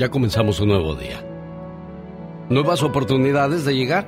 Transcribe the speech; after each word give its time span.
ya 0.00 0.08
comenzamos 0.08 0.58
un 0.60 0.68
nuevo 0.68 0.94
día. 0.94 1.22
Nuevas 2.48 2.82
oportunidades 2.82 3.66
de 3.66 3.76
llegar. 3.76 4.06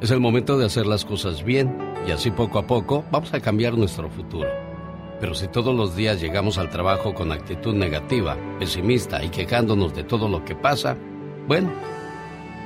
Es 0.00 0.10
el 0.10 0.18
momento 0.18 0.58
de 0.58 0.66
hacer 0.66 0.86
las 0.86 1.04
cosas 1.04 1.44
bien 1.44 1.78
y 2.04 2.10
así 2.10 2.32
poco 2.32 2.58
a 2.58 2.66
poco 2.66 3.04
vamos 3.12 3.32
a 3.32 3.38
cambiar 3.38 3.78
nuestro 3.78 4.10
futuro. 4.10 4.48
Pero 5.20 5.34
si 5.34 5.46
todos 5.46 5.72
los 5.72 5.94
días 5.94 6.20
llegamos 6.20 6.58
al 6.58 6.68
trabajo 6.68 7.14
con 7.14 7.30
actitud 7.30 7.76
negativa, 7.76 8.36
pesimista 8.58 9.22
y 9.22 9.28
quejándonos 9.28 9.94
de 9.94 10.02
todo 10.02 10.28
lo 10.28 10.44
que 10.44 10.56
pasa, 10.56 10.96
bueno, 11.46 11.70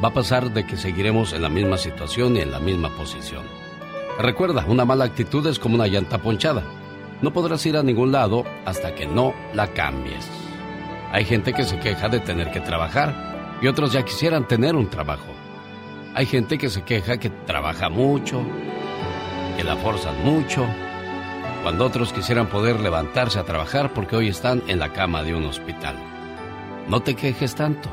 va 0.02 0.08
a 0.08 0.14
pasar 0.14 0.54
de 0.54 0.64
que 0.66 0.78
seguiremos 0.78 1.34
en 1.34 1.42
la 1.42 1.50
misma 1.50 1.76
situación 1.76 2.34
y 2.36 2.40
en 2.40 2.50
la 2.50 2.60
misma 2.60 2.88
posición. 2.96 3.42
Recuerda, 4.18 4.64
una 4.66 4.86
mala 4.86 5.04
actitud 5.04 5.46
es 5.46 5.58
como 5.58 5.74
una 5.74 5.86
llanta 5.86 6.16
ponchada. 6.16 6.64
No 7.20 7.30
podrás 7.30 7.66
ir 7.66 7.76
a 7.76 7.82
ningún 7.82 8.10
lado 8.10 8.42
hasta 8.64 8.94
que 8.94 9.06
no 9.06 9.34
la 9.52 9.66
cambies. 9.66 10.51
Hay 11.12 11.26
gente 11.26 11.52
que 11.52 11.64
se 11.64 11.78
queja 11.78 12.08
de 12.08 12.20
tener 12.20 12.50
que 12.50 12.60
trabajar 12.60 13.58
y 13.60 13.66
otros 13.66 13.92
ya 13.92 14.02
quisieran 14.02 14.48
tener 14.48 14.74
un 14.74 14.88
trabajo. 14.88 15.26
Hay 16.14 16.24
gente 16.24 16.56
que 16.56 16.70
se 16.70 16.82
queja 16.82 17.18
que 17.18 17.28
trabaja 17.28 17.90
mucho, 17.90 18.42
que 19.56 19.62
la 19.62 19.76
forzan 19.76 20.24
mucho, 20.24 20.66
cuando 21.62 21.84
otros 21.84 22.14
quisieran 22.14 22.48
poder 22.48 22.80
levantarse 22.80 23.38
a 23.38 23.44
trabajar 23.44 23.92
porque 23.92 24.16
hoy 24.16 24.28
están 24.28 24.62
en 24.68 24.78
la 24.78 24.94
cama 24.94 25.22
de 25.22 25.34
un 25.34 25.44
hospital. 25.44 25.96
No 26.88 27.00
te 27.02 27.14
quejes 27.14 27.54
tanto 27.54 27.90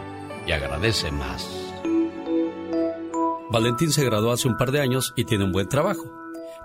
y 0.48 0.54
agradece 0.54 1.12
más. 1.12 1.46
Valentín 3.52 3.92
se 3.92 4.06
graduó 4.06 4.32
hace 4.32 4.48
un 4.48 4.56
par 4.56 4.72
de 4.72 4.80
años 4.80 5.12
y 5.18 5.26
tiene 5.26 5.44
un 5.44 5.52
buen 5.52 5.68
trabajo. 5.68 6.06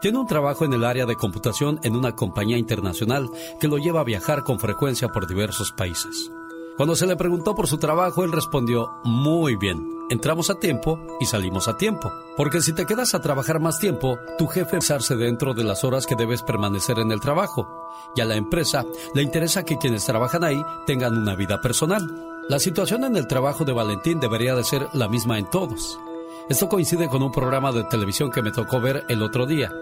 Tiene 0.00 0.18
un 0.18 0.26
trabajo 0.26 0.64
en 0.64 0.72
el 0.72 0.84
área 0.84 1.04
de 1.04 1.16
computación 1.16 1.80
en 1.82 1.96
una 1.96 2.14
compañía 2.14 2.58
internacional 2.58 3.28
que 3.58 3.66
lo 3.66 3.78
lleva 3.78 4.02
a 4.02 4.04
viajar 4.04 4.44
con 4.44 4.60
frecuencia 4.60 5.08
por 5.08 5.26
diversos 5.26 5.72
países. 5.72 6.30
Cuando 6.76 6.96
se 6.96 7.06
le 7.06 7.14
preguntó 7.14 7.54
por 7.54 7.68
su 7.68 7.78
trabajo, 7.78 8.24
él 8.24 8.32
respondió, 8.32 8.94
muy 9.04 9.54
bien, 9.54 9.88
entramos 10.10 10.50
a 10.50 10.56
tiempo 10.56 10.98
y 11.20 11.26
salimos 11.26 11.68
a 11.68 11.76
tiempo. 11.76 12.10
Porque 12.36 12.60
si 12.60 12.72
te 12.72 12.84
quedas 12.84 13.14
a 13.14 13.22
trabajar 13.22 13.60
más 13.60 13.78
tiempo, 13.78 14.18
tu 14.38 14.48
jefe 14.48 14.72
pensarse 14.72 15.14
dentro 15.14 15.54
de 15.54 15.62
las 15.62 15.84
horas 15.84 16.04
que 16.04 16.16
debes 16.16 16.42
permanecer 16.42 16.98
en 16.98 17.12
el 17.12 17.20
trabajo. 17.20 17.68
Y 18.16 18.22
a 18.22 18.24
la 18.24 18.34
empresa 18.34 18.84
le 19.14 19.22
interesa 19.22 19.64
que 19.64 19.78
quienes 19.78 20.04
trabajan 20.04 20.42
ahí 20.42 20.60
tengan 20.84 21.16
una 21.16 21.36
vida 21.36 21.60
personal. 21.60 22.02
La 22.48 22.58
situación 22.58 23.04
en 23.04 23.16
el 23.16 23.28
trabajo 23.28 23.64
de 23.64 23.72
Valentín 23.72 24.18
debería 24.18 24.56
de 24.56 24.64
ser 24.64 24.88
la 24.94 25.08
misma 25.08 25.38
en 25.38 25.48
todos. 25.48 26.00
Esto 26.48 26.68
coincide 26.68 27.08
con 27.08 27.22
un 27.22 27.30
programa 27.30 27.70
de 27.70 27.84
televisión 27.84 28.32
que 28.32 28.42
me 28.42 28.50
tocó 28.50 28.80
ver 28.80 29.04
el 29.08 29.22
otro 29.22 29.46
día. 29.46 29.72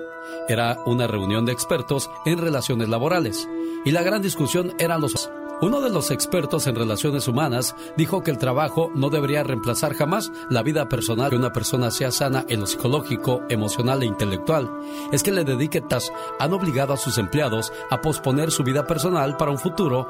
Era 0.46 0.78
una 0.84 1.06
reunión 1.06 1.46
de 1.46 1.52
expertos 1.52 2.10
en 2.26 2.36
relaciones 2.36 2.88
laborales 2.88 3.48
y 3.84 3.92
la 3.92 4.02
gran 4.02 4.20
discusión 4.20 4.74
eran 4.78 5.00
los... 5.00 5.30
Uno 5.62 5.80
de 5.80 5.90
los 5.90 6.10
expertos 6.10 6.66
en 6.66 6.74
relaciones 6.74 7.28
humanas 7.28 7.76
dijo 7.96 8.24
que 8.24 8.32
el 8.32 8.38
trabajo 8.38 8.90
no 8.96 9.10
debería 9.10 9.44
reemplazar 9.44 9.94
jamás 9.94 10.32
la 10.50 10.64
vida 10.64 10.88
personal 10.88 11.30
que 11.30 11.36
una 11.36 11.52
persona 11.52 11.92
sea 11.92 12.10
sana 12.10 12.44
en 12.48 12.58
lo 12.58 12.66
psicológico, 12.66 13.42
emocional 13.48 14.02
e 14.02 14.06
intelectual. 14.06 14.68
Es 15.12 15.22
que 15.22 15.30
le 15.30 15.44
dedique 15.44 15.80
tas 15.80 16.12
han 16.40 16.52
obligado 16.52 16.92
a 16.92 16.96
sus 16.96 17.16
empleados 17.16 17.72
a 17.90 18.00
posponer 18.00 18.50
su 18.50 18.64
vida 18.64 18.88
personal 18.88 19.36
para 19.36 19.52
un 19.52 19.58
futuro 19.58 20.08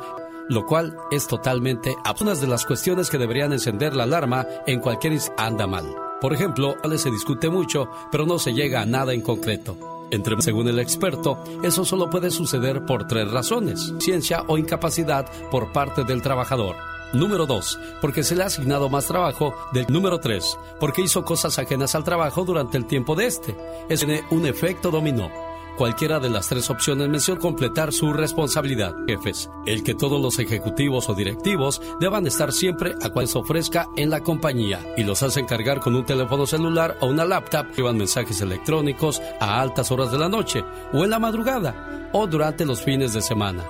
lo 0.48 0.66
cual 0.66 0.96
es 1.10 1.28
totalmente 1.28 1.96
una 2.04 2.40
de 2.40 2.48
las 2.48 2.66
cuestiones 2.66 3.10
que 3.10 3.18
deberían 3.18 3.52
encender 3.52 3.94
la 3.94 4.02
alarma 4.02 4.46
en 4.66 4.80
cualquier 4.80 5.12
anda 5.36 5.66
mal. 5.66 5.94
Por 6.20 6.32
ejemplo, 6.32 6.76
se 6.98 7.10
discute 7.10 7.48
mucho, 7.48 7.88
pero 8.10 8.26
no 8.26 8.38
se 8.38 8.52
llega 8.52 8.80
a 8.80 8.86
nada 8.86 9.12
en 9.12 9.20
concreto. 9.20 10.01
Entre, 10.12 10.40
según 10.42 10.68
el 10.68 10.78
experto, 10.78 11.42
eso 11.62 11.86
solo 11.86 12.10
puede 12.10 12.30
suceder 12.30 12.84
por 12.84 13.06
tres 13.06 13.30
razones, 13.30 13.94
ciencia 13.98 14.44
o 14.46 14.58
incapacidad 14.58 15.24
por 15.50 15.72
parte 15.72 16.04
del 16.04 16.20
trabajador. 16.20 16.76
Número 17.14 17.46
2. 17.46 17.78
Porque 18.00 18.22
se 18.22 18.36
le 18.36 18.42
ha 18.42 18.46
asignado 18.46 18.90
más 18.90 19.06
trabajo. 19.06 19.54
Del 19.72 19.86
número 19.88 20.20
3. 20.20 20.58
Porque 20.78 21.02
hizo 21.02 21.24
cosas 21.24 21.58
ajenas 21.58 21.94
al 21.94 22.04
trabajo 22.04 22.44
durante 22.44 22.76
el 22.76 22.86
tiempo 22.86 23.14
de 23.14 23.26
este. 23.26 23.56
Es 23.88 24.00
tiene 24.00 24.22
un 24.30 24.46
efecto 24.46 24.90
dominó. 24.90 25.30
Cualquiera 25.82 26.20
de 26.20 26.30
las 26.30 26.46
tres 26.46 26.70
opciones 26.70 27.08
menciona 27.08 27.40
completar 27.40 27.92
su 27.92 28.12
responsabilidad. 28.12 28.94
Jefes, 29.08 29.50
el 29.66 29.82
que 29.82 29.96
todos 29.96 30.22
los 30.22 30.38
ejecutivos 30.38 31.08
o 31.08 31.14
directivos 31.14 31.82
deban 31.98 32.24
estar 32.24 32.52
siempre 32.52 32.94
a 33.02 33.10
cual 33.10 33.26
se 33.26 33.38
ofrezca 33.38 33.88
en 33.96 34.08
la 34.08 34.20
compañía 34.20 34.78
y 34.96 35.02
los 35.02 35.24
hacen 35.24 35.44
cargar 35.44 35.80
con 35.80 35.96
un 35.96 36.06
teléfono 36.06 36.46
celular 36.46 36.96
o 37.00 37.06
una 37.06 37.24
laptop 37.24 37.66
llevan 37.76 37.98
mensajes 37.98 38.40
electrónicos 38.40 39.20
a 39.40 39.60
altas 39.60 39.90
horas 39.90 40.12
de 40.12 40.18
la 40.18 40.28
noche 40.28 40.64
o 40.92 41.02
en 41.02 41.10
la 41.10 41.18
madrugada 41.18 42.08
o 42.12 42.28
durante 42.28 42.64
los 42.64 42.80
fines 42.80 43.12
de 43.12 43.20
semana 43.20 43.64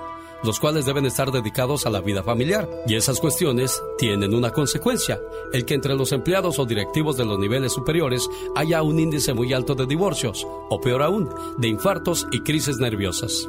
los 0.44 0.60
cuales 0.60 0.86
deben 0.86 1.06
estar 1.06 1.30
dedicados 1.30 1.86
a 1.86 1.90
la 1.90 2.00
vida 2.00 2.22
familiar. 2.22 2.68
Y 2.86 2.96
esas 2.96 3.20
cuestiones 3.20 3.82
tienen 3.98 4.34
una 4.34 4.50
consecuencia, 4.50 5.20
el 5.52 5.64
que 5.64 5.74
entre 5.74 5.94
los 5.94 6.12
empleados 6.12 6.58
o 6.58 6.66
directivos 6.66 7.16
de 7.16 7.24
los 7.24 7.38
niveles 7.38 7.72
superiores 7.72 8.28
haya 8.56 8.82
un 8.82 8.98
índice 8.98 9.34
muy 9.34 9.52
alto 9.52 9.74
de 9.74 9.86
divorcios, 9.86 10.46
o 10.70 10.80
peor 10.80 11.02
aún, 11.02 11.28
de 11.58 11.68
infartos 11.68 12.26
y 12.30 12.40
crisis 12.40 12.78
nerviosas. 12.78 13.48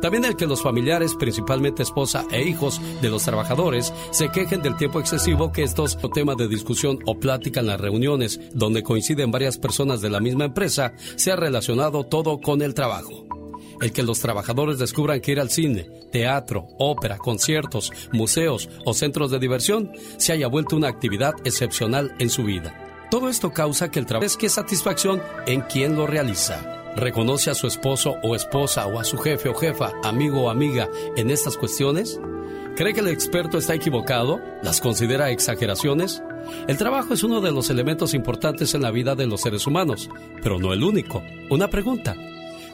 También 0.00 0.24
el 0.24 0.36
que 0.36 0.46
los 0.46 0.62
familiares, 0.62 1.14
principalmente 1.14 1.82
esposa 1.82 2.24
e 2.30 2.42
hijos 2.42 2.80
de 3.02 3.10
los 3.10 3.24
trabajadores, 3.24 3.92
se 4.10 4.30
quejen 4.30 4.62
del 4.62 4.76
tiempo 4.76 5.00
excesivo 5.00 5.52
que 5.52 5.62
estos 5.62 5.98
tema 6.14 6.34
de 6.34 6.48
discusión 6.48 6.98
o 7.06 7.18
plática 7.18 7.60
en 7.60 7.66
las 7.66 7.80
reuniones 7.80 8.40
donde 8.52 8.82
coinciden 8.82 9.30
varias 9.30 9.58
personas 9.58 10.00
de 10.00 10.10
la 10.10 10.20
misma 10.20 10.44
empresa, 10.44 10.92
sea 11.16 11.36
relacionado 11.36 12.04
todo 12.04 12.40
con 12.40 12.62
el 12.62 12.74
trabajo 12.74 13.26
el 13.80 13.92
que 13.92 14.02
los 14.02 14.20
trabajadores 14.20 14.78
descubran 14.78 15.20
que 15.20 15.32
ir 15.32 15.40
al 15.40 15.50
cine, 15.50 15.90
teatro, 16.12 16.68
ópera, 16.78 17.18
conciertos, 17.18 17.92
museos 18.12 18.68
o 18.84 18.94
centros 18.94 19.30
de 19.30 19.38
diversión 19.38 19.90
se 20.16 20.32
haya 20.32 20.46
vuelto 20.46 20.76
una 20.76 20.88
actividad 20.88 21.34
excepcional 21.44 22.14
en 22.18 22.30
su 22.30 22.44
vida. 22.44 23.06
Todo 23.10 23.28
esto 23.28 23.52
causa 23.52 23.90
que 23.90 23.98
el 23.98 24.06
trabajo 24.06 24.26
es 24.26 24.36
que 24.36 24.48
satisfacción 24.48 25.22
en 25.46 25.62
quien 25.62 25.96
lo 25.96 26.06
realiza. 26.06 26.83
¿Reconoce 26.96 27.50
a 27.50 27.54
su 27.54 27.66
esposo 27.66 28.16
o 28.22 28.36
esposa 28.36 28.86
o 28.86 29.00
a 29.00 29.04
su 29.04 29.18
jefe 29.18 29.48
o 29.48 29.54
jefa, 29.54 29.92
amigo 30.04 30.42
o 30.42 30.50
amiga 30.50 30.88
en 31.16 31.30
estas 31.30 31.56
cuestiones? 31.56 32.20
¿Cree 32.76 32.94
que 32.94 33.00
el 33.00 33.08
experto 33.08 33.58
está 33.58 33.74
equivocado? 33.74 34.40
¿Las 34.62 34.80
considera 34.80 35.30
exageraciones? 35.30 36.22
El 36.68 36.76
trabajo 36.76 37.12
es 37.14 37.24
uno 37.24 37.40
de 37.40 37.50
los 37.50 37.68
elementos 37.68 38.14
importantes 38.14 38.74
en 38.74 38.82
la 38.82 38.92
vida 38.92 39.16
de 39.16 39.26
los 39.26 39.40
seres 39.40 39.66
humanos, 39.66 40.08
pero 40.40 40.60
no 40.60 40.72
el 40.72 40.84
único. 40.84 41.20
Una 41.50 41.68
pregunta. 41.68 42.14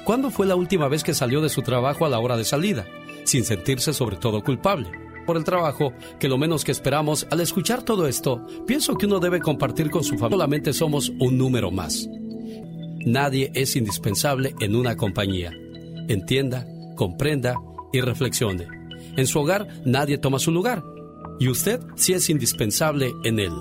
¿Cuándo 0.04 0.30
fue 0.30 0.46
la 0.46 0.56
última 0.56 0.88
vez 0.88 1.02
que 1.02 1.14
salió 1.14 1.40
de 1.40 1.48
su 1.48 1.62
trabajo 1.62 2.04
a 2.04 2.10
la 2.10 2.18
hora 2.18 2.36
de 2.36 2.44
salida, 2.44 2.86
sin 3.24 3.44
sentirse 3.44 3.94
sobre 3.94 4.16
todo 4.16 4.42
culpable? 4.42 4.90
Por 5.24 5.38
el 5.38 5.44
trabajo, 5.44 5.94
que 6.18 6.28
lo 6.28 6.36
menos 6.36 6.64
que 6.64 6.72
esperamos 6.72 7.26
al 7.30 7.40
escuchar 7.40 7.84
todo 7.84 8.06
esto, 8.06 8.46
pienso 8.66 8.96
que 8.96 9.06
uno 9.06 9.18
debe 9.18 9.40
compartir 9.40 9.90
con 9.90 10.02
su 10.02 10.18
familia. 10.18 10.30
Solamente 10.36 10.72
somos 10.74 11.10
un 11.20 11.38
número 11.38 11.70
más. 11.70 12.08
Nadie 13.06 13.50
es 13.54 13.76
indispensable 13.76 14.54
en 14.60 14.76
una 14.76 14.96
compañía. 14.96 15.52
Entienda, 16.08 16.66
comprenda 16.96 17.56
y 17.92 18.00
reflexione. 18.00 18.66
En 19.16 19.26
su 19.26 19.40
hogar 19.40 19.66
nadie 19.84 20.18
toma 20.18 20.38
su 20.38 20.52
lugar 20.52 20.82
y 21.38 21.48
usted 21.48 21.80
sí 21.96 22.12
es 22.12 22.28
indispensable 22.30 23.12
en 23.24 23.38
él. 23.38 23.52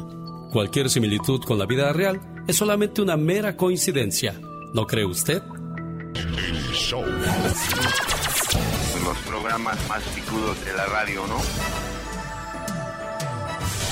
Cualquier 0.52 0.90
similitud 0.90 1.42
con 1.44 1.58
la 1.58 1.66
vida 1.66 1.94
real 1.94 2.20
es 2.48 2.58
solamente 2.58 3.02
una 3.02 3.16
mera 3.16 3.56
coincidencia. 3.56 4.40
¿No 4.74 4.86
cree 4.86 5.06
usted? 5.06 5.42
Show. 6.74 7.04
Los 9.04 9.18
programas 9.28 9.78
más 9.88 10.04
picudos 10.16 10.66
de 10.66 10.74
la 10.74 10.86
radio, 10.88 11.26
¿no? 11.28 11.99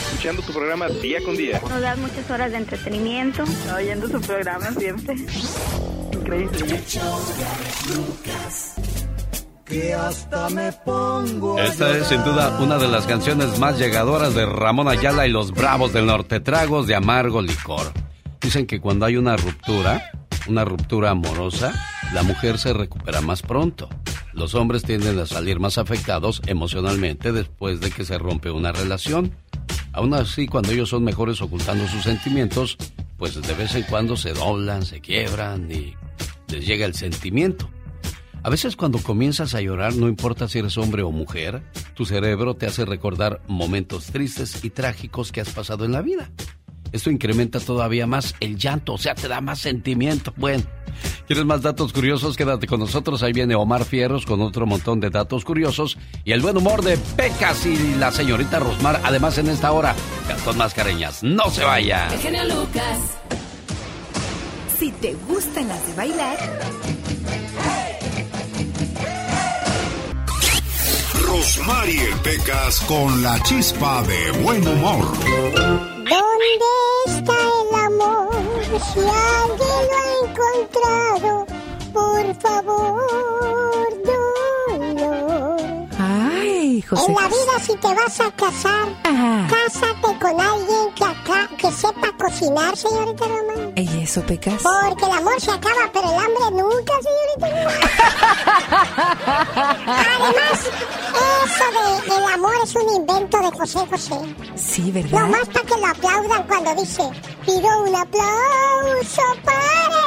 Escuchando 0.08 0.42
tu 0.42 0.54
programa 0.54 0.88
día 0.88 1.20
con 1.24 1.36
día. 1.36 1.62
Nos 1.70 1.82
das 1.82 1.98
muchas 1.98 2.30
horas 2.32 2.52
de 2.52 2.58
entretenimiento. 2.58 3.44
Oyendo 3.76 4.08
su 4.08 4.22
programa 4.22 4.72
siempre. 4.72 5.16
Increíble. 6.14 6.82
Que 9.66 9.94
hasta 9.94 10.50
me 10.50 10.72
pongo 10.72 11.60
Esta 11.60 11.98
es 11.98 12.08
sin 12.08 12.24
duda 12.24 12.58
una 12.60 12.78
de 12.78 12.88
las 12.88 13.06
canciones 13.06 13.60
más 13.60 13.78
llegadoras 13.78 14.34
de 14.34 14.46
Ramón 14.46 14.88
Ayala 14.88 15.28
y 15.28 15.32
los 15.32 15.52
Bravos 15.52 15.92
del 15.92 16.06
Norte, 16.06 16.40
tragos 16.40 16.88
de 16.88 16.96
amargo 16.96 17.42
licor. 17.42 17.92
Dicen 18.40 18.66
que 18.66 18.80
cuando 18.80 19.06
hay 19.06 19.18
una 19.18 19.36
ruptura, 19.36 20.12
una 20.48 20.64
ruptura 20.64 21.12
amorosa, 21.12 21.74
la 22.14 22.24
mujer 22.24 22.58
se 22.60 22.72
recupera 22.72 23.20
más 23.20 23.42
pronto. 23.42 23.90
Los 24.32 24.56
hombres 24.56 24.84
tienden 24.84 25.20
a 25.20 25.26
salir 25.26 25.60
más 25.60 25.78
afectados 25.78 26.42
emocionalmente 26.46 27.32
después 27.34 27.82
de 27.82 27.92
que 27.92 28.06
se 28.06 28.18
rompe 28.18 28.52
una 28.52 28.72
relación. 28.72 29.36
Aún 29.98 30.14
así, 30.14 30.46
cuando 30.46 30.72
ellos 30.74 30.90
son 30.90 31.04
mejores 31.04 31.42
ocultando 31.42 31.88
sus 31.88 32.04
sentimientos, 32.04 32.78
pues 33.18 33.34
de 33.42 33.54
vez 33.56 33.74
en 33.74 33.82
cuando 33.82 34.16
se 34.16 34.32
doblan, 34.32 34.86
se 34.86 35.02
quiebran 35.02 35.72
y 35.72 35.96
les 36.50 36.68
llega 36.68 36.86
el 36.86 36.94
sentimiento. 36.94 37.68
A 38.44 38.52
veces 38.52 38.76
cuando 38.76 39.00
comienzas 39.00 39.56
a 39.56 39.62
llorar, 39.62 39.96
no 39.96 40.08
importa 40.08 40.48
si 40.48 40.60
eres 40.60 40.78
hombre 40.78 41.02
o 41.02 41.10
mujer, 41.10 41.64
tu 41.96 42.06
cerebro 42.06 42.54
te 42.54 42.68
hace 42.68 42.86
recordar 42.86 43.42
momentos 43.48 44.06
tristes 44.06 44.64
y 44.64 44.70
trágicos 44.70 45.32
que 45.32 45.42
has 45.42 45.50
pasado 45.50 45.84
en 45.84 45.94
la 45.94 46.04
vida. 46.04 46.30
Esto 46.92 47.12
incrementa 47.12 47.60
todavía 47.60 48.08
más 48.08 48.36
el 48.40 48.58
llanto, 48.58 48.94
o 48.94 48.98
sea, 48.98 49.16
te 49.16 49.28
da 49.28 49.42
más 49.42 49.60
sentimiento. 49.60 50.34
Bueno, 50.38 50.64
¿Quieres 51.28 51.46
más 51.46 51.62
datos 51.62 51.94
curiosos? 51.94 52.38
Quédate 52.38 52.68
con 52.68 52.80
nosotros. 52.80 53.24
Ahí 53.24 53.34
viene 53.34 53.56
Omar 53.56 53.86
Fierros 53.86 54.26
con 54.26 54.42
otro 54.42 54.66
montón 54.66 55.00
de 55.00 55.10
datos 55.10 55.44
curiosos. 55.44 55.98
Y 56.24 56.32
el 56.32 56.42
buen 56.42 56.58
humor 56.58 56.84
de 56.84 56.98
Pecas 56.98 57.66
y 57.66 57.96
la 57.96 58.12
señorita 58.12 58.60
Rosmar. 58.60 59.02
Además, 59.04 59.38
en 59.38 59.50
esta 59.50 59.72
hora, 59.72 59.96
Gastón 60.28 60.58
Mascareñas. 60.58 61.24
¡No 61.24 61.50
se 61.50 61.64
vaya! 61.64 62.08
El 62.08 62.50
Lucas. 62.50 63.18
Si 64.80 64.92
te 64.92 65.14
gustan 65.28 65.68
las 65.68 65.86
de 65.88 65.94
bailar. 65.96 66.38
Rosmarie 71.26 72.16
Pecas 72.24 72.80
con 72.82 73.22
la 73.22 73.42
chispa 73.44 74.02
de 74.04 74.32
buen 74.44 74.68
humor. 74.68 75.97
¿Dónde 76.10 76.70
está 77.08 77.34
el 77.34 77.76
amor? 77.86 78.30
Si 78.94 79.00
alguien 79.00 79.82
lo 79.90 79.98
ha 79.98 80.08
encontrado, 80.24 81.46
por 81.94 82.36
favor. 82.36 83.18
José. 86.82 87.04
En 87.08 87.16
la 87.16 87.28
vida 87.28 87.60
si 87.62 87.76
te 87.76 87.88
vas 87.94 88.20
a 88.20 88.32
casar, 88.32 88.88
cásate 89.50 90.20
con 90.20 90.40
alguien 90.42 90.94
que, 90.96 91.04
acá, 91.04 91.50
que 91.58 91.72
sepa 91.72 92.12
cocinar, 92.18 92.76
señorita 92.76 93.26
Román. 93.26 93.74
¿Y 93.76 94.04
eso, 94.04 94.22
Pecas? 94.22 94.62
Porque 94.64 95.06
el 95.06 95.12
amor 95.12 95.40
se 95.42 95.52
acaba, 95.52 95.90
pero 95.94 96.10
el 96.10 96.20
hambre 96.20 96.52
nunca, 96.52 96.94
señorita 97.02 97.48
Además, 99.88 100.60
eso 101.46 101.66
de 101.72 102.16
el 102.18 102.24
amor 102.34 102.54
es 102.64 102.76
un 102.76 102.96
invento 102.96 103.38
de 103.40 103.52
José 103.58 103.80
José. 103.90 104.36
Sí, 104.56 104.92
¿verdad? 104.92 105.22
Lo 105.22 105.28
más 105.28 105.48
para 105.50 105.66
que 105.66 105.78
lo 105.78 105.88
aplaudan 105.88 106.44
cuando 106.48 106.76
dice, 106.76 107.04
pido 107.46 107.84
un 107.84 107.96
aplauso 107.96 109.22
para 109.44 109.60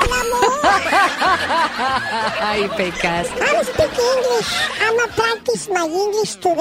el 0.04 0.12
amor. 0.12 0.60
Ay, 2.40 2.68
Pecas. 2.76 3.28
I 3.28 3.62
speak 3.64 3.98
English. 3.98 4.50
I'm 4.80 4.98
a 4.98 5.08
practice 5.14 5.68
my 5.70 5.84
English 5.84 6.34
today 6.36 6.59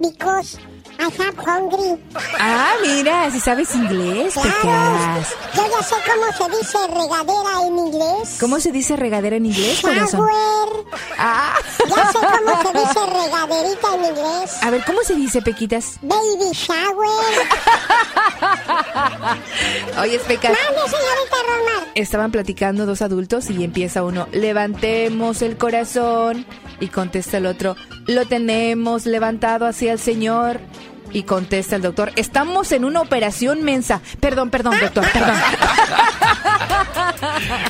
because 0.00 0.58
I 0.98 1.04
have 1.04 1.36
hungry. 1.38 1.96
Ah, 2.40 2.74
mira, 2.82 3.30
si 3.30 3.38
sabes 3.40 3.72
inglés, 3.74 4.34
Claro, 4.34 4.50
Pecas. 4.62 5.28
yo 5.54 5.62
ya 5.70 5.82
sé 5.82 5.94
cómo 6.06 6.32
se 6.32 6.48
dice 6.58 6.78
regadera 6.88 7.62
en 7.66 7.78
inglés. 7.78 8.36
¿Cómo 8.40 8.58
se 8.60 8.72
dice 8.72 8.96
regadera 8.96 9.36
en 9.36 9.46
inglés, 9.46 9.80
corazón? 9.80 10.20
Shower. 10.26 10.84
Ah. 11.18 11.54
Ya 11.88 12.10
sé 12.12 12.18
cómo 12.18 12.62
se 12.62 12.72
dice 12.78 13.06
regaderita 13.06 13.94
en 13.94 14.04
inglés. 14.04 14.62
A 14.62 14.70
ver, 14.70 14.84
¿cómo 14.84 15.02
se 15.04 15.14
dice, 15.14 15.40
Pequitas? 15.42 15.98
Baby 16.02 16.50
shower. 16.52 17.08
Oye, 20.00 20.18
Pecas. 20.20 20.52
Mande, 20.52 20.80
señorita 20.90 21.36
Romar. 21.46 21.88
Estaban 21.94 22.30
platicando 22.32 22.86
dos 22.86 23.02
adultos 23.02 23.50
y 23.50 23.62
empieza 23.64 24.02
uno, 24.02 24.26
levantemos 24.32 25.42
el 25.42 25.56
corazón. 25.56 26.44
Y 26.80 26.88
contesta 26.88 27.38
el 27.38 27.46
otro, 27.46 27.74
lo 28.08 28.26
tenemos 28.26 29.06
levantado 29.06 29.66
hacia 29.66 29.92
el 29.92 30.00
Señor. 30.00 30.58
Y 31.10 31.22
contesta 31.22 31.76
el 31.76 31.82
doctor, 31.82 32.12
estamos 32.16 32.70
en 32.72 32.84
una 32.84 33.00
operación 33.00 33.62
mensa. 33.62 34.02
Perdón, 34.20 34.50
perdón, 34.50 34.74
doctor, 34.80 35.06
perdón. 35.12 35.36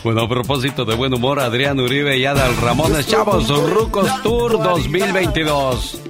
Bueno, 0.02 0.22
a 0.22 0.28
propósito 0.28 0.84
de 0.84 0.94
buen 0.94 1.12
humor, 1.12 1.40
Adrián 1.40 1.78
Uribe 1.78 2.16
y 2.16 2.24
Adal 2.24 2.56
Ramones, 2.56 3.06
chavos, 3.06 3.48
Rucos 3.48 4.22
Tour 4.22 4.62
2022. 4.62 6.00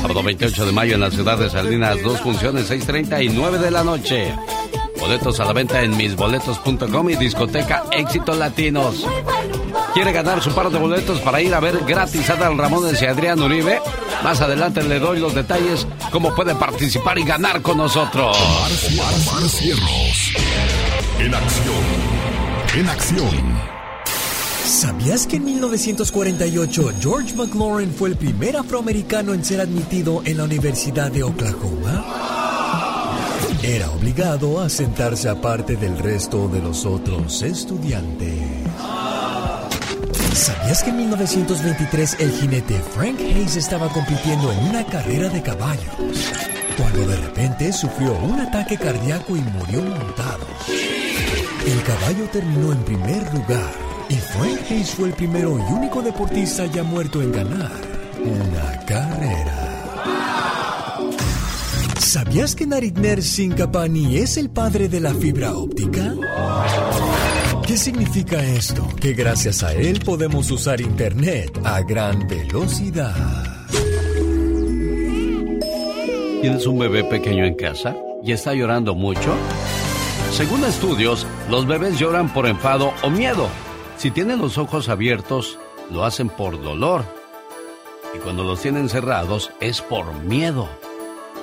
Sábado 0.00 0.22
28 0.22 0.66
de 0.66 0.72
mayo 0.72 0.94
en 0.94 1.00
la 1.00 1.10
ciudad 1.10 1.38
de 1.38 1.50
Salinas, 1.50 2.02
dos 2.02 2.20
funciones, 2.20 2.70
6.30 2.70 3.24
y 3.24 3.28
9 3.30 3.58
de 3.58 3.70
la 3.70 3.84
noche. 3.84 4.34
Boletos 4.98 5.40
a 5.40 5.44
la 5.44 5.52
venta 5.52 5.82
en 5.82 5.96
misboletos.com 5.96 7.10
y 7.10 7.16
discoteca 7.16 7.84
Éxitos 7.92 8.36
Latinos. 8.38 9.06
¿Quiere 9.92 10.12
ganar 10.12 10.42
su 10.42 10.50
par 10.52 10.70
de 10.70 10.78
boletos 10.78 11.20
para 11.20 11.40
ir 11.40 11.54
a 11.54 11.60
ver 11.60 11.84
gratis 11.86 12.28
a 12.30 12.34
Adal 12.34 12.58
Ramones 12.58 13.00
y 13.00 13.06
Adrián 13.06 13.40
Uribe? 13.40 13.80
Más 14.22 14.40
adelante 14.40 14.82
le 14.82 14.98
doy 14.98 15.20
los 15.20 15.34
detalles, 15.34 15.86
cómo 16.10 16.34
puede 16.34 16.54
participar 16.54 17.18
y 17.18 17.24
ganar 17.24 17.62
con 17.62 17.76
nosotros. 17.76 18.36
Omar 18.36 19.48
Cierros. 19.48 20.32
En 21.18 21.34
acción. 21.34 21.84
En 22.76 22.88
acción. 22.88 23.74
¿Sabías 24.64 25.26
que 25.26 25.36
en 25.36 25.44
1948 25.44 26.92
George 27.00 27.34
McLaurin 27.34 27.92
fue 27.92 28.08
el 28.08 28.16
primer 28.16 28.56
afroamericano 28.56 29.34
en 29.34 29.44
ser 29.44 29.60
admitido 29.60 30.22
en 30.24 30.38
la 30.38 30.44
Universidad 30.44 31.12
de 31.12 31.22
Oklahoma? 31.22 32.63
Era 33.66 33.90
obligado 33.92 34.60
a 34.60 34.68
sentarse 34.68 35.26
aparte 35.26 35.76
del 35.76 35.96
resto 35.96 36.48
de 36.48 36.60
los 36.60 36.84
otros 36.84 37.40
estudiantes. 37.40 38.30
¿Sabías 40.34 40.82
que 40.82 40.90
en 40.90 40.98
1923 40.98 42.16
el 42.20 42.30
jinete 42.32 42.74
Frank 42.94 43.18
Hayes 43.20 43.56
estaba 43.56 43.88
compitiendo 43.88 44.52
en 44.52 44.58
una 44.68 44.84
carrera 44.84 45.30
de 45.30 45.40
caballos? 45.42 45.94
Cuando 46.76 47.06
de 47.06 47.16
repente 47.16 47.72
sufrió 47.72 48.12
un 48.18 48.38
ataque 48.38 48.76
cardíaco 48.76 49.34
y 49.34 49.40
murió 49.40 49.80
montado. 49.80 50.44
El 51.66 51.82
caballo 51.84 52.28
terminó 52.30 52.70
en 52.70 52.84
primer 52.84 53.32
lugar 53.32 53.72
y 54.10 54.16
Frank 54.16 54.60
Hayes 54.68 54.90
fue 54.90 55.08
el 55.08 55.14
primero 55.14 55.58
y 55.58 55.72
único 55.72 56.02
deportista 56.02 56.66
ya 56.66 56.82
muerto 56.82 57.22
en 57.22 57.32
ganar 57.32 57.72
una 58.22 58.84
carrera. 58.84 59.63
¿Sabías 61.98 62.54
que 62.54 62.66
Naritner 62.66 63.22
Singh 63.22 63.54
Kapani 63.54 64.16
es 64.16 64.36
el 64.36 64.50
padre 64.50 64.88
de 64.88 65.00
la 65.00 65.14
fibra 65.14 65.54
óptica? 65.54 66.14
¿Qué 67.66 67.76
significa 67.76 68.44
esto? 68.44 68.86
Que 69.00 69.14
gracias 69.14 69.62
a 69.62 69.72
él 69.72 70.00
podemos 70.04 70.50
usar 70.50 70.80
internet 70.80 71.58
a 71.64 71.80
gran 71.82 72.26
velocidad. 72.28 73.14
¿Tienes 76.40 76.66
un 76.66 76.78
bebé 76.78 77.04
pequeño 77.04 77.44
en 77.44 77.54
casa 77.54 77.96
y 78.22 78.32
está 78.32 78.52
llorando 78.54 78.94
mucho? 78.94 79.34
Según 80.30 80.64
estudios, 80.64 81.26
los 81.48 81.66
bebés 81.66 81.98
lloran 81.98 82.32
por 82.32 82.46
enfado 82.46 82.92
o 83.02 83.10
miedo. 83.10 83.48
Si 83.96 84.10
tienen 84.10 84.40
los 84.40 84.58
ojos 84.58 84.88
abiertos, 84.88 85.58
lo 85.90 86.04
hacen 86.04 86.28
por 86.28 86.62
dolor. 86.62 87.04
Y 88.14 88.18
cuando 88.18 88.44
los 88.44 88.60
tienen 88.60 88.88
cerrados, 88.88 89.52
es 89.60 89.80
por 89.80 90.12
miedo. 90.22 90.68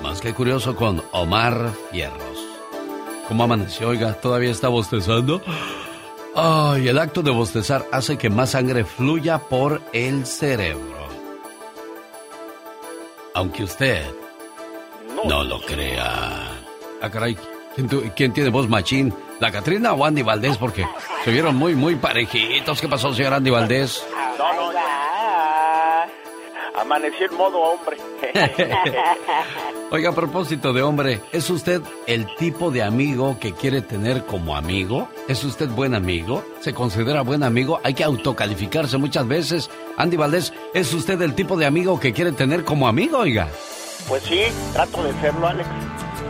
Más 0.02 0.20
que 0.20 0.34
curioso 0.34 0.74
con 0.76 1.02
Omar 1.12 1.70
Fierros. 1.90 2.38
¿Cómo 3.28 3.44
amaneció? 3.44 3.88
Oiga, 3.88 4.14
¿todavía 4.14 4.50
está 4.50 4.68
bostezando? 4.68 5.40
Ay, 6.34 6.88
el 6.88 6.98
acto 6.98 7.22
de 7.22 7.30
bostezar 7.30 7.86
hace 7.92 8.16
que 8.18 8.28
más 8.30 8.50
sangre 8.50 8.84
fluya 8.84 9.38
por 9.38 9.80
el 9.92 10.26
cerebro. 10.26 11.02
Aunque 13.34 13.64
usted 13.64 14.02
no, 15.24 15.44
lo 15.44 15.60
crea. 15.60 16.48
Ah, 17.00 17.10
caray. 17.10 17.36
¿Quién, 17.74 17.88
tu- 17.88 18.02
quién 18.14 18.32
tiene 18.32 18.50
voz 18.50 18.68
machín? 18.68 19.14
¿La 19.40 19.50
Catrina 19.50 19.94
o 19.94 20.04
Andy 20.04 20.22
Valdés? 20.22 20.58
Porque 20.58 20.86
se 21.24 21.30
vieron 21.30 21.56
muy, 21.56 21.74
muy 21.74 21.94
parejitos. 21.96 22.80
¿Qué 22.80 22.88
pasó, 22.88 23.14
señor 23.14 23.34
Andy 23.34 23.50
Valdés? 23.50 24.04
No, 24.38 24.52
no. 24.54 24.72
Amanecí 26.82 27.22
en 27.22 27.36
modo 27.36 27.60
hombre. 27.60 27.96
Oiga, 29.92 30.10
a 30.10 30.12
propósito 30.12 30.72
de 30.72 30.82
hombre, 30.82 31.20
¿es 31.30 31.48
usted 31.48 31.80
el 32.08 32.26
tipo 32.34 32.72
de 32.72 32.82
amigo 32.82 33.36
que 33.40 33.52
quiere 33.52 33.82
tener 33.82 34.24
como 34.26 34.56
amigo? 34.56 35.08
¿Es 35.28 35.44
usted 35.44 35.68
buen 35.68 35.94
amigo? 35.94 36.42
¿Se 36.58 36.74
considera 36.74 37.22
buen 37.22 37.44
amigo? 37.44 37.80
Hay 37.84 37.94
que 37.94 38.02
autocalificarse 38.02 38.98
muchas 38.98 39.28
veces. 39.28 39.70
Andy 39.96 40.16
Valdés, 40.16 40.52
¿es 40.74 40.92
usted 40.92 41.22
el 41.22 41.36
tipo 41.36 41.56
de 41.56 41.66
amigo 41.66 42.00
que 42.00 42.12
quiere 42.12 42.32
tener 42.32 42.64
como 42.64 42.88
amigo, 42.88 43.18
oiga? 43.18 43.46
Pues 44.08 44.24
sí, 44.24 44.42
trato 44.72 45.04
de 45.04 45.12
serlo, 45.20 45.46
Alex. 45.46 45.68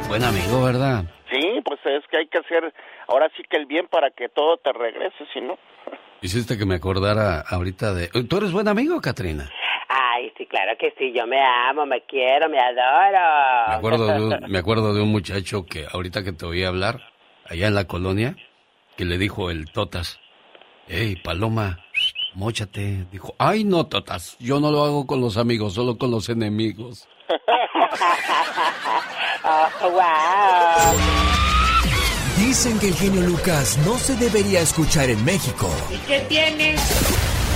Buen 0.08 0.22
amigo, 0.22 0.64
¿verdad? 0.64 1.04
Sí, 1.30 1.62
pues 1.64 1.80
es 1.86 2.06
que 2.10 2.18
hay 2.18 2.26
que 2.26 2.36
hacer 2.36 2.74
ahora 3.08 3.30
sí 3.38 3.42
que 3.48 3.56
el 3.56 3.64
bien 3.64 3.86
para 3.88 4.10
que 4.10 4.28
todo 4.28 4.58
te 4.58 4.70
regrese, 4.70 5.24
si 5.32 5.40
no. 5.40 5.56
Hiciste 6.22 6.56
que 6.56 6.64
me 6.64 6.76
acordara 6.76 7.40
ahorita 7.40 7.92
de... 7.94 8.06
¿Tú 8.08 8.36
eres 8.36 8.52
buen 8.52 8.68
amigo, 8.68 9.00
Katrina? 9.00 9.50
Ay, 9.88 10.32
sí, 10.38 10.46
claro 10.46 10.72
que 10.78 10.94
sí, 10.96 11.12
yo 11.12 11.26
me 11.26 11.40
amo, 11.42 11.84
me 11.84 12.02
quiero, 12.02 12.48
me 12.48 12.60
adoro. 12.60 13.68
Me 13.68 13.74
acuerdo, 13.74 14.06
de 14.06 14.20
un, 14.20 14.40
me 14.52 14.58
acuerdo 14.58 14.94
de 14.94 15.02
un 15.02 15.10
muchacho 15.10 15.66
que 15.66 15.84
ahorita 15.90 16.22
que 16.22 16.32
te 16.32 16.46
oí 16.46 16.62
hablar, 16.62 17.00
allá 17.46 17.66
en 17.66 17.74
la 17.74 17.86
colonia, 17.88 18.36
que 18.96 19.04
le 19.04 19.18
dijo 19.18 19.50
el 19.50 19.72
Totas, 19.72 20.20
hey, 20.86 21.16
Paloma, 21.22 21.80
móchate. 22.34 23.06
Dijo, 23.10 23.34
ay, 23.38 23.64
no, 23.64 23.86
Totas, 23.88 24.36
yo 24.38 24.60
no 24.60 24.70
lo 24.70 24.84
hago 24.84 25.06
con 25.08 25.20
los 25.20 25.36
amigos, 25.36 25.74
solo 25.74 25.98
con 25.98 26.12
los 26.12 26.28
enemigos. 26.28 27.08
Oh, 29.44 29.90
wow. 29.90 31.41
Dicen 32.52 32.78
que 32.78 32.88
el 32.88 32.94
genio 32.94 33.22
Lucas 33.22 33.78
no 33.86 33.96
se 33.96 34.14
debería 34.14 34.60
escuchar 34.60 35.08
en 35.08 35.24
México. 35.24 35.70
¿Y 35.90 35.96
qué 36.06 36.20
tienes? 36.28 36.82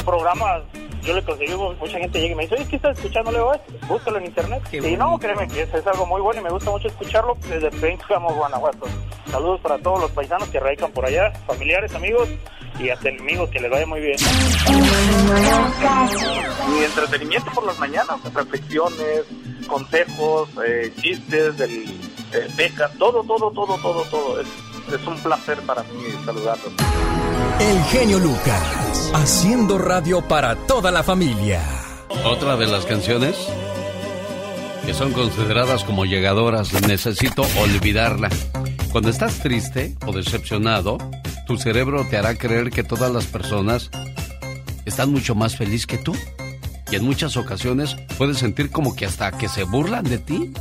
Programas, 0.07 0.63
yo 1.03 1.15
le 1.15 1.23
conseguí, 1.23 1.55
mucha 1.55 1.99
gente 1.99 2.19
llega 2.19 2.33
y 2.33 2.35
me 2.35 2.43
dice, 2.45 2.55
oye, 2.55 2.67
¿qué 2.67 2.77
estás 2.77 2.97
escuchando? 2.97 3.31
Le 3.31 3.37
digo, 3.37 3.55
"Eh, 3.55 3.61
búscalo 3.89 4.17
en 4.17 4.25
internet. 4.25 4.63
Y 4.73 4.97
no, 4.97 5.19
créeme 5.19 5.49
que 5.49 5.65
es, 5.65 5.75
es 5.75 5.87
algo 5.87 6.07
muy 6.07 6.23
bueno 6.23 6.41
y 6.41 6.45
me 6.45 6.51
gusta 6.51 6.71
mucho 6.71 6.89
escucharlo 6.89 7.37
desde 7.47 7.71
Pénjamo, 7.73 8.33
Guanajuato. 8.33 8.87
Saludos 9.31 9.61
para 9.61 9.77
todos 9.77 10.01
los 10.01 10.11
paisanos 10.13 10.49
que 10.49 10.59
radican 10.61 10.91
por 10.93 11.05
allá, 11.05 11.31
familiares, 11.47 11.95
amigos 11.95 12.31
y 12.81 12.89
hasta 12.89 13.11
enemigos, 13.11 13.51
que 13.51 13.61
les 13.61 13.71
vaya 13.71 13.85
muy 13.85 14.01
bien. 14.01 14.17
Mi 16.71 16.85
entretenimiento 16.85 17.51
por 17.51 17.67
las 17.67 17.79
mañanas, 17.79 18.17
reflexiones, 18.33 19.25
consejos, 19.67 20.49
eh, 20.67 20.91
chistes, 21.03 21.59
del, 21.59 21.85
eh, 22.33 22.49
becas, 22.57 22.91
todo, 22.99 23.23
todo, 23.25 23.51
todo, 23.51 23.77
todo, 23.77 24.03
todo. 24.05 24.41
Es, 24.41 24.47
es 24.95 25.07
un 25.07 25.19
placer 25.19 25.61
para 25.63 25.83
mí 25.83 26.05
saludarlos. 26.25 26.73
El 27.61 27.83
genio 27.85 28.19
Lucas, 28.19 29.11
haciendo 29.15 29.79
radio 29.79 30.23
para 30.23 30.55
toda 30.55 30.91
la 30.91 31.03
familia. 31.03 31.63
Otra 32.25 32.57
de 32.57 32.67
las 32.67 32.85
canciones 32.85 33.37
que 34.87 34.95
son 34.95 35.13
consideradas 35.13 35.83
como 35.83 36.05
llegadoras, 36.05 36.73
necesito 36.87 37.43
olvidarla. 37.59 38.29
Cuando 38.93 39.11
estás 39.11 39.41
triste 39.41 39.97
o 40.07 40.13
decepcionado, 40.13 40.99
tu 41.47 41.59
cerebro 41.59 42.07
te 42.09 42.17
hará 42.17 42.37
creer 42.37 42.71
que 42.71 42.85
todas 42.85 43.13
las 43.13 43.27
personas 43.27 43.91
están 44.85 45.11
mucho 45.11 45.35
más 45.35 45.57
felices 45.57 45.89
que 45.89 45.99
tú. 45.99 46.15
Y 46.91 46.95
en 46.95 47.05
muchas 47.05 47.37
ocasiones 47.37 47.97
puedes 48.17 48.39
sentir 48.39 48.71
como 48.71 48.95
que 48.95 49.07
hasta 49.07 49.33
que 49.33 49.49
se 49.49 49.65
burlan 49.65 50.05
de 50.05 50.19
ti. 50.19 50.53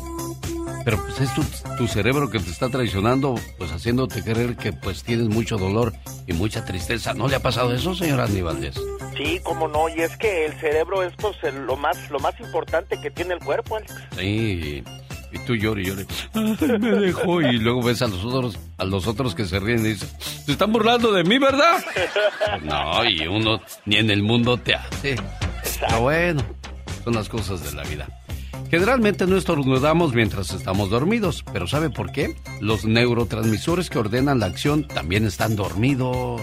Pero 0.85 1.03
pues 1.03 1.19
es 1.19 1.33
tu, 1.77 1.87
cerebro 1.87 2.29
que 2.29 2.37
te 2.39 2.51
está 2.51 2.69
traicionando, 2.69 3.33
pues 3.57 3.71
haciéndote 3.71 4.23
creer 4.23 4.55
que 4.55 4.71
pues 4.71 5.03
tienes 5.03 5.27
mucho 5.27 5.57
dolor 5.57 5.93
y 6.27 6.33
mucha 6.33 6.63
tristeza. 6.63 7.15
¿No 7.15 7.27
le 7.27 7.37
ha 7.37 7.41
pasado 7.41 7.73
eso, 7.73 7.95
señor 7.95 8.21
Aníbal? 8.21 8.71
Sí, 9.17 9.41
cómo 9.43 9.67
no, 9.67 9.89
y 9.89 10.01
es 10.01 10.15
que 10.17 10.45
el 10.45 10.53
cerebro 10.59 11.01
es 11.01 11.11
pues 11.17 11.35
lo 11.53 11.75
más 11.75 12.11
lo 12.11 12.19
más 12.19 12.39
importante 12.39 13.01
que 13.01 13.09
tiene 13.09 13.33
el 13.33 13.39
cuerpo, 13.39 13.77
Alex. 13.77 13.93
Sí, 14.15 14.83
y 15.31 15.39
tú 15.39 15.55
llores 15.55 15.87
y 15.87 15.89
llores. 15.89 16.07
me 16.79 16.91
dejó 16.91 17.41
y 17.41 17.57
luego 17.57 17.81
ves 17.81 18.03
a 18.03 18.07
los 18.07 18.23
otros 18.23 18.59
a 18.77 18.85
los 18.85 19.07
otros 19.07 19.33
que 19.33 19.45
se 19.45 19.59
ríen 19.59 19.79
y 19.79 19.89
dicen, 19.89 20.09
"Se 20.19 20.51
están 20.51 20.71
burlando 20.71 21.11
de 21.11 21.23
mí, 21.23 21.39
¿verdad?" 21.39 21.83
no, 22.61 23.03
y 23.03 23.25
uno 23.25 23.59
ni 23.85 23.95
en 23.95 24.11
el 24.11 24.21
mundo 24.21 24.57
te 24.57 24.75
hace. 24.75 25.15
Pero 25.79 26.01
bueno, 26.01 26.43
son 27.03 27.15
las 27.15 27.27
cosas 27.27 27.63
de 27.63 27.75
la 27.75 27.83
vida. 27.89 28.07
Generalmente 28.69 29.27
no 29.27 29.37
estornudamos 29.37 30.13
mientras 30.13 30.51
estamos 30.51 30.89
dormidos, 30.89 31.43
pero 31.53 31.67
¿sabe 31.67 31.89
por 31.89 32.11
qué? 32.11 32.35
Los 32.59 32.85
neurotransmisores 32.85 33.89
que 33.89 33.99
ordenan 33.99 34.39
la 34.39 34.47
acción 34.47 34.87
también 34.87 35.25
están 35.25 35.55
dormidos. 35.55 36.41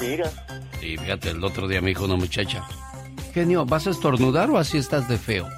Mira. 0.00 0.30
Sí, 0.80 0.96
fíjate, 0.96 1.30
el 1.30 1.44
otro 1.44 1.68
día 1.68 1.80
me 1.80 1.88
dijo 1.88 2.04
una 2.04 2.16
muchacha, 2.16 2.64
genio, 3.32 3.64
¿vas 3.64 3.86
a 3.86 3.90
estornudar 3.90 4.50
o 4.50 4.58
así 4.58 4.78
estás 4.78 5.08
de 5.08 5.18
feo? 5.18 5.48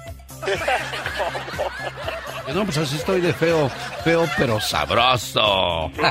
no, 2.53 2.65
pues 2.65 2.77
así 2.77 2.97
estoy 2.97 3.21
de 3.21 3.33
feo, 3.33 3.69
feo 4.03 4.27
pero 4.37 4.59
sabroso. 4.59 5.89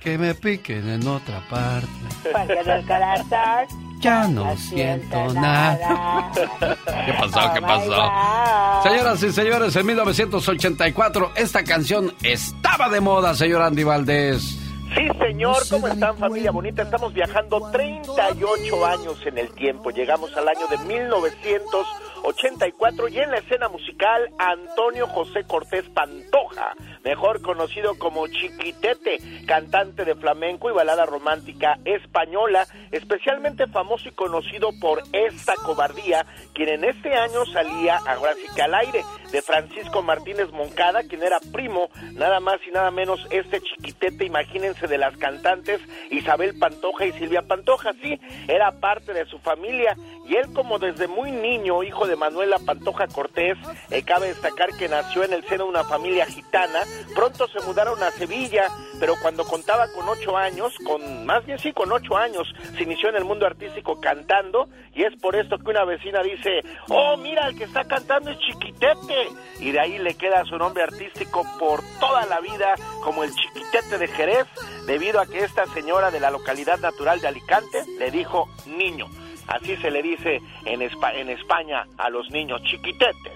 que 0.00 0.18
me 0.18 0.34
piquen 0.34 0.88
en 0.88 1.06
otra 1.06 1.46
parte. 1.48 1.86
Porque 2.32 2.54
el 2.54 2.84
corazón 2.86 3.85
ya 4.00 4.26
no 4.28 4.56
siento 4.56 5.32
nada. 5.34 6.30
¿Qué 6.32 7.12
pasó? 7.12 7.52
¿Qué 7.54 7.60
pasó? 7.60 8.88
Señoras 8.88 9.22
y 9.22 9.30
señores, 9.32 9.76
en 9.76 9.86
1984 9.86 11.32
esta 11.36 11.62
canción 11.64 12.14
estaba 12.22 12.88
de 12.88 13.00
moda, 13.00 13.34
señor 13.34 13.60
Andy 13.62 13.84
Valdés. 13.84 14.58
Sí, 14.94 15.08
señor, 15.18 15.56
¿cómo 15.68 15.88
están 15.88 16.16
familia 16.16 16.52
bonita? 16.52 16.82
Estamos 16.82 17.12
viajando 17.12 17.70
38 17.70 18.86
años 18.86 19.18
en 19.26 19.36
el 19.36 19.50
tiempo. 19.52 19.90
Llegamos 19.90 20.34
al 20.36 20.48
año 20.48 20.66
de 20.68 20.78
1984 20.78 23.08
y 23.08 23.18
en 23.18 23.30
la 23.30 23.36
escena 23.38 23.68
musical 23.68 24.30
Antonio 24.38 25.08
José 25.08 25.44
Cortés 25.46 25.84
Pantoja 25.90 26.72
mejor 27.06 27.40
conocido 27.40 27.96
como 28.00 28.26
Chiquitete, 28.26 29.20
cantante 29.46 30.04
de 30.04 30.16
flamenco 30.16 30.68
y 30.68 30.72
balada 30.72 31.06
romántica 31.06 31.78
española, 31.84 32.66
especialmente 32.90 33.68
famoso 33.68 34.08
y 34.08 34.12
conocido 34.12 34.70
por 34.80 35.04
esta 35.12 35.54
cobardía, 35.54 36.26
quien 36.52 36.68
en 36.68 36.84
este 36.84 37.14
año 37.14 37.46
salía 37.46 37.98
ahora 38.08 38.34
sí 38.34 38.60
al 38.60 38.74
aire 38.74 39.04
de 39.30 39.40
Francisco 39.40 40.02
Martínez 40.02 40.50
Moncada, 40.50 41.04
quien 41.04 41.22
era 41.22 41.38
primo, 41.52 41.90
nada 42.14 42.40
más 42.40 42.56
y 42.66 42.72
nada 42.72 42.90
menos 42.90 43.24
este 43.30 43.60
Chiquitete, 43.60 44.24
imagínense 44.24 44.88
de 44.88 44.98
las 44.98 45.16
cantantes 45.16 45.80
Isabel 46.10 46.58
Pantoja 46.58 47.06
y 47.06 47.12
Silvia 47.12 47.42
Pantoja, 47.42 47.92
sí, 48.02 48.18
era 48.48 48.72
parte 48.80 49.12
de 49.12 49.26
su 49.26 49.38
familia. 49.38 49.96
Y 50.26 50.34
él 50.34 50.52
como 50.52 50.80
desde 50.80 51.06
muy 51.06 51.30
niño, 51.30 51.84
hijo 51.84 52.08
de 52.08 52.16
Manuela 52.16 52.56
Pantoja 52.58 53.06
Cortés, 53.06 53.56
eh, 53.90 54.02
cabe 54.02 54.26
destacar 54.26 54.70
que 54.76 54.88
nació 54.88 55.22
en 55.22 55.32
el 55.32 55.44
seno 55.44 55.64
de 55.64 55.70
una 55.70 55.84
familia 55.84 56.26
gitana, 56.26 56.80
Pronto 57.14 57.46
se 57.48 57.60
mudaron 57.60 58.02
a 58.02 58.10
Sevilla, 58.10 58.68
pero 59.00 59.14
cuando 59.20 59.44
contaba 59.44 59.86
con 59.92 60.08
ocho 60.08 60.36
años, 60.36 60.72
con 60.84 61.24
más 61.24 61.44
bien 61.46 61.58
sí, 61.58 61.72
con 61.72 61.90
ocho 61.92 62.16
años, 62.16 62.46
se 62.76 62.82
inició 62.82 63.08
en 63.08 63.16
el 63.16 63.24
mundo 63.24 63.46
artístico 63.46 64.00
cantando 64.00 64.68
y 64.94 65.04
es 65.04 65.14
por 65.20 65.36
esto 65.36 65.58
que 65.58 65.70
una 65.70 65.84
vecina 65.84 66.22
dice, 66.22 66.60
oh, 66.88 67.16
mira, 67.18 67.48
el 67.48 67.56
que 67.56 67.64
está 67.64 67.84
cantando 67.84 68.30
es 68.30 68.38
Chiquitete. 68.38 69.28
Y 69.60 69.72
de 69.72 69.80
ahí 69.80 69.98
le 69.98 70.14
queda 70.14 70.44
su 70.44 70.56
nombre 70.56 70.82
artístico 70.82 71.46
por 71.58 71.82
toda 72.00 72.24
la 72.26 72.40
vida 72.40 72.74
como 73.02 73.22
el 73.22 73.30
Chiquitete 73.34 73.98
de 73.98 74.08
Jerez, 74.08 74.46
debido 74.86 75.20
a 75.20 75.26
que 75.26 75.44
esta 75.44 75.66
señora 75.66 76.10
de 76.10 76.20
la 76.20 76.30
localidad 76.30 76.78
natural 76.78 77.20
de 77.20 77.28
Alicante 77.28 77.82
le 77.98 78.10
dijo 78.10 78.48
niño. 78.66 79.06
Así 79.48 79.76
se 79.76 79.90
le 79.90 80.02
dice 80.02 80.40
en, 80.64 80.82
en 80.82 81.30
España 81.30 81.86
a 81.98 82.10
los 82.10 82.30
niños 82.30 82.62
chiquitetes. 82.64 83.32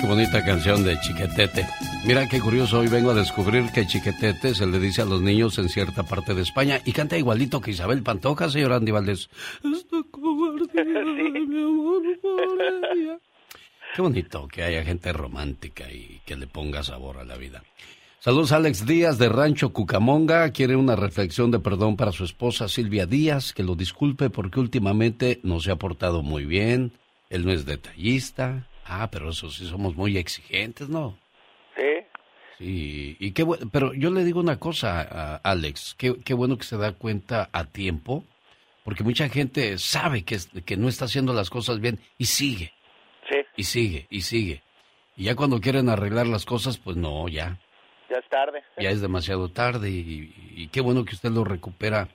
Qué 0.00 0.06
bonita 0.06 0.44
canción 0.44 0.84
de 0.84 0.98
Chiquetete. 1.00 1.66
Mira 2.06 2.28
qué 2.28 2.40
curioso, 2.40 2.78
hoy 2.78 2.86
vengo 2.86 3.10
a 3.10 3.14
descubrir 3.14 3.72
que 3.72 3.84
Chiquetete 3.84 4.54
se 4.54 4.64
le 4.64 4.78
dice 4.78 5.02
a 5.02 5.04
los 5.04 5.20
niños 5.20 5.58
en 5.58 5.68
cierta 5.68 6.04
parte 6.04 6.34
de 6.34 6.42
España 6.42 6.80
y 6.84 6.92
canta 6.92 7.18
igualito 7.18 7.60
que 7.60 7.72
Isabel 7.72 8.04
Pantoja, 8.04 8.48
señor 8.48 8.74
Andy 8.74 8.92
Valdés. 8.92 9.28
Qué 13.96 14.02
bonito 14.02 14.46
que 14.46 14.62
haya 14.62 14.84
gente 14.84 15.12
romántica 15.12 15.90
y 15.90 16.20
que 16.24 16.36
le 16.36 16.46
ponga 16.46 16.84
sabor 16.84 17.18
a 17.18 17.24
la 17.24 17.36
vida. 17.36 17.64
Saludos 18.20 18.52
Alex 18.52 18.86
Díaz 18.86 19.18
de 19.18 19.28
Rancho 19.28 19.72
Cucamonga. 19.72 20.50
Quiere 20.50 20.76
una 20.76 20.94
reflexión 20.94 21.50
de 21.50 21.58
perdón 21.58 21.96
para 21.96 22.12
su 22.12 22.22
esposa 22.22 22.68
Silvia 22.68 23.06
Díaz, 23.06 23.52
que 23.52 23.64
lo 23.64 23.74
disculpe 23.74 24.30
porque 24.30 24.60
últimamente 24.60 25.40
no 25.42 25.58
se 25.58 25.72
ha 25.72 25.76
portado 25.76 26.22
muy 26.22 26.44
bien. 26.44 26.92
Él 27.30 27.44
no 27.44 27.50
es 27.50 27.66
detallista 27.66 28.68
Ah, 28.88 29.08
pero 29.10 29.30
eso 29.30 29.50
sí 29.50 29.66
somos 29.66 29.96
muy 29.96 30.16
exigentes, 30.16 30.88
¿no? 30.88 31.18
Sí. 32.58 33.16
Y 33.18 33.32
qué 33.32 33.42
bueno, 33.42 33.68
pero 33.70 33.92
yo 33.94 34.10
le 34.10 34.24
digo 34.24 34.40
una 34.40 34.58
cosa, 34.58 35.36
Alex, 35.36 35.94
qué, 35.98 36.16
qué 36.24 36.34
bueno 36.34 36.56
que 36.56 36.64
se 36.64 36.76
da 36.76 36.92
cuenta 36.92 37.48
a 37.52 37.64
tiempo, 37.64 38.24
porque 38.84 39.04
mucha 39.04 39.28
gente 39.28 39.78
sabe 39.78 40.22
que, 40.22 40.38
que 40.64 40.76
no 40.76 40.88
está 40.88 41.04
haciendo 41.04 41.32
las 41.32 41.50
cosas 41.50 41.80
bien 41.80 42.00
y 42.18 42.26
sigue. 42.26 42.72
Sí. 43.28 43.36
Y 43.56 43.64
sigue, 43.64 44.06
y 44.10 44.20
sigue. 44.22 44.62
Y 45.16 45.24
ya 45.24 45.34
cuando 45.34 45.60
quieren 45.60 45.88
arreglar 45.88 46.26
las 46.26 46.44
cosas, 46.44 46.78
pues 46.78 46.96
no, 46.96 47.28
ya. 47.28 47.58
Ya 48.08 48.18
es 48.18 48.28
tarde. 48.28 48.62
Ya 48.78 48.90
es 48.90 49.00
demasiado 49.00 49.48
tarde 49.48 49.90
y, 49.90 50.32
y 50.54 50.68
qué 50.68 50.80
bueno 50.80 51.04
que 51.04 51.14
usted 51.14 51.30
lo 51.30 51.44
recupera 51.44 52.08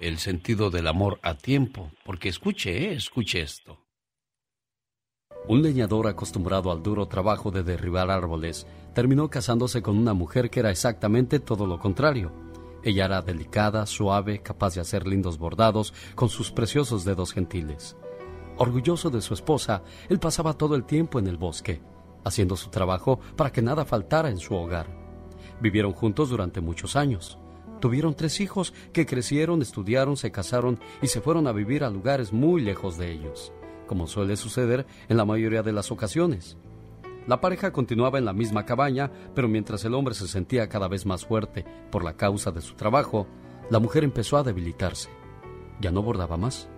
el 0.00 0.18
sentido 0.18 0.70
del 0.70 0.86
amor 0.86 1.18
a 1.22 1.34
tiempo, 1.34 1.90
porque 2.04 2.28
escuche, 2.28 2.76
¿eh? 2.76 2.92
escuche 2.94 3.40
esto. 3.40 3.78
Un 5.46 5.62
leñador 5.62 6.06
acostumbrado 6.08 6.70
al 6.70 6.82
duro 6.82 7.06
trabajo 7.06 7.50
de 7.50 7.62
derribar 7.62 8.10
árboles 8.10 8.66
terminó 8.92 9.30
casándose 9.30 9.80
con 9.80 9.96
una 9.96 10.12
mujer 10.12 10.50
que 10.50 10.60
era 10.60 10.70
exactamente 10.70 11.40
todo 11.40 11.66
lo 11.66 11.78
contrario. 11.78 12.32
Ella 12.82 13.06
era 13.06 13.22
delicada, 13.22 13.86
suave, 13.86 14.40
capaz 14.42 14.74
de 14.74 14.80
hacer 14.80 15.06
lindos 15.06 15.38
bordados 15.38 15.94
con 16.14 16.28
sus 16.28 16.50
preciosos 16.50 17.04
dedos 17.04 17.32
gentiles. 17.32 17.96
Orgulloso 18.56 19.08
de 19.08 19.20
su 19.20 19.34
esposa, 19.34 19.82
él 20.08 20.18
pasaba 20.18 20.52
todo 20.52 20.74
el 20.74 20.84
tiempo 20.84 21.18
en 21.18 21.26
el 21.26 21.38
bosque, 21.38 21.80
haciendo 22.24 22.56
su 22.56 22.70
trabajo 22.70 23.20
para 23.36 23.50
que 23.50 23.62
nada 23.62 23.84
faltara 23.84 24.30
en 24.30 24.38
su 24.38 24.54
hogar. 24.54 24.86
Vivieron 25.60 25.92
juntos 25.92 26.28
durante 26.28 26.60
muchos 26.60 26.94
años. 26.94 27.38
Tuvieron 27.80 28.14
tres 28.14 28.40
hijos 28.40 28.74
que 28.92 29.06
crecieron, 29.06 29.62
estudiaron, 29.62 30.16
se 30.16 30.30
casaron 30.30 30.78
y 31.00 31.06
se 31.06 31.20
fueron 31.20 31.46
a 31.46 31.52
vivir 31.52 31.84
a 31.84 31.90
lugares 31.90 32.32
muy 32.32 32.60
lejos 32.60 32.98
de 32.98 33.12
ellos 33.12 33.52
como 33.88 34.06
suele 34.06 34.36
suceder 34.36 34.86
en 35.08 35.16
la 35.16 35.24
mayoría 35.24 35.64
de 35.64 35.72
las 35.72 35.90
ocasiones. 35.90 36.56
La 37.26 37.40
pareja 37.40 37.72
continuaba 37.72 38.18
en 38.18 38.24
la 38.24 38.32
misma 38.32 38.64
cabaña, 38.64 39.10
pero 39.34 39.48
mientras 39.48 39.84
el 39.84 39.94
hombre 39.94 40.14
se 40.14 40.28
sentía 40.28 40.68
cada 40.68 40.86
vez 40.86 41.04
más 41.04 41.26
fuerte 41.26 41.64
por 41.90 42.04
la 42.04 42.16
causa 42.16 42.52
de 42.52 42.60
su 42.60 42.74
trabajo, 42.74 43.26
la 43.68 43.80
mujer 43.80 44.04
empezó 44.04 44.36
a 44.36 44.44
debilitarse. 44.44 45.10
Ya 45.80 45.90
no 45.90 46.02
bordaba 46.02 46.36
más. 46.36 46.68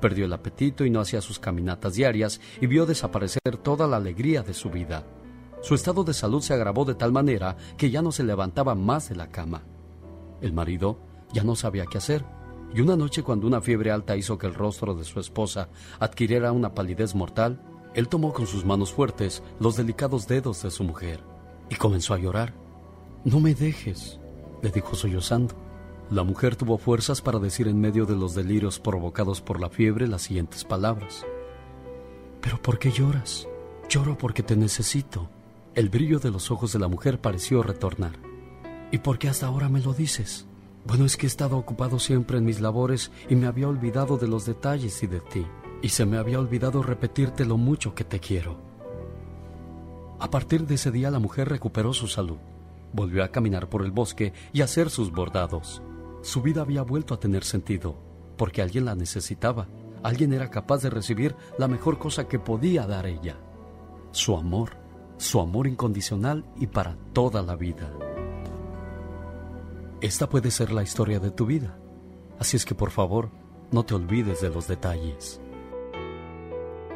Perdió 0.00 0.24
el 0.24 0.32
apetito 0.32 0.84
y 0.84 0.90
no 0.90 1.00
hacía 1.00 1.20
sus 1.20 1.38
caminatas 1.38 1.94
diarias 1.94 2.40
y 2.60 2.66
vio 2.66 2.86
desaparecer 2.86 3.58
toda 3.62 3.86
la 3.86 3.98
alegría 3.98 4.42
de 4.42 4.54
su 4.54 4.70
vida. 4.70 5.06
Su 5.60 5.74
estado 5.74 6.02
de 6.02 6.14
salud 6.14 6.40
se 6.40 6.54
agravó 6.54 6.84
de 6.84 6.96
tal 6.96 7.12
manera 7.12 7.56
que 7.76 7.90
ya 7.90 8.02
no 8.02 8.10
se 8.10 8.24
levantaba 8.24 8.74
más 8.74 9.08
de 9.08 9.14
la 9.14 9.28
cama. 9.28 9.62
El 10.40 10.52
marido 10.52 10.98
ya 11.32 11.44
no 11.44 11.54
sabía 11.54 11.86
qué 11.86 11.98
hacer 11.98 12.24
y 12.74 12.80
una 12.80 12.96
noche 12.96 13.22
cuando 13.22 13.46
una 13.46 13.60
fiebre 13.60 13.90
alta 13.90 14.16
hizo 14.16 14.38
que 14.38 14.46
el 14.46 14.54
rostro 14.54 14.94
de 14.94 15.04
su 15.04 15.20
esposa 15.20 15.68
adquiriera 15.98 16.52
una 16.52 16.74
palidez 16.74 17.14
mortal, 17.14 17.60
él 17.94 18.08
tomó 18.08 18.32
con 18.32 18.46
sus 18.46 18.64
manos 18.64 18.92
fuertes 18.92 19.42
los 19.60 19.76
delicados 19.76 20.26
dedos 20.26 20.62
de 20.62 20.70
su 20.70 20.84
mujer 20.84 21.20
y 21.68 21.76
comenzó 21.76 22.14
a 22.14 22.18
llorar. 22.18 22.54
No 23.24 23.40
me 23.40 23.54
dejes, 23.54 24.18
le 24.62 24.70
dijo 24.70 24.94
sollozando. 24.94 25.54
La 26.10 26.24
mujer 26.24 26.56
tuvo 26.56 26.78
fuerzas 26.78 27.20
para 27.20 27.38
decir 27.38 27.68
en 27.68 27.80
medio 27.80 28.06
de 28.06 28.16
los 28.16 28.34
delirios 28.34 28.78
provocados 28.78 29.40
por 29.40 29.60
la 29.60 29.70
fiebre 29.70 30.08
las 30.08 30.22
siguientes 30.22 30.64
palabras. 30.64 31.24
¿Pero 32.40 32.60
por 32.60 32.78
qué 32.78 32.90
lloras? 32.90 33.48
Lloro 33.88 34.18
porque 34.18 34.42
te 34.42 34.56
necesito. 34.56 35.30
El 35.74 35.88
brillo 35.88 36.18
de 36.18 36.30
los 36.30 36.50
ojos 36.50 36.72
de 36.72 36.78
la 36.78 36.88
mujer 36.88 37.20
pareció 37.20 37.62
retornar. 37.62 38.18
¿Y 38.90 38.98
por 38.98 39.18
qué 39.18 39.28
hasta 39.28 39.46
ahora 39.46 39.68
me 39.68 39.80
lo 39.80 39.94
dices? 39.94 40.46
Bueno, 40.84 41.04
es 41.04 41.16
que 41.16 41.26
he 41.26 41.28
estado 41.28 41.56
ocupado 41.56 41.98
siempre 41.98 42.38
en 42.38 42.44
mis 42.44 42.60
labores 42.60 43.12
y 43.28 43.36
me 43.36 43.46
había 43.46 43.68
olvidado 43.68 44.18
de 44.18 44.26
los 44.26 44.46
detalles 44.46 45.02
y 45.02 45.06
de 45.06 45.20
ti. 45.20 45.46
Y 45.80 45.90
se 45.90 46.06
me 46.06 46.16
había 46.16 46.38
olvidado 46.38 46.82
repetirte 46.82 47.44
lo 47.44 47.56
mucho 47.56 47.94
que 47.94 48.04
te 48.04 48.20
quiero. 48.20 48.56
A 50.18 50.30
partir 50.30 50.66
de 50.66 50.76
ese 50.76 50.90
día 50.90 51.10
la 51.10 51.18
mujer 51.18 51.48
recuperó 51.48 51.92
su 51.92 52.06
salud. 52.06 52.38
Volvió 52.92 53.24
a 53.24 53.28
caminar 53.28 53.68
por 53.68 53.84
el 53.84 53.90
bosque 53.90 54.32
y 54.52 54.60
a 54.60 54.64
hacer 54.64 54.90
sus 54.90 55.10
bordados. 55.10 55.82
Su 56.20 56.42
vida 56.42 56.62
había 56.62 56.82
vuelto 56.82 57.14
a 57.14 57.20
tener 57.20 57.42
sentido, 57.42 57.96
porque 58.36 58.62
alguien 58.62 58.84
la 58.84 58.94
necesitaba. 58.94 59.66
Alguien 60.02 60.32
era 60.32 60.50
capaz 60.50 60.82
de 60.82 60.90
recibir 60.90 61.34
la 61.58 61.68
mejor 61.68 61.98
cosa 61.98 62.28
que 62.28 62.38
podía 62.38 62.86
dar 62.86 63.06
ella. 63.06 63.36
Su 64.12 64.36
amor, 64.36 64.76
su 65.16 65.40
amor 65.40 65.66
incondicional 65.66 66.44
y 66.56 66.66
para 66.66 66.96
toda 67.12 67.42
la 67.42 67.56
vida. 67.56 67.90
Esta 70.02 70.28
puede 70.28 70.50
ser 70.50 70.72
la 70.72 70.82
historia 70.82 71.20
de 71.20 71.30
tu 71.30 71.46
vida. 71.46 71.78
Así 72.40 72.56
es 72.56 72.64
que 72.64 72.74
por 72.74 72.90
favor, 72.90 73.30
no 73.70 73.84
te 73.84 73.94
olvides 73.94 74.40
de 74.40 74.50
los 74.50 74.66
detalles. 74.66 75.40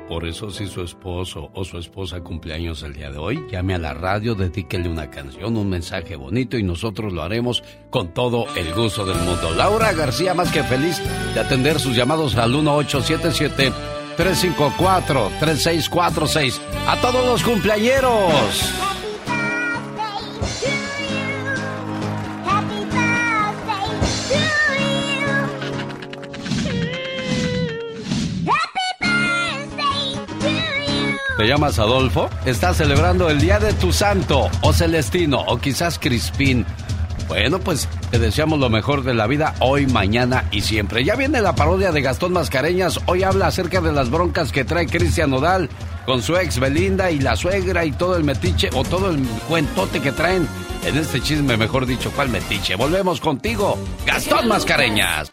Por 0.09 0.27
eso 0.27 0.51
si 0.51 0.67
su 0.67 0.83
esposo 0.83 1.51
o 1.55 1.65
su 1.65 1.79
esposa 1.79 2.21
cumpleaños 2.21 2.83
el 2.83 2.95
día 2.95 3.11
de 3.13 3.19
hoy, 3.19 3.47
llame 3.49 3.77
a 3.77 3.79
la 3.79 3.95
radio, 3.95 4.35
dedíquele 4.35 4.89
una 4.89 5.09
canción, 5.09 5.57
un 5.57 5.71
mensaje 5.71 6.17
bonito 6.17 6.59
y 6.59 6.65
nosotros 6.65 7.13
lo 7.13 7.23
haremos 7.23 7.63
con 7.91 8.13
todo 8.13 8.47
el 8.57 8.75
gusto 8.75 9.07
del 9.07 9.19
mundo. 9.19 9.55
Laura 9.55 9.93
García, 9.93 10.35
más 10.35 10.51
que 10.51 10.65
feliz 10.65 11.01
de 11.33 11.41
atender 11.41 11.79
sus 11.79 11.95
llamados 11.95 12.35
al 12.35 12.51
1877 12.51 13.73
354 14.17 15.31
3646. 15.39 16.61
A 16.89 17.01
todos 17.01 17.25
los 17.25 17.45
cumpleañeros. 17.45 18.96
¿Te 31.37 31.47
llamas 31.47 31.79
Adolfo? 31.79 32.31
¿Estás 32.47 32.79
celebrando 32.79 33.29
el 33.29 33.39
día 33.39 33.59
de 33.59 33.75
tu 33.75 33.93
santo 33.93 34.49
o 34.63 34.73
Celestino 34.73 35.41
o 35.41 35.59
quizás 35.59 35.99
Crispín? 35.99 36.65
Bueno, 37.29 37.59
pues 37.59 37.91
te 38.11 38.19
deseamos 38.19 38.59
lo 38.59 38.71
mejor 38.71 39.05
de 39.05 39.13
la 39.13 39.27
vida 39.27 39.55
hoy, 39.61 39.87
mañana 39.87 40.47
y 40.51 40.63
siempre. 40.63 41.05
Ya 41.05 41.15
viene 41.15 41.43
la 41.43 41.55
parodia 41.55 41.93
de 41.93 42.01
Gastón 42.01 42.33
Mascareñas. 42.33 43.01
Hoy 43.05 43.23
habla 43.23 43.49
acerca 43.49 43.83
de 43.83 43.93
las 43.93 44.09
broncas 44.09 44.51
que 44.51 44.65
trae 44.65 44.87
Cristian 44.87 45.29
Nodal 45.29 45.69
con 46.07 46.23
su 46.23 46.37
ex 46.37 46.59
Belinda 46.59 47.11
y 47.11 47.19
la 47.19 47.37
suegra 47.37 47.85
y 47.85 47.93
todo 47.93 48.17
el 48.17 48.25
metiche 48.25 48.71
o 48.73 48.83
todo 48.83 49.11
el 49.11 49.23
cuentote 49.47 50.01
que 50.01 50.13
traen 50.13 50.49
en 50.87 50.97
este 50.97 51.21
chisme, 51.21 51.59
mejor 51.59 51.85
dicho, 51.85 52.11
¿cuál 52.17 52.31
metiche? 52.31 52.77
Volvemos 52.77 53.21
contigo, 53.21 53.77
Gastón 54.07 54.49
Mascareñas. 54.49 55.31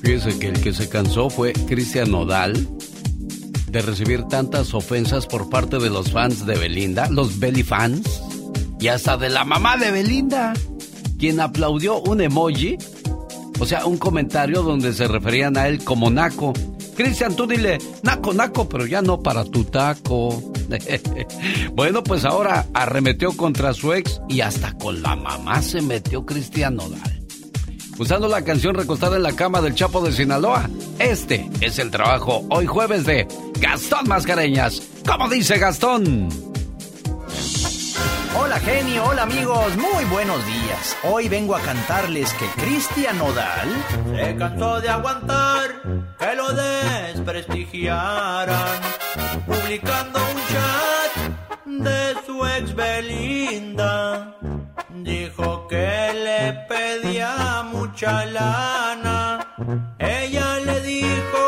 Fíjese 0.00 0.38
que 0.38 0.48
el 0.48 0.60
que 0.60 0.72
se 0.72 0.88
cansó 0.88 1.28
fue 1.28 1.52
Cristian 1.52 2.12
Nodal 2.12 2.68
de 3.76 3.82
recibir 3.82 4.22
tantas 4.22 4.72
ofensas 4.72 5.26
por 5.26 5.50
parte 5.50 5.78
de 5.78 5.90
los 5.90 6.10
fans 6.10 6.46
de 6.46 6.56
Belinda, 6.56 7.10
los 7.10 7.38
Belly 7.38 7.62
fans, 7.62 8.22
y 8.80 8.88
hasta 8.88 9.18
de 9.18 9.28
la 9.28 9.44
mamá 9.44 9.76
de 9.76 9.90
Belinda, 9.90 10.54
quien 11.18 11.40
aplaudió 11.40 12.00
un 12.00 12.22
emoji, 12.22 12.78
o 13.60 13.66
sea, 13.66 13.84
un 13.84 13.98
comentario 13.98 14.62
donde 14.62 14.94
se 14.94 15.06
referían 15.06 15.58
a 15.58 15.68
él 15.68 15.84
como 15.84 16.08
Naco. 16.08 16.54
Cristian, 16.96 17.36
tú 17.36 17.46
dile, 17.46 17.76
Naco, 18.02 18.32
Naco, 18.32 18.66
pero 18.66 18.86
ya 18.86 19.02
no 19.02 19.22
para 19.22 19.44
tu 19.44 19.64
taco. 19.64 20.42
bueno, 21.74 22.02
pues 22.02 22.24
ahora 22.24 22.66
arremetió 22.72 23.36
contra 23.36 23.74
su 23.74 23.92
ex 23.92 24.22
y 24.26 24.40
hasta 24.40 24.72
con 24.78 25.02
la 25.02 25.16
mamá 25.16 25.60
se 25.60 25.82
metió 25.82 26.24
Cristian 26.24 26.76
Nodal 26.76 27.25
usando 27.98 28.28
la 28.28 28.42
canción 28.42 28.74
recostada 28.74 29.16
en 29.16 29.22
la 29.22 29.32
cama 29.32 29.60
del 29.60 29.74
Chapo 29.74 30.00
de 30.00 30.12
Sinaloa. 30.12 30.70
Este 30.98 31.50
es 31.60 31.78
el 31.78 31.90
trabajo 31.90 32.46
hoy 32.50 32.64
jueves 32.66 33.04
de 33.04 33.28
Gastón 33.60 34.08
Mascareñas. 34.08 34.82
¿Cómo 35.06 35.28
dice 35.28 35.58
Gastón? 35.58 36.28
Hola 38.38 38.60
genio, 38.60 39.02
hola 39.04 39.22
amigos, 39.22 39.74
muy 39.76 40.04
buenos 40.04 40.44
días. 40.46 40.96
Hoy 41.04 41.26
vengo 41.28 41.56
a 41.56 41.60
cantarles 41.60 42.32
que 42.34 42.44
Cristian 42.60 43.16
Nodal 43.18 43.68
se 44.14 44.36
cansó 44.36 44.78
de 44.80 44.90
aguantar 44.90 45.82
que 46.18 46.36
lo 46.36 46.52
desprestigiaran, 46.52 48.80
publicando 49.46 50.18
un 50.18 50.36
chat 50.52 51.12
de 51.66 52.14
su 52.26 52.44
ex 52.46 52.74
Belinda. 52.74 54.35
Que 55.76 56.10
le 56.26 56.42
pedía 56.70 57.62
mucha 57.70 58.24
lana. 58.24 59.46
Ella 59.98 60.58
le 60.68 60.80
dijo, 60.80 61.40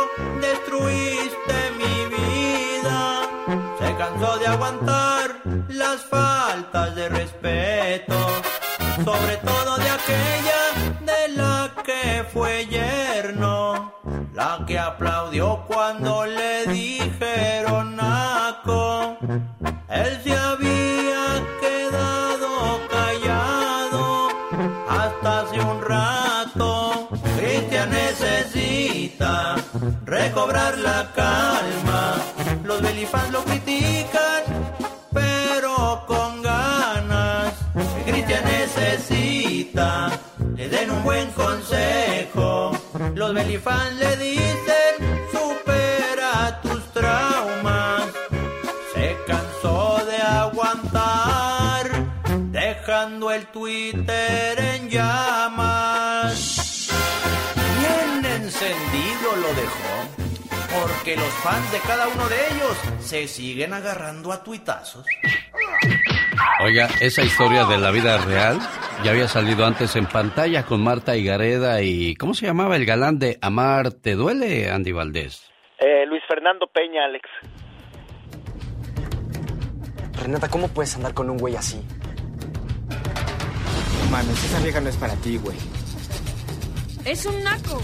destruiste 0.46 1.58
mi 1.80 1.96
vida. 2.14 3.22
Se 3.78 3.88
cansó 3.96 4.38
de 4.38 4.46
aguantar 4.48 5.26
las 5.68 6.04
faltas 6.04 6.94
de 6.94 7.08
respeto. 7.08 8.18
Sobre 9.02 9.36
todo 9.48 9.70
de 9.78 9.88
aquella 9.98 10.62
de 11.10 11.22
la 11.34 11.70
que 11.82 12.22
fue 12.30 12.66
yerno. 12.66 13.94
La 14.34 14.62
que 14.66 14.78
aplaudió 14.78 15.64
cuando 15.66 16.26
le 16.26 16.66
dijeron 16.66 17.67
Twitter 53.90 54.58
en 54.74 54.90
llamas. 54.90 56.90
Bien 57.80 58.22
encendido 58.42 59.34
lo 59.36 59.48
dejó, 59.54 60.04
porque 60.78 61.16
los 61.16 61.32
fans 61.42 61.72
de 61.72 61.78
cada 61.86 62.06
uno 62.08 62.28
de 62.28 62.36
ellos 62.50 62.76
se 63.00 63.26
siguen 63.26 63.72
agarrando 63.72 64.30
a 64.32 64.44
tuitazos. 64.44 65.06
Oiga, 66.60 66.88
esa 67.00 67.22
historia 67.22 67.64
de 67.64 67.78
la 67.78 67.90
vida 67.90 68.18
real 68.18 68.58
ya 69.04 69.12
había 69.12 69.28
salido 69.28 69.64
antes 69.64 69.96
en 69.96 70.04
pantalla 70.06 70.64
con 70.64 70.82
Marta 70.82 71.16
Higareda 71.16 71.80
y 71.82 72.14
¿cómo 72.16 72.34
se 72.34 72.44
llamaba 72.46 72.76
el 72.76 72.84
galán 72.84 73.18
de 73.18 73.38
Amar 73.40 73.92
te 73.92 74.16
duele, 74.16 74.70
Andy 74.70 74.92
Valdés? 74.92 75.50
Eh, 75.78 76.04
Luis 76.06 76.22
Fernando 76.28 76.66
Peña, 76.66 77.06
Alex. 77.06 77.26
Renata, 80.20 80.48
¿cómo 80.48 80.68
puedes 80.68 80.94
andar 80.96 81.14
con 81.14 81.30
un 81.30 81.38
güey 81.38 81.56
así? 81.56 81.80
Mames, 84.10 84.44
esa 84.44 84.62
vieja 84.62 84.80
no 84.80 84.88
es 84.88 84.96
para 84.96 85.14
ti, 85.16 85.36
güey. 85.36 85.56
Es 87.04 87.26
un 87.26 87.42
naco. 87.42 87.82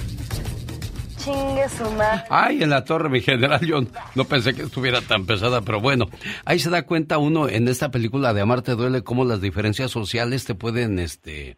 Chingue 1.18 1.68
su 1.68 1.90
madre. 1.92 2.24
Ay, 2.30 2.62
en 2.62 2.70
la 2.70 2.84
torre, 2.84 3.08
mi 3.08 3.20
general, 3.20 3.60
yo 3.60 3.80
no 4.14 4.24
pensé 4.24 4.54
que 4.54 4.62
estuviera 4.62 5.00
tan 5.00 5.26
pesada, 5.26 5.62
pero 5.62 5.80
bueno, 5.80 6.06
ahí 6.44 6.58
se 6.58 6.70
da 6.70 6.84
cuenta 6.84 7.18
uno 7.18 7.48
en 7.48 7.68
esta 7.68 7.90
película 7.90 8.34
de 8.34 8.42
Amarte 8.42 8.72
Duele 8.72 9.02
cómo 9.02 9.24
las 9.24 9.40
diferencias 9.40 9.90
sociales 9.90 10.44
te 10.44 10.54
pueden, 10.54 10.98
este, 10.98 11.56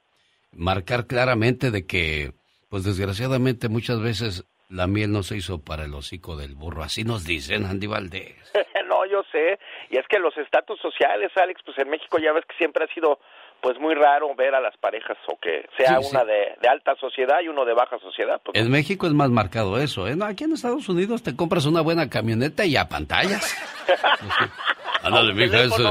marcar 0.53 1.07
claramente 1.07 1.71
de 1.71 1.87
que, 1.87 2.33
pues 2.69 2.85
desgraciadamente 2.85 3.69
muchas 3.69 4.01
veces 4.01 4.47
la 4.69 4.87
miel 4.87 5.13
no 5.13 5.23
se 5.23 5.37
hizo 5.37 5.63
para 5.63 5.85
el 5.85 5.95
hocico 5.95 6.37
del 6.37 6.55
burro, 6.55 6.83
así 6.83 7.05
nos 7.05 7.25
dicen, 7.25 7.67
Andy 7.67 7.87
Valdés. 7.87 8.35
no, 8.89 9.07
yo 9.07 9.23
sé, 9.31 9.59
y 9.91 9.97
es 9.97 10.07
que 10.09 10.19
los 10.19 10.37
estatus 10.39 10.81
sociales, 10.81 11.31
Alex, 11.37 11.61
pues 11.65 11.79
en 11.79 11.89
México 11.89 12.19
ya 12.19 12.33
ves 12.33 12.45
que 12.47 12.57
siempre 12.57 12.85
ha 12.85 12.95
sido 12.95 13.21
pues 13.61 13.79
muy 13.81 13.95
raro 13.95 14.35
ver 14.37 14.55
a 14.55 14.61
las 14.61 14.77
parejas 14.77 15.17
o 15.29 15.37
que 15.41 15.67
sea 15.77 15.99
Sí, 16.01 16.09
una 16.11 16.21
sí. 16.21 16.27
De, 16.27 16.57
de 16.61 16.69
alta 16.69 16.95
sociedad 17.01 17.41
y 17.43 17.49
uno 17.49 17.65
de 17.65 17.75
baja 17.75 17.99
sociedad. 17.99 18.41
Pues, 18.45 18.57
En 18.61 18.71
México 18.71 19.07
es 19.07 19.13
más 19.13 19.31
marcado 19.31 19.79
eso, 19.79 20.07
¿eh? 20.07 20.15
No, 20.17 20.25
aquí 20.25 20.45
en 20.45 20.53
Estados 20.53 20.89
Unidos 20.89 21.23
te 21.23 21.35
compras 21.35 21.67
una 21.67 21.81
buena 21.81 22.09
camioneta 22.09 22.65
y 22.65 22.77
a 22.77 22.89
pantallas. 22.89 23.57
Ándale, 25.03 25.35
mija, 25.35 25.63
ese, 25.63 25.83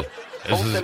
Ese, 0.47 0.84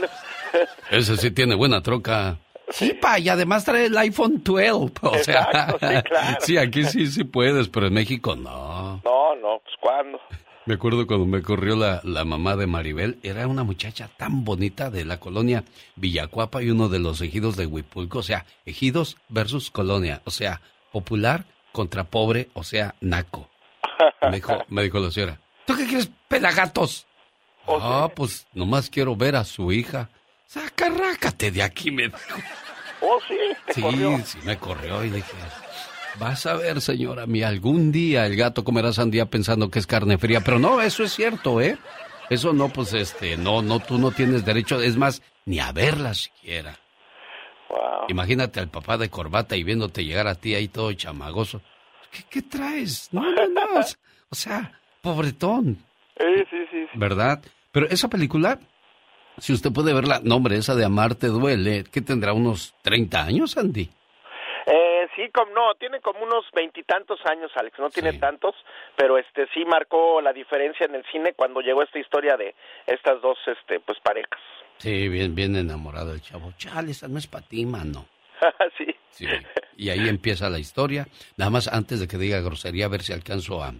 ese 0.91 1.17
sí 1.17 1.31
tiene 1.31 1.55
buena 1.55 1.81
troca. 1.81 2.37
Sí, 2.69 2.93
pa, 2.93 3.19
y 3.19 3.27
además 3.27 3.65
trae 3.65 3.87
el 3.87 3.97
iPhone 3.97 4.41
12. 4.43 4.71
O 5.01 5.13
sea, 5.19 5.45
sí, 5.73 5.79
claro. 6.03 6.37
sí, 6.39 6.57
aquí 6.57 6.85
sí, 6.85 7.07
sí 7.07 7.23
puedes, 7.25 7.67
pero 7.67 7.87
en 7.87 7.93
México 7.93 8.35
no. 8.35 9.01
No, 9.03 9.35
no, 9.35 9.59
pues 9.63 9.75
¿cuándo? 9.79 10.19
Me 10.65 10.76
acuerdo 10.76 11.08
cuando 11.08 11.26
me 11.26 11.41
corrió 11.41 11.76
la, 11.76 12.02
la 12.04 12.24
mamá 12.24 12.56
de 12.56 12.67
Maribel, 12.67 13.19
era 13.24 13.47
una 13.47 13.63
muchacha 13.63 14.10
tan 14.15 14.43
bonita 14.43 14.91
de 14.91 15.06
la 15.06 15.19
colonia 15.19 15.63
Villacuapa 15.95 16.62
y 16.62 16.69
uno 16.69 16.88
de 16.88 17.00
los 17.00 17.19
ejidos 17.21 17.58
de 17.58 17.65
Huipulco, 17.65 18.19
o 18.19 18.24
sea, 18.24 18.45
ejidos 18.65 19.17
versus 19.28 19.71
colonia, 19.71 20.21
o 20.26 20.30
sea, 20.30 20.62
popular 20.91 21.45
contra 21.71 22.04
pobre, 22.04 22.50
o 22.54 22.63
sea, 22.63 22.93
naco. 23.02 23.50
Me 24.21 24.36
dijo, 24.36 24.63
me 24.69 24.84
dijo 24.84 25.00
la 25.00 25.10
señora, 25.10 25.39
¿tú 25.65 25.76
qué 25.76 25.88
quieres, 25.88 26.12
pelagatos? 26.28 27.08
Ah, 27.67 28.10
pues 28.15 28.47
nomás 28.54 28.89
quiero 28.89 29.15
ver 29.15 29.36
a 29.36 29.43
su 29.43 29.71
hija. 29.71 30.10
Sacarrácate 30.45 31.52
de 31.52 31.63
aquí, 31.63 31.89
me 31.89 32.04
dijo. 32.04 32.17
Oh, 33.02 33.19
sí, 33.28 33.36
sí, 33.74 33.82
sí, 34.26 34.38
me 34.43 34.58
corrió 34.58 35.04
y 35.04 35.10
le 35.10 35.15
dije, 35.17 35.34
vas 36.21 36.45
a 36.45 36.53
ver, 36.53 36.81
señora 36.81 37.25
mía, 37.25 37.47
algún 37.47 37.91
día 37.91 38.27
el 38.27 38.36
gato 38.36 38.63
comerá 38.63 38.93
sandía 38.93 39.25
pensando 39.25 39.71
que 39.71 39.79
es 39.79 39.88
carne 39.88 40.19
fría, 40.19 40.41
pero 40.41 40.60
no, 40.60 40.79
eso 40.79 41.03
es 41.03 41.13
cierto, 41.13 41.60
¿eh? 41.60 41.79
Eso 42.29 42.53
no, 42.53 42.69
pues, 42.69 42.93
este, 42.93 43.38
no, 43.38 43.63
no, 43.63 43.79
tú 43.79 43.97
no 43.97 44.12
tienes 44.12 44.45
derecho, 44.45 44.79
es 44.79 44.97
más, 44.97 45.23
ni 45.45 45.60
a 45.60 45.71
verla 45.71 46.13
siquiera. 46.13 46.77
Imagínate 48.07 48.60
al 48.60 48.69
papá 48.69 48.99
de 48.99 49.10
corbata 49.10 49.55
y 49.57 49.63
viéndote 49.63 50.05
llegar 50.05 50.27
a 50.27 50.36
ti 50.36 50.53
ahí 50.53 50.67
todo 50.67 50.93
chamagoso. 50.93 51.62
¿Qué, 52.12 52.23
qué 52.29 52.41
traes? 52.43 53.10
No, 53.12 53.23
no, 53.23 53.47
no. 53.47 53.81
O 54.34 54.36
sea, 54.36 54.79
pobretón. 55.01 55.77
Sí, 56.17 56.43
sí, 56.49 56.57
sí. 56.71 56.86
¿Verdad? 56.93 57.41
Pero 57.73 57.89
esa 57.89 58.07
película, 58.07 58.60
si 59.39 59.51
usted 59.51 59.73
puede 59.73 59.93
verla, 59.93 60.21
nombre, 60.23 60.55
esa 60.55 60.73
de 60.73 60.86
Amarte 60.86 61.27
Duele, 61.27 61.84
¿qué 61.91 61.99
tendrá 61.99 62.31
unos 62.31 62.73
30 62.84 63.23
años, 63.23 63.57
Andy? 63.57 63.89
Eh, 64.65 65.08
sí, 65.15 65.30
como, 65.32 65.52
no, 65.54 65.76
tiene 65.76 66.00
como 66.02 66.24
unos 66.24 66.45
veintitantos 66.54 67.19
años, 67.26 67.52
Alex, 67.56 67.80
no 67.80 67.89
tiene 67.89 68.13
tantos, 68.13 68.56
pero 68.95 69.17
este 69.17 69.47
sí 69.54 69.65
marcó 69.65 70.21
la 70.21 70.34
diferencia 70.34 70.86
en 70.86 70.95
el 70.95 71.04
cine 71.12 71.34
cuando 71.34 71.62
llegó 71.62 71.82
esta 71.82 72.00
historia 72.00 72.38
de 72.38 72.54
estas 72.86 73.21
dos 73.21 73.38
este 73.47 73.80
pues 73.80 74.00
parejas. 74.00 74.39
Sí, 74.78 75.10
bien, 75.10 75.36
bien 75.36 75.56
enamorado 75.56 76.13
el 76.13 76.21
chavo. 76.21 76.54
Chale, 76.58 76.91
esa 76.91 77.08
no 77.08 77.17
es 77.17 77.28
para 77.28 77.45
ti, 77.45 77.65
mano. 77.65 78.06
sí. 78.78 78.95
sí. 79.12 79.28
Y 79.78 79.89
ahí 79.89 80.08
empieza 80.10 80.50
la 80.50 80.60
historia. 80.60 81.08
Nada 81.38 81.52
más 81.52 81.67
antes 81.67 82.00
de 82.00 82.08
que 82.08 82.17
diga 82.17 82.39
grosería, 82.41 82.86
a 82.86 82.89
ver 82.89 83.02
si 83.02 83.13
alcanzo 83.13 83.63
a, 83.63 83.74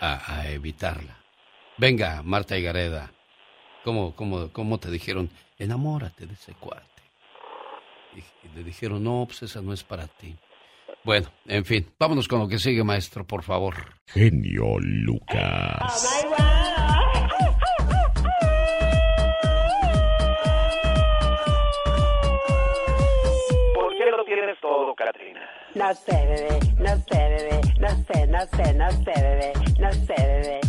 a, 0.00 0.40
a 0.40 0.50
evitarla. 0.50 1.16
Venga, 1.76 2.22
Marta 2.22 2.56
y 2.56 2.62
Gareda. 2.62 3.10
¿Cómo, 3.84 4.14
cómo, 4.14 4.52
¿Cómo 4.52 4.78
te 4.78 4.90
dijeron? 4.90 5.30
Enamórate 5.58 6.26
de 6.26 6.34
ese 6.34 6.54
cuate. 6.54 6.91
Y 8.14 8.56
le 8.56 8.64
dijeron, 8.64 9.02
no, 9.02 9.24
pues 9.26 9.42
esa 9.42 9.60
no 9.62 9.72
es 9.72 9.82
para 9.82 10.06
ti. 10.06 10.36
Bueno, 11.04 11.28
en 11.46 11.64
fin, 11.64 11.86
vámonos 11.98 12.28
con 12.28 12.38
lo 12.38 12.48
que 12.48 12.58
sigue, 12.58 12.84
maestro, 12.84 13.26
por 13.26 13.42
favor. 13.42 13.74
Genio 14.06 14.78
Lucas. 14.78 16.22
¿Por 23.74 23.96
qué 23.96 24.10
lo 24.16 24.24
tienes 24.24 24.60
todo, 24.60 24.94
Katrina? 24.94 25.40
No 25.74 25.94
sé, 25.94 26.12
bebé, 26.12 26.58
no 26.78 26.96
sé, 26.96 27.18
bebé, 27.18 27.60
no 27.78 27.88
sé, 28.04 28.26
no 28.26 28.40
sé, 28.46 28.74
no 28.74 28.90
sé, 28.90 29.22
bebé, 29.22 29.52
no 29.80 29.92
sé, 29.92 30.14
bebé. 30.18 30.61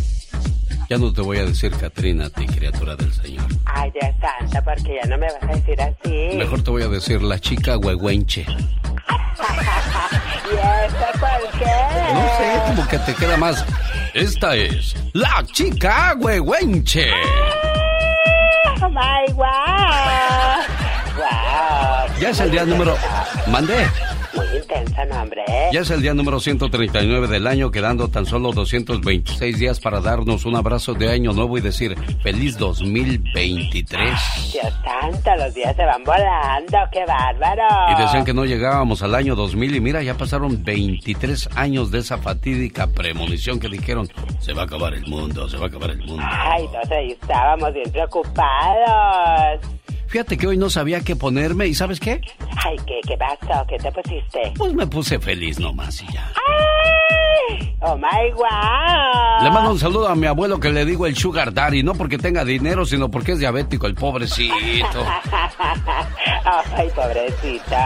Ya 0.94 1.00
no 1.00 1.12
te 1.12 1.22
voy 1.22 1.38
a 1.38 1.44
decir 1.44 1.72
Katrina 1.72 2.26
a 2.26 2.30
ti, 2.30 2.46
criatura 2.46 2.94
del 2.94 3.12
Señor. 3.12 3.46
Ay, 3.64 3.90
Dios 3.90 4.14
santo, 4.20 4.60
porque 4.64 5.00
ya 5.02 5.08
no 5.08 5.18
me 5.18 5.26
vas 5.26 5.42
a 5.42 5.46
decir 5.48 5.76
así. 5.82 6.36
Mejor 6.36 6.62
te 6.62 6.70
voy 6.70 6.84
a 6.84 6.88
decir 6.88 7.20
la 7.20 7.36
chica 7.40 7.76
huehuenche. 7.78 8.42
¿Y 8.46 8.46
eso 10.54 11.06
por 11.18 11.50
qué? 11.58 11.66
No 12.14 12.20
sé, 12.38 12.62
como 12.68 12.86
que 12.86 12.98
te 12.98 13.12
queda 13.12 13.36
más. 13.36 13.66
Esta 14.14 14.54
es 14.54 14.94
la 15.14 15.44
chica 15.52 16.14
huehuenche. 16.16 17.10
Oh 18.80 18.88
my 18.88 19.32
wow. 19.32 19.44
Wow. 21.16 22.06
Ya 22.20 22.30
es 22.30 22.38
el 22.38 22.52
día 22.52 22.64
número. 22.64 22.96
Mandé. 23.48 23.84
Nombre. 25.08 25.42
Ya 25.72 25.80
es 25.80 25.90
el 25.90 26.02
día 26.02 26.14
número 26.14 26.40
139 26.40 27.28
del 27.28 27.46
año, 27.46 27.70
quedando 27.70 28.08
tan 28.08 28.26
solo 28.26 28.52
226 28.52 29.58
días 29.58 29.80
para 29.80 30.00
darnos 30.00 30.44
un 30.44 30.56
abrazo 30.56 30.94
de 30.94 31.10
año 31.10 31.32
nuevo 31.32 31.58
y 31.58 31.60
decir 31.60 31.96
feliz 32.22 32.56
2023. 32.58 33.94
Dios 34.52 34.72
santo, 34.84 35.30
los 35.36 35.54
días 35.54 35.74
se 35.76 35.84
van 35.84 36.04
volando, 36.04 36.78
qué 36.92 37.04
bárbaro. 37.06 37.62
Y 37.92 38.02
decían 38.02 38.24
que 38.24 38.34
no 38.34 38.44
llegábamos 38.44 39.02
al 39.02 39.14
año 39.14 39.34
2000 39.34 39.76
y 39.76 39.80
mira, 39.80 40.02
ya 40.02 40.14
pasaron 40.16 40.62
23 40.62 41.50
años 41.56 41.90
de 41.90 41.98
esa 41.98 42.18
fatídica 42.18 42.86
premonición 42.86 43.60
que 43.60 43.68
dijeron, 43.68 44.08
se 44.38 44.52
va 44.52 44.62
a 44.62 44.64
acabar 44.64 44.94
el 44.94 45.06
mundo, 45.06 45.48
se 45.48 45.56
va 45.56 45.64
a 45.64 45.68
acabar 45.68 45.90
el 45.90 45.98
mundo. 45.98 46.22
Ay, 46.24 46.64
entonces 46.64 46.92
ahí 46.92 47.12
estábamos 47.12 47.72
bien 47.72 47.90
preocupados. 47.90 49.60
Fíjate 50.14 50.36
que 50.36 50.46
hoy 50.46 50.56
no 50.56 50.70
sabía 50.70 51.00
qué 51.00 51.16
ponerme 51.16 51.66
y 51.66 51.74
¿sabes 51.74 51.98
qué? 51.98 52.20
Ay, 52.64 52.76
¿qué, 52.86 53.00
qué 53.04 53.16
pasó? 53.16 53.66
¿Qué 53.66 53.76
te 53.78 53.90
pusiste? 53.90 54.52
Pues 54.56 54.72
me 54.72 54.86
puse 54.86 55.18
feliz 55.18 55.58
nomás 55.58 56.00
y 56.02 56.06
ya. 56.12 56.32
¡Ay! 57.50 57.74
¡Oh, 57.80 57.96
my 57.96 58.30
wow! 58.36 59.42
Le 59.42 59.50
mando 59.50 59.72
un 59.72 59.78
saludo 59.80 60.06
a 60.06 60.14
mi 60.14 60.28
abuelo 60.28 60.60
que 60.60 60.70
le 60.70 60.84
digo 60.84 61.06
el 61.06 61.16
sugar 61.16 61.52
daddy, 61.52 61.82
no 61.82 61.94
porque 61.94 62.16
tenga 62.16 62.44
dinero, 62.44 62.86
sino 62.86 63.10
porque 63.10 63.32
es 63.32 63.40
diabético, 63.40 63.88
el 63.88 63.96
pobrecito. 63.96 64.54
¡Ay, 66.76 66.88
pobrecito! 66.94 67.76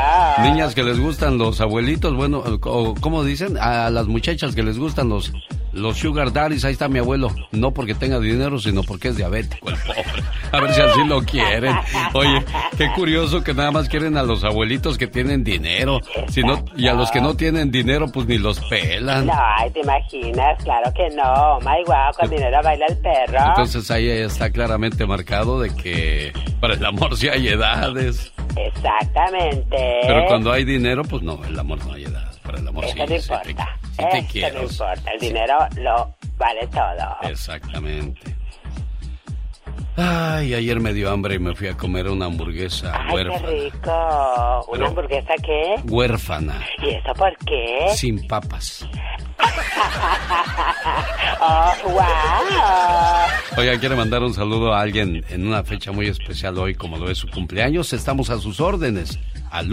Niñas 0.43 0.75
que 0.75 0.83
les 0.83 1.01
gustan 1.01 1.39
los 1.39 1.63
abuelitos, 1.63 2.15
bueno, 2.15 2.45
o, 2.63 2.95
¿cómo 3.01 3.25
dicen? 3.25 3.57
A 3.59 3.89
las 3.89 4.07
muchachas 4.07 4.55
que 4.55 4.63
les 4.63 4.79
gustan 4.79 5.09
los, 5.09 5.33
los 5.79 5.97
sugar 5.99 6.33
daddies, 6.33 6.65
ahí 6.65 6.73
está 6.73 6.89
mi 6.89 6.99
abuelo. 6.99 7.31
No 7.53 7.73
porque 7.73 7.95
tenga 7.95 8.19
dinero, 8.19 8.59
sino 8.59 8.83
porque 8.83 9.09
es 9.09 9.17
diabético, 9.17 9.71
el 9.71 9.77
pobre. 9.77 10.23
A 10.53 10.61
ver 10.61 10.73
si 10.73 10.81
así 10.81 11.05
lo 11.05 11.23
quieren. 11.23 11.77
Oye, 12.15 12.45
qué 12.77 12.91
curioso 12.95 13.43
que 13.43 13.55
nada 13.55 13.71
más 13.71 13.89
quieren 13.89 14.17
a 14.17 14.23
los 14.23 14.45
abuelitos 14.45 14.99
que 14.99 15.07
tienen 15.07 15.45
dinero. 15.45 16.01
Si 16.29 16.43
no, 16.43 16.65
y 16.77 16.89
a 16.89 16.95
los 16.95 17.11
que 17.11 17.21
no 17.21 17.35
tienen 17.35 17.71
dinero, 17.71 18.07
pues 18.13 18.27
ni 18.27 18.39
los 18.39 18.61
pelan. 18.61 19.27
No, 19.27 19.33
ay, 19.35 19.71
te 19.71 19.81
imaginas, 19.81 20.63
claro 20.63 20.93
que 20.95 21.09
no. 21.15 21.59
My 21.61 21.83
wow, 21.87 22.13
con 22.19 22.31
dinero 22.31 22.59
baila 22.63 22.87
el 22.87 22.97
perro. 22.99 23.39
Entonces 23.49 23.91
ahí 23.91 24.09
está 24.09 24.51
claramente 24.51 25.07
marcado 25.07 25.61
de 25.61 25.75
que 25.75 26.33
para 26.61 26.75
el 26.75 26.85
amor 26.85 27.17
sí 27.17 27.29
hay 27.29 27.49
edades. 27.49 28.33
Exactamente. 28.57 30.01
Pero 30.03 30.25
cuando 30.27 30.53
hay 30.53 30.65
dinero, 30.65 31.03
pues 31.05 31.23
no, 31.23 31.43
el 31.45 31.59
amor 31.59 31.85
no 31.87 31.93
hay 31.93 32.05
edad. 32.05 32.28
Para 32.49 32.61
el 32.61 32.69
amor 32.69 32.85
Eso 32.85 32.95
sí, 32.95 32.99
no 32.99 33.05
importa. 33.15 33.79
te, 33.97 34.03
sí 34.03 34.09
te 34.11 34.27
quiero. 34.33 34.57
no 34.57 34.63
importa. 34.63 35.11
El 35.13 35.21
dinero 35.21 35.59
lo 35.77 36.15
vale 36.39 36.67
todo. 36.69 37.17
Exactamente. 37.31 38.35
Ay, 40.01 40.55
ayer 40.55 40.79
me 40.81 40.93
dio 40.95 41.11
hambre 41.11 41.35
y 41.35 41.39
me 41.41 41.55
fui 41.55 41.67
a 41.69 41.77
comer 41.77 42.09
una 42.09 42.25
hamburguesa 42.27 42.93
Ay, 42.95 43.07
qué 43.09 43.15
huérfana. 43.15 43.49
rico. 43.49 44.65
¿Una 44.69 44.87
hamburguesa 44.87 45.35
qué? 45.45 45.75
Huérfana, 45.85 46.65
¿Y 46.83 46.91
eso 46.91 47.13
por 47.15 47.37
qué? 47.39 47.89
sin 47.97 48.27
papas. 48.29 48.87
oh, 51.41 51.73
wow. 51.85 53.59
Oiga, 53.59 53.79
quiere 53.79 53.95
mandar 53.97 54.23
un 54.23 54.33
saludo 54.35 54.73
a 54.73 54.81
alguien 54.81 55.23
en 55.29 55.47
una 55.47 55.63
fecha 55.65 55.91
muy 55.93 56.07
especial 56.07 56.57
hoy, 56.59 56.75
como 56.77 56.97
lo 56.97 57.11
es 57.11 57.19
su 57.19 57.29
cumpleaños. 57.29 57.93
Estamos 57.93 58.31
a 58.31 58.39
sus 58.39 58.61
órdenes 58.61 59.19
al 59.51 59.69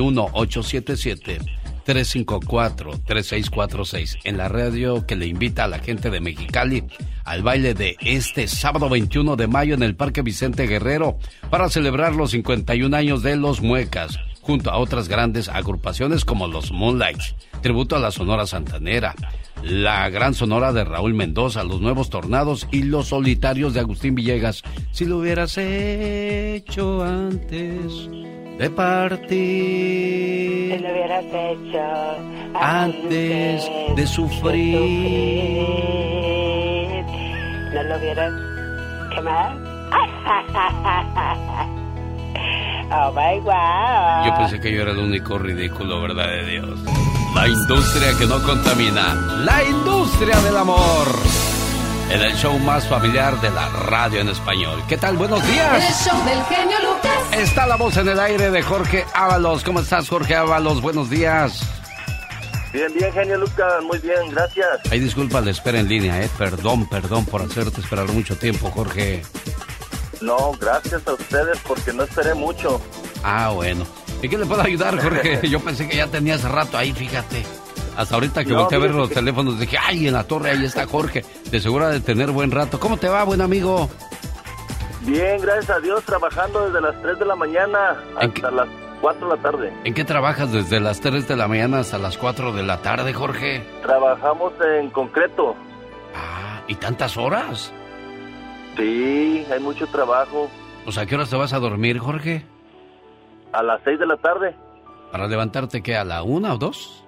1-877-354-3646 1.86 4.18
en 4.24 4.38
la 4.38 4.50
radio 4.50 5.06
que 5.06 5.16
le 5.16 5.28
invita 5.28 5.66
a 5.66 5.68
la 5.68 5.80
gente 5.80 6.10
de 6.10 6.20
Mexicali 6.20 6.84
al 7.24 7.44
baile 7.44 7.74
de 7.74 7.96
este 8.02 8.48
sábado 8.48 8.90
21 8.90 9.36
de 9.36 9.48
mayo 9.48 9.76
en 9.76 9.84
el 9.84 9.96
Parque 9.96 10.22
Vicente 10.22 10.68
Guerrero 10.68 11.18
para 11.50 11.70
celebrar 11.70 12.16
los 12.16 12.32
51 12.32 12.96
años 12.96 13.24
de 13.24 13.36
Los 13.36 13.62
Muecas 13.62 14.20
junto 14.42 14.70
a 14.70 14.78
otras 14.78 15.08
grandes 15.08 15.50
agrupaciones 15.50 16.24
como 16.24 16.48
los 16.48 16.72
Moonlights, 16.72 17.36
tributo 17.62 17.96
a 17.96 18.00
la 18.00 18.12
Sonora 18.12 18.46
Santanera, 18.46 19.16
la 19.64 20.08
Gran 20.10 20.36
Sonora 20.36 20.72
de 20.72 20.84
Raúl 20.84 21.16
Mendoza, 21.16 21.64
los 21.64 21.82
Nuevos 21.82 22.12
Tornados 22.12 22.68
y 22.72 22.84
los 22.84 23.08
Solitarios 23.08 23.74
de 23.74 23.80
Agustín 23.80 24.14
Villegas. 24.14 24.62
Si 24.92 25.06
lo 25.06 25.18
hubieras 25.18 25.58
hecho 25.58 27.04
antes 27.04 28.08
de 28.58 28.70
partir, 28.70 30.72
Si 30.72 30.78
lo 30.80 30.90
hubieras 30.92 31.26
hecho 31.26 31.82
antes 32.60 33.70
de 33.96 34.08
sufrir. 34.08 35.62
No 37.74 37.84
lo 37.84 37.98
hubieras... 37.98 38.34
¿Qué 39.14 39.22
más? 39.22 39.56
oh, 42.92 43.12
my 43.12 43.40
wow. 43.42 44.26
Yo 44.26 44.34
pensé 44.38 44.60
que 44.60 44.72
yo 44.72 44.82
era 44.82 44.92
el 44.92 45.00
único 45.00 45.38
ridículo, 45.38 46.02
¿verdad 46.02 46.28
de 46.28 46.46
Dios? 46.46 46.80
La 47.34 47.48
industria 47.48 48.18
que 48.18 48.26
no 48.26 48.42
contamina. 48.42 49.14
La 49.44 49.64
industria 49.64 50.38
del 50.40 50.58
amor. 50.58 51.08
En 52.12 52.22
el 52.22 52.34
show 52.36 52.58
más 52.60 52.88
familiar 52.88 53.40
de 53.42 53.50
la 53.50 53.68
radio 53.70 54.22
en 54.22 54.30
español. 54.30 54.82
¿Qué 54.88 54.98
tal? 54.98 55.18
Buenos 55.18 55.46
días. 55.48 55.84
El 55.84 56.12
show 56.12 56.26
del 56.26 56.44
genio 56.46 56.78
Lucas. 56.82 57.38
Está 57.38 57.66
la 57.68 57.76
voz 57.76 57.98
en 57.98 58.10
el 58.10 58.20
aire 58.20 58.52
de 58.52 58.62
Jorge 58.62 59.06
Ábalos. 59.14 59.64
¿Cómo 59.64 59.80
estás, 59.80 60.08
Jorge 60.08 60.36
Ábalos? 60.36 60.82
Buenos 60.82 61.10
días. 61.10 61.62
Bien, 62.72 62.94
bien, 62.94 63.12
genio 63.14 63.38
Lucas, 63.38 63.82
muy 63.84 63.98
bien, 64.00 64.30
gracias. 64.32 64.68
Ay, 64.92 65.00
disculpa 65.00 65.40
la 65.42 65.52
espera 65.52 65.80
en 65.80 65.88
línea, 65.88 66.22
¿eh? 66.22 66.30
Perdón, 66.38 66.88
perdón 66.90 67.26
por 67.26 67.42
hacerte 67.42 67.80
esperar 67.82 68.08
mucho 68.10 68.38
tiempo, 68.38 68.70
Jorge. 68.70 69.24
No, 70.22 70.52
gracias 70.60 71.08
a 71.08 71.14
ustedes 71.14 71.58
porque 71.66 71.94
no 71.94 72.04
esperé 72.04 72.34
mucho. 72.34 72.82
Ah, 73.24 73.50
bueno. 73.50 73.86
¿Y 74.22 74.30
qué 74.30 74.38
le 74.38 74.46
puedo 74.46 74.62
ayudar, 74.62 75.02
Jorge? 75.02 75.40
Yo 75.50 75.60
pensé 75.60 75.88
que 75.88 75.98
ya 75.98 76.08
tenías 76.08 76.44
rato 76.44 76.78
ahí, 76.78 76.92
fíjate. 76.94 77.46
Hasta 77.98 78.16
ahorita 78.16 78.44
que 78.44 78.54
volteé 78.54 78.78
a 78.78 78.82
ver 78.82 78.92
los 78.92 79.10
teléfonos, 79.10 79.60
dije, 79.60 79.78
ay, 79.82 80.08
en 80.08 80.14
la 80.14 80.24
torre 80.24 80.52
ahí 80.52 80.66
está 80.66 80.86
Jorge. 80.86 81.24
De 81.50 81.60
segura 81.60 81.90
de 81.90 82.00
tener 82.02 82.32
buen 82.32 82.52
rato. 82.52 82.80
¿Cómo 82.80 82.98
te 82.98 83.08
va, 83.08 83.24
buen 83.24 83.42
amigo? 83.42 83.90
Bien, 85.02 85.40
gracias 85.40 85.70
a 85.70 85.80
Dios, 85.80 86.04
trabajando 86.04 86.66
desde 86.66 86.82
las 86.82 87.02
3 87.02 87.20
de 87.20 87.26
la 87.26 87.36
mañana 87.36 87.96
hasta 88.18 88.52
las 88.52 88.68
4 89.02 89.30
de 89.30 89.36
la 89.36 89.42
tarde. 89.42 89.74
¿En 89.84 89.94
qué 89.94 90.04
trabajas 90.04 90.52
desde 90.52 90.80
las 90.80 91.00
3 91.00 91.28
de 91.28 91.36
la 91.36 91.48
mañana 91.48 91.80
hasta 91.80 91.98
las 91.98 92.18
4 92.18 92.52
de 92.54 92.64
la 92.64 92.82
tarde, 92.82 93.14
Jorge? 93.14 93.64
Trabajamos 93.84 94.54
en 94.80 94.90
concreto. 94.90 95.56
Ah, 96.16 96.62
¿y 96.68 96.76
tantas 96.76 97.16
horas? 97.18 97.72
Sí, 98.76 99.46
hay 99.52 99.60
mucho 99.60 99.88
trabajo. 99.88 100.50
O 100.86 100.92
sea, 100.92 101.04
¿a 101.04 101.06
qué 101.06 101.16
horas 101.16 101.30
te 101.30 101.36
vas 101.36 101.54
a 101.54 101.60
dormir, 101.60 102.00
Jorge? 102.00 102.46
A 103.54 103.64
las 103.64 103.80
6 103.86 104.00
de 104.00 104.08
la 104.08 104.18
tarde. 104.18 104.56
¿Para 105.12 105.28
levantarte 105.28 105.82
qué, 105.82 105.96
a 105.96 106.04
la 106.04 106.24
una 106.24 106.56
o 106.56 106.58
dos? 106.58 107.05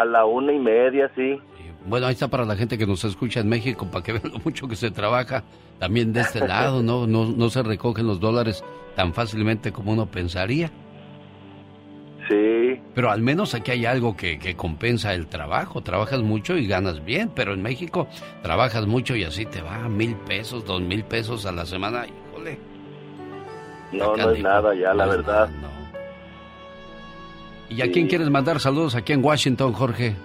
A 0.00 0.04
la 0.04 0.24
una 0.24 0.52
y 0.52 0.58
media, 0.58 1.10
sí. 1.14 1.40
Bueno, 1.86 2.06
ahí 2.06 2.14
está 2.14 2.28
para 2.28 2.44
la 2.44 2.56
gente 2.56 2.78
que 2.78 2.86
nos 2.86 3.04
escucha 3.04 3.40
en 3.40 3.48
México, 3.48 3.86
para 3.90 4.02
que 4.02 4.12
vean 4.12 4.32
lo 4.32 4.38
mucho 4.38 4.66
que 4.66 4.76
se 4.76 4.90
trabaja 4.90 5.44
también 5.78 6.12
de 6.12 6.22
este 6.22 6.46
lado, 6.46 6.82
¿no? 6.82 7.06
No, 7.06 7.26
no 7.26 7.50
se 7.50 7.62
recogen 7.62 8.06
los 8.06 8.20
dólares 8.20 8.64
tan 8.96 9.12
fácilmente 9.12 9.72
como 9.72 9.92
uno 9.92 10.06
pensaría. 10.06 10.70
Sí. 12.28 12.80
Pero 12.94 13.10
al 13.10 13.20
menos 13.20 13.54
aquí 13.54 13.72
hay 13.72 13.84
algo 13.84 14.16
que, 14.16 14.38
que, 14.38 14.56
compensa 14.56 15.12
el 15.12 15.26
trabajo. 15.26 15.82
Trabajas 15.82 16.22
mucho 16.22 16.56
y 16.56 16.66
ganas 16.66 17.04
bien, 17.04 17.30
pero 17.34 17.52
en 17.52 17.60
México 17.60 18.08
trabajas 18.42 18.86
mucho 18.86 19.14
y 19.14 19.24
así 19.24 19.44
te 19.44 19.60
va 19.60 19.88
mil 19.90 20.16
pesos, 20.16 20.64
dos 20.64 20.80
mil 20.80 21.04
pesos 21.04 21.44
a 21.44 21.52
la 21.52 21.66
semana. 21.66 22.06
Híjole. 22.06 22.58
No, 23.92 24.16
no 24.16 24.30
es 24.30 24.42
nada 24.42 24.74
ya, 24.74 24.94
la 24.94 25.06
verdad. 25.06 25.50
no. 25.60 25.83
¿Y 27.68 27.82
a 27.82 27.90
quién 27.90 28.06
quieres 28.06 28.30
mandar 28.30 28.60
saludos 28.60 28.94
aquí 28.94 29.12
en 29.12 29.24
Washington, 29.24 29.72
Jorge? 29.72 30.16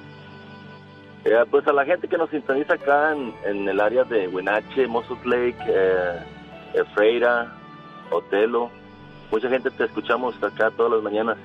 Eh, 1.25 1.45
pues 1.51 1.67
a 1.67 1.73
la 1.73 1.85
gente 1.85 2.07
que 2.07 2.17
nos 2.17 2.29
sintoniza 2.29 2.73
acá 2.73 3.13
en, 3.13 3.33
en 3.45 3.67
el 3.67 3.79
área 3.79 4.03
de 4.03 4.27
Wenatchee, 4.27 4.87
Moses 4.87 5.17
Lake, 5.25 5.57
eh, 5.67 6.83
Freira, 6.93 7.53
Otelo. 8.11 8.69
Mucha 9.31 9.49
gente 9.49 9.69
te 9.71 9.85
escuchamos 9.85 10.35
acá 10.41 10.71
todas 10.71 10.93
las 10.93 11.03
mañanas. 11.03 11.37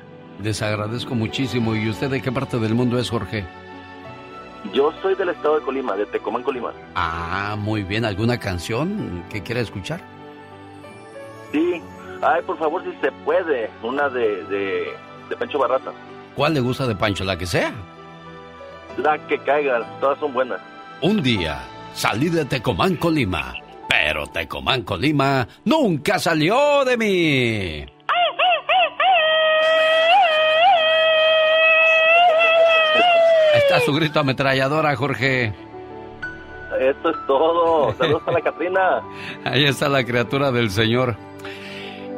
Les 0.43 0.63
agradezco 0.63 1.15
muchísimo. 1.15 1.75
¿Y 1.75 1.89
usted 1.89 2.11
de 2.11 2.23
qué 2.23 2.33
parte 2.33 2.59
del 2.59 2.75
mundo 2.75 2.99
es, 2.99 3.11
Jorge? 3.11 3.45
Yo 4.73 4.93
soy 5.03 5.15
del 5.15 5.29
estado 5.29 5.59
de 5.59 5.65
Colima, 5.65 5.95
de 5.95 6.07
Tecomán, 6.07 6.43
Colima. 6.43 6.73
Ah, 6.95 7.57
muy 7.59 7.83
bien. 7.83 8.05
¿Alguna 8.05 8.39
canción 8.39 9.23
que 9.31 9.43
quiera 9.43 9.61
escuchar? 9.61 10.01
Sí. 11.53 11.83
Ay, 12.23 12.43
por 12.43 12.59
favor, 12.59 12.83
si 12.83 12.93
se 13.01 13.13
puede. 13.25 13.71
Una 13.83 14.09
de, 14.09 14.45
de, 14.45 14.85
de 15.29 15.37
Pancho 15.37 15.59
Barraza. 15.59 15.93
¿Cuál 16.35 16.55
le 16.55 16.61
gusta 16.61 16.87
de 16.87 16.95
Pancho? 16.95 17.25
¿La 17.25 17.39
que 17.39 17.47
sea? 17.47 17.73
La 18.97 19.19
que 19.27 19.39
caiga. 19.39 19.85
Todas 20.01 20.19
son 20.19 20.33
buenas. 20.33 20.61
Un 21.01 21.23
día 21.23 21.61
salí 21.93 22.29
de 22.29 22.45
Tecomán, 22.45 22.97
Colima. 22.97 23.55
Pero 23.89 24.27
Tecomán, 24.27 24.83
Colima 24.83 25.47
nunca 25.65 26.19
salió 26.19 26.85
de 26.85 26.97
mí. 26.97 27.87
Está 33.57 33.81
su 33.81 33.93
grito 33.93 34.21
ametralladora, 34.21 34.95
Jorge. 34.97 35.53
Esto 36.81 37.11
es 37.11 37.17
todo. 37.27 37.95
Saludos 37.95 38.23
a 38.27 38.33
la 38.33 38.41
Catrina. 38.41 39.03
Ahí 39.45 39.65
está 39.65 39.89
la 39.89 40.05
criatura 40.05 40.51
del 40.51 40.71
Señor. 40.71 41.17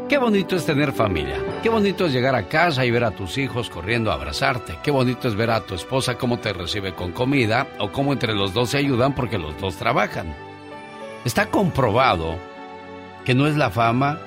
Qué 0.09 0.19
bonito 0.19 0.55
es 0.55 0.65
tener 0.65 0.93
familia. 0.93 1.43
Qué 1.65 1.69
bonito 1.69 2.07
es 2.07 2.13
llegar 2.13 2.37
a 2.37 2.47
casa 2.47 2.85
y 2.85 2.93
ver 2.93 3.03
a 3.03 3.11
tus 3.11 3.39
hijos 3.39 3.69
corriendo 3.69 4.13
a 4.13 4.15
abrazarte. 4.15 4.79
Qué 4.81 4.93
bonito 4.93 5.27
es 5.27 5.35
ver 5.35 5.51
a 5.51 5.63
tu 5.63 5.75
esposa 5.75 6.17
cómo 6.17 6.39
te 6.39 6.53
recibe 6.53 6.95
con 6.95 7.11
comida 7.11 7.67
o 7.81 7.91
cómo 7.91 8.13
entre 8.13 8.33
los 8.33 8.55
dos 8.55 8.71
se 8.71 8.79
ayudan 8.79 9.17
porque 9.17 9.37
los 9.37 9.61
dos 9.61 9.75
trabajan. 9.75 10.33
Está 11.25 11.47
comprobado 11.47 12.37
que 13.25 13.35
no 13.35 13.49
es 13.49 13.57
la 13.57 13.71
fama 13.71 14.21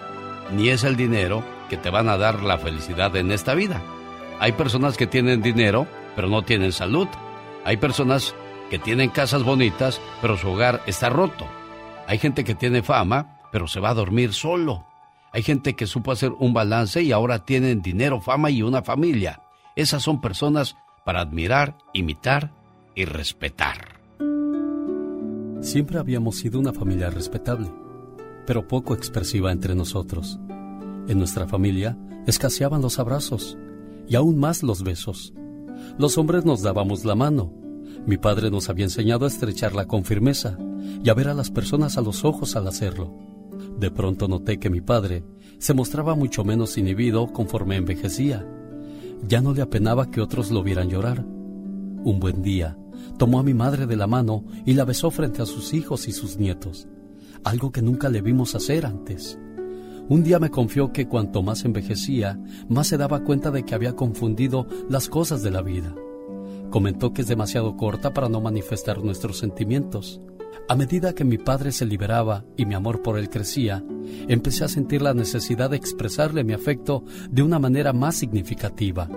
ni 0.51 0.67
es 0.67 0.83
el 0.83 0.97
dinero 0.97 1.45
que 1.69 1.77
te 1.77 1.89
van 1.89 2.09
a 2.09 2.17
dar 2.17 2.43
la 2.43 2.57
felicidad 2.57 3.15
en 3.15 3.31
esta 3.31 3.53
vida. 3.53 3.81
Hay 4.41 4.51
personas 4.51 4.97
que 4.97 5.07
tienen 5.07 5.41
dinero 5.41 5.87
pero 6.13 6.27
no 6.27 6.41
tienen 6.41 6.73
salud. 6.73 7.07
Hay 7.63 7.77
personas 7.77 8.35
que 8.69 8.79
tienen 8.79 9.11
casas 9.11 9.43
bonitas 9.43 10.01
pero 10.19 10.35
su 10.35 10.49
hogar 10.49 10.81
está 10.87 11.07
roto. 11.07 11.47
Hay 12.05 12.17
gente 12.17 12.43
que 12.43 12.55
tiene 12.55 12.83
fama 12.83 13.39
pero 13.49 13.65
se 13.69 13.79
va 13.79 13.91
a 13.91 13.93
dormir 13.93 14.33
solo. 14.33 14.88
Hay 15.31 15.43
gente 15.43 15.75
que 15.75 15.87
supo 15.87 16.11
hacer 16.11 16.31
un 16.39 16.53
balance 16.53 17.01
y 17.03 17.11
ahora 17.11 17.45
tienen 17.45 17.81
dinero, 17.81 18.19
fama 18.21 18.49
y 18.49 18.63
una 18.63 18.81
familia. 18.81 19.41
Esas 19.75 20.03
son 20.03 20.21
personas 20.21 20.75
para 21.05 21.21
admirar, 21.21 21.77
imitar 21.93 22.51
y 22.95 23.05
respetar. 23.05 23.99
Siempre 25.61 25.99
habíamos 25.99 26.37
sido 26.37 26.59
una 26.59 26.73
familia 26.73 27.09
respetable, 27.09 27.71
pero 28.47 28.67
poco 28.67 28.93
expresiva 28.93 29.51
entre 29.51 29.75
nosotros. 29.75 30.39
En 31.07 31.19
nuestra 31.19 31.47
familia 31.47 31.97
escaseaban 32.25 32.81
los 32.81 32.97
abrazos 32.97 33.57
y 34.07 34.15
aún 34.15 34.39
más 34.39 34.63
los 34.63 34.83
besos. 34.83 35.33
Los 35.97 36.17
hombres 36.17 36.45
nos 36.45 36.61
dábamos 36.61 37.05
la 37.05 37.15
mano. 37.15 37.53
Mi 38.05 38.17
padre 38.17 38.49
nos 38.49 38.69
había 38.69 38.85
enseñado 38.85 39.25
a 39.25 39.27
estrecharla 39.27 39.85
con 39.85 40.05
firmeza 40.05 40.57
y 41.03 41.09
a 41.09 41.13
ver 41.13 41.27
a 41.27 41.33
las 41.33 41.51
personas 41.51 41.97
a 41.97 42.01
los 42.01 42.25
ojos 42.25 42.55
al 42.55 42.67
hacerlo. 42.67 43.13
De 43.79 43.91
pronto 43.91 44.27
noté 44.27 44.59
que 44.59 44.69
mi 44.69 44.81
padre 44.81 45.23
se 45.57 45.73
mostraba 45.73 46.15
mucho 46.15 46.43
menos 46.43 46.77
inhibido 46.77 47.27
conforme 47.27 47.75
envejecía. 47.75 48.47
Ya 49.27 49.41
no 49.41 49.53
le 49.53 49.61
apenaba 49.61 50.09
que 50.09 50.21
otros 50.21 50.51
lo 50.51 50.63
vieran 50.63 50.89
llorar. 50.89 51.25
Un 51.25 52.19
buen 52.19 52.41
día, 52.41 52.77
tomó 53.17 53.39
a 53.39 53.43
mi 53.43 53.53
madre 53.53 53.85
de 53.85 53.97
la 53.97 54.07
mano 54.07 54.45
y 54.65 54.73
la 54.73 54.85
besó 54.85 55.11
frente 55.11 55.41
a 55.41 55.45
sus 55.45 55.73
hijos 55.73 56.07
y 56.07 56.11
sus 56.11 56.37
nietos, 56.37 56.87
algo 57.43 57.71
que 57.71 57.81
nunca 57.81 58.09
le 58.09 58.21
vimos 58.21 58.55
hacer 58.55 58.85
antes. 58.85 59.37
Un 60.07 60.23
día 60.23 60.39
me 60.39 60.49
confió 60.49 60.91
que 60.91 61.07
cuanto 61.07 61.43
más 61.43 61.65
envejecía, 61.65 62.39
más 62.67 62.87
se 62.87 62.97
daba 62.97 63.23
cuenta 63.23 63.51
de 63.51 63.63
que 63.63 63.75
había 63.75 63.95
confundido 63.95 64.65
las 64.89 65.07
cosas 65.07 65.43
de 65.43 65.51
la 65.51 65.61
vida. 65.61 65.93
Comentó 66.71 67.13
que 67.13 67.21
es 67.21 67.27
demasiado 67.27 67.77
corta 67.77 68.13
para 68.13 68.29
no 68.29 68.41
manifestar 68.41 69.03
nuestros 69.03 69.37
sentimientos. 69.37 70.21
A 70.69 70.75
medida 70.75 71.15
que 71.15 71.23
mi 71.23 71.39
padre 71.39 71.71
se 71.71 71.83
liberaba 71.83 72.45
y 72.55 72.67
mi 72.67 72.75
amor 72.75 73.01
por 73.01 73.17
él 73.17 73.27
crecía, 73.31 73.83
empecé 74.27 74.63
a 74.63 74.67
sentir 74.67 75.01
la 75.01 75.15
necesidad 75.15 75.71
de 75.71 75.77
expresarle 75.77 76.43
mi 76.43 76.53
afecto 76.53 77.03
de 77.27 77.41
una 77.41 77.57
manera 77.57 77.91
más 77.91 78.15
significativa. 78.17 79.09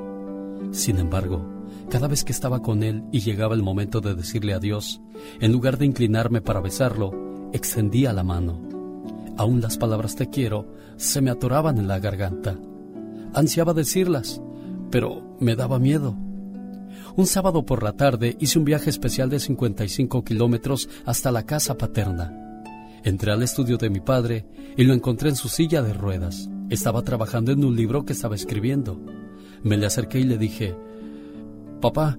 Sin 0.70 0.98
embargo, 0.98 1.46
cada 1.90 2.08
vez 2.08 2.24
que 2.24 2.32
estaba 2.32 2.62
con 2.62 2.82
él 2.82 3.04
y 3.12 3.20
llegaba 3.20 3.54
el 3.54 3.62
momento 3.62 4.00
de 4.00 4.14
decirle 4.14 4.54
adiós, 4.54 5.02
en 5.40 5.52
lugar 5.52 5.76
de 5.76 5.84
inclinarme 5.84 6.40
para 6.40 6.62
besarlo, 6.62 7.50
extendía 7.52 8.14
la 8.14 8.24
mano. 8.24 8.58
Aún 9.36 9.60
las 9.60 9.76
palabras 9.76 10.16
te 10.16 10.30
quiero 10.30 10.72
se 10.96 11.20
me 11.20 11.30
atoraban 11.30 11.76
en 11.76 11.86
la 11.86 11.98
garganta. 11.98 12.56
Ansiaba 13.34 13.74
decirlas, 13.74 14.40
pero 14.90 15.36
me 15.38 15.54
daba 15.54 15.78
miedo. 15.78 16.16
Un 17.14 17.26
sábado 17.26 17.66
por 17.66 17.82
la 17.82 17.92
tarde 17.92 18.36
hice 18.40 18.58
un 18.58 18.64
viaje 18.64 18.88
especial 18.88 19.28
de 19.28 19.38
55 19.38 20.24
kilómetros 20.24 20.88
hasta 21.04 21.30
la 21.30 21.44
casa 21.44 21.76
paterna. 21.76 22.38
Entré 23.04 23.32
al 23.32 23.42
estudio 23.42 23.76
de 23.76 23.90
mi 23.90 24.00
padre 24.00 24.46
y 24.78 24.84
lo 24.84 24.94
encontré 24.94 25.28
en 25.28 25.36
su 25.36 25.48
silla 25.48 25.82
de 25.82 25.92
ruedas. 25.92 26.48
Estaba 26.70 27.02
trabajando 27.02 27.52
en 27.52 27.64
un 27.64 27.76
libro 27.76 28.06
que 28.06 28.14
estaba 28.14 28.34
escribiendo. 28.34 28.98
Me 29.62 29.76
le 29.76 29.86
acerqué 29.86 30.20
y 30.20 30.24
le 30.24 30.38
dije, 30.38 30.74
Papá, 31.82 32.18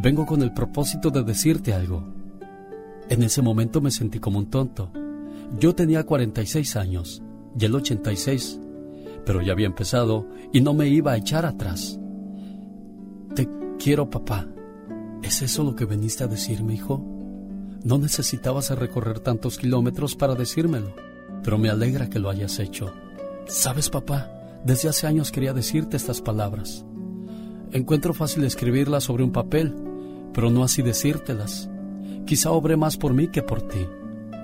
vengo 0.00 0.24
con 0.24 0.42
el 0.42 0.52
propósito 0.52 1.10
de 1.10 1.24
decirte 1.24 1.72
algo. 1.72 2.04
En 3.08 3.24
ese 3.24 3.42
momento 3.42 3.80
me 3.80 3.90
sentí 3.90 4.20
como 4.20 4.38
un 4.38 4.50
tonto. 4.50 4.92
Yo 5.58 5.74
tenía 5.74 6.04
46 6.04 6.76
años 6.76 7.22
y 7.58 7.64
él 7.64 7.74
86, 7.74 8.60
pero 9.26 9.42
ya 9.42 9.52
había 9.52 9.66
empezado 9.66 10.28
y 10.52 10.60
no 10.60 10.74
me 10.74 10.88
iba 10.88 11.12
a 11.12 11.16
echar 11.16 11.44
atrás. 11.44 11.98
Quiero, 13.78 14.10
papá. 14.10 14.44
¿Es 15.22 15.40
eso 15.40 15.62
lo 15.62 15.76
que 15.76 15.84
veniste 15.84 16.24
a 16.24 16.26
decirme, 16.26 16.74
hijo? 16.74 17.00
No 17.84 17.96
necesitabas 17.96 18.76
recorrer 18.76 19.20
tantos 19.20 19.56
kilómetros 19.56 20.16
para 20.16 20.34
decírmelo, 20.34 20.92
pero 21.44 21.58
me 21.58 21.70
alegra 21.70 22.10
que 22.10 22.18
lo 22.18 22.28
hayas 22.28 22.58
hecho. 22.58 22.92
Sabes, 23.46 23.88
papá, 23.88 24.32
desde 24.64 24.88
hace 24.88 25.06
años 25.06 25.30
quería 25.30 25.52
decirte 25.52 25.96
estas 25.96 26.20
palabras. 26.20 26.84
Encuentro 27.70 28.14
fácil 28.14 28.42
escribirlas 28.42 29.04
sobre 29.04 29.22
un 29.22 29.30
papel, 29.30 29.72
pero 30.34 30.50
no 30.50 30.64
así 30.64 30.82
decírtelas. 30.82 31.70
Quizá 32.26 32.50
obré 32.50 32.76
más 32.76 32.96
por 32.96 33.14
mí 33.14 33.28
que 33.28 33.44
por 33.44 33.62
ti. 33.62 33.86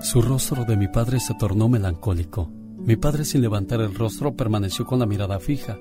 Su 0.01 0.21
rostro 0.21 0.63
de 0.63 0.77
mi 0.77 0.87
padre 0.87 1.19
se 1.19 1.33
tornó 1.33 1.67
melancólico. 1.67 2.49
Mi 2.77 2.95
padre 2.95 3.25
sin 3.25 3.41
levantar 3.41 3.81
el 3.81 3.95
rostro 3.95 4.33
permaneció 4.33 4.85
con 4.85 4.99
la 4.99 5.05
mirada 5.05 5.39
fija 5.39 5.77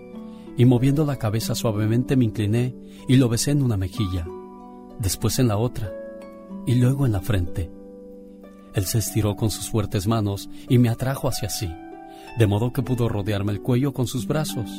y 0.56 0.64
moviendo 0.64 1.04
la 1.04 1.16
cabeza 1.16 1.54
suavemente 1.54 2.16
me 2.16 2.24
incliné 2.24 2.74
y 3.08 3.16
lo 3.16 3.28
besé 3.28 3.50
en 3.50 3.62
una 3.62 3.76
mejilla, 3.76 4.26
después 4.98 5.38
en 5.38 5.48
la 5.48 5.56
otra 5.56 5.92
y 6.66 6.76
luego 6.76 7.06
en 7.06 7.12
la 7.12 7.20
frente. 7.20 7.70
Él 8.74 8.86
se 8.86 8.98
estiró 8.98 9.36
con 9.36 9.50
sus 9.50 9.70
fuertes 9.70 10.06
manos 10.06 10.48
y 10.68 10.78
me 10.78 10.88
atrajo 10.88 11.28
hacia 11.28 11.48
sí, 11.48 11.72
de 12.38 12.46
modo 12.46 12.72
que 12.72 12.82
pudo 12.82 13.08
rodearme 13.08 13.52
el 13.52 13.62
cuello 13.62 13.92
con 13.92 14.06
sus 14.06 14.26
brazos, 14.26 14.70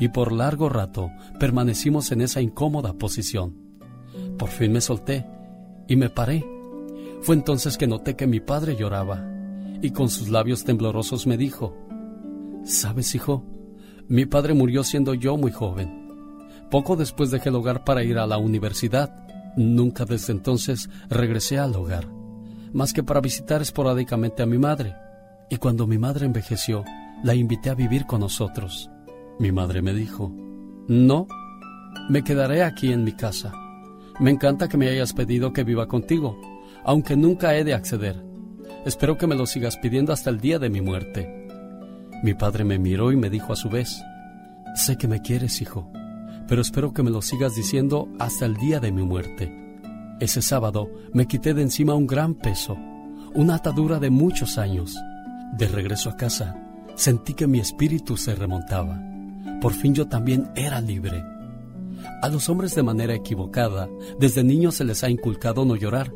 y 0.00 0.08
por 0.08 0.32
largo 0.32 0.68
rato 0.68 1.10
permanecimos 1.38 2.12
en 2.12 2.22
esa 2.22 2.40
incómoda 2.40 2.94
posición. 2.94 3.54
Por 4.38 4.48
fin 4.48 4.72
me 4.72 4.80
solté 4.80 5.26
y 5.88 5.96
me 5.96 6.08
paré. 6.08 6.44
Fue 7.22 7.34
entonces 7.34 7.76
que 7.76 7.86
noté 7.86 8.16
que 8.16 8.26
mi 8.26 8.40
padre 8.40 8.76
lloraba, 8.76 9.26
y 9.82 9.90
con 9.90 10.08
sus 10.08 10.28
labios 10.28 10.64
temblorosos 10.64 11.26
me 11.26 11.36
dijo, 11.36 11.76
¿Sabes, 12.64 13.14
hijo? 13.14 13.44
Mi 14.08 14.26
padre 14.26 14.54
murió 14.54 14.84
siendo 14.84 15.14
yo 15.14 15.36
muy 15.36 15.52
joven. 15.52 16.06
Poco 16.70 16.96
después 16.96 17.30
dejé 17.30 17.48
el 17.48 17.56
hogar 17.56 17.84
para 17.84 18.02
ir 18.04 18.18
a 18.18 18.26
la 18.26 18.38
universidad. 18.38 19.26
Nunca 19.56 20.04
desde 20.04 20.32
entonces 20.32 20.88
regresé 21.08 21.58
al 21.58 21.74
hogar 21.74 22.16
más 22.76 22.92
que 22.92 23.02
para 23.02 23.22
visitar 23.22 23.62
esporádicamente 23.62 24.42
a 24.42 24.46
mi 24.46 24.58
madre. 24.58 24.94
Y 25.48 25.56
cuando 25.56 25.86
mi 25.86 25.96
madre 25.96 26.26
envejeció, 26.26 26.84
la 27.24 27.34
invité 27.34 27.70
a 27.70 27.74
vivir 27.74 28.04
con 28.04 28.20
nosotros. 28.20 28.90
Mi 29.38 29.50
madre 29.50 29.80
me 29.80 29.94
dijo, 29.94 30.30
no, 30.86 31.26
me 32.10 32.22
quedaré 32.22 32.62
aquí 32.62 32.92
en 32.92 33.02
mi 33.02 33.12
casa. 33.12 33.52
Me 34.20 34.30
encanta 34.30 34.68
que 34.68 34.76
me 34.76 34.88
hayas 34.88 35.14
pedido 35.14 35.54
que 35.54 35.64
viva 35.64 35.88
contigo, 35.88 36.38
aunque 36.84 37.16
nunca 37.16 37.56
he 37.56 37.64
de 37.64 37.72
acceder. 37.72 38.22
Espero 38.84 39.16
que 39.16 39.26
me 39.26 39.36
lo 39.36 39.46
sigas 39.46 39.78
pidiendo 39.78 40.12
hasta 40.12 40.28
el 40.28 40.38
día 40.40 40.58
de 40.58 40.68
mi 40.68 40.82
muerte. 40.82 41.45
Mi 42.22 42.34
padre 42.34 42.64
me 42.64 42.78
miró 42.78 43.12
y 43.12 43.16
me 43.16 43.30
dijo 43.30 43.52
a 43.52 43.56
su 43.56 43.68
vez, 43.68 44.02
sé 44.74 44.96
que 44.96 45.08
me 45.08 45.20
quieres, 45.20 45.60
hijo, 45.60 45.90
pero 46.48 46.62
espero 46.62 46.92
que 46.92 47.02
me 47.02 47.10
lo 47.10 47.22
sigas 47.22 47.54
diciendo 47.54 48.08
hasta 48.18 48.46
el 48.46 48.56
día 48.56 48.80
de 48.80 48.92
mi 48.92 49.02
muerte. 49.02 49.52
Ese 50.18 50.40
sábado 50.40 50.90
me 51.12 51.26
quité 51.26 51.52
de 51.52 51.62
encima 51.62 51.94
un 51.94 52.06
gran 52.06 52.34
peso, 52.34 52.76
una 53.34 53.56
atadura 53.56 53.98
de 53.98 54.10
muchos 54.10 54.56
años. 54.56 54.94
De 55.58 55.68
regreso 55.68 56.08
a 56.08 56.16
casa, 56.16 56.56
sentí 56.94 57.34
que 57.34 57.46
mi 57.46 57.60
espíritu 57.60 58.16
se 58.16 58.34
remontaba. 58.34 59.00
Por 59.60 59.72
fin 59.72 59.94
yo 59.94 60.08
también 60.08 60.48
era 60.54 60.80
libre. 60.80 61.22
A 62.22 62.28
los 62.28 62.48
hombres 62.48 62.74
de 62.74 62.82
manera 62.82 63.14
equivocada, 63.14 63.88
desde 64.18 64.42
niños 64.42 64.76
se 64.76 64.84
les 64.84 65.04
ha 65.04 65.10
inculcado 65.10 65.64
no 65.64 65.76
llorar. 65.76 66.12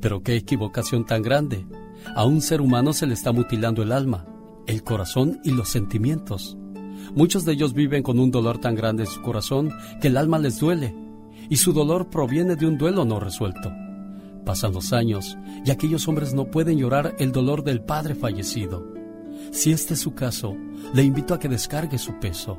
Pero 0.00 0.22
qué 0.22 0.36
equivocación 0.36 1.04
tan 1.04 1.22
grande. 1.22 1.66
A 2.14 2.24
un 2.24 2.40
ser 2.40 2.60
humano 2.60 2.92
se 2.92 3.06
le 3.06 3.14
está 3.14 3.32
mutilando 3.32 3.82
el 3.82 3.92
alma, 3.92 4.26
el 4.66 4.82
corazón 4.82 5.40
y 5.44 5.50
los 5.50 5.68
sentimientos. 5.68 6.56
Muchos 7.14 7.44
de 7.44 7.52
ellos 7.52 7.74
viven 7.74 8.02
con 8.02 8.18
un 8.18 8.30
dolor 8.30 8.58
tan 8.58 8.74
grande 8.74 9.04
en 9.04 9.10
su 9.10 9.20
corazón 9.22 9.70
que 10.00 10.08
el 10.08 10.16
alma 10.16 10.38
les 10.38 10.58
duele 10.58 10.94
y 11.48 11.56
su 11.56 11.72
dolor 11.72 12.08
proviene 12.08 12.56
de 12.56 12.66
un 12.66 12.78
duelo 12.78 13.04
no 13.04 13.20
resuelto. 13.20 13.72
Pasan 14.44 14.72
los 14.72 14.92
años 14.92 15.38
y 15.64 15.70
aquellos 15.70 16.06
hombres 16.08 16.34
no 16.34 16.50
pueden 16.50 16.78
llorar 16.78 17.14
el 17.18 17.32
dolor 17.32 17.64
del 17.64 17.82
padre 17.82 18.14
fallecido. 18.14 18.92
Si 19.52 19.72
este 19.72 19.94
es 19.94 20.00
su 20.00 20.14
caso, 20.14 20.56
le 20.92 21.02
invito 21.02 21.34
a 21.34 21.38
que 21.38 21.48
descargue 21.48 21.98
su 21.98 22.18
peso. 22.18 22.58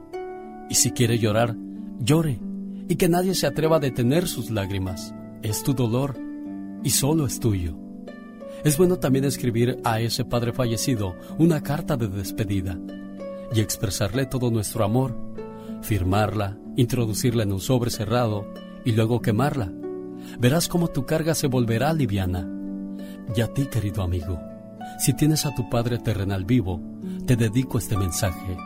Y 0.69 0.75
si 0.75 0.91
quiere 0.91 1.19
llorar, 1.19 1.55
llore 1.99 2.39
y 2.87 2.95
que 2.95 3.09
nadie 3.09 3.35
se 3.35 3.47
atreva 3.47 3.77
a 3.77 3.79
detener 3.79 4.27
sus 4.27 4.49
lágrimas. 4.49 5.13
Es 5.41 5.63
tu 5.63 5.73
dolor 5.73 6.17
y 6.83 6.89
solo 6.89 7.25
es 7.25 7.39
tuyo. 7.39 7.84
Es 8.65 8.79
bueno 8.79 8.97
también 8.97 9.25
escribir 9.25 9.79
a 9.83 9.99
ese 9.99 10.25
padre 10.25 10.51
fallecido 10.51 11.15
una 11.37 11.61
carta 11.61 11.97
de 11.97 12.07
despedida 12.07 12.75
y 13.53 13.59
expresarle 13.59 14.25
todo 14.25 14.49
nuestro 14.49 14.83
amor, 14.83 15.15
firmarla, 15.83 16.57
introducirla 16.75 17.43
en 17.43 17.53
un 17.53 17.59
sobre 17.59 17.91
cerrado 17.91 18.51
y 18.83 18.93
luego 18.93 19.21
quemarla. 19.21 19.71
Verás 20.39 20.67
cómo 20.67 20.87
tu 20.87 21.05
carga 21.05 21.35
se 21.35 21.45
volverá 21.45 21.93
liviana. 21.93 22.49
Y 23.35 23.41
a 23.41 23.53
ti, 23.53 23.67
querido 23.67 24.01
amigo, 24.01 24.41
si 24.97 25.13
tienes 25.13 25.45
a 25.45 25.53
tu 25.53 25.69
Padre 25.69 25.99
terrenal 25.99 26.43
vivo, 26.43 26.81
te 27.27 27.35
dedico 27.35 27.77
este 27.77 27.95
mensaje, 27.95 28.57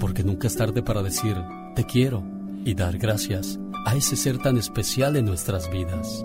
porque 0.00 0.24
nunca 0.24 0.48
es 0.48 0.56
tarde 0.56 0.82
para 0.82 1.04
decir 1.04 1.36
te 1.76 1.84
quiero 1.84 2.24
y 2.64 2.74
dar 2.74 2.98
gracias 2.98 3.60
a 3.86 3.94
ese 3.94 4.16
ser 4.16 4.38
tan 4.38 4.56
especial 4.56 5.14
en 5.14 5.26
nuestras 5.26 5.70
vidas. 5.70 6.24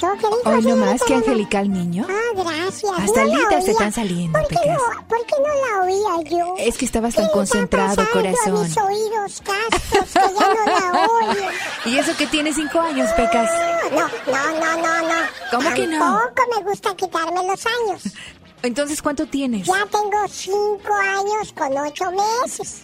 Pasó, 0.00 0.12
querido? 0.14 0.40
Hoy 0.44 0.62
no 0.62 0.76
más 0.76 1.02
que 1.02 1.14
angelical 1.14 1.72
niño. 1.72 2.06
Ah, 2.08 2.32
gracias. 2.34 2.92
Hasta 2.98 3.24
no 3.24 3.34
lindas 3.34 3.64
te 3.64 3.70
están 3.70 3.92
saliendo, 3.92 4.38
¿Por 4.38 4.48
qué, 4.48 4.68
no, 4.68 5.06
¿Por 5.08 5.26
qué 5.26 5.34
no 5.38 5.68
la 5.68 5.84
oía 5.84 6.30
yo? 6.30 6.54
Es 6.58 6.76
que 6.76 6.84
estabas 6.84 7.14
tan 7.14 7.28
concentrado, 7.28 8.06
corazón. 8.12 8.56
A 8.56 8.62
mis 8.62 8.76
oídos 8.76 9.42
castos, 9.42 10.12
que 10.12 10.20
ya 10.20 10.54
no 10.54 10.64
la 10.66 11.08
oigo. 11.08 11.50
¿Y 11.86 11.98
eso 11.98 12.16
que 12.16 12.26
tiene 12.26 12.52
cinco 12.52 12.80
años, 12.80 13.10
Pecas? 13.12 13.50
No, 13.92 14.08
no, 14.32 14.60
no, 14.60 14.76
no, 14.76 15.08
no. 15.08 15.26
¿Cómo 15.50 15.74
que 15.74 15.86
no? 15.86 15.98
Tampoco 15.98 16.42
me 16.56 16.70
gusta 16.70 16.94
quitarme 16.94 17.46
los 17.46 17.66
años. 17.66 18.02
Entonces, 18.62 19.02
¿cuánto 19.02 19.26
tienes? 19.26 19.66
Ya 19.66 19.86
tengo 19.86 20.28
cinco 20.28 20.94
años 20.94 21.52
con 21.52 21.78
ocho 21.78 22.04
meses. 22.10 22.82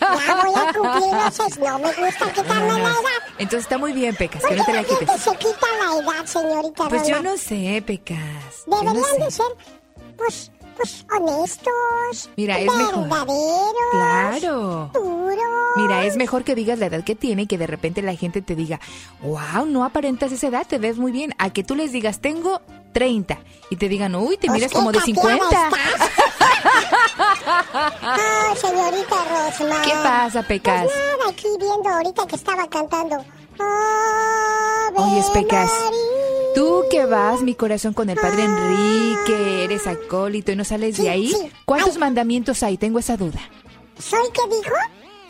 ya 0.00 0.44
voy 0.44 0.54
a 0.54 0.72
cumplir 0.72 1.14
los 1.14 1.58
No 1.58 1.78
me 1.78 1.92
gusta 1.92 2.32
quitarme 2.32 2.72
la 2.72 2.78
edad. 2.78 3.22
Entonces 3.38 3.62
está 3.62 3.78
muy 3.78 3.92
bien, 3.92 4.14
Pecas, 4.14 4.42
que 4.44 4.54
no 4.54 4.64
te 4.64 4.72
la 4.72 4.84
quites. 4.84 5.10
Que 5.10 5.18
se 5.18 5.36
quita 5.36 5.66
la 5.78 6.00
edad, 6.00 6.26
señorita 6.26 6.88
Pues 6.88 7.06
yo 7.06 7.22
no 7.22 7.36
sé, 7.36 7.82
Pecas. 7.86 8.18
Deberían 8.66 9.18
de 9.18 9.30
ser, 9.30 9.46
pues, 10.16 10.52
pues, 10.80 11.04
honestos. 11.14 12.30
Mira, 12.36 12.58
es 12.58 12.66
mejor. 12.66 13.08
Verdaderos. 13.08 13.74
Claro. 13.92 14.90
Duros. 14.94 15.38
Mira, 15.76 16.04
es 16.04 16.16
mejor 16.16 16.44
que 16.44 16.54
digas 16.54 16.78
la 16.78 16.86
edad 16.86 17.04
que 17.04 17.14
tiene 17.14 17.42
y 17.42 17.46
que 17.46 17.58
de 17.58 17.66
repente 17.66 18.02
la 18.02 18.14
gente 18.14 18.40
te 18.42 18.54
diga, 18.54 18.80
wow, 19.22 19.66
no 19.66 19.84
aparentas 19.84 20.32
esa 20.32 20.46
edad, 20.48 20.66
te 20.66 20.78
ves 20.78 20.98
muy 20.98 21.12
bien. 21.12 21.34
A 21.38 21.50
que 21.50 21.62
tú 21.62 21.74
les 21.74 21.92
digas, 21.92 22.20
tengo 22.20 22.62
30 22.92 23.38
y 23.70 23.76
te 23.76 23.88
digan, 23.88 24.14
uy, 24.14 24.36
te 24.36 24.46
pues 24.46 24.58
miras 24.58 24.72
como 24.72 24.90
de 24.92 25.00
50. 25.00 25.44
Ay, 28.02 28.56
señorita 28.56 29.16
Rosma. 29.28 29.82
¿Qué 29.82 29.92
pasa, 30.02 30.42
Pecas? 30.42 30.84
Pues 30.84 30.96
nada, 30.96 31.30
aquí 31.30 31.48
viendo 31.58 31.88
ahorita 31.88 32.26
que 32.26 32.36
estaba 32.36 32.68
cantando. 32.68 33.24
Oye, 34.96 35.22
Pecas. 35.32 35.70
Tú 36.54 36.84
que 36.90 37.06
vas, 37.06 37.42
mi 37.42 37.54
corazón, 37.54 37.94
con 37.94 38.10
el 38.10 38.16
padre 38.16 38.44
Enrique, 38.44 39.64
eres 39.64 39.86
acólito 39.86 40.52
y 40.52 40.56
no 40.56 40.64
sales 40.64 40.96
de 40.96 41.08
ahí. 41.08 41.32
¿Cuántos 41.64 41.96
mandamientos 41.98 42.62
hay? 42.62 42.76
Tengo 42.76 42.98
esa 42.98 43.16
duda. 43.16 43.40
¿Soy 43.98 44.28
qué 44.32 44.56
dijo? 44.56 44.74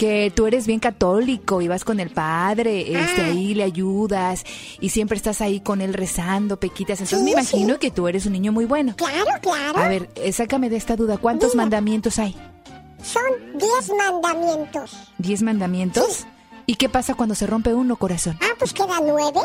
que 0.00 0.32
tú 0.34 0.46
eres 0.46 0.66
bien 0.66 0.80
católico 0.80 1.60
y 1.60 1.68
vas 1.68 1.84
con 1.84 2.00
el 2.00 2.08
padre, 2.08 2.98
este, 2.98 3.20
ah. 3.20 3.26
ahí 3.26 3.52
le 3.52 3.64
ayudas 3.64 4.44
y 4.80 4.88
siempre 4.88 5.18
estás 5.18 5.42
ahí 5.42 5.60
con 5.60 5.82
él 5.82 5.92
rezando, 5.92 6.58
pequitas. 6.58 7.02
Entonces 7.02 7.22
me 7.22 7.32
imagino 7.32 7.78
que 7.78 7.90
tú 7.90 8.08
eres 8.08 8.24
un 8.24 8.32
niño 8.32 8.50
muy 8.50 8.64
bueno. 8.64 8.94
Claro, 8.96 9.30
claro. 9.42 9.78
A 9.78 9.88
ver, 9.88 10.08
eh, 10.14 10.32
sácame 10.32 10.70
de 10.70 10.78
esta 10.78 10.96
duda. 10.96 11.18
¿Cuántos 11.18 11.54
mandamientos 11.54 12.18
hay? 12.18 12.34
Son 13.02 13.22
diez 13.58 13.92
mandamientos. 13.94 14.96
¿Diez 15.18 15.42
mandamientos? 15.42 16.26
¿Y 16.70 16.76
qué 16.76 16.88
pasa 16.88 17.14
cuando 17.14 17.34
se 17.34 17.48
rompe 17.48 17.74
uno, 17.74 17.96
corazón? 17.96 18.38
Ah, 18.40 18.54
pues 18.56 18.72
queda 18.72 19.00
nueve. 19.02 19.34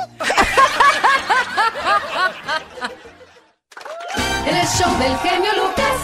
El 4.45 4.67
show 4.67 4.95
del 4.99 5.17
genio 5.17 5.49
Lucas. 5.55 5.97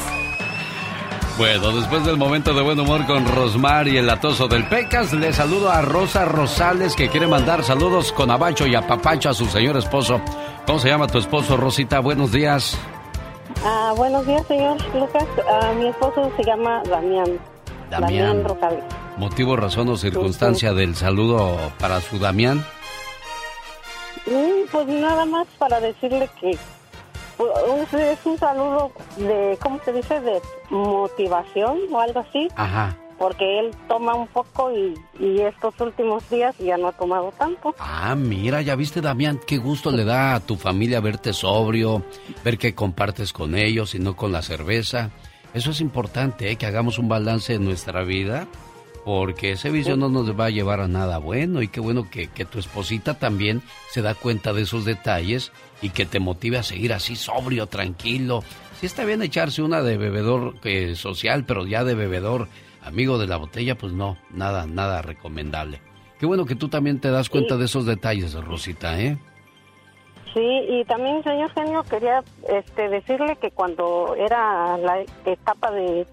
Bueno, 1.38 1.74
después 1.74 2.04
del 2.06 2.18
momento 2.18 2.56
de 2.56 2.64
buen 2.64 2.80
humor 2.80 3.06
con 3.06 3.28
Rosmar 3.28 3.88
y 3.88 3.98
el 3.98 4.10
atoso 4.10 4.48
del 4.48 4.68
Pecas, 4.68 5.14
le 5.14 5.32
saludo 5.32 5.70
a 5.70 5.84
Rosa 5.84 6.26
Rosales 6.26 6.96
que 6.96 7.10
quiere 7.10 7.28
mandar 7.28 7.64
saludos 7.64 8.12
con 8.12 8.32
abacho 8.32 8.66
y 8.66 8.74
apapacho 8.74 9.30
a 9.30 9.36
su 9.36 9.46
señor 9.46 9.78
esposo. 9.78 10.20
¿Cómo 10.66 10.80
se 10.80 10.90
llama 10.90 11.06
tu 11.06 11.20
esposo, 11.20 11.56
Rosita? 11.56 12.00
Buenos 12.00 12.32
días. 12.32 12.76
Ah, 13.64 13.94
buenos 13.96 14.26
días, 14.26 14.44
señor 14.48 14.84
Lucas. 14.96 15.28
Ah, 15.48 15.72
mi 15.78 15.88
esposo 15.88 16.32
se 16.36 16.44
llama 16.44 16.82
Damián. 16.90 17.38
Damián, 17.92 18.44
Rosales. 18.44 18.84
¿Motivo, 19.18 19.56
razón 19.56 19.90
o 19.90 19.98
circunstancia 19.98 20.74
del 20.74 20.96
saludo 20.96 21.58
para 21.80 22.02
su 22.02 22.20
Damián? 22.20 22.66
Mm, 24.26 24.70
pues 24.72 24.88
nada 24.88 25.26
más 25.26 25.48
para 25.58 25.80
decirle 25.80 26.30
que 26.40 26.52
es 26.52 28.26
un 28.26 28.38
saludo 28.38 28.92
de, 29.18 29.58
¿cómo 29.62 29.80
se 29.84 29.94
dice? 29.94 30.20
De 30.22 30.42
motivación 30.70 31.80
o 31.92 32.00
algo 32.00 32.20
así. 32.20 32.48
Ajá. 32.56 32.98
porque 33.18 33.60
él 33.60 33.70
toma 33.88 34.16
un 34.16 34.26
poco 34.26 34.72
y, 34.72 34.96
y, 35.20 35.42
estos 35.42 35.80
últimos 35.80 36.28
días 36.32 36.58
ya 36.58 36.76
no 36.78 36.88
ha 36.88 36.92
tomado 36.92 37.32
tanto. 37.38 37.76
Ah, 37.78 38.16
mira, 38.16 38.64
ya 38.64 38.76
viste, 38.76 39.00
Damián, 39.00 39.40
qué 39.46 39.60
gusto 39.60 39.92
le 39.92 40.06
da 40.06 40.34
a 40.34 40.40
tu 40.40 40.56
familia 40.56 41.00
verte 41.02 41.32
sobrio, 41.32 42.04
ver 42.44 42.58
que 42.58 42.74
compartes 42.74 43.32
con 43.32 43.54
ellos 43.54 43.94
y 43.94 44.00
no 44.00 44.16
con 44.16 44.32
la 44.32 44.42
cerveza. 44.42 45.12
Eso 45.54 45.70
es 45.70 45.82
importante, 45.82 46.50
¿eh? 46.50 46.56
que 46.56 46.66
hagamos 46.66 46.98
un 46.98 47.10
balance 47.10 47.54
en 47.54 47.64
nuestra 47.64 48.02
vida, 48.04 48.48
porque 49.06 49.52
ese 49.52 49.70
vicio 49.70 49.98
no 49.98 50.10
nos 50.10 50.40
va 50.40 50.46
a 50.46 50.50
llevar 50.50 50.80
a 50.80 50.88
nada 50.88 51.18
bueno 51.18 51.62
y 51.62 51.68
qué 51.68 51.80
bueno 51.80 52.10
que, 52.10 52.28
que 52.28 52.46
tu 52.46 52.60
esposita 52.60 53.16
también 53.16 53.62
se 53.90 54.02
da 54.02 54.16
cuenta 54.16 54.54
de 54.54 54.64
esos 54.64 54.86
detalles 54.86 55.52
y 55.82 55.90
que 55.90 56.06
te 56.06 56.20
motive 56.20 56.58
a 56.58 56.64
seguir 56.64 56.94
así 56.94 57.16
sobrio, 57.16 57.68
tranquilo. 57.68 58.44
Sí 58.80 58.86
está 58.86 59.06
bien 59.06 59.22
echarse 59.22 59.62
una 59.62 59.82
de 59.82 59.98
bebedor 59.98 60.56
eh, 60.64 60.96
social, 60.96 61.46
pero 61.46 61.66
ya 61.66 61.84
de 61.84 61.96
bebedor 61.96 62.48
amigo 62.84 63.18
de 63.18 63.28
la 63.28 63.38
botella, 63.38 63.76
pues 63.76 63.94
no, 63.94 64.18
nada, 64.32 64.66
nada 64.66 65.02
recomendable. 65.02 65.82
Qué 66.20 66.26
bueno 66.26 66.46
que 66.46 66.56
tú 66.56 66.68
también 66.68 67.00
te 67.00 67.10
das 67.10 67.30
cuenta 67.30 67.58
de 67.58 67.66
esos 67.66 67.86
detalles, 67.86 68.34
Rosita, 68.34 69.00
¿eh? 69.00 69.18
Sí, 70.34 70.66
y 70.70 70.86
también, 70.86 71.22
señor 71.24 71.52
genio, 71.52 71.84
quería 71.84 72.24
este, 72.48 72.88
decirle 72.90 73.36
que 73.36 73.52
cuando 73.52 74.16
era 74.16 74.78
la 74.78 75.04
etapa 75.26 75.72
de, 75.72 76.08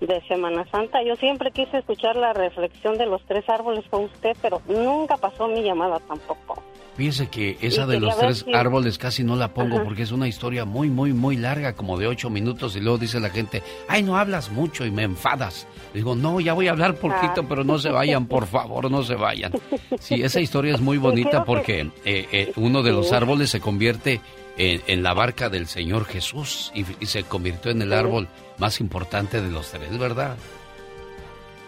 de 0.00 0.20
Semana 0.28 0.64
Santa, 0.70 1.02
yo 1.02 1.16
siempre 1.16 1.50
quise 1.50 1.78
escuchar 1.78 2.16
la 2.16 2.32
reflexión 2.32 2.96
de 2.98 3.06
los 3.06 3.22
tres 3.26 3.48
árboles 3.48 3.84
con 3.90 4.04
usted, 4.04 4.36
pero 4.40 4.60
nunca 4.68 5.16
pasó 5.16 5.48
mi 5.48 5.62
llamada 5.62 5.98
tampoco. 6.00 6.62
Fíjese 6.98 7.28
que 7.28 7.56
esa 7.60 7.86
de 7.86 8.00
los 8.00 8.18
tres 8.18 8.44
árboles 8.52 8.98
casi 8.98 9.22
no 9.22 9.36
la 9.36 9.54
pongo 9.54 9.84
porque 9.84 10.02
es 10.02 10.10
una 10.10 10.26
historia 10.26 10.64
muy, 10.64 10.90
muy, 10.90 11.12
muy 11.12 11.36
larga, 11.36 11.74
como 11.74 11.96
de 11.96 12.08
ocho 12.08 12.28
minutos, 12.28 12.74
y 12.74 12.80
luego 12.80 12.98
dice 12.98 13.20
la 13.20 13.30
gente, 13.30 13.62
ay, 13.86 14.02
no 14.02 14.18
hablas 14.18 14.50
mucho 14.50 14.84
y 14.84 14.90
me 14.90 15.04
enfadas. 15.04 15.68
Digo, 15.94 16.16
no, 16.16 16.40
ya 16.40 16.54
voy 16.54 16.66
a 16.66 16.72
hablar 16.72 16.96
poquito, 16.96 17.46
pero 17.48 17.62
no 17.62 17.78
se 17.78 17.90
vayan, 17.90 18.26
por 18.26 18.46
favor, 18.46 18.90
no 18.90 19.04
se 19.04 19.14
vayan. 19.14 19.52
Sí, 20.00 20.22
esa 20.22 20.40
historia 20.40 20.74
es 20.74 20.80
muy 20.80 20.96
bonita 20.96 21.44
porque 21.44 21.80
eh, 22.04 22.26
eh, 22.32 22.52
uno 22.56 22.82
de 22.82 22.92
los 22.92 23.12
árboles 23.12 23.50
se 23.50 23.60
convierte 23.60 24.20
en, 24.58 25.02
la 25.02 25.14
barca 25.14 25.48
del 25.48 25.66
Señor 25.66 26.04
Jesús 26.04 26.72
y, 26.74 26.84
se 27.06 27.24
convirtió 27.24 27.70
en 27.70 27.82
el 27.82 27.92
árbol 27.92 28.28
más 28.58 28.80
importante 28.80 29.40
de 29.40 29.50
los 29.50 29.70
tres, 29.70 29.96
¿verdad? 29.98 30.36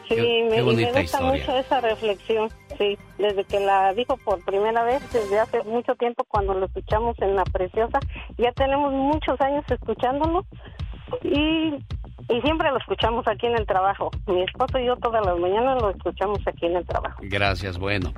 Sí, 0.08 0.16
me, 0.50 0.60
gusta 0.60 1.20
mucho 1.20 1.56
esa 1.56 1.80
reflexión, 1.80 2.50
sí, 2.76 2.98
desde 3.16 3.44
que 3.44 3.60
la 3.60 3.94
dijo 3.94 4.16
por 4.16 4.44
primera 4.44 4.82
vez, 4.82 5.00
desde 5.12 5.38
hace 5.38 5.62
mucho 5.62 5.94
tiempo 5.94 6.24
cuando 6.24 6.52
lo 6.52 6.66
escuchamos 6.66 7.16
en 7.20 7.36
La 7.36 7.44
Preciosa, 7.44 8.00
ya 8.36 8.50
tenemos 8.52 8.92
muchos 8.92 9.40
años 9.40 9.64
escuchándolo 9.70 10.44
y, 11.22 11.76
y 12.28 12.40
siempre 12.42 12.72
lo 12.72 12.78
escuchamos 12.78 13.24
aquí 13.28 13.46
en 13.46 13.56
el 13.56 13.66
trabajo. 13.66 14.10
Mi 14.26 14.42
esposo 14.42 14.80
y 14.80 14.86
yo 14.86 14.96
todas 14.96 15.24
las 15.24 15.38
mañanas 15.38 15.80
lo 15.80 15.90
escuchamos 15.90 16.40
aquí 16.44 16.66
en 16.66 16.76
el 16.78 16.86
trabajo. 16.86 17.20
Gracias, 17.22 17.78
bueno. 17.78 18.12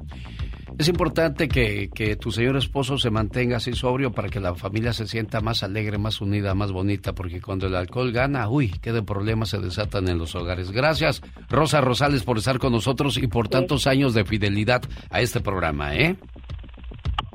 Es 0.78 0.88
importante 0.88 1.48
que, 1.48 1.90
que, 1.94 2.16
tu 2.16 2.32
señor 2.32 2.56
esposo 2.56 2.98
se 2.98 3.10
mantenga 3.10 3.58
así 3.58 3.72
sobrio 3.74 4.12
para 4.12 4.28
que 4.28 4.40
la 4.40 4.54
familia 4.54 4.92
se 4.92 5.06
sienta 5.06 5.40
más 5.40 5.62
alegre, 5.62 5.98
más 5.98 6.20
unida, 6.20 6.54
más 6.54 6.72
bonita, 6.72 7.12
porque 7.12 7.40
cuando 7.40 7.66
el 7.66 7.74
alcohol 7.76 8.12
gana, 8.12 8.48
uy, 8.48 8.70
qué 8.80 8.92
de 8.92 9.02
problemas 9.02 9.50
se 9.50 9.58
desatan 9.58 10.08
en 10.08 10.18
los 10.18 10.34
hogares. 10.34 10.70
Gracias, 10.70 11.22
Rosa 11.48 11.80
Rosales, 11.80 12.24
por 12.24 12.38
estar 12.38 12.58
con 12.58 12.72
nosotros 12.72 13.18
y 13.18 13.26
por 13.26 13.48
tantos 13.48 13.86
años 13.86 14.14
de 14.14 14.24
fidelidad 14.24 14.82
a 15.10 15.20
este 15.20 15.40
programa, 15.40 15.94
¿eh? 15.94 16.16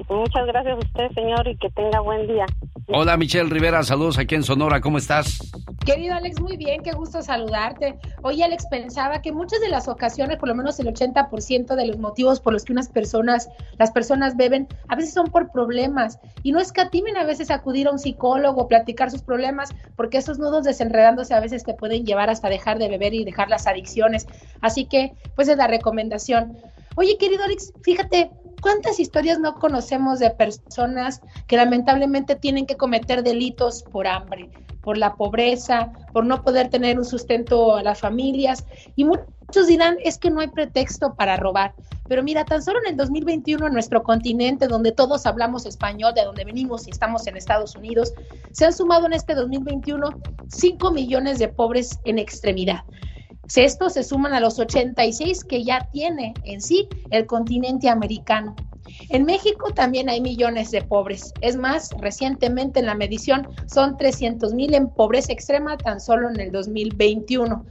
Muchas 0.09 0.45
gracias 0.45 0.75
a 0.75 0.79
usted, 0.79 1.11
señor, 1.15 1.47
y 1.47 1.57
que 1.57 1.69
tenga 1.71 1.99
buen 1.99 2.27
día. 2.27 2.45
Hola, 2.89 3.17
Michelle 3.17 3.49
Rivera, 3.49 3.83
saludos 3.83 4.17
aquí 4.17 4.35
en 4.35 4.43
Sonora, 4.43 4.79
¿cómo 4.79 4.97
estás? 4.97 5.39
Querido 5.85 6.15
Alex, 6.15 6.39
muy 6.39 6.55
bien, 6.55 6.83
qué 6.83 6.91
gusto 6.91 7.21
saludarte. 7.21 7.97
Oye, 8.21 8.43
Alex, 8.43 8.67
pensaba 8.69 9.21
que 9.21 9.31
muchas 9.31 9.59
de 9.59 9.69
las 9.69 9.87
ocasiones, 9.87 10.37
por 10.37 10.49
lo 10.49 10.55
menos 10.55 10.79
el 10.79 10.87
80% 10.87 11.75
de 11.75 11.87
los 11.87 11.97
motivos 11.97 12.39
por 12.39 12.53
los 12.53 12.63
que 12.63 12.73
unas 12.73 12.89
personas, 12.89 13.49
las 13.77 13.91
personas 13.91 14.37
beben, 14.37 14.67
a 14.87 14.95
veces 14.95 15.13
son 15.13 15.27
por 15.27 15.51
problemas. 15.51 16.19
Y 16.43 16.51
no 16.51 16.59
escatimen 16.59 17.17
a 17.17 17.25
veces 17.25 17.51
acudir 17.51 17.87
a 17.87 17.91
un 17.91 17.99
psicólogo, 17.99 18.67
platicar 18.67 19.11
sus 19.11 19.23
problemas, 19.23 19.73
porque 19.95 20.19
esos 20.19 20.39
nudos 20.39 20.63
desenredándose 20.63 21.33
a 21.33 21.39
veces 21.39 21.63
te 21.63 21.73
pueden 21.73 22.05
llevar 22.05 22.29
hasta 22.29 22.49
dejar 22.49 22.77
de 22.79 22.87
beber 22.87 23.13
y 23.13 23.25
dejar 23.25 23.49
las 23.49 23.67
adicciones. 23.67 24.27
Así 24.61 24.85
que, 24.85 25.13
pues 25.35 25.47
es 25.47 25.57
la 25.57 25.67
recomendación. 25.67 26.57
Oye, 26.95 27.17
querido 27.17 27.43
Alex, 27.43 27.73
fíjate, 27.83 28.31
¿cuántas 28.61 28.99
historias 28.99 29.39
no 29.39 29.55
conocemos 29.55 30.19
de 30.19 30.29
personas 30.31 31.21
que 31.47 31.57
lamentablemente 31.57 32.35
tienen 32.35 32.65
que 32.65 32.77
cometer 32.77 33.23
delitos 33.23 33.83
por 33.83 34.07
hambre, 34.07 34.49
por 34.81 34.97
la 34.97 35.15
pobreza, 35.15 35.91
por 36.13 36.25
no 36.25 36.43
poder 36.43 36.69
tener 36.69 36.97
un 36.97 37.05
sustento 37.05 37.75
a 37.75 37.83
las 37.83 37.99
familias? 37.99 38.65
Y 38.95 39.05
muchos 39.05 39.67
dirán, 39.67 39.97
es 40.03 40.17
que 40.17 40.29
no 40.29 40.41
hay 40.41 40.47
pretexto 40.47 41.15
para 41.15 41.37
robar. 41.37 41.73
Pero 42.07 42.23
mira, 42.23 42.45
tan 42.45 42.63
solo 42.63 42.79
en 42.83 42.91
el 42.91 42.97
2021 42.97 43.67
en 43.67 43.73
nuestro 43.73 44.01
continente, 44.03 44.67
donde 44.67 44.91
todos 44.91 45.25
hablamos 45.25 45.65
español, 45.65 46.13
de 46.13 46.23
donde 46.23 46.45
venimos 46.45 46.87
y 46.87 46.91
estamos 46.91 47.27
en 47.27 47.35
Estados 47.35 47.75
Unidos, 47.75 48.13
se 48.51 48.65
han 48.65 48.73
sumado 48.73 49.05
en 49.05 49.13
este 49.13 49.35
2021 49.35 50.09
5 50.47 50.91
millones 50.91 51.39
de 51.39 51.49
pobres 51.49 51.99
en 52.05 52.17
extremidad. 52.17 52.83
Estos 53.55 53.93
se 53.93 54.03
suman 54.03 54.33
a 54.33 54.39
los 54.39 54.59
86 54.59 55.43
que 55.43 55.63
ya 55.63 55.87
tiene 55.91 56.33
en 56.43 56.61
sí 56.61 56.87
el 57.11 57.25
continente 57.25 57.89
americano. 57.89 58.55
En 59.09 59.25
México 59.25 59.71
también 59.73 60.09
hay 60.09 60.21
millones 60.21 60.71
de 60.71 60.81
pobres. 60.81 61.33
Es 61.41 61.55
más, 61.55 61.89
recientemente 61.99 62.79
en 62.79 62.85
la 62.85 62.95
medición 62.95 63.47
son 63.67 63.97
300 63.97 64.53
mil 64.53 64.73
en 64.73 64.89
pobreza 64.89 65.33
extrema 65.33 65.77
tan 65.77 65.99
solo 65.99 66.29
en 66.29 66.39
el 66.39 66.51
2021. 66.51 67.65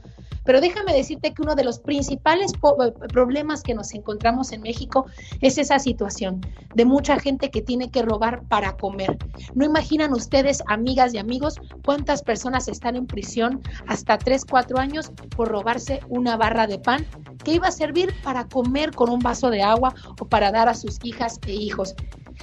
Pero 0.47 0.61
déjame 0.61 0.93
decirte 0.93 1.33
que 1.33 1.41
uno 1.41 1.55
de 1.55 1.65
los 1.65 1.79
principales 1.79 2.53
eh, 2.53 2.91
problemas 3.11 3.61
que 3.63 3.75
nos 3.75 3.93
encontramos 3.93 4.53
en 4.53 4.61
México 4.61 5.05
es 5.41 5.57
esa 5.57 5.77
situación 5.77 6.39
de 6.73 6.85
mucha 6.85 7.19
gente 7.19 7.51
que 7.51 7.61
tiene 7.61 7.91
que 7.91 8.01
robar 8.01 8.43
para 8.47 8.77
comer. 8.77 9.17
No 9.55 9.65
imaginan 9.65 10.13
ustedes, 10.13 10.63
amigas 10.67 11.13
y 11.13 11.17
amigos, 11.17 11.59
cuántas 11.83 12.23
personas 12.23 12.69
están 12.69 12.95
en 12.95 13.07
prisión 13.07 13.61
hasta 13.87 14.17
3, 14.17 14.45
4 14.45 14.79
años 14.79 15.11
por 15.35 15.49
robarse 15.49 15.99
una 16.07 16.37
barra 16.37 16.65
de 16.65 16.79
pan 16.79 17.05
que 17.43 17.55
iba 17.55 17.67
a 17.67 17.71
servir 17.71 18.13
para 18.23 18.47
comer 18.47 18.91
con 18.91 19.09
un 19.09 19.19
vaso 19.19 19.49
de 19.49 19.63
agua 19.63 19.93
o 20.17 20.25
para 20.25 20.51
dar 20.53 20.69
a 20.69 20.75
sus 20.75 20.97
hijas 21.03 21.41
e 21.45 21.55
hijos. 21.55 21.93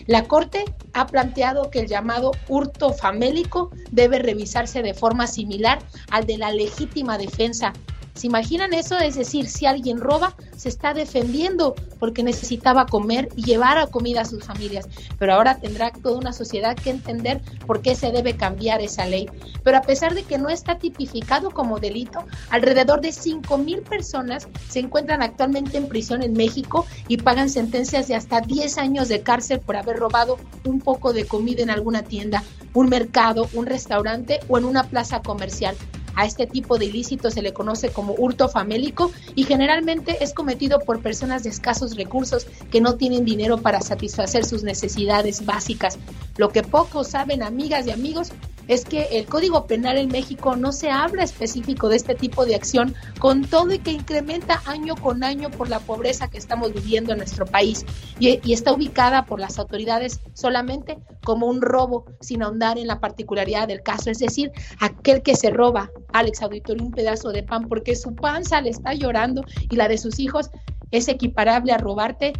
La 0.06 0.24
Corte 0.24 0.64
ha 0.92 1.06
planteado 1.06 1.70
que 1.70 1.80
el 1.80 1.86
llamado 1.86 2.32
hurto 2.48 2.92
famélico 2.92 3.70
debe 3.90 4.18
revisarse 4.18 4.82
de 4.82 4.92
forma 4.92 5.26
similar 5.26 5.78
al 6.10 6.26
de 6.26 6.36
la 6.36 6.50
legítima 6.50 7.16
defensa 7.16 7.72
¿Se 8.14 8.28
imaginan 8.28 8.72
eso? 8.74 8.96
Es 8.98 9.16
decir, 9.16 9.48
si 9.48 9.66
alguien 9.66 9.98
roba, 9.98 10.36
se 10.56 10.68
está 10.68 10.94
defendiendo 10.94 11.74
porque 11.98 12.22
necesitaba 12.22 12.86
comer 12.86 13.28
y 13.34 13.42
llevar 13.42 13.76
a 13.76 13.88
comida 13.88 14.20
a 14.20 14.24
sus 14.24 14.44
familias. 14.44 14.88
Pero 15.18 15.34
ahora 15.34 15.58
tendrá 15.58 15.90
toda 15.90 16.18
una 16.18 16.32
sociedad 16.32 16.76
que 16.76 16.90
entender 16.90 17.42
por 17.66 17.82
qué 17.82 17.96
se 17.96 18.12
debe 18.12 18.36
cambiar 18.36 18.80
esa 18.80 19.04
ley. 19.04 19.28
Pero 19.64 19.78
a 19.78 19.82
pesar 19.82 20.14
de 20.14 20.22
que 20.22 20.38
no 20.38 20.48
está 20.48 20.78
tipificado 20.78 21.50
como 21.50 21.80
delito, 21.80 22.24
alrededor 22.50 23.00
de 23.00 23.10
5 23.10 23.58
mil 23.58 23.82
personas 23.82 24.46
se 24.68 24.78
encuentran 24.78 25.20
actualmente 25.20 25.76
en 25.76 25.88
prisión 25.88 26.22
en 26.22 26.34
México 26.34 26.86
y 27.08 27.16
pagan 27.16 27.50
sentencias 27.50 28.06
de 28.06 28.14
hasta 28.14 28.40
10 28.40 28.78
años 28.78 29.08
de 29.08 29.22
cárcel 29.22 29.58
por 29.58 29.76
haber 29.76 29.96
robado 29.96 30.38
un 30.64 30.80
poco 30.80 31.12
de 31.12 31.26
comida 31.26 31.62
en 31.62 31.70
alguna 31.70 32.04
tienda, 32.04 32.44
un 32.74 32.88
mercado, 32.88 33.48
un 33.54 33.66
restaurante 33.66 34.38
o 34.46 34.56
en 34.56 34.66
una 34.66 34.84
plaza 34.84 35.20
comercial. 35.20 35.76
A 36.14 36.24
este 36.24 36.46
tipo 36.46 36.78
de 36.78 36.86
ilícito 36.86 37.30
se 37.30 37.42
le 37.42 37.52
conoce 37.52 37.90
como 37.90 38.14
hurto 38.14 38.48
famélico 38.48 39.10
y 39.34 39.44
generalmente 39.44 40.22
es 40.22 40.32
cometido 40.32 40.80
por 40.80 41.00
personas 41.00 41.42
de 41.42 41.50
escasos 41.50 41.96
recursos 41.96 42.46
que 42.70 42.80
no 42.80 42.94
tienen 42.96 43.24
dinero 43.24 43.58
para 43.58 43.80
satisfacer 43.80 44.44
sus 44.44 44.62
necesidades 44.62 45.44
básicas. 45.44 45.98
Lo 46.36 46.50
que 46.50 46.62
pocos 46.62 47.08
saben, 47.08 47.42
amigas 47.42 47.86
y 47.86 47.90
amigos, 47.90 48.32
es 48.68 48.84
que 48.84 49.08
el 49.12 49.26
Código 49.26 49.66
Penal 49.66 49.98
en 49.98 50.08
México 50.08 50.56
no 50.56 50.72
se 50.72 50.90
habla 50.90 51.22
específico 51.22 51.88
de 51.88 51.96
este 51.96 52.14
tipo 52.14 52.44
de 52.46 52.54
acción, 52.54 52.94
con 53.18 53.44
todo 53.44 53.72
y 53.72 53.78
que 53.78 53.92
incrementa 53.92 54.62
año 54.66 54.96
con 54.96 55.24
año 55.24 55.50
por 55.50 55.68
la 55.68 55.80
pobreza 55.80 56.28
que 56.28 56.38
estamos 56.38 56.72
viviendo 56.72 57.12
en 57.12 57.18
nuestro 57.18 57.46
país 57.46 57.84
y, 58.18 58.40
está 58.52 58.72
ubicada 58.72 59.26
por 59.26 59.40
las 59.40 59.58
autoridades 59.58 60.20
solamente 60.32 60.98
como 61.24 61.46
un 61.46 61.60
robo, 61.60 62.06
sin 62.20 62.42
ahondar 62.42 62.78
en 62.78 62.86
la 62.86 63.00
particularidad 63.00 63.68
del 63.68 63.82
caso, 63.82 64.10
es 64.10 64.18
decir, 64.18 64.52
aquel 64.80 65.22
que 65.22 65.34
se 65.34 65.50
roba, 65.50 65.90
Alex 66.12 66.42
Auditorio, 66.42 66.84
un 66.84 66.92
pedazo 66.92 67.30
de 67.30 67.42
pan 67.42 67.68
porque 67.68 67.96
su 67.96 68.14
panza 68.14 68.60
le 68.60 68.70
está 68.70 68.94
llorando 68.94 69.42
y 69.70 69.76
la 69.76 69.88
de 69.88 69.98
sus 69.98 70.18
hijos 70.18 70.50
es 70.90 71.08
equiparable 71.08 71.72
a 71.72 71.78
robarte 71.78 72.32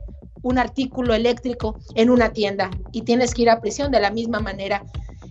un 0.45 0.59
artículo 0.59 1.14
eléctrico 1.14 1.77
en 1.95 2.11
una 2.11 2.33
tienda 2.33 2.70
y 2.93 3.03
tienes 3.03 3.35
que 3.35 3.43
ir 3.43 3.51
a 3.51 3.61
prisión 3.61 3.91
de 3.91 4.01
la 4.01 4.11
misma 4.11 4.41
manera. 4.41 4.85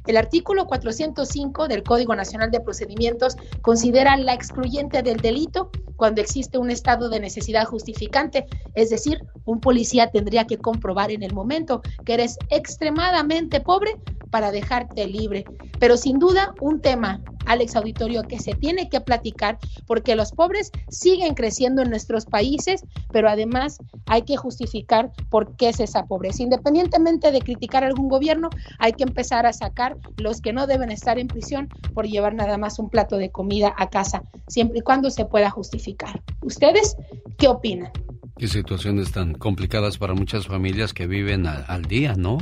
El 0.06 0.18
artículo 0.18 0.66
405 0.66 1.68
del 1.68 1.84
Código 1.84 2.16
Nacional 2.16 2.52
de 2.52 2.60
Procedimientos 2.60 3.38
considera 3.62 4.18
la 4.18 4.34
excluyente 4.34 5.02
del 5.02 5.22
delito 5.22 5.72
cuando 6.04 6.20
existe 6.20 6.58
un 6.58 6.70
estado 6.70 7.08
de 7.08 7.22
necesidad 7.22 7.64
justificante, 7.64 8.46
es 8.76 8.90
decir, 8.90 9.24
un 9.46 9.62
policía 9.62 10.12
tendría 10.12 10.44
que 10.44 10.58
comprobar 10.58 11.12
en 11.12 11.24
el 11.24 11.34
momento 11.34 11.82
que 12.04 12.16
eres 12.16 12.38
extremadamente 12.50 13.62
pobre 13.62 13.96
para 14.30 14.52
dejarte 14.52 15.08
libre. 15.08 15.46
Pero 15.80 15.96
sin 15.96 16.20
duda, 16.20 16.54
un 16.60 16.82
tema, 16.82 17.22
Alex 17.46 17.76
Auditorio, 17.76 18.24
que 18.24 18.40
se 18.40 18.54
tiene 18.54 18.90
que 18.90 19.00
platicar 19.00 19.60
porque 19.86 20.16
los 20.16 20.32
pobres 20.32 20.72
siguen 20.90 21.36
creciendo 21.36 21.82
en 21.82 21.90
nuestros 21.90 22.26
países, 22.26 22.84
pero 23.12 23.30
además 23.30 23.78
hay 24.08 24.24
que 24.24 24.36
justificar 24.36 25.12
por 25.30 25.56
qué 25.56 25.70
es 25.70 25.80
esa 25.80 26.06
pobreza. 26.06 26.44
Independientemente 26.44 27.32
de 27.32 27.42
criticar 27.42 27.84
algún 27.84 28.10
gobierno, 28.10 28.50
hay 28.80 28.94
que 28.94 29.04
empezar 29.04 29.46
a 29.46 29.54
sacar 29.54 29.98
los 30.18 30.42
que 30.42 30.52
no 30.52 30.68
deben 30.68 30.92
estar 30.92 31.18
en 31.18 31.28
prisión 31.28 31.70
por 31.94 32.08
llevar 32.08 32.34
nada 32.34 32.58
más 32.58 32.80
un 32.80 32.90
plato 32.90 33.18
de 33.18 33.30
comida 33.30 33.74
a 33.78 33.90
casa, 33.90 34.24
siempre 34.48 34.80
y 34.80 34.82
cuando 34.82 35.10
se 35.12 35.26
pueda 35.26 35.50
justificar. 35.50 35.93
¿Ustedes 36.42 36.96
qué 37.38 37.48
opinan? 37.48 37.92
Qué 38.38 38.48
situaciones 38.48 39.12
tan 39.12 39.36
complicadas 39.36 39.98
para 39.98 40.16
muchas 40.16 40.48
familias 40.48 40.94
que 40.94 41.06
viven 41.06 41.46
al 41.46 41.84
día, 41.84 42.16
¿no? 42.16 42.40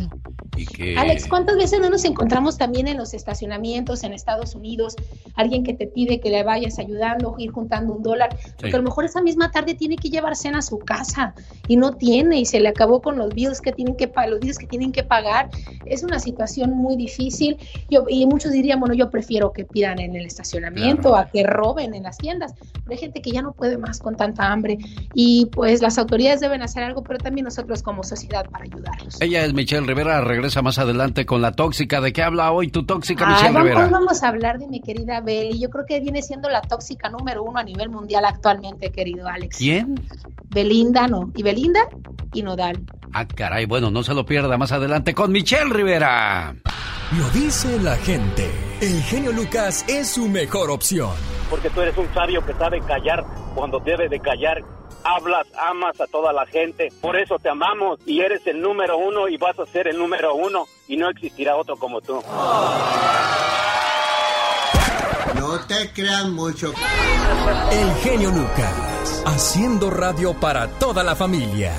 Alex, 0.98 1.28
¿cuántas 1.28 1.56
veces 1.56 1.80
no 1.80 1.90
nos 1.90 2.04
encontramos 2.06 2.58
también 2.58 2.88
en 2.88 2.98
los 2.98 3.14
estacionamientos 3.14 4.04
en 4.04 4.14
Estados 4.14 4.54
Unidos? 4.54 4.96
Alguien 5.36 5.64
que 5.64 5.74
te 5.74 5.88
pide 5.88 6.20
que 6.20 6.30
le 6.30 6.44
vayas 6.44 6.78
ayudando, 6.78 7.36
ir 7.38 7.52
juntando 7.52 7.94
un 7.94 8.04
dólar, 8.04 8.38
porque 8.58 8.76
a 8.76 8.78
lo 8.78 8.84
mejor 8.84 9.06
esa 9.06 9.22
misma 9.22 9.52
tarde 9.52 9.76
tiene 9.76 9.96
que 9.96 10.10
llevar 10.10 10.36
cena 10.36 10.60
a 10.60 10.62
su 10.62 10.80
casa 10.80 11.34
y 11.68 11.78
no 11.78 11.94
tiene 11.96 12.40
y 12.40 12.46
se 12.46 12.60
le 12.60 12.70
acabó 12.70 13.02
con 13.02 13.18
los 13.18 13.34
bills 13.34 13.62
que 13.62 13.72
tienen 13.72 13.96
que 13.96 14.12
los 14.28 14.40
bills 14.40 14.58
que 14.58 14.68
tienen 14.68 14.92
que 14.92 15.04
pagar. 15.04 15.50
Es 15.86 16.04
una 16.04 16.20
situación 16.20 16.72
muy 16.72 16.96
difícil 16.96 17.58
yo, 17.90 18.06
y 18.08 18.26
muchos 18.26 18.52
dirían, 18.52 18.80
bueno, 18.80 18.94
yo 18.94 19.10
prefiero 19.10 19.52
que 19.54 19.66
pidan 19.66 20.00
en 20.00 20.16
el 20.16 20.26
estacionamiento 20.26 21.16
a 21.16 21.30
que 21.30 21.44
roben 21.44 21.94
en 21.94 22.04
las 22.04 22.18
tiendas, 22.18 22.54
pero 22.74 22.92
hay 22.92 22.98
gente 22.98 23.22
que 23.22 23.32
ya 23.32 23.42
no 23.42 23.54
puede 23.54 23.78
más 23.78 24.00
con 24.00 24.16
tanta 24.16 24.52
hambre 24.52 24.78
y 25.14 25.48
pues 25.48 25.81
las 25.82 25.98
autoridades 25.98 26.40
deben 26.40 26.62
hacer 26.62 26.84
algo, 26.84 27.04
pero 27.04 27.20
también 27.20 27.46
nosotros 27.46 27.84
como 27.84 28.04
sociedad 28.04 28.50
para 28.50 28.66
ayudarlos. 28.66 29.20
Ella 29.22 29.46
es 29.46 29.54
Michelle 29.54 29.86
Rivera, 29.86 30.22
regresa 30.22 30.62
más 30.62 30.80
adelante 30.80 31.26
con 31.26 31.42
la 31.42 31.52
tóxica. 31.52 32.02
¿De 32.02 32.14
qué 32.14 32.24
habla 32.24 32.52
hoy 32.52 32.70
tu 32.70 32.86
tóxica, 32.86 33.26
Michelle 33.26 33.52
vamos, 33.52 33.70
Rivera? 33.70 33.88
vamos 33.90 34.24
a 34.24 34.28
hablar 34.28 34.60
de 34.60 34.68
mi 34.68 34.82
querida 34.82 35.22
Beli. 35.22 35.60
Yo 35.60 35.70
creo 35.70 35.86
que 35.86 36.00
viene 36.00 36.22
siendo 36.22 36.50
la 36.50 36.62
tóxica 36.62 37.10
número 37.10 37.44
uno 37.44 37.60
a 37.60 37.64
nivel 37.64 37.90
mundial 37.90 38.26
actualmente, 38.26 38.92
querido 38.92 39.28
Alex. 39.28 39.58
¿Quién? 39.58 39.96
Belinda, 40.50 41.08
no. 41.08 41.32
Y 41.36 41.44
Belinda 41.44 41.82
y 42.34 42.44
Nodal. 42.44 42.80
Ah, 43.14 43.28
caray, 43.28 43.66
bueno, 43.66 43.92
no 43.92 44.04
se 44.04 44.14
lo 44.14 44.26
pierda 44.26 44.58
más 44.58 44.72
adelante 44.72 45.14
con 45.14 45.32
Michelle 45.32 45.70
Rivera. 45.74 46.56
Lo 47.18 47.30
dice 47.32 47.78
la 47.82 47.98
gente. 47.98 48.50
El 48.80 49.02
genio 49.04 49.32
Lucas 49.34 49.84
es 49.88 50.08
su 50.08 50.30
mejor 50.30 50.72
opción. 50.72 51.12
Porque 51.50 51.70
tú 51.70 51.82
eres 51.82 51.98
un 51.98 52.08
sabio 52.14 52.46
que 52.46 52.54
sabe 52.54 52.80
callar 52.82 53.26
cuando 53.54 53.80
debe 53.80 54.08
de 54.08 54.20
callar 54.20 54.64
hablas, 55.04 55.48
amas 55.58 56.00
a 56.00 56.08
toda 56.08 56.34
la 56.34 56.46
gente. 56.46 56.92
Por 57.02 57.16
eso 57.16 57.38
te 57.40 57.50
amamos 57.50 58.00
y 58.06 58.22
eres 58.22 58.46
el 58.48 58.62
número 58.62 58.98
uno 58.98 59.28
y 59.28 59.38
vas 59.38 59.58
a 59.60 59.66
ser 59.66 59.88
el 59.88 59.98
número 59.98 60.36
uno 60.36 60.66
y 60.88 60.98
no 60.98 61.10
existirá 61.10 61.56
otro 61.56 61.78
como 61.78 62.02
tú. 62.02 62.22
No 65.36 65.60
te 65.68 65.92
crean 65.94 66.34
mucho. 66.34 66.74
El 67.72 67.96
genio 68.04 68.30
Lucas, 68.30 69.24
haciendo 69.26 69.90
radio 69.90 70.40
para 70.40 70.68
toda 70.80 71.04
la 71.04 71.16
familia. 71.16 71.74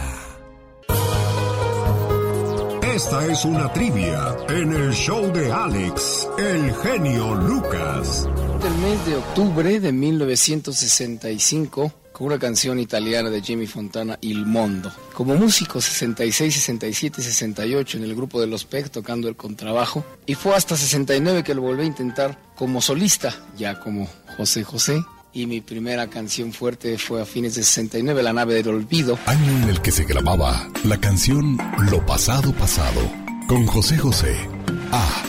Esta 2.95 3.27
es 3.27 3.45
una 3.47 3.73
trivia 3.73 4.37
en 4.49 4.73
el 4.73 4.93
show 4.93 5.33
de 5.33 5.51
Alex, 5.51 6.29
el 6.37 6.75
genio 6.75 7.35
Lucas. 7.35 8.29
El 8.63 8.75
mes 8.75 9.07
de 9.07 9.17
octubre 9.17 9.81
de 9.81 9.93
1965 9.93 11.91
con 12.13 12.27
una 12.27 12.39
canción 12.39 12.79
italiana 12.79 13.31
de 13.31 13.41
Jimmy 13.43 13.67
Fontana, 13.67 14.19
Il 14.21 14.47
Mondo. 14.47 14.93
Como 15.15 15.35
músico 15.35 15.81
66, 15.81 16.55
67, 16.55 17.23
68 17.23 17.99
en 17.99 18.05
el 18.05 18.15
grupo 18.15 18.41
de 18.41 18.47
Los 18.47 18.65
Peck 18.65 18.91
tocando 18.91 19.29
el 19.29 19.37
contrabajo 19.37 20.05
y 20.27 20.35
fue 20.35 20.55
hasta 20.55 20.77
69 20.77 21.43
que 21.43 21.55
lo 21.55 21.63
volví 21.63 21.83
a 21.83 21.87
intentar 21.87 22.39
como 22.55 22.81
solista, 22.81 23.35
ya 23.57 23.81
como 23.81 24.09
José 24.37 24.63
José. 24.65 25.03
Y 25.35 25.47
mi 25.47 25.63
primera 25.63 26.09
canción 26.09 26.53
fuerte 26.53 26.99
fue 26.99 27.23
a 27.23 27.25
fines 27.25 27.55
de 27.55 27.63
69, 27.63 28.23
La 28.23 28.35
nave 28.35 28.55
del 28.55 28.69
olvido. 28.69 29.19
Año 29.25 29.51
en 29.63 29.71
el 29.71 29.81
que 29.81 29.91
se 29.91 30.05
grababa 30.05 30.69
la 30.85 30.99
canción 30.99 31.57
Lo 31.91 32.05
pasado 32.05 32.53
pasado 32.53 33.01
con 33.49 33.67
José 33.67 33.97
José. 33.97 34.37
A. 34.93 35.23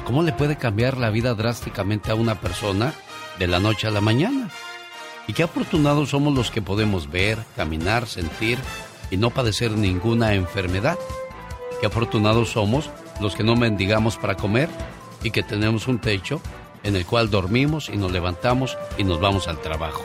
¿Cómo 0.06 0.22
le 0.22 0.34
puede 0.34 0.56
cambiar 0.56 0.98
la 0.98 1.10
vida 1.10 1.34
drásticamente 1.34 2.12
a 2.12 2.16
una 2.16 2.40
persona 2.40 2.94
de 3.40 3.48
la 3.48 3.60
noche 3.60 3.88
a 3.88 3.92
la 3.92 4.02
mañana? 4.02 4.52
Y 5.26 5.34
qué 5.34 5.42
afortunados 5.42 6.10
somos 6.10 6.36
los 6.36 6.52
que 6.52 6.62
podemos 6.62 7.10
ver, 7.10 7.40
caminar, 7.56 8.06
sentir 8.06 8.60
y 9.10 9.18
no 9.18 9.32
padecer 9.32 9.72
ninguna 9.72 10.36
enfermedad. 10.36 11.00
Qué 11.84 11.88
afortunados 11.88 12.52
somos 12.52 12.90
los 13.20 13.36
que 13.36 13.44
no 13.44 13.58
mendigamos 13.58 14.16
para 14.16 14.36
comer 14.36 14.70
y 15.22 15.32
que 15.32 15.44
tenemos 15.44 15.90
un 15.90 16.00
techo 16.00 16.40
en 16.82 16.96
el 16.96 17.06
cual 17.06 17.30
dormimos 17.30 17.90
y 17.90 17.98
nos 17.98 18.10
levantamos 18.10 18.78
y 18.98 19.04
nos 19.04 19.20
vamos 19.20 19.50
al 19.50 19.60
trabajo. 19.60 20.02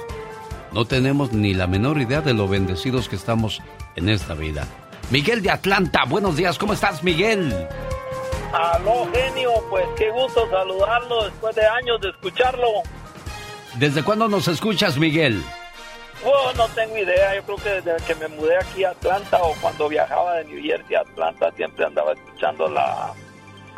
No 0.72 0.86
tenemos 0.86 1.32
ni 1.32 1.54
la 1.54 1.68
menor 1.68 2.00
idea 2.00 2.20
de 2.20 2.34
lo 2.34 2.48
bendecidos 2.48 3.08
que 3.08 3.14
estamos 3.14 3.62
en 3.94 4.08
esta 4.08 4.34
vida. 4.34 4.66
Miguel 5.10 5.40
de 5.40 5.52
Atlanta, 5.52 6.02
buenos 6.04 6.36
días, 6.36 6.58
¿cómo 6.58 6.72
estás 6.72 7.04
Miguel? 7.04 7.68
Aló, 8.52 9.08
genio, 9.14 9.52
pues 9.70 9.86
qué 9.96 10.10
gusto 10.10 10.50
saludarlo 10.50 11.26
después 11.26 11.54
de 11.54 11.64
años 11.64 12.00
de 12.00 12.08
escucharlo. 12.08 12.66
¿Desde 13.76 14.02
cuándo 14.02 14.26
nos 14.26 14.48
escuchas, 14.48 14.98
Miguel? 14.98 15.44
Oh, 16.24 16.52
no 16.56 16.66
tengo 16.68 16.96
idea, 16.96 17.36
yo 17.36 17.42
creo 17.44 17.56
que 17.58 17.80
desde 17.80 18.04
que 18.06 18.14
me 18.16 18.28
mudé 18.28 18.56
aquí 18.56 18.82
a 18.82 18.90
Atlanta 18.90 19.40
o 19.40 19.54
cuando 19.60 19.88
viajaba 19.88 20.34
de 20.34 20.44
New 20.46 20.62
Jersey 20.62 20.96
a 20.96 21.00
Atlanta 21.00 21.52
siempre 21.52 21.84
andaba 21.84 22.12
escuchando 22.12 22.68
la... 22.68 23.12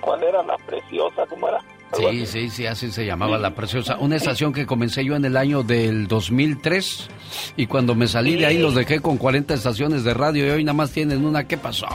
¿Cuál 0.00 0.22
era 0.22 0.42
la 0.42 0.56
preciosa? 0.56 1.26
¿Cómo 1.26 1.48
era? 1.48 1.60
Sí, 1.92 2.26
sí, 2.26 2.50
sí, 2.50 2.66
así 2.66 2.90
se 2.92 3.04
llamaba 3.04 3.36
La 3.36 3.54
Preciosa. 3.54 3.96
Una 3.98 4.16
estación 4.16 4.52
que 4.52 4.64
comencé 4.64 5.04
yo 5.04 5.16
en 5.16 5.24
el 5.24 5.36
año 5.36 5.62
del 5.62 6.06
2003 6.06 7.08
y 7.56 7.66
cuando 7.66 7.94
me 7.94 8.06
salí 8.06 8.36
de 8.36 8.46
ahí 8.46 8.58
los 8.58 8.74
dejé 8.74 9.00
con 9.00 9.16
40 9.16 9.54
estaciones 9.54 10.04
de 10.04 10.14
radio 10.14 10.46
y 10.46 10.50
hoy 10.50 10.64
nada 10.64 10.74
más 10.74 10.92
tienen 10.92 11.24
una. 11.24 11.44
¿Qué 11.44 11.56
pasó? 11.56 11.86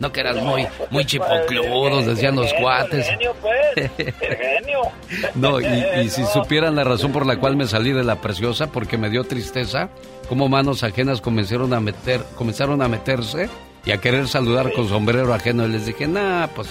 No 0.00 0.10
que 0.12 0.20
eran 0.20 0.44
muy, 0.44 0.66
muy 0.90 1.04
chipocludos, 1.04 2.06
decían 2.06 2.34
los 2.34 2.52
cuates. 2.54 3.06
Genio, 3.06 3.34
pues. 3.40 3.90
genio. 3.96 4.82
No, 5.34 5.60
y, 5.60 5.66
y 6.02 6.08
si 6.08 6.24
supieran 6.26 6.74
la 6.74 6.84
razón 6.84 7.12
por 7.12 7.26
la 7.26 7.36
cual 7.36 7.56
me 7.56 7.66
salí 7.66 7.92
de 7.92 8.02
La 8.02 8.20
Preciosa, 8.20 8.72
porque 8.72 8.96
me 8.96 9.10
dio 9.10 9.24
tristeza, 9.24 9.90
como 10.28 10.48
manos 10.48 10.82
ajenas 10.82 11.20
comenzaron 11.20 11.74
a 11.74 11.80
meter, 11.80 12.22
comenzaron 12.34 12.82
a 12.82 12.88
meterse 12.88 13.48
y 13.84 13.90
a 13.92 13.98
querer 13.98 14.26
saludar 14.26 14.72
con 14.72 14.88
sombrero 14.88 15.32
ajeno 15.34 15.66
y 15.66 15.70
les 15.70 15.86
dije, 15.86 16.08
nah, 16.08 16.46
pues 16.48 16.68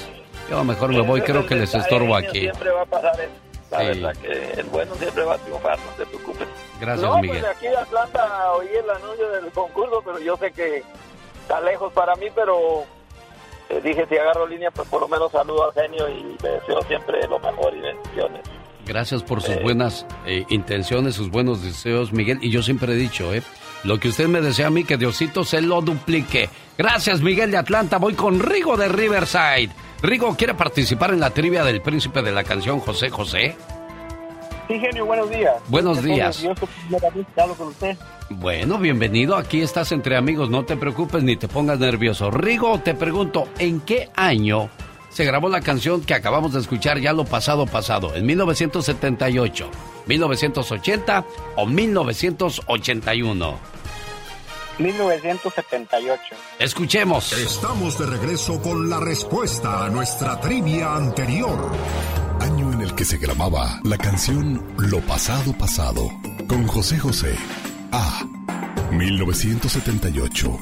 yo 0.51 0.63
mejor 0.65 0.89
me 0.89 1.01
voy, 1.01 1.21
creo 1.21 1.45
que 1.45 1.55
les 1.55 1.73
estorbo 1.73 2.13
aquí. 2.13 2.41
Siempre 2.41 2.71
va 2.71 2.81
a 2.81 2.85
pasar 2.85 3.19
eso. 3.21 3.31
La 3.71 3.77
verdad 3.83 4.13
que 4.17 4.59
el 4.59 4.65
bueno 4.65 4.93
siempre 4.95 5.23
va 5.23 5.35
a 5.35 5.37
triunfar, 5.37 5.79
no 5.79 5.91
te 5.97 6.05
preocupes. 6.05 6.47
Gracias, 6.81 7.09
no, 7.09 7.19
Miguel. 7.19 7.39
Pues 7.39 7.55
aquí 7.55 7.67
de 7.67 7.77
Atlanta 7.77 8.51
oí 8.57 8.67
el 8.67 8.89
anuncio 8.89 9.29
del 9.29 9.49
concurso, 9.51 10.01
pero 10.03 10.19
yo 10.19 10.35
sé 10.35 10.51
que 10.51 10.83
está 11.41 11.61
lejos 11.61 11.93
para 11.93 12.15
mí, 12.15 12.25
pero 12.35 12.83
eh, 13.69 13.79
dije 13.81 14.05
si 14.09 14.17
agarro 14.17 14.45
línea, 14.45 14.71
pues 14.71 14.89
por 14.89 14.99
lo 14.99 15.07
menos 15.07 15.31
saludo 15.31 15.71
al 15.71 15.73
genio 15.73 16.09
y 16.09 16.35
le 16.43 16.49
deseo 16.49 16.81
siempre 16.81 17.25
lo 17.29 17.39
mejor 17.39 17.73
y 17.73 17.79
bendiciones. 17.79 18.41
Gracias 18.85 19.23
por 19.23 19.41
sus 19.41 19.61
buenas 19.61 20.05
eh, 20.25 20.43
intenciones, 20.49 21.15
sus 21.15 21.29
buenos 21.29 21.63
deseos, 21.63 22.11
Miguel. 22.11 22.39
Y 22.41 22.49
yo 22.49 22.61
siempre 22.61 22.91
he 22.91 22.97
dicho, 22.97 23.33
¿eh? 23.33 23.41
Lo 23.85 24.01
que 24.01 24.09
usted 24.09 24.27
me 24.27 24.41
desea 24.41 24.67
a 24.67 24.69
mí, 24.69 24.83
que 24.83 24.97
Diosito 24.97 25.45
se 25.45 25.61
lo 25.61 25.81
duplique. 25.81 26.49
Gracias, 26.77 27.21
Miguel 27.21 27.51
de 27.51 27.57
Atlanta. 27.57 27.99
Voy 27.99 28.15
con 28.15 28.41
Rigo 28.41 28.75
de 28.75 28.89
Riverside. 28.89 29.69
Rigo, 30.01 30.35
¿quiere 30.35 30.55
participar 30.55 31.13
en 31.13 31.19
la 31.19 31.29
trivia 31.29 31.63
del 31.63 31.81
príncipe 31.81 32.23
de 32.23 32.31
la 32.31 32.43
canción 32.43 32.79
José 32.79 33.11
José? 33.11 33.55
Sí, 34.67 34.79
genio, 34.79 35.05
buenos 35.05 35.29
días. 35.29 35.53
Buenos 35.67 36.03
días. 36.03 36.43
Con 37.57 37.67
usted. 37.67 37.95
Bueno, 38.31 38.79
bienvenido. 38.79 39.35
Aquí 39.35 39.61
estás 39.61 39.91
entre 39.91 40.17
amigos. 40.17 40.49
No 40.49 40.65
te 40.65 40.75
preocupes 40.75 41.21
ni 41.21 41.35
te 41.35 41.47
pongas 41.47 41.77
nervioso. 41.77 42.31
Rigo, 42.31 42.79
te 42.79 42.95
pregunto, 42.95 43.47
¿en 43.59 43.79
qué 43.81 44.09
año 44.15 44.71
se 45.09 45.23
grabó 45.23 45.49
la 45.49 45.61
canción 45.61 46.01
que 46.01 46.15
acabamos 46.15 46.53
de 46.53 46.61
escuchar 46.61 46.99
ya 46.99 47.13
lo 47.13 47.25
pasado 47.25 47.67
pasado? 47.67 48.15
¿En 48.15 48.25
1978, 48.25 49.69
1980 50.07 51.25
o 51.57 51.67
1981? 51.67 53.80
1978. 54.79 56.35
Escuchemos. 56.59 57.33
Estamos 57.33 57.97
de 57.99 58.05
regreso 58.05 58.61
con 58.61 58.89
la 58.89 58.99
respuesta 58.99 59.85
a 59.85 59.89
nuestra 59.89 60.39
trivia 60.39 60.95
anterior. 60.95 61.71
Año 62.39 62.73
en 62.73 62.81
el 62.81 62.95
que 62.95 63.05
se 63.05 63.17
grababa 63.17 63.79
la 63.83 63.97
canción 63.97 64.73
Lo 64.77 64.99
pasado 65.01 65.53
pasado 65.57 66.09
con 66.47 66.65
José 66.67 66.97
José. 66.97 67.35
A. 67.91 68.25
1978. 68.91 70.59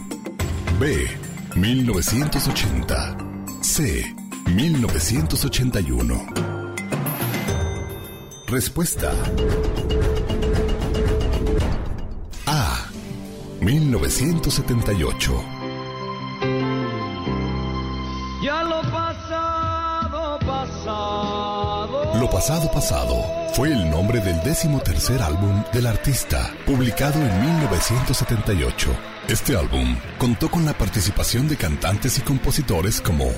B. 0.79 1.07
1980. 1.55 3.17
C. 3.61 4.15
1981. 4.47 6.25
Respuesta. 8.47 9.13
1978. 13.61 15.43
Ya 18.41 18.63
lo 18.63 18.81
pasado, 18.81 20.39
pasado. 20.39 22.19
Lo 22.19 22.29
pasado 22.29 22.71
pasado 22.71 23.15
fue 23.53 23.73
el 23.73 23.89
nombre 23.89 24.21
del 24.21 24.41
décimo 24.43 24.79
tercer 24.79 25.21
álbum 25.21 25.63
del 25.73 25.87
artista, 25.87 26.53
publicado 26.65 27.19
en 27.19 27.41
1978. 27.57 28.89
Este 29.27 29.57
álbum 29.57 29.97
contó 30.17 30.49
con 30.49 30.65
la 30.65 30.73
participación 30.73 31.47
de 31.49 31.57
cantantes 31.57 32.17
y 32.17 32.21
compositores 32.21 33.01
como 33.01 33.29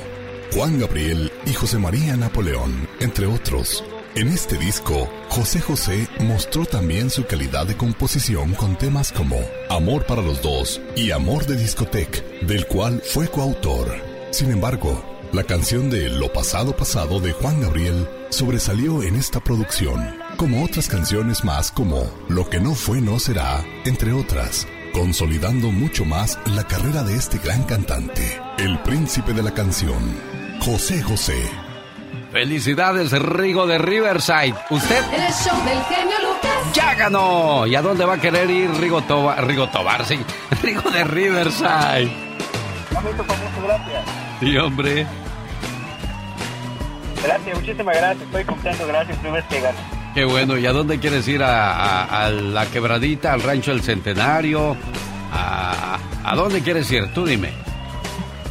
Juan 0.54 0.80
Gabriel 0.80 1.32
y 1.46 1.54
José 1.54 1.80
María 1.80 2.16
Napoleón, 2.16 2.88
entre 3.00 3.26
otros. 3.26 3.84
En 4.14 4.28
este 4.28 4.58
disco, 4.58 5.10
José 5.30 5.62
José 5.62 6.06
mostró 6.20 6.66
también 6.66 7.10
su 7.10 7.26
calidad 7.26 7.66
de 7.66 7.78
composición 7.78 8.54
con 8.56 8.78
temas 8.78 9.14
como 9.14 9.38
Amor 9.70 10.06
para 10.06 10.22
los 10.22 10.42
dos 10.42 10.82
y 10.98 11.12
Amor 11.12 11.46
de 11.46 11.56
Discotec, 11.56 12.42
del 12.42 12.68
cual 12.68 13.02
fue 13.06 13.30
coautor. 13.30 13.96
Sin 14.32 14.52
embargo, 14.52 15.02
la 15.32 15.46
canción 15.46 15.90
de 15.90 16.10
Lo 16.10 16.34
pasado 16.34 16.76
pasado 16.76 17.22
de 17.22 17.32
Juan 17.32 17.62
Gabriel 17.62 18.06
sobresalió 18.30 19.02
en 19.02 19.16
esta 19.16 19.42
producción, 19.42 20.18
como 20.36 20.66
otras 20.66 20.90
canciones 20.90 21.46
más 21.46 21.72
como 21.72 22.04
Lo 22.28 22.50
que 22.50 22.60
no 22.60 22.76
fue 22.76 23.00
no 23.00 23.18
será, 23.18 23.66
entre 23.86 24.12
otras, 24.12 24.68
consolidando 24.92 25.72
mucho 25.72 26.04
más 26.04 26.38
la 26.48 26.68
carrera 26.68 27.04
de 27.04 27.16
este 27.16 27.38
gran 27.38 27.64
cantante, 27.64 28.42
el 28.58 28.78
príncipe 28.80 29.32
de 29.32 29.44
la 29.44 29.54
canción, 29.54 30.02
José 30.60 31.02
José. 31.02 31.71
Felicidades, 32.32 33.12
Rigo 33.12 33.68
de 33.68 33.78
Riverside. 33.78 34.56
¿Usted? 34.70 35.04
El 35.14 35.34
show 35.34 35.58
del 35.66 35.84
genio 35.84 36.16
Lucas. 36.22 36.74
¡Ya 36.74 36.94
ganó! 36.96 37.68
¿Y 37.68 37.76
a 37.76 37.82
dónde 37.82 38.06
va 38.06 38.14
a 38.14 38.18
querer 38.22 38.50
ir 38.50 38.72
Rigo 38.80 39.02
Tobar? 39.02 39.46
Rigo 39.46 39.68
Tobar, 39.68 40.06
sí. 40.06 40.18
Rigo 40.64 40.90
de 40.92 41.04
Riverside. 41.04 42.10
Momento 42.94 43.24
famoso, 43.26 43.62
gracias. 43.64 44.04
Sí, 44.40 44.58
hombre. 44.58 45.06
Gracias, 47.24 47.60
muchísimas 47.60 47.98
gracias. 47.98 48.24
Estoy 48.26 48.44
contento, 48.46 48.88
gracias. 48.88 49.18
Primera 49.18 49.36
vez 49.42 49.46
que 49.50 49.62
gano. 49.62 49.78
Qué 50.14 50.26
bueno. 50.26 50.58
¿Y 50.58 50.66
a 50.66 50.72
dónde 50.72 51.00
quieres 51.00 51.28
ir? 51.28 51.44
¿A, 51.44 51.72
a- 51.74 52.26
a 52.26 52.30
la 52.30 52.66
quebradita, 52.68 53.34
al 53.34 53.44
rancho 53.44 53.72
del 53.72 53.82
centenario? 53.84 54.78
¿A, 55.34 55.98
¿A 56.24 56.36
dónde 56.36 56.62
quieres 56.62 56.90
ir? 56.92 57.14
Tú 57.14 57.26
dime. 57.26 57.52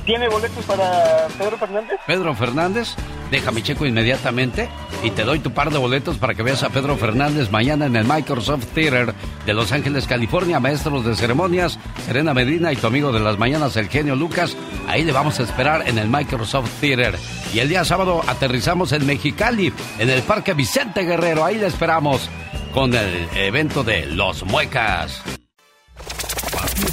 ¿Tiene 0.05 0.28
boletos 0.28 0.64
para 0.66 1.26
Pedro 1.39 1.57
Fernández? 1.59 2.01
Pedro 2.07 2.35
Fernández, 2.35 2.95
déjame 3.31 3.62
checo 3.62 3.87
inmediatamente 3.87 4.68
y 5.03 5.11
te 5.11 5.24
doy 5.24 5.39
tu 5.39 5.53
par 5.53 5.70
de 5.70 5.78
boletos 5.78 6.18
para 6.18 6.35
que 6.35 6.43
veas 6.43 6.62
a 6.62 6.70
Pedro 6.70 6.97
Fernández 6.97 7.51
mañana 7.51 7.87
en 7.87 7.97
el 7.97 8.05
Microsoft 8.05 8.66
Theater 8.74 9.14
de 9.47 9.55
Los 9.55 9.72
Ángeles, 9.72 10.07
California. 10.07 10.61
Maestros 10.61 11.05
de 11.05 11.14
ceremonias, 11.14 11.78
Serena 12.07 12.35
Medina 12.35 12.72
y 12.72 12.76
tu 12.76 12.87
amigo 12.87 13.12
de 13.12 13.20
las 13.20 13.39
mañanas, 13.39 13.76
el 13.76 13.89
genio 13.89 14.16
Lucas. 14.16 14.57
Ahí 14.89 15.05
le 15.05 15.12
vamos 15.12 15.41
a 15.41 15.45
esperar 15.45 15.89
en 15.89 15.99
el 15.99 16.09
Microsoft 16.09 16.70
Theater. 16.81 17.16
Y 17.55 17.61
el 17.61 17.68
día 17.68 17.85
sábado 17.85 18.22
aterrizamos 18.26 18.93
en 18.93 19.07
Mexicali, 19.07 19.72
en 19.99 20.11
el 20.11 20.22
Parque 20.22 20.55
Vicente 20.55 21.05
Guerrero. 21.05 21.45
Ahí 21.45 21.59
le 21.59 21.66
esperamos 21.66 22.28
con 22.72 22.95
el 22.95 23.28
evento 23.35 23.83
de 23.83 24.07
Los 24.07 24.45
Muecas. 24.45 25.22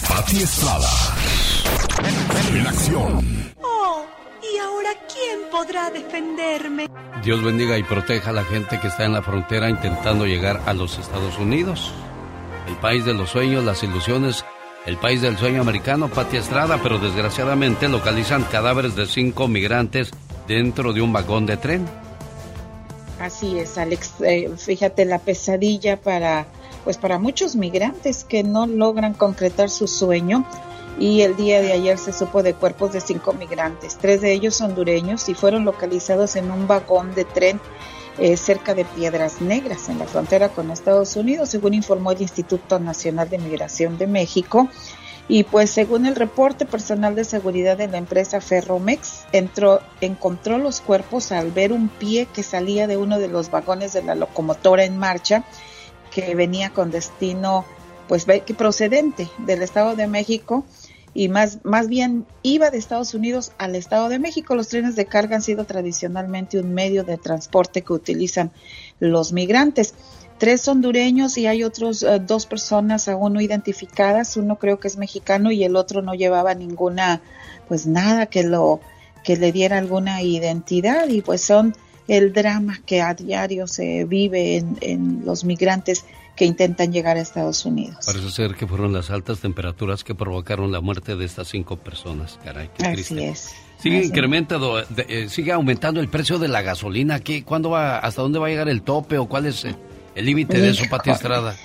Pati 0.08 0.42
Estrada. 0.42 0.90
En 2.54 2.68
acción. 2.68 3.37
Oh, 4.88 4.92
¿y 4.92 4.96
ahora 4.96 5.08
quién 5.12 5.40
podrá 5.52 5.90
defenderme? 5.90 6.88
Dios 7.24 7.44
bendiga 7.44 7.78
y 7.78 7.84
proteja 7.84 8.30
a 8.30 8.34
la 8.34 8.44
gente 8.44 8.80
que 8.80 8.88
está 8.88 9.06
en 9.06 9.14
la 9.14 9.22
frontera 9.22 9.70
intentando 9.70 10.26
llegar 10.26 10.62
a 10.66 10.74
los 10.74 10.98
Estados 10.98 11.38
Unidos. 11.38 11.92
El 12.68 12.76
país 12.78 13.06
de 13.06 13.14
los 13.14 13.30
sueños, 13.30 13.64
las 13.64 13.84
ilusiones, 13.84 14.46
el 14.86 14.98
país 14.98 15.22
del 15.22 15.38
sueño 15.38 15.62
americano, 15.62 16.10
Pati 16.10 16.38
Estrada, 16.38 16.80
pero 16.82 17.00
desgraciadamente 17.00 17.88
localizan 17.90 18.44
cadáveres 18.44 18.96
de 18.96 19.06
cinco 19.06 19.48
migrantes 19.48 20.12
dentro 20.48 20.94
de 20.94 21.02
un 21.02 21.14
vagón 21.14 21.46
de 21.46 21.58
tren. 21.58 21.86
Así 23.20 23.58
es, 23.58 23.78
Alex. 23.78 24.14
Eh, 24.22 24.52
fíjate 24.58 25.06
la 25.06 25.20
pesadilla 25.20 25.98
para, 26.00 26.46
pues 26.84 26.98
para 26.98 27.20
muchos 27.20 27.56
migrantes 27.56 28.24
que 28.24 28.44
no 28.44 28.68
logran 28.68 29.14
concretar 29.14 29.70
su 29.70 29.88
sueño. 29.88 30.46
Y 31.00 31.22
el 31.22 31.36
día 31.36 31.62
de 31.62 31.74
ayer 31.74 31.98
se 31.98 32.12
supo 32.12 32.42
de 32.42 32.54
cuerpos 32.54 32.94
de 32.94 33.02
cinco 33.02 33.34
migrantes, 33.34 33.98
tres 34.02 34.22
de 34.22 34.32
ellos 34.32 34.60
hondureños 34.62 35.30
y 35.30 35.36
fueron 35.36 35.64
localizados 35.64 36.36
en 36.36 36.50
un 36.50 36.68
vagón 36.68 37.14
de 37.14 37.24
tren 37.24 37.62
eh, 38.18 38.36
cerca 38.36 38.74
de 38.74 38.84
Piedras 38.84 39.42
Negras, 39.42 39.90
en 39.90 40.00
la 40.00 40.06
frontera 40.06 40.50
con 40.50 40.72
Estados 40.72 41.16
Unidos, 41.16 41.50
según 41.50 41.76
informó 41.76 42.12
el 42.12 42.22
Instituto 42.22 42.80
Nacional 42.80 43.30
de 43.30 43.38
Migración 43.38 44.00
de 44.00 44.08
México. 44.08 44.70
Y 45.30 45.44
pues 45.44 45.70
según 45.70 46.06
el 46.06 46.16
reporte 46.16 46.66
personal 46.66 47.14
de 47.14 47.26
seguridad 47.26 47.78
de 47.78 47.88
la 47.88 47.98
empresa 47.98 48.42
Ferromex, 48.42 49.26
entró, 49.34 49.82
encontró 50.02 50.58
los 50.58 50.82
cuerpos 50.82 51.32
al 51.32 51.52
ver 51.52 51.74
un 51.74 51.90
pie 51.90 52.28
que 52.34 52.42
salía 52.42 52.88
de 52.88 52.98
uno 52.98 53.20
de 53.20 53.28
los 53.28 53.52
vagones 53.52 53.94
de 53.94 54.02
la 54.02 54.16
locomotora 54.16 54.86
en 54.86 54.98
marcha 54.98 55.44
que 56.10 56.34
venía 56.34 56.72
con 56.72 56.90
destino 56.90 57.66
pues 58.08 58.26
que 58.26 58.54
procedente 58.54 59.30
del 59.40 59.62
Estado 59.62 59.96
de 59.96 60.08
México 60.08 60.64
y 61.18 61.30
más, 61.30 61.58
más 61.64 61.88
bien 61.88 62.28
iba 62.44 62.70
de 62.70 62.78
Estados 62.78 63.16
Unidos 63.16 63.52
al 63.58 63.76
Estado 63.76 64.08
de 64.08 64.20
México. 64.20 64.54
Los 64.54 64.68
trenes 64.68 64.96
de 64.96 65.08
carga 65.08 65.38
han 65.38 65.42
sido 65.42 65.66
tradicionalmente 65.66 66.60
un 66.60 66.76
medio 66.76 67.04
de 67.04 67.18
transporte 67.18 67.82
que 67.82 67.92
utilizan 67.92 68.52
los 69.00 69.34
migrantes. 69.34 69.96
Tres 70.38 70.68
hondureños 70.68 71.40
y 71.40 71.48
hay 71.48 71.64
otros 71.64 72.04
eh, 72.04 72.22
dos 72.24 72.46
personas 72.46 73.08
aún 73.08 73.34
no 73.34 73.42
identificadas. 73.42 74.38
Uno 74.38 74.58
creo 74.58 74.80
que 74.80 74.90
es 74.90 74.98
mexicano 74.98 75.52
y 75.52 75.64
el 75.64 75.76
otro 75.76 76.04
no 76.04 76.14
llevaba 76.14 76.54
ninguna, 76.54 77.24
pues 77.68 77.88
nada 77.88 78.28
que 78.28 78.44
lo 78.44 78.80
que 79.24 79.38
le 79.38 79.52
diera 79.52 79.80
alguna 79.80 80.22
identidad 80.22 81.08
y 81.08 81.24
pues 81.24 81.42
son 81.42 81.74
el 82.08 82.32
drama 82.32 82.80
que 82.86 83.02
a 83.02 83.16
diario 83.16 83.66
se 83.66 84.06
vive 84.06 84.64
en, 84.82 85.24
los 85.26 85.44
migrantes 85.44 86.06
que 86.38 86.46
intentan 86.46 86.94
llegar 86.94 87.18
a 87.18 87.20
Estados 87.20 87.66
Unidos. 87.66 87.98
Parece 88.06 88.32
ser 88.32 88.56
que 88.56 88.66
fueron 88.66 88.94
las 88.94 89.10
altas 89.10 89.40
temperaturas 89.40 90.04
que 90.04 90.16
provocaron 90.16 90.72
la 90.72 90.80
muerte 90.80 91.18
de 91.18 91.26
estas 91.26 91.50
cinco 91.50 91.78
personas. 91.78 92.40
Caray, 92.44 92.70
qué 92.78 92.86
Así 92.86 93.22
es. 93.22 93.54
Sigue 93.80 94.06
incrementando, 94.06 94.80
eh, 94.80 95.28
sigue 95.30 95.52
aumentando 95.52 96.00
el 96.00 96.08
precio 96.08 96.40
de 96.40 96.48
la 96.48 96.62
gasolina. 96.62 97.20
¿Qué, 97.20 97.44
¿Cuándo 97.44 97.72
va, 97.72 98.00
hasta 98.00 98.22
dónde 98.22 98.40
va 98.40 98.48
a 98.48 98.50
llegar 98.50 98.70
el 98.70 98.82
tope 98.82 99.18
o 99.18 99.28
cuál 99.28 99.48
es 99.48 99.66
el 99.66 100.26
límite 100.26 100.60
de 100.60 100.70
eso, 100.70 100.86
Pati 100.90 101.10
Estrada? 101.10 101.56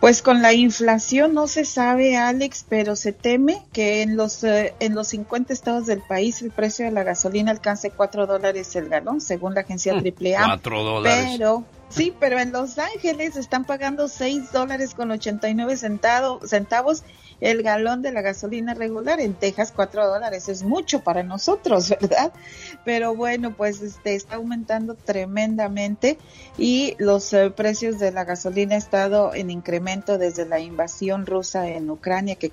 Pues 0.00 0.20
con 0.20 0.42
la 0.42 0.52
inflación 0.52 1.32
no 1.32 1.46
se 1.46 1.64
sabe, 1.64 2.16
Alex, 2.16 2.66
pero 2.68 2.96
se 2.96 3.12
teme 3.12 3.62
que 3.72 4.02
en 4.02 4.16
los, 4.16 4.44
eh, 4.44 4.74
en 4.78 4.94
los 4.94 5.08
50 5.08 5.52
estados 5.52 5.86
del 5.86 6.02
país 6.02 6.42
el 6.42 6.50
precio 6.50 6.84
de 6.84 6.90
la 6.90 7.02
gasolina 7.02 7.50
alcance 7.50 7.90
4 7.90 8.26
dólares 8.26 8.76
el 8.76 8.88
galón, 8.88 9.20
según 9.20 9.54
la 9.54 9.62
agencia 9.62 9.94
AAA. 9.94 10.44
4 10.44 10.84
dólares. 10.84 11.28
Pero, 11.32 11.64
sí, 11.96 12.14
pero 12.20 12.38
en 12.38 12.52
Los 12.52 12.78
Ángeles 12.78 13.36
están 13.36 13.64
pagando 13.64 14.08
6 14.08 14.52
dólares 14.52 14.94
con 14.94 15.10
89 15.10 15.76
centavos 15.76 17.02
el 17.40 17.62
galón 17.62 18.02
de 18.02 18.12
la 18.12 18.22
gasolina 18.22 18.74
regular. 18.74 19.20
En 19.20 19.34
Texas, 19.34 19.72
cuatro 19.74 20.06
dólares 20.06 20.48
es 20.48 20.62
mucho 20.62 21.00
para 21.00 21.22
nosotros, 21.22 21.88
¿verdad? 22.00 22.32
Pero 22.84 23.14
bueno, 23.14 23.54
pues 23.54 23.82
este 23.82 24.14
está 24.14 24.36
aumentando 24.36 24.94
tremendamente 24.94 26.18
y 26.58 26.94
los 26.98 27.32
eh, 27.32 27.50
precios 27.50 27.98
de 27.98 28.12
la 28.12 28.24
gasolina 28.24 28.74
han 28.74 28.78
estado 28.78 29.34
en 29.34 29.50
incremento 29.50 30.18
desde 30.18 30.46
la 30.46 30.60
invasión 30.60 31.26
rusa 31.26 31.68
en 31.68 31.90
Ucrania 31.90 32.36
que 32.36 32.50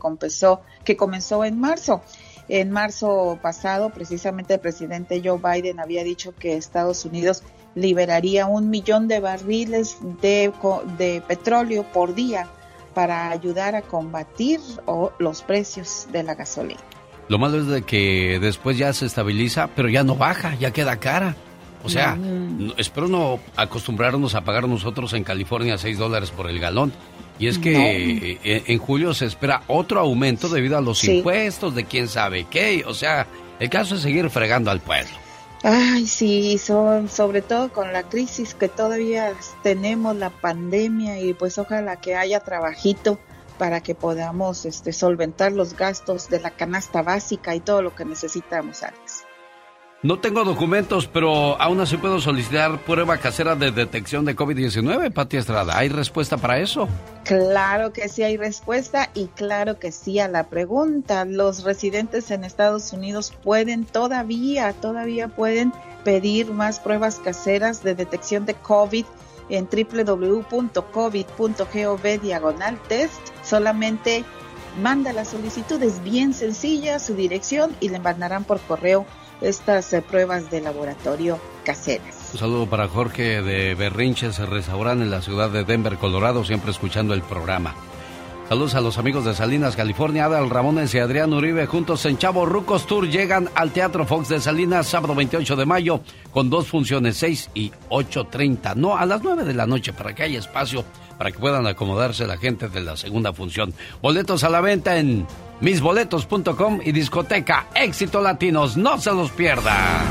que 0.84 0.98
comenzó 0.98 1.46
en 1.46 1.60
marzo. 1.60 2.02
En 2.50 2.72
marzo 2.72 3.40
pasado, 3.42 3.92
precisamente 3.92 4.56
el 4.56 4.60
presidente 4.60 5.22
Joe 5.24 5.40
Biden 5.40 5.80
había 5.80 6.04
dicho 6.04 6.36
que 6.36 6.58
Estados 6.58 7.06
Unidos 7.06 7.42
liberaría 7.76 8.46
un 8.46 8.70
millón 8.70 9.08
de 9.08 9.20
barriles 9.20 9.98
de, 10.22 10.52
de 10.98 11.22
petróleo 11.28 11.84
por 11.92 12.14
día 12.14 12.48
para 12.94 13.30
ayudar 13.32 13.76
a 13.76 13.82
combatir 13.82 14.60
los 15.20 15.42
precios 15.42 16.08
de 16.12 16.24
la 16.24 16.36
gasolina. 16.36 16.80
Lo 17.28 17.40
malo 17.40 17.60
es 17.60 17.68
de 17.68 17.82
que 17.84 18.38
después 18.40 18.78
ya 18.78 18.94
se 18.94 19.06
estabiliza, 19.06 19.70
pero 19.76 19.90
ya 19.90 20.04
no 20.04 20.16
baja, 20.16 20.56
ya 20.56 20.72
queda 20.72 20.98
cara. 20.98 21.36
O 21.84 21.90
sea, 21.90 22.18
espero 22.78 23.08
no 23.10 23.40
acostumbrarnos 23.58 24.36
a 24.36 24.42
pagar 24.42 24.68
nosotros 24.70 25.12
en 25.14 25.24
California 25.24 25.78
6 25.78 25.98
dólares 25.98 26.32
por 26.32 26.50
el 26.50 26.60
galón. 26.60 26.94
Y 27.40 27.48
es 27.48 27.58
que 27.58 28.40
en, 28.44 28.78
julio 28.78 29.14
se 29.14 29.26
espera 29.26 29.64
otro 29.68 30.00
aumento 30.00 30.48
debido 30.48 30.78
a 30.78 30.82
los 30.82 31.04
impuestos 31.04 31.76
de 31.76 31.84
quién 31.84 32.08
sabe 32.08 32.46
qué. 32.50 32.84
O 32.86 32.94
sea, 32.94 33.28
el 33.60 33.70
caso 33.70 33.96
es 33.96 34.02
seguir 34.02 34.30
fregando 34.30 34.72
al 34.72 34.80
pueblo. 34.80 35.23
Ay, 35.66 36.08
sí, 36.08 36.58
son, 36.58 37.08
sobre 37.08 37.42
todo 37.42 37.72
con 37.72 37.94
la 37.94 38.04
crisis 38.10 38.54
que 38.54 38.68
todavía 38.68 39.34
tenemos, 39.62 40.14
la 40.14 40.30
pandemia, 40.30 41.22
y 41.22 41.34
pues 41.34 41.58
ojalá 41.58 42.02
que 42.02 42.16
haya 42.16 42.42
trabajito 42.42 43.18
para 43.58 43.82
que 43.82 43.96
podamos 43.96 44.66
este, 44.66 44.92
solventar 44.92 45.54
los 45.54 45.78
gastos 45.78 46.28
de 46.30 46.42
la 46.42 46.52
canasta 46.52 47.02
básica 47.02 47.56
y 47.56 47.62
todo 47.62 47.82
lo 47.82 47.96
que 47.96 48.04
necesitamos, 48.04 48.84
Alex. 48.84 49.23
No 50.04 50.20
tengo 50.20 50.44
documentos, 50.44 51.08
pero 51.08 51.60
aún 51.62 51.80
así 51.80 51.96
puedo 51.96 52.20
solicitar 52.20 52.78
prueba 52.80 53.20
casera 53.20 53.56
de 53.56 53.72
detección 53.72 54.26
de 54.26 54.36
COVID-19, 54.36 55.14
Pati 55.14 55.38
Estrada. 55.38 55.78
¿Hay 55.78 55.88
respuesta 55.88 56.36
para 56.36 56.60
eso? 56.60 56.90
Claro 57.24 57.94
que 57.94 58.10
sí 58.10 58.22
hay 58.22 58.36
respuesta 58.36 59.10
y 59.14 59.28
claro 59.28 59.80
que 59.80 59.94
sí 59.94 60.20
a 60.20 60.28
la 60.28 60.44
pregunta. 60.48 61.24
Los 61.24 61.64
residentes 61.64 62.32
en 62.32 62.44
Estados 62.44 62.92
Unidos 62.92 63.34
pueden 63.46 63.86
todavía, 63.86 64.74
todavía 64.74 65.30
pueden 65.30 65.72
pedir 66.04 66.52
más 66.52 66.82
pruebas 66.82 67.22
caseras 67.24 67.82
de 67.82 67.96
detección 67.96 68.46
de 68.46 68.56
COVID 68.56 69.06
en 69.48 69.70
www.covid.gov 69.72 70.62
diagonal 72.22 72.78
test. 72.90 73.22
Solamente 73.42 74.26
manda 74.82 75.14
la 75.14 75.24
solicitud, 75.24 75.82
es 75.82 76.04
bien 76.04 76.34
sencilla, 76.34 77.00
su 77.00 77.16
dirección 77.16 77.74
y 77.80 77.88
le 77.88 78.00
mandarán 78.00 78.44
por 78.44 78.60
correo 78.60 79.06
estas 79.44 79.94
eh, 79.94 80.02
pruebas 80.02 80.50
de 80.50 80.62
laboratorio 80.62 81.40
caseras. 81.64 82.30
Un 82.34 82.40
saludo 82.40 82.66
para 82.68 82.88
Jorge 82.88 83.42
de 83.42 83.76
Berrinches 83.76 84.40
Restaurante 84.40 85.04
en 85.04 85.12
la 85.12 85.22
ciudad 85.22 85.50
de 85.50 85.64
Denver, 85.64 85.98
Colorado, 85.98 86.44
siempre 86.44 86.72
escuchando 86.72 87.14
el 87.14 87.22
programa. 87.22 87.76
Saludos 88.50 88.76
a 88.76 88.82
los 88.82 88.98
amigos 88.98 89.24
de 89.26 89.34
Salinas, 89.34 89.76
California. 89.76 90.26
Adal 90.26 90.50
Ramones 90.50 90.94
y 90.94 91.00
Adrián 91.00 91.34
Uribe 91.34 91.66
juntos 91.66 92.06
en 92.06 92.18
Chavo 92.18 92.46
Rucos 92.46 92.86
Tour 92.86 93.08
llegan 93.08 93.50
al 93.56 93.72
Teatro 93.72 94.06
Fox 94.06 94.28
de 94.30 94.42
Salinas 94.42 94.88
sábado 94.88 95.16
28 95.16 95.56
de 95.56 95.66
mayo 95.66 96.02
con 96.32 96.50
dos 96.50 96.68
funciones, 96.68 97.18
6 97.18 97.52
y 97.54 97.72
8.30. 97.90 98.76
No, 98.76 98.98
a 98.98 99.06
las 99.06 99.24
9 99.24 99.46
de 99.46 99.54
la 99.54 99.66
noche 99.66 99.94
para 99.94 100.14
que 100.14 100.24
haya 100.24 100.40
espacio 100.40 100.84
para 101.18 101.32
que 101.32 101.40
puedan 101.40 101.66
acomodarse 101.68 102.28
la 102.28 102.38
gente 102.38 102.68
de 102.68 102.82
la 102.82 102.98
segunda 102.98 103.34
función. 103.34 103.74
Boletos 104.02 104.44
a 104.44 104.50
la 104.50 104.62
venta 104.62 104.98
en 104.98 105.26
misboletos.com 105.64 106.82
y 106.84 106.92
discoteca 106.92 107.68
Éxito 107.74 108.22
Latinos. 108.22 108.78
No 108.78 109.00
se 109.00 109.12
los 109.14 109.32
pierda. 109.32 110.02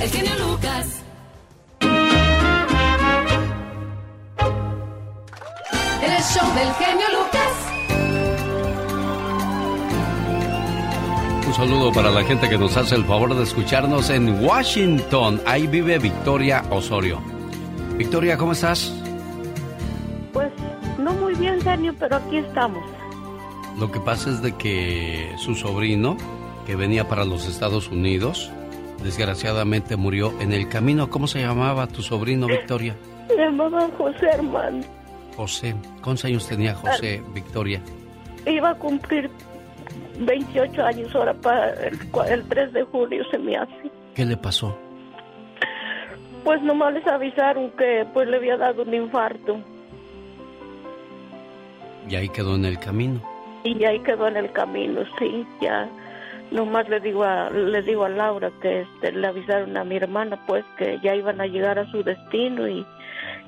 El 0.00 0.08
genio 0.08 0.32
Lucas. 0.38 1.02
El 6.02 6.22
show 6.22 6.54
del 6.54 6.72
genio 6.74 7.06
Lucas. 7.12 7.52
Un 11.46 11.54
saludo 11.54 11.92
para 11.92 12.10
la 12.10 12.24
gente 12.24 12.48
que 12.48 12.56
nos 12.56 12.76
hace 12.76 12.94
el 12.94 13.04
favor 13.04 13.34
de 13.34 13.42
escucharnos 13.42 14.08
en 14.08 14.42
Washington. 14.42 15.42
Ahí 15.44 15.66
vive 15.66 15.98
Victoria 15.98 16.64
Osorio. 16.70 17.20
Victoria, 17.98 18.38
¿cómo 18.38 18.52
estás? 18.52 18.92
Pues 20.32 20.50
no 20.98 21.12
muy 21.14 21.34
bien, 21.34 21.60
genio, 21.60 21.94
pero 21.98 22.16
aquí 22.16 22.38
estamos. 22.38 22.97
Lo 23.78 23.92
que 23.92 24.00
pasa 24.00 24.30
es 24.30 24.42
de 24.42 24.56
que 24.56 25.34
su 25.36 25.54
sobrino, 25.54 26.16
que 26.66 26.74
venía 26.74 27.06
para 27.06 27.24
los 27.24 27.46
Estados 27.46 27.88
Unidos, 27.90 28.50
desgraciadamente 29.04 29.96
murió 29.96 30.34
en 30.40 30.52
el 30.52 30.68
camino. 30.68 31.10
¿Cómo 31.10 31.28
se 31.28 31.40
llamaba 31.40 31.86
tu 31.86 32.02
sobrino, 32.02 32.48
Victoria? 32.48 32.96
Se 33.28 33.36
llamaba 33.36 33.88
José 33.96 34.30
Hermano. 34.32 34.80
José. 35.36 35.76
¿Cuántos 36.02 36.24
años 36.24 36.48
tenía 36.48 36.74
José, 36.74 37.22
Victoria? 37.32 37.80
Iba 38.46 38.70
a 38.70 38.74
cumplir 38.74 39.30
28 40.18 40.84
años 40.84 41.14
ahora 41.14 41.34
para 41.34 41.72
el, 42.26 42.44
3 42.48 42.72
de 42.72 42.82
julio 42.82 43.24
se 43.30 43.38
me 43.38 43.56
hace. 43.56 43.92
¿Qué 44.16 44.24
le 44.24 44.36
pasó? 44.36 44.76
Pues 46.42 46.60
nomás 46.62 46.94
les 46.94 47.06
avisaron 47.06 47.70
que 47.78 48.04
pues 48.12 48.26
le 48.26 48.38
había 48.38 48.56
dado 48.56 48.82
un 48.82 48.92
infarto. 48.92 49.60
Y 52.08 52.16
ahí 52.16 52.28
quedó 52.28 52.56
en 52.56 52.64
el 52.64 52.80
camino 52.80 53.37
y 53.64 53.84
ahí 53.84 54.00
quedó 54.00 54.28
en 54.28 54.36
el 54.36 54.52
camino, 54.52 55.02
sí, 55.18 55.46
ya. 55.60 55.88
Nomás 56.50 56.88
le 56.88 57.00
digo 57.00 57.24
a 57.24 57.50
le 57.50 57.82
digo 57.82 58.04
a 58.04 58.08
Laura 58.08 58.50
que 58.62 58.80
este, 58.80 59.12
le 59.12 59.26
avisaron 59.26 59.76
a 59.76 59.84
mi 59.84 59.96
hermana 59.96 60.38
pues 60.46 60.64
que 60.78 60.98
ya 61.02 61.14
iban 61.14 61.42
a 61.42 61.46
llegar 61.46 61.78
a 61.78 61.90
su 61.90 62.02
destino 62.02 62.66
y 62.66 62.86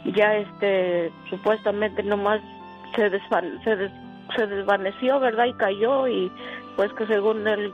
ya 0.04 0.36
este 0.36 1.10
supuestamente 1.30 2.02
nomás 2.02 2.42
se 2.94 3.10
se, 3.64 3.90
se 4.36 4.46
desvaneció 4.46 5.18
verdad 5.18 5.46
y 5.46 5.54
cayó 5.54 6.08
y 6.08 6.30
pues 6.76 6.92
que 6.92 7.06
según 7.06 7.48
el 7.48 7.72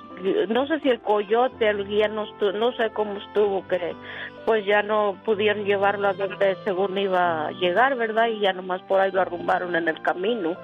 no 0.49 0.65
sé 0.69 0.79
si 0.79 0.91
el 0.91 1.01
coyote 1.01 1.69
el 1.69 1.89
guía 1.89 2.07
no 2.07 2.25
no 2.55 2.71
sé 2.73 2.91
cómo 2.91 3.19
estuvo 3.19 3.67
que 3.67 3.97
pues 4.45 4.65
ya 4.65 4.85
no 4.85 5.17
pudieron 5.25 5.65
llevarlo 5.65 6.07
a 6.07 6.13
donde 6.13 6.57
según 6.63 6.97
iba 6.99 7.49
a 7.49 7.51
llegar 7.51 7.97
verdad 7.97 8.29
y 8.29 8.39
ya 8.39 8.53
nomás 8.53 8.81
por 8.83 9.01
ahí 9.01 9.11
lo 9.11 9.23
arrumbaron 9.23 9.75
en 9.75 9.89
el 9.89 10.01
camino 10.03 10.57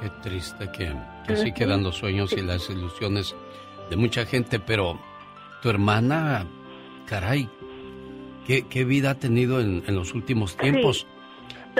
Qué 0.00 0.10
triste 0.22 0.70
que, 0.70 0.92
que 1.26 1.36
sí 1.36 1.52
quedan 1.52 1.82
los 1.82 1.96
sueños 1.96 2.32
y 2.32 2.42
las 2.42 2.70
ilusiones 2.70 3.34
de 3.90 3.96
mucha 3.96 4.24
gente, 4.26 4.60
pero 4.60 4.98
tu 5.60 5.70
hermana, 5.70 6.46
caray, 7.06 7.48
qué, 8.46 8.66
qué 8.68 8.84
vida 8.84 9.10
ha 9.10 9.14
tenido 9.14 9.60
en, 9.60 9.82
en 9.86 9.94
los 9.94 10.14
últimos 10.14 10.56
tiempos. 10.56 11.06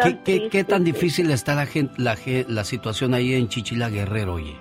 ¿Qué, 0.02 0.18
qué, 0.24 0.48
qué, 0.48 0.64
tan 0.64 0.84
difícil 0.84 1.30
está 1.30 1.54
la, 1.54 1.66
gente, 1.66 1.94
la, 1.98 2.16
la 2.48 2.64
situación 2.64 3.14
ahí 3.14 3.34
en 3.34 3.48
Chichila 3.48 3.88
Guerrero, 3.88 4.34
oye? 4.34 4.56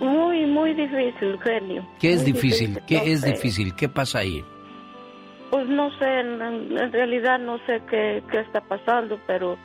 Muy, 0.00 0.46
muy 0.46 0.74
difícil, 0.74 1.38
genio. 1.40 1.86
¿Qué 2.00 2.12
es 2.12 2.24
difícil? 2.24 2.80
¿Qué 2.86 3.12
es 3.12 3.22
difícil? 3.22 3.74
¿Qué 3.74 3.88
pasa 3.88 4.20
ahí? 4.20 4.44
Pues 5.50 5.68
no 5.68 5.90
sé, 5.98 6.06
en, 6.06 6.40
en 6.78 6.92
realidad 6.92 7.38
no 7.38 7.58
sé 7.66 7.80
qué, 7.88 8.22
qué 8.30 8.40
está 8.40 8.60
pasando, 8.62 9.20
pero 9.26 9.56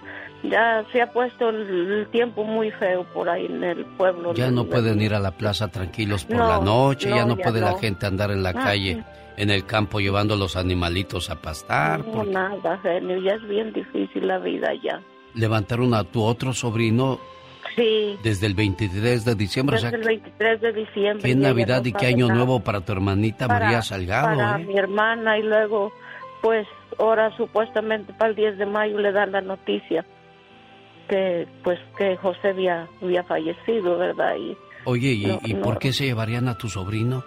ya 0.43 0.85
se 0.91 1.01
ha 1.01 1.11
puesto 1.11 1.49
el 1.49 2.07
tiempo 2.11 2.43
muy 2.43 2.71
feo 2.71 3.03
por 3.13 3.29
ahí 3.29 3.45
en 3.45 3.63
el 3.63 3.85
pueblo. 3.85 4.33
Ya 4.33 4.51
no 4.51 4.65
pueden 4.65 5.01
ir 5.01 5.13
a 5.13 5.19
la 5.19 5.31
plaza 5.31 5.67
tranquilos 5.69 6.25
por 6.25 6.37
la 6.37 6.59
noche, 6.59 7.09
ya 7.09 7.25
no 7.25 7.35
puede 7.35 7.61
la 7.61 7.77
gente 7.77 8.05
andar 8.05 8.31
en 8.31 8.43
la 8.43 8.49
ah, 8.49 8.53
calle, 8.53 9.03
en 9.35 9.49
el 9.49 9.65
campo 9.65 9.99
llevando 9.99 10.35
los 10.35 10.55
animalitos 10.55 11.29
a 11.29 11.41
pastar. 11.41 12.05
No, 12.05 12.23
nada, 12.23 12.79
genio, 12.83 13.17
ya 13.21 13.33
es 13.33 13.47
bien 13.47 13.73
difícil 13.73 14.27
la 14.27 14.39
vida 14.39 14.73
ya. 14.83 15.01
Levantaron 15.33 15.93
a 15.93 16.03
tu 16.03 16.23
otro 16.23 16.53
sobrino 16.53 17.19
Sí. 17.75 18.17
Desde 18.23 18.47
el 18.47 18.55
23 18.55 19.23
de 19.23 19.35
diciembre. 19.35 19.75
Desde 19.75 19.97
el 19.97 20.03
23 20.03 20.61
de 20.61 20.73
diciembre. 20.73 21.29
Qué 21.29 21.35
Navidad 21.35 21.85
y 21.85 21.93
qué 21.93 22.07
Año 22.07 22.27
Nuevo 22.27 22.61
para 22.61 22.81
tu 22.81 22.91
hermanita 22.91 23.47
María 23.47 23.83
Salgado. 23.83 24.35
Para 24.35 24.59
¿eh? 24.59 24.65
mi 24.65 24.79
hermana 24.79 25.37
y 25.37 25.43
luego 25.43 25.91
pues 26.41 26.67
ahora 26.97 27.35
supuestamente 27.37 28.13
para 28.13 28.31
el 28.31 28.35
10 28.35 28.57
de 28.57 28.65
mayo 28.65 28.97
le 28.97 29.11
dan 29.11 29.31
la 29.31 29.41
noticia 29.41 30.05
que 31.07 31.47
pues 31.63 31.79
que 31.97 32.15
José 32.17 32.49
había, 32.49 32.87
había 33.01 33.23
fallecido, 33.23 33.97
¿verdad? 33.97 34.35
Y 34.35 34.57
Oye, 34.85 35.39
¿y, 35.43 35.53
por 35.55 35.79
qué 35.79 35.91
se 35.91 36.05
llevarían 36.05 36.47
a 36.47 36.57
tu 36.57 36.69
sobrino? 36.69 37.23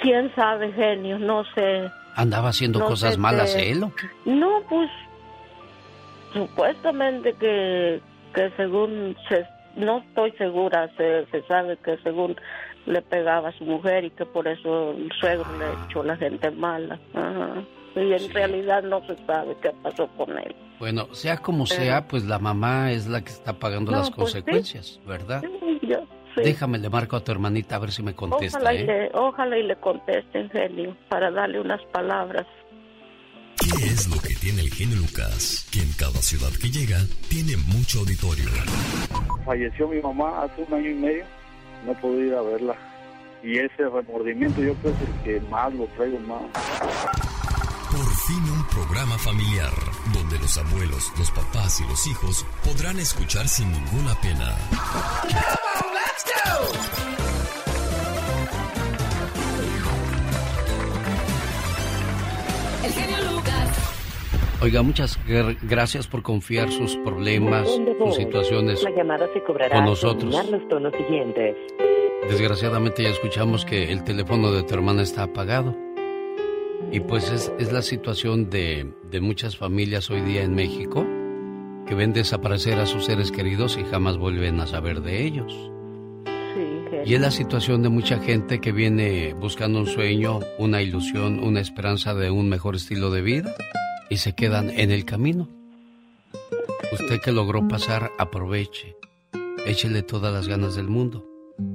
¿Quién 0.00 0.34
sabe, 0.34 0.72
genio? 0.72 1.18
No 1.18 1.44
sé. 1.54 1.88
¿Andaba 2.16 2.48
haciendo 2.48 2.84
cosas 2.84 3.18
malas 3.18 3.54
él 3.54 3.84
o 3.84 3.94
qué? 3.94 4.06
No, 4.24 4.62
pues 4.68 4.90
supuestamente 6.32 7.34
que, 7.34 8.00
que 8.34 8.50
según 8.56 9.16
se, 9.28 9.46
no 9.76 9.98
estoy 9.98 10.32
segura, 10.32 10.90
se, 10.96 11.26
se 11.26 11.42
sabe 11.42 11.76
que 11.84 11.98
según 11.98 12.36
le 12.86 13.02
pegaba 13.02 13.50
a 13.50 13.58
su 13.58 13.64
mujer 13.64 14.04
y 14.04 14.10
que 14.10 14.24
por 14.24 14.48
eso 14.48 14.92
el 14.92 15.10
suegro 15.20 15.46
le 15.58 15.66
echó 15.86 16.02
la 16.02 16.16
gente 16.16 16.50
mala. 16.50 16.98
Y 17.94 18.12
en 18.12 18.34
realidad 18.34 18.82
no 18.82 19.06
se 19.06 19.16
sabe 19.24 19.56
qué 19.62 19.70
pasó 19.82 20.08
con 20.16 20.36
él. 20.38 20.54
Bueno, 20.78 21.14
sea 21.14 21.38
como 21.38 21.66
sea, 21.66 22.06
pues 22.06 22.24
la 22.24 22.38
mamá 22.38 22.92
es 22.92 23.06
la 23.06 23.22
que 23.22 23.30
está 23.30 23.58
pagando 23.58 23.92
las 23.92 24.10
pues 24.10 24.32
consecuencias, 24.32 25.00
¿verdad? 25.06 25.42
Déjame, 26.36 26.78
le 26.78 26.90
marco 26.90 27.16
a 27.16 27.24
tu 27.24 27.32
hermanita 27.32 27.76
a 27.76 27.78
ver 27.78 27.90
si 27.90 28.02
me 28.02 28.14
contesta. 28.14 28.58
Ojalá, 28.58 28.74
¿eh? 28.74 28.82
y, 28.82 28.86
le, 28.86 29.10
ojalá 29.14 29.58
y 29.58 29.62
le 29.62 29.76
conteste, 29.76 30.38
en 30.38 30.50
genio, 30.50 30.96
para 31.08 31.30
darle 31.30 31.60
unas 31.60 31.82
palabras. 31.92 32.46
¿Qué 33.58 33.86
es 33.86 34.06
lo 34.14 34.20
que 34.20 34.34
tiene 34.34 34.60
el 34.60 34.70
genio 34.70 34.98
Lucas? 34.98 35.66
Que 35.72 35.80
en 35.80 35.92
cada 35.92 36.20
ciudad 36.20 36.50
que 36.60 36.68
llega 36.68 36.98
tiene 37.30 37.56
mucho 37.56 38.00
auditorio. 38.00 38.44
Falleció 39.46 39.88
mi 39.88 40.00
mamá 40.02 40.42
hace 40.42 40.62
un 40.62 40.74
año 40.74 40.90
y 40.90 40.94
medio 40.94 41.24
no 41.86 41.94
puedo 41.94 42.22
ir 42.22 42.34
a 42.34 42.42
verla. 42.42 42.76
Y 43.42 43.58
ese 43.58 43.88
remordimiento 43.88 44.60
yo 44.60 44.74
creo 44.74 44.94
que 45.24 45.40
más 45.48 45.72
lo 45.74 45.86
traigo 45.96 46.18
más. 46.20 46.42
Por 47.90 48.04
fin 48.04 48.42
un 48.50 48.64
programa 48.64 49.16
familiar, 49.16 49.72
donde 50.12 50.38
los 50.38 50.58
abuelos, 50.58 51.12
los 51.18 51.30
papás 51.30 51.80
y 51.80 51.88
los 51.88 52.06
hijos 52.08 52.44
podrán 52.64 52.98
escuchar 52.98 53.46
sin 53.46 53.70
ninguna 53.70 54.14
pena. 54.20 54.56
El 62.84 62.92
genio 62.92 63.32
Lucas. 63.32 63.68
Oiga, 64.60 64.82
muchas 64.82 65.18
gracias 65.62 66.08
por 66.08 66.22
confiar 66.22 66.72
sus 66.72 66.96
problemas, 66.96 67.68
sus 67.68 68.16
situaciones 68.16 68.84
con 69.70 69.84
nosotros. 69.84 70.34
Desgraciadamente 72.28 73.04
ya 73.04 73.10
escuchamos 73.10 73.64
que 73.64 73.92
el 73.92 74.02
teléfono 74.02 74.50
de 74.50 74.64
tu 74.64 74.74
hermana 74.74 75.02
está 75.02 75.22
apagado. 75.22 75.85
Y 76.92 77.00
pues 77.00 77.30
es, 77.30 77.72
la 77.72 77.82
situación 77.82 78.48
de, 78.48 78.92
de, 79.10 79.20
muchas 79.20 79.56
familias 79.56 80.10
hoy 80.10 80.20
día 80.20 80.42
en 80.42 80.54
México 80.54 81.06
que 81.86 81.94
ven 81.94 82.12
desaparecer 82.12 82.78
a 82.78 82.86
sus 82.86 83.04
seres 83.04 83.30
queridos 83.30 83.76
y 83.76 83.84
jamás 83.84 84.16
vuelven 84.16 84.60
a 84.60 84.66
saber 84.66 85.02
de 85.02 85.24
ellos. 85.24 85.52
y 87.04 87.14
es 87.14 87.20
la 87.20 87.30
situación 87.30 87.82
de 87.82 87.88
mucha 87.88 88.18
gente 88.18 88.60
que 88.60 88.72
viene 88.72 89.34
buscando 89.34 89.80
un 89.80 89.86
sueño, 89.86 90.40
una 90.58 90.82
ilusión, 90.82 91.42
una 91.42 91.60
esperanza 91.60 92.14
de 92.14 92.30
un 92.30 92.48
mejor 92.48 92.76
estilo 92.76 93.10
de 93.10 93.22
vida 93.22 93.54
y 94.08 94.16
se 94.18 94.34
quedan 94.34 94.70
en 94.70 94.90
el 94.90 95.04
camino. 95.04 95.48
Usted 96.92 97.20
que 97.20 97.32
logró 97.32 97.66
pasar, 97.68 98.12
aproveche, 98.18 98.96
échele 99.66 100.02
todas 100.02 100.32
las 100.32 100.48
ganas 100.48 100.76
del 100.76 100.88
mundo, 100.88 101.26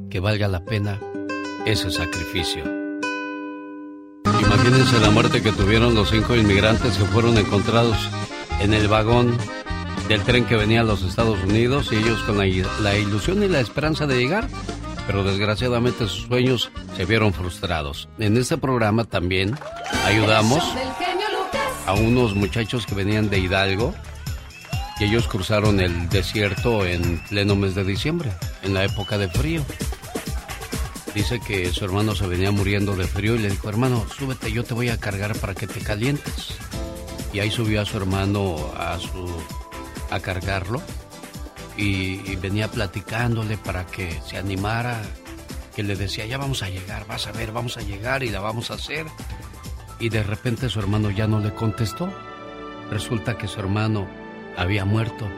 que 0.09 0.20
valga 0.20 0.47
la 0.47 0.64
pena 0.64 0.99
ese 1.66 1.91
sacrificio. 1.91 2.80
Imagínense 4.62 4.99
la 4.99 5.09
muerte 5.09 5.41
que 5.41 5.51
tuvieron 5.51 5.95
los 5.95 6.12
cinco 6.12 6.36
inmigrantes 6.36 6.95
que 6.95 7.05
fueron 7.05 7.36
encontrados 7.36 7.97
en 8.59 8.76
el 8.76 8.88
vagón 8.88 9.36
del 10.07 10.22
tren 10.22 10.45
que 10.45 10.55
venía 10.55 10.82
a 10.82 10.84
los 10.84 11.01
Estados 11.01 11.43
Unidos 11.43 11.89
y 11.91 11.95
ellos 11.95 12.22
con 12.22 12.38
la, 12.38 12.45
la 12.80 12.95
ilusión 12.95 13.41
y 13.41 13.47
la 13.47 13.59
esperanza 13.59 14.05
de 14.05 14.20
llegar, 14.20 14.47
pero 15.07 15.24
desgraciadamente 15.24 16.07
sus 16.07 16.28
sueños 16.28 16.72
se 16.95 17.05
vieron 17.05 17.34
frustrados. 17.34 18.07
En 18.20 18.38
este 18.38 18.55
programa 18.55 19.03
también 19.03 19.57
ayudamos 20.05 20.64
a 21.88 21.93
unos 21.93 22.36
muchachos 22.36 22.86
que 22.86 22.93
venían 22.93 23.32
de 23.32 23.39
Hidalgo 23.39 23.95
y 24.99 25.05
ellos 25.05 25.28
cruzaron 25.28 25.80
el 25.80 26.07
desierto 26.09 26.86
en 26.86 27.18
pleno 27.30 27.55
mes 27.55 27.74
de 27.74 27.84
diciembre, 27.84 28.32
en 28.62 28.76
la 28.76 28.84
época 28.84 29.18
de 29.18 29.28
frío. 29.28 29.66
Dice 31.14 31.39
que 31.39 31.72
su 31.74 31.84
hermano 31.84 32.16
se 32.16 32.26
venía 32.28 32.51
muriendo 32.51 32.95
de 32.95 33.05
frío 33.05 33.36
y 33.36 33.39
le 33.39 33.49
dijo, 33.49 33.68
hermano, 33.68 34.05
súbete, 34.18 34.51
yo 34.51 34.64
te 34.64 34.74
voy 34.74 34.89
a 34.89 34.97
cargar 34.97 35.38
para 35.38 35.53
que 35.53 35.68
te 35.68 35.82
calientes. 35.82 36.55
Y 37.34 37.39
ahí 37.39 37.51
subió 37.51 37.82
a 37.82 37.86
su 37.86 37.97
hermano 37.97 38.55
a, 38.78 38.97
su, 38.99 39.30
a 40.09 40.20
cargarlo 40.20 40.82
y, 41.78 42.22
y 42.30 42.36
venía 42.36 42.70
platicándole 42.70 43.57
para 43.57 43.86
que 43.86 44.20
se 44.26 44.38
animara, 44.38 45.01
que 45.76 45.84
le 45.84 45.95
decía, 45.95 46.26
ya 46.26 46.38
vamos 46.38 46.64
a 46.64 46.70
llegar, 46.70 47.05
vas 47.07 47.28
a 47.28 47.32
ver, 47.32 47.51
vamos 47.51 47.78
a 47.78 47.82
llegar 47.82 48.24
y 48.24 48.30
la 48.30 48.39
vamos 48.39 48.72
a 48.72 48.76
hacer 48.76 49.05
y 50.01 50.09
de 50.09 50.24
repente 50.24 50.68
su 50.68 50.80
hermano 50.80 51.12
ya 51.12 51.28
no 51.28 51.39
le 51.39 51.53
contestó. 51.53 52.12
Resulta 52.89 53.38
que 53.38 53.47
su 53.47 53.59
hermano 53.59 54.07
había 54.57 54.84
muerto 54.84 55.30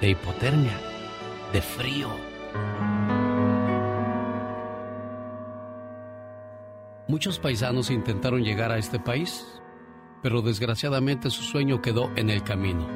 de 0.00 0.10
hipotermia, 0.10 0.78
de 1.52 1.62
frío. 1.62 2.08
Muchos 7.08 7.38
paisanos 7.38 7.90
intentaron 7.90 8.44
llegar 8.44 8.70
a 8.70 8.76
este 8.76 9.00
país, 9.00 9.62
pero 10.22 10.42
desgraciadamente 10.42 11.30
su 11.30 11.42
sueño 11.42 11.80
quedó 11.80 12.10
en 12.16 12.28
el 12.28 12.42
camino. 12.42 12.86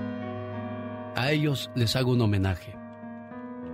A 1.17 1.31
ellos 1.31 1.71
les 1.75 1.97
hago 1.97 2.13
un 2.13 2.21
homenaje. 2.21 2.77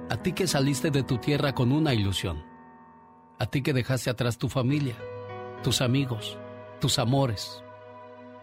A 0.09 0.17
ti 0.23 0.33
que 0.35 0.47
saliste 0.47 0.93
de 0.93 1.03
tu 1.03 1.19
tierra 1.19 1.57
con 1.57 1.73
una 1.73 1.93
ilusión. 1.93 2.45
A 3.41 3.47
ti 3.47 3.63
que 3.63 3.73
dejaste 3.73 4.11
atrás 4.11 4.39
tu 4.39 4.49
familia, 4.49 4.95
tus 5.65 5.81
amigos, 5.81 6.39
tus 6.81 7.01
amores, 7.01 7.65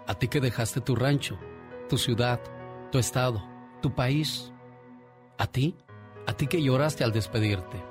a 0.06 0.16
ti 0.16 0.28
que 0.28 0.42
dejaste 0.42 0.82
tu 0.82 0.98
rancho, 0.98 1.40
tu 1.88 1.98
ciudad, 1.98 2.42
tu 2.92 3.00
estado, 3.00 3.42
tu 3.82 3.96
país, 3.96 4.52
a 5.38 5.48
ti, 5.48 5.78
a 6.28 6.34
ti 6.34 6.48
que 6.48 6.62
lloraste 6.62 7.06
al 7.06 7.14
despedirte, 7.14 7.82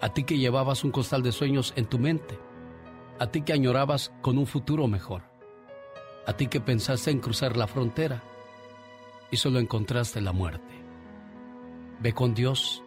a 0.00 0.08
ti 0.14 0.24
que 0.24 0.38
llevabas 0.38 0.82
un 0.82 0.90
costal 0.92 1.22
de 1.22 1.32
sueños 1.32 1.74
en 1.76 1.84
tu 1.84 1.98
mente, 1.98 2.38
a 3.22 3.30
ti 3.30 3.42
que 3.42 3.52
añorabas 3.52 4.10
con 4.20 4.36
un 4.36 4.48
futuro 4.48 4.88
mejor, 4.88 5.22
a 6.26 6.32
ti 6.32 6.48
que 6.48 6.60
pensaste 6.60 7.12
en 7.12 7.20
cruzar 7.20 7.56
la 7.56 7.68
frontera 7.68 8.24
y 9.30 9.36
solo 9.36 9.60
encontraste 9.60 10.20
la 10.20 10.32
muerte. 10.32 10.74
Ve 12.00 12.12
con 12.12 12.34
Dios, 12.34 12.82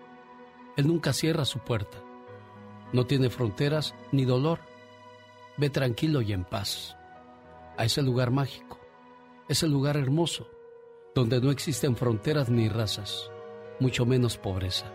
Él 0.75 0.87
nunca 0.87 1.13
cierra 1.13 1.45
su 1.45 1.59
puerta, 1.59 2.03
no 2.91 3.05
tiene 3.05 3.29
fronteras 3.29 3.95
ni 4.11 4.25
dolor 4.25 4.59
Ve 5.57 5.69
tranquilo 5.69 6.21
y 6.21 6.33
en 6.33 6.43
paz 6.43 6.97
a 7.77 7.85
ese 7.85 8.01
lugar 8.01 8.29
mágico, 8.29 8.77
ese 9.47 9.69
lugar 9.69 9.95
hermoso, 9.95 10.49
donde 11.13 11.39
no 11.39 11.49
existen 11.49 11.95
fronteras 11.95 12.49
ni 12.49 12.67
razas, 12.67 13.31
mucho 13.79 14.05
menos 14.05 14.37
pobreza, 14.37 14.91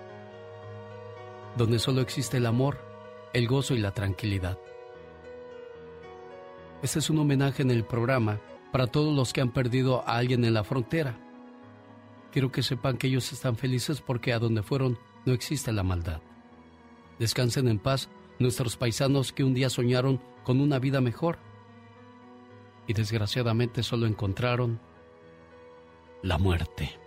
donde 1.57 1.79
solo 1.79 2.03
existe 2.03 2.37
el 2.37 2.45
amor, 2.45 2.77
el 3.33 3.49
gozo 3.49 3.75
y 3.75 3.79
la 3.79 3.93
tranquilidad. 3.93 4.59
Este 6.83 6.99
es 6.99 7.11
un 7.11 7.19
homenaje 7.19 7.63
en 7.63 7.71
el 7.71 7.85
programa 7.85 8.41
para 8.73 8.87
todos 8.87 9.15
los 9.15 9.33
que 9.33 9.43
han 9.43 9.51
perdido 9.51 10.03
a 10.09 10.17
alguien 10.17 10.45
en 10.45 10.55
la 10.55 10.65
frontera. 10.65 11.19
Quiero 12.33 12.51
que 12.51 12.63
sepan 12.63 12.97
que 12.97 13.09
ellos 13.09 13.33
están 13.33 13.57
felices 13.57 14.01
porque 14.01 14.33
a 14.33 14.39
donde 14.39 14.63
fueron 14.63 14.99
no 15.27 15.35
existe 15.35 15.73
la 15.73 15.83
maldad. 15.83 16.23
Descansen 17.19 17.69
en 17.69 17.79
paz 17.79 18.09
nuestros 18.39 18.77
paisanos 18.77 19.33
que 19.33 19.45
un 19.45 19.53
día 19.53 19.69
soñaron 19.69 20.23
con 20.43 20.61
una 20.61 20.79
vida 20.79 21.03
mejor 21.03 21.39
y 22.87 22.95
desgraciadamente 22.95 23.83
solo 23.83 24.07
encontraron 24.07 24.81
la 26.23 26.39
muerte. 26.39 26.99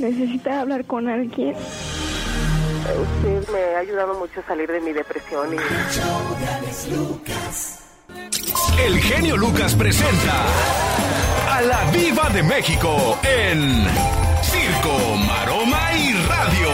Necesita 0.00 0.60
hablar 0.62 0.86
con 0.86 1.08
alguien. 1.08 1.54
Usted 2.94 3.48
me 3.52 3.74
ha 3.74 3.78
ayudado 3.78 4.14
mucho 4.14 4.40
a 4.40 4.46
salir 4.46 4.70
de 4.70 4.80
mi 4.80 4.92
depresión 4.92 5.54
y... 5.54 5.58
El 8.80 9.00
genio 9.00 9.36
Lucas 9.36 9.74
presenta 9.74 10.44
a 11.50 11.62
la 11.62 11.90
Viva 11.90 12.28
de 12.30 12.42
México 12.42 13.18
en 13.22 13.84
Circo, 14.42 15.16
Maroma 15.26 15.92
y 15.94 16.12
Radio. 16.28 16.68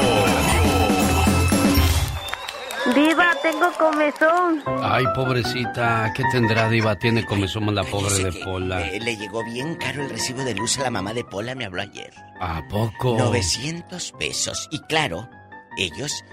Diva, 2.94 3.30
tengo 3.40 3.70
comezón. 3.78 4.62
Ay, 4.82 5.04
pobrecita, 5.14 6.12
¿qué 6.14 6.24
tendrá 6.32 6.68
Diva? 6.68 6.96
Tiene 6.96 7.24
comezón 7.24 7.72
la 7.74 7.84
pobre 7.84 8.24
de 8.24 8.32
Pola. 8.44 8.86
Eh, 8.88 9.00
le 9.00 9.16
llegó 9.16 9.44
bien 9.44 9.76
caro 9.76 10.02
el 10.02 10.10
recibo 10.10 10.42
de 10.42 10.54
luz 10.54 10.78
a 10.78 10.82
la 10.82 10.90
mamá 10.90 11.14
de 11.14 11.24
Pola, 11.24 11.54
me 11.54 11.64
habló 11.64 11.82
ayer. 11.82 12.12
¿A 12.40 12.60
poco? 12.68 13.16
900 13.16 14.12
pesos. 14.18 14.68
Y 14.72 14.80
claro, 14.80 15.28
ellos, 15.76 16.24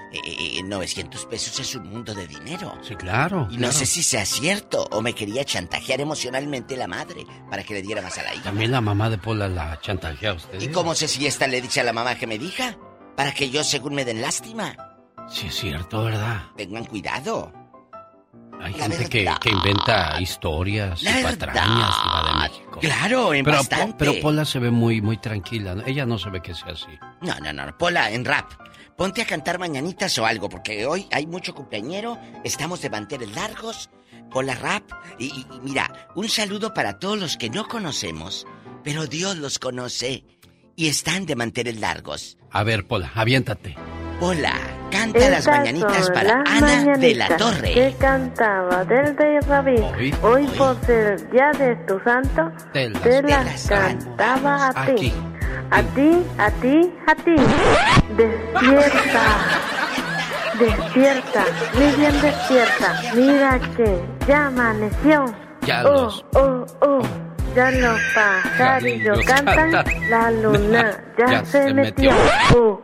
900 0.63 1.25
pesos 1.25 1.59
es 1.59 1.75
un 1.75 1.89
mundo 1.89 2.13
de 2.13 2.27
dinero. 2.27 2.77
Sí, 2.81 2.95
claro. 2.95 3.47
Y 3.51 3.57
no 3.57 3.71
sé 3.71 3.85
si 3.85 4.03
sea 4.03 4.25
cierto 4.25 4.87
o 4.91 5.01
me 5.01 5.13
quería 5.13 5.43
chantajear 5.43 6.01
emocionalmente 6.01 6.75
la 6.77 6.87
madre 6.87 7.25
para 7.49 7.63
que 7.63 7.73
le 7.73 7.81
diera 7.81 8.01
más 8.01 8.17
a 8.17 8.23
la 8.23 8.33
hija. 8.33 8.43
También 8.43 8.71
la 8.71 8.81
mamá 8.81 9.09
de 9.09 9.17
Pola 9.17 9.47
la 9.47 9.79
chantajea 9.81 10.31
a 10.31 10.33
usted. 10.33 10.61
¿Y 10.61 10.69
cómo 10.69 10.95
sé 10.95 11.07
si 11.07 11.25
esta 11.25 11.47
le 11.47 11.61
dice 11.61 11.81
a 11.81 11.83
la 11.83 11.93
mamá 11.93 12.15
que 12.15 12.27
me 12.27 12.37
diga? 12.37 12.77
Para 13.15 13.33
que 13.33 13.49
yo 13.49 13.63
según 13.63 13.95
me 13.95 14.05
den 14.05 14.21
lástima. 14.21 14.75
Sí, 15.29 15.47
es 15.47 15.55
cierto, 15.55 16.03
¿verdad? 16.03 16.43
Tengan 16.55 16.85
cuidado. 16.85 17.53
Hay 18.61 18.73
gente 18.73 19.07
que, 19.07 19.49
inventa 19.49 20.19
historias 20.19 21.01
y 21.01 21.23
patrañas 21.23 21.95
de 22.25 22.39
México. 22.39 22.79
Claro, 22.81 23.33
en 23.33 23.45
pero, 23.45 23.57
bastante. 23.57 23.95
pero 23.97 24.13
Pola 24.21 24.43
se 24.43 24.59
ve 24.59 24.69
muy, 24.69 25.01
muy 25.01 25.17
tranquila. 25.17 25.77
Ella 25.85 26.05
no 26.05 26.17
se 26.17 26.29
ve 26.29 26.41
que 26.41 26.53
sea 26.53 26.73
así. 26.73 26.87
No, 27.21 27.39
no, 27.39 27.53
no. 27.53 27.77
Pola, 27.77 28.11
en 28.11 28.25
rap. 28.25 28.51
Ponte 28.99 29.21
a 29.21 29.25
cantar 29.25 29.59
mañanitas 29.59 30.17
o 30.17 30.25
algo, 30.25 30.49
porque 30.49 30.85
hoy 30.85 31.07
hay 31.13 31.25
mucho 31.25 31.55
cumpleañero. 31.55 32.19
Estamos 32.43 32.81
de 32.81 32.89
manteles 32.89 33.33
largos. 33.33 33.89
Pola 34.29 34.55
rap. 34.55 34.83
y 35.17 35.45
mira, 35.63 36.09
un 36.15 36.27
saludo 36.27 36.73
para 36.73 36.99
todos 36.99 37.17
los 37.17 37.37
que 37.37 37.49
no 37.49 37.69
conocemos, 37.69 38.45
pero 38.83 39.07
Dios 39.07 39.37
los 39.37 39.57
conoce 39.57 40.25
y 40.75 40.89
están 40.89 41.25
de 41.25 41.37
manteles 41.37 41.79
largos. 41.79 42.37
A 42.51 42.63
ver, 42.63 42.87
Pola, 42.87 43.09
aviéntate. 43.15 43.77
Hola, 44.19 44.53
canta 44.91 45.29
las 45.29 45.47
mañanitas 45.47 46.11
para 46.11 46.43
Ana 46.45 46.97
de 46.97 47.15
la 47.15 47.37
Torre. 47.37 47.73
Que 47.73 47.95
cantaba 47.97 48.83
del 48.83 49.15
rey 49.15 49.39
Rabí. 49.47 49.77
Hoy, 50.21 50.45
por 50.57 50.77
ser 50.85 51.31
día 51.31 51.51
de 51.57 51.77
tu 51.87 51.97
santo, 52.01 52.51
te 52.73 52.89
las, 53.21 53.65
cantaba 53.65 54.73
a 54.75 54.85
ti. 54.93 55.13
A 55.71 55.81
ti, 55.83 56.25
a 56.37 56.51
ti, 56.51 56.91
a 57.07 57.15
ti. 57.15 57.35
Despierta. 58.17 59.25
Despierta, 60.59 61.45
muy 61.73 61.91
bien 61.95 62.21
despierta. 62.21 63.01
Mira 63.15 63.59
que 63.77 63.99
ya 64.27 64.47
amaneció. 64.47 65.25
Ya 65.61 65.83
oh, 65.85 66.09
oh, 66.35 66.65
oh. 66.81 67.01
Ya 67.55 67.71
los 67.71 67.99
pajarillos 68.13 69.19
cantan, 69.25 69.71
la 70.09 70.31
luna 70.31 70.97
ya, 71.17 71.45
se, 71.45 71.73
metió. 71.73 72.11
Oh, 72.55 72.57
oh, 72.57 72.81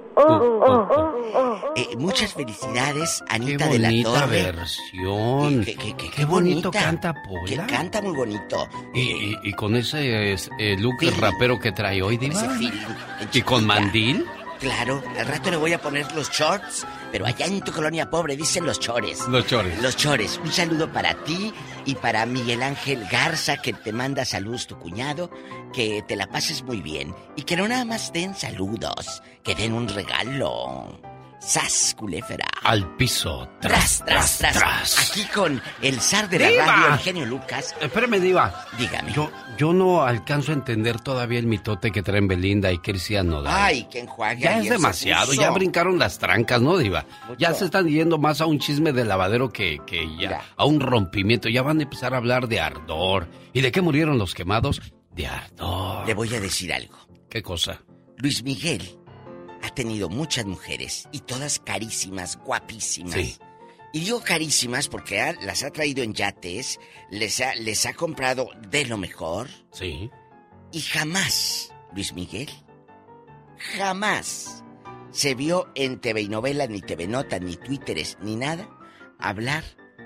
eh, 1.76 1.96
muchas 1.98 2.34
felicidades, 2.34 3.24
Anita 3.30 3.68
de 3.68 3.80
la 3.80 3.90
Torre. 4.04 4.52
versión. 4.52 5.64
Qué, 5.66 5.76
qué, 5.76 5.96
qué, 5.96 6.10
qué 6.10 6.26
bonito 6.26 6.72
canta 6.72 7.14
Pola. 7.24 7.66
Que 7.66 7.74
canta 7.74 8.02
muy 8.02 8.16
bonito. 8.16 8.68
Y, 8.94 9.36
y, 9.44 9.54
con 9.54 9.76
ese 9.76 10.34
eh, 10.34 10.78
look 10.78 10.98
rapero 11.18 11.60
que 11.60 11.72
trae 11.72 12.02
hoy, 12.02 12.18
Diva. 12.18 12.58
¿Y 13.34 13.42
con 13.42 13.66
mandil? 13.66 14.26
Claro, 14.60 15.04
al 15.20 15.28
rato 15.28 15.52
le 15.52 15.58
voy 15.58 15.74
a 15.74 15.82
poner 15.82 16.10
los 16.14 16.32
shorts, 16.32 16.88
pero 17.12 17.26
allá 17.26 17.46
en 17.46 17.60
tu 17.62 17.74
colonia 17.74 18.10
pobre 18.10 18.38
dicen 18.38 18.66
los 18.66 18.80
chores. 18.80 19.28
Los 19.28 19.46
chores. 19.46 19.82
Los 19.82 19.98
chores. 19.98 20.40
Un 20.44 20.52
saludo 20.52 20.92
para 20.92 21.14
ti 21.26 21.54
y 21.86 21.96
para 21.96 22.26
Miguel 22.26 22.64
Ángel 22.64 23.06
Garza, 23.12 23.58
que 23.58 23.74
te 23.74 23.92
manda 23.92 24.24
saludos 24.24 24.66
tu 24.66 24.78
cuñado, 24.80 25.30
que 25.74 26.04
te 26.08 26.16
la 26.16 26.28
pases 26.28 26.64
muy 26.64 26.80
bien 26.82 27.14
y 27.36 27.44
que 27.44 27.58
no 27.58 27.68
nada 27.68 27.84
más 27.84 28.14
den 28.14 28.34
saludos, 28.34 29.22
que 29.44 29.56
den 29.56 29.74
un 29.74 29.90
regalo. 29.90 31.00
¡Sas, 31.40 31.96
culefera! 31.98 32.46
Al 32.64 32.96
piso, 32.96 33.48
tras, 33.62 34.04
tras, 34.06 34.40
tras, 34.40 35.12
Aquí 35.12 35.26
con 35.32 35.62
el 35.82 36.00
zar 36.00 36.28
de 36.30 36.40
la 36.40 36.66
radio, 36.66 36.88
Eugenio 36.94 37.26
Lucas. 37.26 37.76
Espérame, 37.80 38.20
Diva. 38.20 38.66
Dígame. 38.78 39.14
Yo, 39.14 39.30
yo 39.58 39.72
no 39.74 40.04
alcanzo 40.04 40.52
a 40.52 40.56
entender 40.56 41.00
todavía 41.00 41.38
el 41.38 41.46
mitote 41.46 41.92
que 41.92 42.02
traen 42.02 42.28
Belinda 42.28 42.72
y 42.72 42.80
Cristian 42.80 43.28
Nodal. 43.28 43.54
Ay, 43.56 43.88
que 43.92 44.00
enjuague. 44.00 44.42
Ya 44.42 44.60
es 44.60 44.70
demasiado, 44.70 45.34
ya 45.34 45.52
brincaron 45.52 46.00
las 46.00 46.18
trancas, 46.18 46.62
¿no, 46.62 46.78
Diva? 46.78 47.06
Ya 47.38 47.54
se 47.54 47.66
están 47.66 47.88
yendo 47.88 48.18
más 48.18 48.42
a 48.42 48.48
un 48.48 48.60
chisme 48.60 48.92
de 48.92 49.06
lavadero 49.06 49.52
que, 49.52 49.80
que 49.86 50.08
ya, 50.18 50.42
a 50.56 50.66
un 50.66 50.80
rompimiento. 50.80 51.50
Ya 51.50 51.62
van 51.62 51.80
a 51.80 51.84
empezar 51.84 52.14
a 52.14 52.18
hablar 52.18 52.48
de 52.48 52.60
ardor. 52.60 53.28
¿Y 53.54 53.62
de 53.62 53.72
qué 53.72 53.82
murieron 53.82 54.18
los 54.18 54.34
quemados? 54.34 54.82
De 55.12 55.28
ardor. 55.28 56.08
Le 56.08 56.14
voy 56.14 56.34
a 56.34 56.40
decir 56.40 56.74
algo. 56.74 56.98
¿Qué 57.30 57.44
cosa? 57.44 57.82
Luis 58.18 58.44
Miguel 58.44 58.98
ha 59.66 59.70
tenido 59.70 60.10
muchas 60.10 60.46
mujeres 60.46 61.08
y 61.12 61.20
todas 61.20 61.60
carísimas, 61.60 62.38
guapísimas. 62.38 63.40
Y 63.94 64.00
digo 64.00 64.22
carísimas 64.22 64.88
porque 64.88 65.36
las 65.42 65.64
ha 65.64 65.72
traído 65.72 66.04
en 66.04 66.14
yates, 66.14 66.80
les 67.10 67.40
ha, 67.42 67.56
les 67.56 67.86
ha 67.86 67.94
comprado 67.94 68.50
de 68.70 68.86
lo 68.86 68.98
mejor. 68.98 69.48
Sí. 69.72 70.12
Y 70.72 70.82
jamás, 70.82 71.74
Luis 71.94 72.14
Miguel, 72.14 72.50
jamás 73.78 74.64
se 75.12 75.34
vio 75.34 75.70
en 75.76 76.00
TV 76.00 76.22
y 76.22 76.28
novelas, 76.28 76.70
ni 76.70 76.82
TV 76.82 77.08
Notas, 77.08 77.42
ni 77.42 77.56
Twitteres, 77.56 78.18
ni 78.22 78.36
nada, 78.36 78.70
hablar 79.18 79.64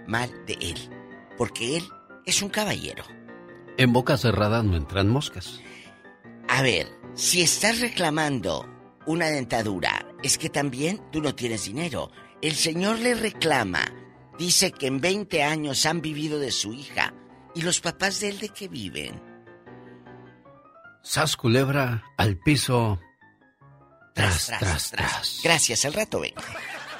mal 0.07 0.29
de 0.45 0.53
él. 0.61 0.77
Porque 1.37 1.77
él 1.77 1.83
es 2.25 2.41
un 2.41 2.49
caballero. 2.49 3.03
En 3.77 3.91
boca 3.91 4.17
cerrada 4.17 4.61
no 4.61 4.77
entran 4.77 5.09
moscas. 5.09 5.59
A 6.47 6.61
ver, 6.61 6.87
si 7.15 7.41
estás 7.41 7.79
reclamando 7.79 8.67
una 9.09 9.25
dentadura, 9.25 10.05
es 10.21 10.37
que 10.37 10.51
también 10.51 11.01
tú 11.11 11.19
no 11.19 11.33
tienes 11.33 11.65
dinero. 11.65 12.11
El 12.43 12.53
señor 12.53 12.99
le 12.99 13.15
reclama, 13.15 13.91
dice 14.37 14.71
que 14.71 14.85
en 14.85 15.01
20 15.01 15.41
años 15.41 15.87
han 15.87 15.99
vivido 15.99 16.39
de 16.39 16.51
su 16.51 16.73
hija. 16.73 17.11
¿Y 17.55 17.63
los 17.63 17.79
papás 17.79 18.19
de 18.19 18.29
él 18.29 18.39
de 18.39 18.49
qué 18.49 18.67
viven? 18.67 19.19
Sas 21.01 21.35
culebra 21.35 22.03
al 22.17 22.37
piso. 22.37 22.99
Tras, 24.13 24.45
tras, 24.59 24.91
tras. 24.91 25.39
Gracias, 25.43 25.85
al 25.85 25.93
rato 25.93 26.19
vengo. 26.19 26.41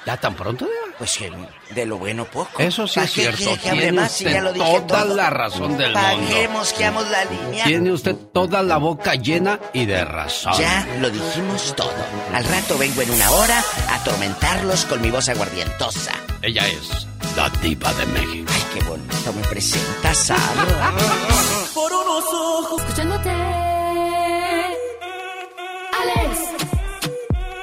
¿Ya 0.04 0.16
tan 0.16 0.34
pronto? 0.34 0.68
Pues 1.00 1.18
de 1.74 1.86
lo 1.86 1.96
bueno 1.96 2.26
poco. 2.26 2.60
Eso 2.60 2.86
sí 2.86 3.00
es 3.00 3.10
cierto. 3.10 3.56
Tiene 3.56 4.02
usted 4.02 4.86
toda 4.86 5.06
la 5.06 5.30
razón 5.30 5.78
del 5.78 5.94
mundo. 5.94 5.98
Paguemos 5.98 6.74
que 6.74 6.84
amos 6.84 7.08
la 7.08 7.24
línea. 7.24 7.64
Tiene 7.64 7.90
usted 7.90 8.14
toda 8.34 8.62
la 8.62 8.76
boca 8.76 9.14
llena 9.14 9.58
y 9.72 9.86
de 9.86 10.04
razón. 10.04 10.52
Ya 10.58 10.86
lo 11.00 11.08
dijimos 11.08 11.74
todo. 11.74 11.90
Al 12.34 12.44
rato 12.44 12.76
vengo 12.76 13.00
en 13.00 13.12
una 13.12 13.30
hora 13.30 13.64
a 13.88 13.94
atormentarlos 13.94 14.84
con 14.84 15.00
mi 15.00 15.10
voz 15.10 15.30
aguardientosa. 15.30 16.12
Ella 16.42 16.68
es 16.68 17.06
la 17.34 17.48
diva 17.48 17.94
de 17.94 18.04
México. 18.04 18.52
Ay, 18.52 18.64
qué 18.74 18.84
bonito 18.84 19.32
me 19.32 19.42
presenta, 19.48 20.12
Sara. 20.12 20.42
Por 21.74 21.90
unos 21.90 22.24
ojos. 22.30 22.82
Escuchándote. 22.82 23.30
Alex. 25.98 26.40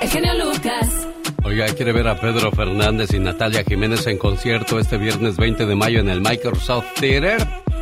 El 0.02 0.10
genio 0.10 0.34
Lucas. 0.44 1.07
Oiga, 1.48 1.66
quiere 1.68 1.93
ver 1.93 2.10
a 2.10 2.20
Pedro 2.20 2.52
Fernández 2.52 3.14
y 3.14 3.20
Natalia 3.20 3.64
Jiménez 3.64 4.06
en 4.08 4.18
concierto 4.18 4.80
este 4.80 4.98
viernes 4.98 5.38
20 5.38 5.66
de 5.66 5.76
mayo 5.78 6.02
en 6.02 6.10
el 6.10 6.20
Microsoft 6.20 6.88
Theater. 7.00 7.38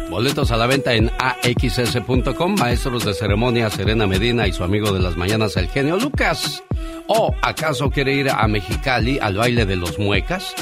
Boletos 0.07 0.51
a 0.51 0.57
la 0.57 0.68
venta 0.68 0.93
en 0.93 1.09
axs.com. 1.18 2.55
Maestros 2.59 3.05
de 3.05 3.16
ceremonia 3.16 3.72
Serena 3.72 4.05
Medina 4.05 4.45
y 4.45 4.53
su 4.53 4.63
amigo 4.63 4.91
de 4.91 4.99
las 4.99 5.18
mañanas, 5.18 5.57
el 5.57 5.68
genio 5.68 5.97
Lucas. 5.97 6.63
¿O 7.07 7.34
acaso 7.41 7.89
quiere 7.89 8.13
ir 8.13 8.30
a 8.30 8.47
Mexicali 8.47 9.18
al 9.20 9.36
baile 9.36 9.66
de 9.66 9.78
los 9.78 9.97
muecas? 9.97 10.53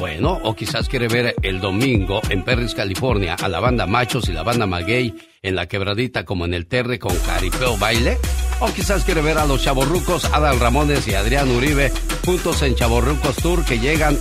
Bueno, 0.00 0.40
o 0.44 0.56
quizás 0.56 0.88
quiere 0.88 1.08
ver 1.08 1.34
el 1.42 1.60
domingo 1.60 2.22
en 2.30 2.42
Perris, 2.42 2.74
California, 2.74 3.34
a 3.34 3.48
la 3.48 3.60
banda 3.60 3.86
Machos 3.86 4.30
y 4.30 4.32
la 4.32 4.42
banda 4.42 4.66
Maguey 4.66 5.14
en 5.42 5.54
la 5.54 5.66
quebradita 5.66 6.24
como 6.24 6.46
en 6.46 6.54
el 6.54 6.66
Terre 6.66 6.98
con 6.98 7.14
Caripeo 7.18 7.76
Baile. 7.76 8.16
O 8.60 8.72
quizás 8.72 9.04
quiere 9.04 9.20
ver 9.20 9.36
a 9.36 9.44
los 9.44 9.62
chavorrucos 9.62 10.24
Adal 10.24 10.58
Ramones 10.58 11.06
y 11.06 11.12
Adrián 11.14 11.50
Uribe 11.50 11.92
juntos 12.24 12.62
en 12.62 12.76
Chavorrucos 12.76 13.36
Tour 13.36 13.62
que 13.62 13.78
llegan 13.78 14.18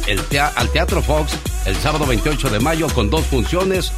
al 0.58 0.70
Teatro 0.70 1.02
Fox 1.02 1.40
el 1.66 1.78
sábado 1.78 2.06
28 2.06 2.50
de 2.50 2.60
mayo 2.60 2.88
con 2.90 3.10
dos 3.10 3.26
funciones, 3.28 3.94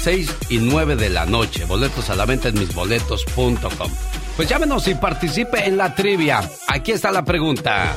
6 0.00 0.36
y 0.50 0.58
9 0.58 0.96
de 0.96 1.08
la 1.08 1.24
noche. 1.24 1.64
Boletos 1.64 2.10
a 2.10 2.14
la 2.14 2.26
venta 2.26 2.48
en 2.48 2.58
misboletos.com. 2.58 3.90
Pues 4.36 4.48
llámenos 4.50 4.86
y 4.86 4.94
participe 4.96 5.66
en 5.66 5.78
la 5.78 5.94
trivia. 5.94 6.42
Aquí 6.68 6.92
está 6.92 7.10
la 7.10 7.24
pregunta. 7.24 7.96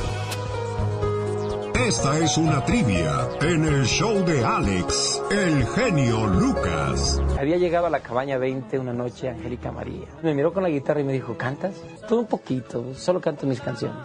Esta 1.78 2.18
es 2.18 2.38
una 2.38 2.64
trivia 2.64 3.28
en 3.42 3.64
el 3.64 3.84
show 3.84 4.24
de 4.24 4.42
Alex, 4.42 5.22
el 5.30 5.66
genio 5.66 6.26
Lucas. 6.26 7.20
Había 7.38 7.58
llegado 7.58 7.86
a 7.86 7.90
la 7.90 8.00
cabaña 8.00 8.38
20 8.38 8.78
una 8.78 8.94
noche 8.94 9.28
Angélica 9.28 9.70
María. 9.70 10.06
Me 10.22 10.34
miró 10.34 10.54
con 10.54 10.62
la 10.62 10.70
guitarra 10.70 11.00
y 11.00 11.04
me 11.04 11.12
dijo, 11.12 11.36
¿cantas? 11.36 11.74
Todo 12.08 12.20
un 12.20 12.26
poquito, 12.26 12.94
solo 12.94 13.20
canto 13.20 13.46
mis 13.46 13.60
canciones. 13.60 13.98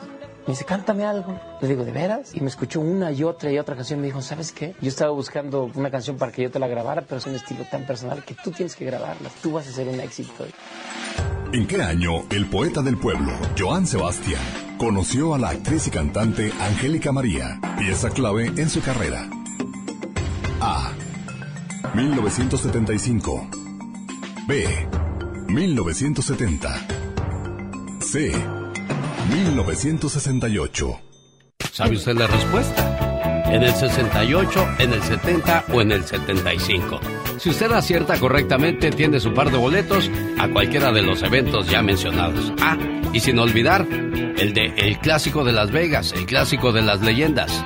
Me 0.48 0.54
dice, 0.54 0.66
cántame 0.66 1.06
algo. 1.06 1.40
Le 1.62 1.68
digo, 1.68 1.86
¿de 1.86 1.92
veras? 1.92 2.34
Y 2.34 2.42
me 2.42 2.48
escuchó 2.48 2.80
una 2.80 3.12
y 3.12 3.24
otra 3.24 3.52
y 3.52 3.60
otra 3.60 3.76
canción. 3.76 4.00
Me 4.00 4.08
dijo, 4.08 4.22
¿sabes 4.22 4.52
qué? 4.52 4.76
Yo 4.82 4.90
estaba 4.90 5.12
buscando 5.12 5.70
una 5.76 5.92
canción 5.92 6.18
para 6.18 6.32
que 6.32 6.42
yo 6.42 6.52
te 6.52 6.58
la 6.58 6.68
grabara, 6.68 7.04
pero 7.04 7.20
es 7.20 7.26
un 7.28 7.36
estilo 7.36 7.64
tan 7.70 7.86
personal 7.86 8.24
que 8.26 8.34
tú 8.34 8.52
tienes 8.52 8.76
que 8.76 8.86
grabarla. 8.86 9.30
Tú 9.44 9.52
vas 9.52 9.68
a 9.68 9.72
ser 9.72 9.88
un 9.88 10.00
éxito. 10.00 10.48
¿En 11.54 11.68
qué 11.68 11.82
año 11.82 12.24
el 12.32 12.48
poeta 12.48 12.82
del 12.82 12.98
pueblo, 12.98 13.34
Joan 13.58 13.86
Sebastián, 13.86 14.42
conoció 14.78 15.36
a 15.36 15.38
la 15.38 15.50
actriz 15.50 15.86
y 15.88 15.92
cantante 15.92 16.52
Angélica 16.60 17.12
María, 17.12 17.60
pieza 17.78 18.10
clave 18.10 18.48
en 18.48 18.70
su 18.70 18.82
carrera? 18.82 19.30
A. 20.60 20.92
1975. 21.94 23.48
B. 24.48 24.88
1970. 25.50 26.88
C. 28.00 28.61
1968. 29.32 31.00
¿Sabe 31.72 31.96
usted 31.96 32.18
la 32.18 32.28
respuesta? 32.28 33.44
¿En 33.52 33.64
el 33.64 33.74
68, 33.74 34.68
en 34.80 34.94
el 34.94 35.02
70 35.02 35.66
o 35.74 35.82
en 35.82 35.92
el 35.92 36.04
75? 36.04 37.00
Si 37.38 37.50
usted 37.50 37.72
acierta 37.72 38.20
correctamente, 38.20 38.92
tiene 38.92 39.20
su 39.20 39.34
par 39.34 39.52
de 39.52 39.58
boletos 39.58 40.10
a 40.38 40.48
cualquiera 40.50 40.92
de 40.92 41.02
los 41.02 41.24
eventos 41.24 41.70
ya 41.70 41.82
mencionados. 41.82 42.54
Ah, 42.62 42.78
y 43.14 43.20
sin 43.20 43.40
olvidar, 43.40 43.88
el 43.90 44.54
de 44.54 44.74
El 44.78 45.00
Clásico 45.00 45.44
de 45.44 45.54
Las 45.54 45.72
Vegas, 45.72 46.14
el 46.14 46.26
Clásico 46.26 46.72
de 46.72 46.82
las 46.82 47.02
Leyendas. 47.02 47.66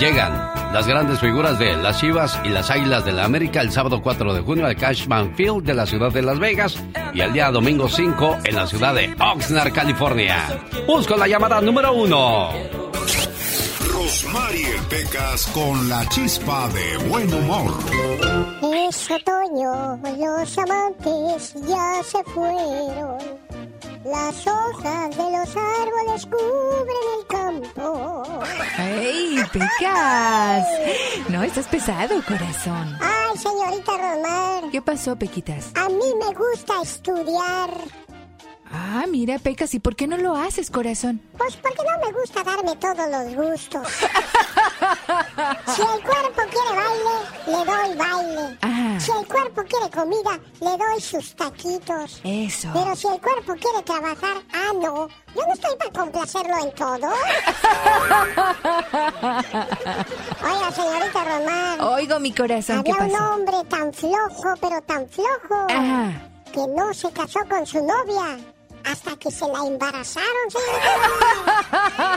Llegan 0.00 0.52
las 0.74 0.86
grandes 0.86 1.20
figuras 1.20 1.58
de 1.58 1.74
las 1.74 1.98
Chivas 1.98 2.38
y 2.44 2.48
las 2.50 2.70
Águilas 2.70 3.04
de 3.06 3.12
la 3.12 3.24
América 3.24 3.62
el 3.62 3.72
sábado 3.72 4.02
4 4.02 4.34
de 4.34 4.42
junio 4.42 4.66
al 4.66 4.76
Cashman 4.76 5.34
Field 5.34 5.64
de 5.64 5.72
la 5.74 5.86
ciudad 5.86 6.12
de 6.12 6.20
Las 6.20 6.38
Vegas 6.38 6.76
y 7.14 7.20
el 7.22 7.32
día 7.32 7.50
domingo 7.50 7.88
5 7.88 8.38
en 8.44 8.56
la 8.56 8.66
ciudad 8.66 8.94
de 8.94 9.14
Oxnard, 9.18 9.72
California. 9.72 10.60
Busco 10.86 11.16
la 11.16 11.26
llamada 11.26 11.62
número 11.62 11.94
uno. 11.94 12.50
Rosmarie 13.90 14.74
Pecas 14.90 15.46
con 15.46 15.88
la 15.88 16.06
chispa 16.10 16.68
de 16.68 17.08
buen 17.08 17.32
humor. 17.32 17.72
Es 18.88 19.10
otoño, 19.10 19.96
los 20.18 20.58
amantes 20.58 21.54
ya 21.66 22.02
se 22.04 22.22
fueron. 22.24 23.45
Las 24.06 24.46
hojas 24.46 25.16
de 25.16 25.30
los 25.32 25.56
árboles 25.56 26.26
cubren 26.26 27.06
el 27.18 27.26
campo. 27.26 28.22
¡Ey, 28.78 29.36
Pecas! 29.52 30.64
No, 31.28 31.42
estás 31.42 31.66
pesado, 31.66 32.22
corazón. 32.22 32.96
Ay, 33.00 33.36
señorita 33.36 33.92
Romar. 33.96 34.70
¿Qué 34.70 34.80
pasó, 34.80 35.16
Pequitas? 35.16 35.72
A 35.74 35.88
mí 35.88 36.14
me 36.20 36.32
gusta 36.34 36.82
estudiar. 36.82 37.70
Ah, 38.72 39.04
mira, 39.08 39.38
Pecas, 39.38 39.74
¿y 39.74 39.78
por 39.78 39.94
qué 39.96 40.06
no 40.06 40.16
lo 40.16 40.34
haces, 40.36 40.70
corazón? 40.70 41.20
Pues 41.38 41.56
porque 41.56 41.82
no 41.84 41.98
me 42.06 42.12
gusta 42.18 42.42
darme 42.42 42.74
todos 42.76 43.08
los 43.08 43.34
gustos. 43.34 43.86
si 45.74 45.82
el 45.82 46.02
cuerpo 46.02 46.42
quiere 46.50 46.72
baile, 46.74 47.16
le 47.46 47.64
doy 47.64 47.96
baile. 47.96 48.58
Ah. 48.62 48.98
Si 48.98 49.10
el 49.12 49.26
cuerpo 49.26 49.62
quiere 49.68 49.90
comida, 49.90 50.40
le 50.60 50.76
doy 50.76 51.00
sus 51.00 51.34
taquitos. 51.36 52.20
Eso. 52.24 52.68
Pero 52.72 52.96
si 52.96 53.06
el 53.06 53.20
cuerpo 53.20 53.54
quiere 53.54 53.82
trabajar, 53.84 54.38
ah, 54.52 54.72
no. 54.74 55.08
Yo 55.34 55.42
no 55.46 55.52
estoy 55.52 55.76
para 55.76 55.92
complacerlo 55.92 56.58
en 56.58 56.74
todo. 56.74 57.08
Oiga, 60.44 60.70
señorita 60.72 61.24
Román. 61.24 61.80
Oigo, 61.80 62.18
mi 62.20 62.32
corazón, 62.34 62.82
¿qué 62.82 62.92
Había 62.92 63.16
un 63.16 63.22
hombre 63.22 63.56
tan 63.68 63.92
flojo, 63.92 64.54
pero 64.60 64.80
tan 64.82 65.08
flojo, 65.08 65.66
Ah. 65.70 66.10
que 66.52 66.66
no 66.68 66.92
se 66.94 67.10
casó 67.12 67.40
con 67.48 67.64
su 67.66 67.78
novia 67.78 68.38
hasta 68.90 69.16
que 69.16 69.30
se 69.30 69.46
la 69.48 69.58
embarazaron, 69.58 70.50
señorita. 70.50 70.94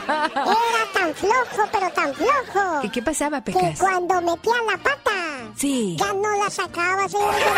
Era 0.35 0.85
tan 0.93 1.13
flojo, 1.15 1.69
pero 1.71 1.89
tan 1.91 2.13
flojo. 2.13 2.81
¿Y 2.83 2.89
qué 2.89 3.01
pasaba, 3.01 3.41
Que 3.43 3.51
Pecas? 3.53 3.79
cuando 3.79 4.21
metía 4.21 4.53
la 4.71 4.77
pata, 4.77 5.11
Sí. 5.55 5.97
ya 5.99 6.13
no 6.13 6.43
la 6.43 6.49
sacaba, 6.49 7.07
señorita. 7.09 7.53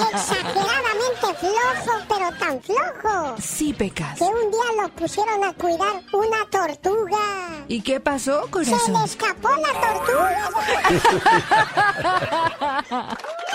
Exageradamente 0.12 1.34
flojo, 1.38 1.98
pero 2.08 2.32
tan 2.38 2.60
flojo. 2.62 3.36
Sí, 3.40 3.72
Pecas. 3.74 4.18
Que 4.18 4.24
un 4.24 4.50
día 4.50 4.82
lo 4.82 4.88
pusieron 4.90 5.44
a 5.44 5.52
cuidar 5.54 6.02
una 6.12 6.44
tortuga. 6.50 7.18
¿Y 7.68 7.82
qué 7.82 8.00
pasó, 8.00 8.44
Se 8.44 8.50
corazón? 8.50 8.92
le 8.94 9.04
escapó 9.04 9.48
la 9.50 9.72
tortuga. 9.80 10.50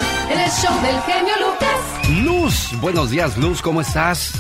En 0.29 0.39
el 0.39 0.49
show 0.49 0.81
del 0.81 0.99
genio 1.01 1.33
Lucas. 1.39 2.19
Luz, 2.23 2.81
buenos 2.81 3.11
días, 3.11 3.37
Luz, 3.37 3.61
¿cómo 3.61 3.81
estás? 3.81 4.33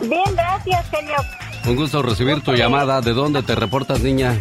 Bien, 0.00 0.22
gracias, 0.34 0.86
genio. 0.90 1.16
Un 1.66 1.76
gusto 1.76 2.00
recibir 2.02 2.42
tu 2.42 2.52
llamada. 2.52 3.00
¿De 3.00 3.12
dónde 3.12 3.42
te 3.42 3.54
reportas, 3.54 4.00
niña? 4.00 4.38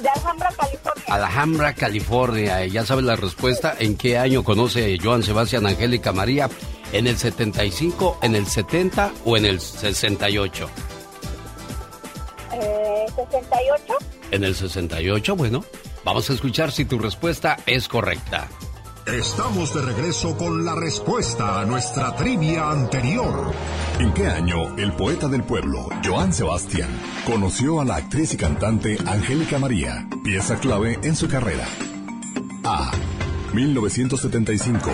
De 0.00 0.08
Alhambra, 0.08 0.50
California. 0.56 1.14
Alhambra, 1.14 1.74
California. 1.74 2.66
Ya 2.66 2.84
sabes 2.84 3.04
la 3.04 3.16
respuesta. 3.16 3.74
¿En 3.78 3.96
qué 3.96 4.18
año 4.18 4.42
conoce 4.42 4.98
Joan 5.02 5.22
Sebastián 5.22 5.66
Angélica 5.66 6.12
María? 6.12 6.50
¿En 6.92 7.06
el 7.06 7.16
75, 7.16 8.18
en 8.22 8.34
el 8.34 8.46
70 8.46 9.12
o 9.24 9.36
en 9.36 9.46
el 9.46 9.60
68? 9.60 10.68
Eh, 12.52 13.06
68. 13.16 13.94
En 14.32 14.44
el 14.44 14.54
68, 14.54 15.36
bueno. 15.36 15.64
Vamos 16.04 16.28
a 16.28 16.34
escuchar 16.34 16.70
si 16.70 16.84
tu 16.84 16.98
respuesta 16.98 17.56
es 17.64 17.88
correcta. 17.88 18.48
Estamos 19.06 19.74
de 19.74 19.82
regreso 19.82 20.34
con 20.34 20.64
la 20.64 20.74
respuesta 20.74 21.60
a 21.60 21.66
nuestra 21.66 22.16
trivia 22.16 22.70
anterior. 22.70 23.52
¿En 23.98 24.14
qué 24.14 24.26
año 24.26 24.74
el 24.78 24.94
poeta 24.94 25.28
del 25.28 25.44
pueblo, 25.44 25.90
Joan 26.02 26.32
Sebastián, 26.32 26.88
conoció 27.26 27.82
a 27.82 27.84
la 27.84 27.96
actriz 27.96 28.32
y 28.32 28.38
cantante 28.38 28.96
Angélica 29.06 29.58
María, 29.58 30.08
pieza 30.24 30.56
clave 30.56 30.98
en 31.02 31.14
su 31.16 31.28
carrera? 31.28 31.66
A. 32.64 32.92
1975. 33.52 34.90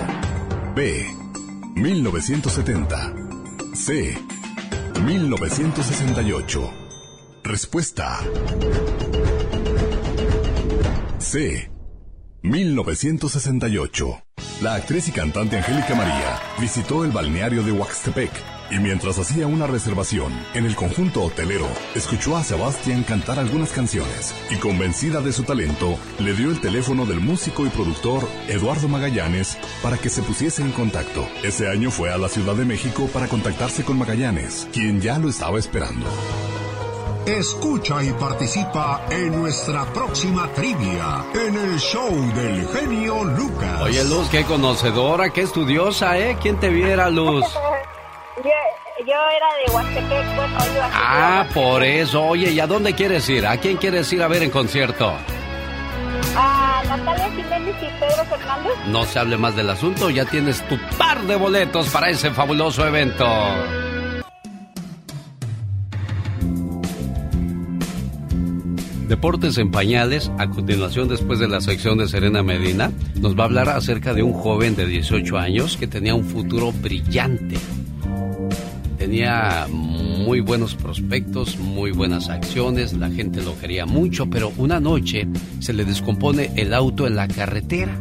B. 0.75 1.07
1970. 1.77 3.15
C. 3.75 4.19
1968. 5.05 6.71
Respuesta. 7.45 8.19
C. 11.19 11.71
1968. 12.43 14.23
La 14.63 14.75
actriz 14.75 15.09
y 15.09 15.13
cantante 15.13 15.59
Angélica 15.59 15.95
María 15.95 16.41
visitó 16.59 17.05
el 17.05 17.11
balneario 17.11 17.63
de 17.63 17.73
Huaxtepec 17.73 18.31
y 18.71 18.79
mientras 18.79 19.19
hacía 19.19 19.47
una 19.47 19.67
reservación 19.67 20.33
en 20.55 20.65
el 20.65 20.77
conjunto 20.77 21.23
hotelero, 21.23 21.67
escuchó 21.95 22.37
a 22.37 22.45
Sebastián 22.45 23.03
cantar 23.03 23.39
algunas 23.39 23.73
canciones 23.73 24.35
y 24.51 24.57
convencida 24.57 25.21
de 25.21 25.33
su 25.33 25.43
talento, 25.43 25.99
le 26.19 26.35
dio 26.35 26.51
el 26.51 26.61
teléfono 26.61 27.05
del 27.05 27.21
músico 27.21 27.67
y 27.67 27.69
productor 27.71 28.29
Eduardo 28.49 28.89
Magallanes 28.89 29.59
para 29.83 29.99
que 29.99 30.11
se 30.11 30.23
pusiese 30.23 30.63
en 30.63 30.73
contacto. 30.73 31.27
Ese 31.43 31.69
año 31.69 31.91
fue 31.91 32.13
a 32.13 32.19
la 32.19 32.29
Ciudad 32.29 32.55
de 32.55 32.65
México 32.65 33.09
para 33.13 33.27
contactarse 33.29 33.83
con 33.83 33.99
Magallanes, 33.99 34.69
quien 34.73 35.01
ya 35.01 35.19
lo 35.19 35.29
estaba 35.29 35.59
esperando. 35.59 36.07
Escucha 37.27 38.03
y 38.03 38.11
participa 38.13 39.03
en 39.11 39.41
nuestra 39.41 39.85
próxima 39.93 40.49
trivia 40.55 41.25
en 41.35 41.55
el 41.57 41.79
show 41.79 42.11
del 42.35 42.67
genio 42.69 43.25
Lucas. 43.25 43.81
Oye, 43.83 44.03
Luz, 44.05 44.29
qué 44.31 44.45
conocedora, 44.45 45.31
qué 45.31 45.43
estudiosa, 45.43 46.19
¿eh? 46.19 46.37
¿Quién 46.41 46.59
te 46.59 46.71
viera, 46.71 47.09
Luz? 47.11 47.45
Yo, 48.43 49.05
yo 49.07 49.15
era 49.15 49.47
de 49.67 49.73
Huastepec, 49.75 50.35
bueno, 50.37 50.59
yo 50.75 50.81
Ah, 50.95 51.47
por 51.53 51.83
eso. 51.83 52.23
Oye, 52.23 52.51
¿y 52.53 52.61
a 52.61 52.67
dónde 52.67 52.95
quieres 52.95 53.29
ir? 53.29 53.47
¿A 53.47 53.57
quién 53.59 53.77
quieres 53.77 54.11
ir 54.15 54.23
a 54.23 54.29
ver 54.29 54.43
en 54.43 54.51
concierto? 54.51 55.13
A 56.37 56.83
Natalia 56.89 57.29
Jiménez 57.31 57.77
y 57.83 57.87
Pedro 58.01 58.25
Fernández. 58.25 58.73
No 58.87 59.05
se 59.05 59.19
hable 59.19 59.37
más 59.37 59.55
del 59.57 59.69
asunto, 59.69 60.09
ya 60.11 60.25
tienes 60.25 60.67
tu 60.69 60.79
par 60.97 61.21
de 61.23 61.37
boletos 61.37 61.89
para 61.91 62.09
ese 62.09 62.31
fabuloso 62.31 62.87
evento. 62.87 63.27
Deportes 69.11 69.59
en 69.59 69.73
pañales, 69.73 70.31
a 70.39 70.49
continuación 70.49 71.09
después 71.09 71.41
de 71.41 71.49
la 71.49 71.61
sección 71.61 71.99
de 71.99 72.07
Serena 72.07 72.45
Medina, 72.45 72.93
nos 73.21 73.37
va 73.37 73.43
a 73.43 73.47
hablar 73.47 73.69
acerca 73.69 74.15
de 74.15 74.23
un 74.23 74.33
joven 74.33 74.77
de 74.77 74.87
18 74.87 75.37
años 75.37 75.77
que 75.77 75.89
tenía 75.89 76.15
un 76.15 76.23
futuro 76.23 76.71
brillante. 76.71 77.57
Tenía 78.99 79.67
muy 79.69 80.39
buenos 80.39 80.77
prospectos, 80.77 81.59
muy 81.59 81.91
buenas 81.91 82.29
acciones, 82.29 82.93
la 82.93 83.11
gente 83.11 83.43
lo 83.43 83.59
quería 83.59 83.85
mucho, 83.85 84.31
pero 84.31 84.53
una 84.57 84.79
noche 84.79 85.27
se 85.59 85.73
le 85.73 85.85
descompone 85.85 86.53
el 86.55 86.73
auto 86.73 87.09
en 87.09 87.17
la 87.17 87.27
carretera. 87.27 88.01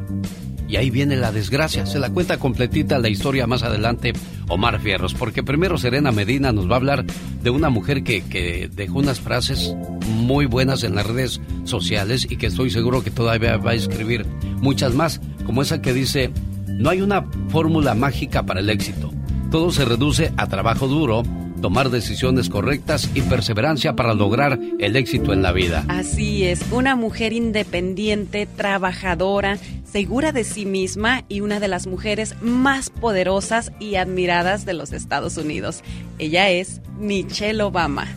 Y 0.69 0.75
ahí 0.75 0.91
viene 0.91 1.15
la 1.15 1.31
desgracia. 1.31 1.87
Se 1.87 1.97
la 1.97 2.11
cuenta 2.11 2.37
completita 2.37 2.99
la 2.99 3.09
historia 3.09 3.47
más 3.47 3.63
adelante 3.63 4.13
Omar 4.47 4.79
Fierros, 4.79 5.15
porque 5.15 5.41
primero 5.41 5.79
Serena 5.79 6.11
Medina 6.11 6.51
nos 6.51 6.69
va 6.69 6.73
a 6.73 6.77
hablar 6.77 7.05
de 7.41 7.49
una 7.49 7.71
mujer 7.71 8.03
que, 8.03 8.21
que 8.21 8.69
dejó 8.71 8.99
unas 8.99 9.19
frases 9.19 9.75
muy 10.07 10.45
buenas 10.45 10.83
en 10.83 10.93
las 10.93 11.07
redes 11.07 11.41
sociales 11.63 12.27
y 12.29 12.37
que 12.37 12.47
estoy 12.47 12.69
seguro 12.69 13.03
que 13.03 13.09
todavía 13.09 13.57
va 13.57 13.71
a 13.71 13.75
escribir 13.75 14.27
muchas 14.61 14.93
más, 14.93 15.19
como 15.45 15.63
esa 15.63 15.81
que 15.81 15.93
dice, 15.93 16.31
no 16.67 16.91
hay 16.91 17.01
una 17.01 17.25
fórmula 17.49 17.95
mágica 17.95 18.45
para 18.45 18.59
el 18.59 18.69
éxito. 18.69 19.11
Todo 19.49 19.71
se 19.71 19.85
reduce 19.85 20.31
a 20.37 20.45
trabajo 20.47 20.87
duro, 20.87 21.23
tomar 21.59 21.89
decisiones 21.89 22.49
correctas 22.49 23.09
y 23.13 23.21
perseverancia 23.21 23.95
para 23.95 24.13
lograr 24.13 24.59
el 24.79 24.95
éxito 24.95 25.33
en 25.33 25.41
la 25.41 25.51
vida. 25.51 25.85
Así 25.87 26.45
es, 26.45 26.61
una 26.71 26.95
mujer 26.95 27.33
independiente, 27.33 28.45
trabajadora, 28.45 29.57
segura 29.89 30.31
de 30.31 30.43
sí 30.43 30.65
misma 30.65 31.23
y 31.27 31.41
una 31.41 31.59
de 31.59 31.67
las 31.67 31.87
mujeres 31.87 32.35
más 32.41 32.89
poderosas 32.89 33.71
y 33.79 33.95
admiradas 33.95 34.65
de 34.65 34.73
los 34.73 34.91
Estados 34.91 35.37
Unidos. 35.37 35.83
Ella 36.17 36.49
es 36.49 36.81
Michelle 36.99 37.61
Obama. 37.61 38.07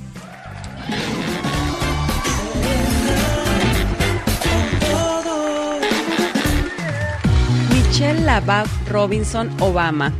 Michelle 7.71 8.21
Lavav 8.23 8.67
Robinson 8.89 9.51
Obama 9.61 10.13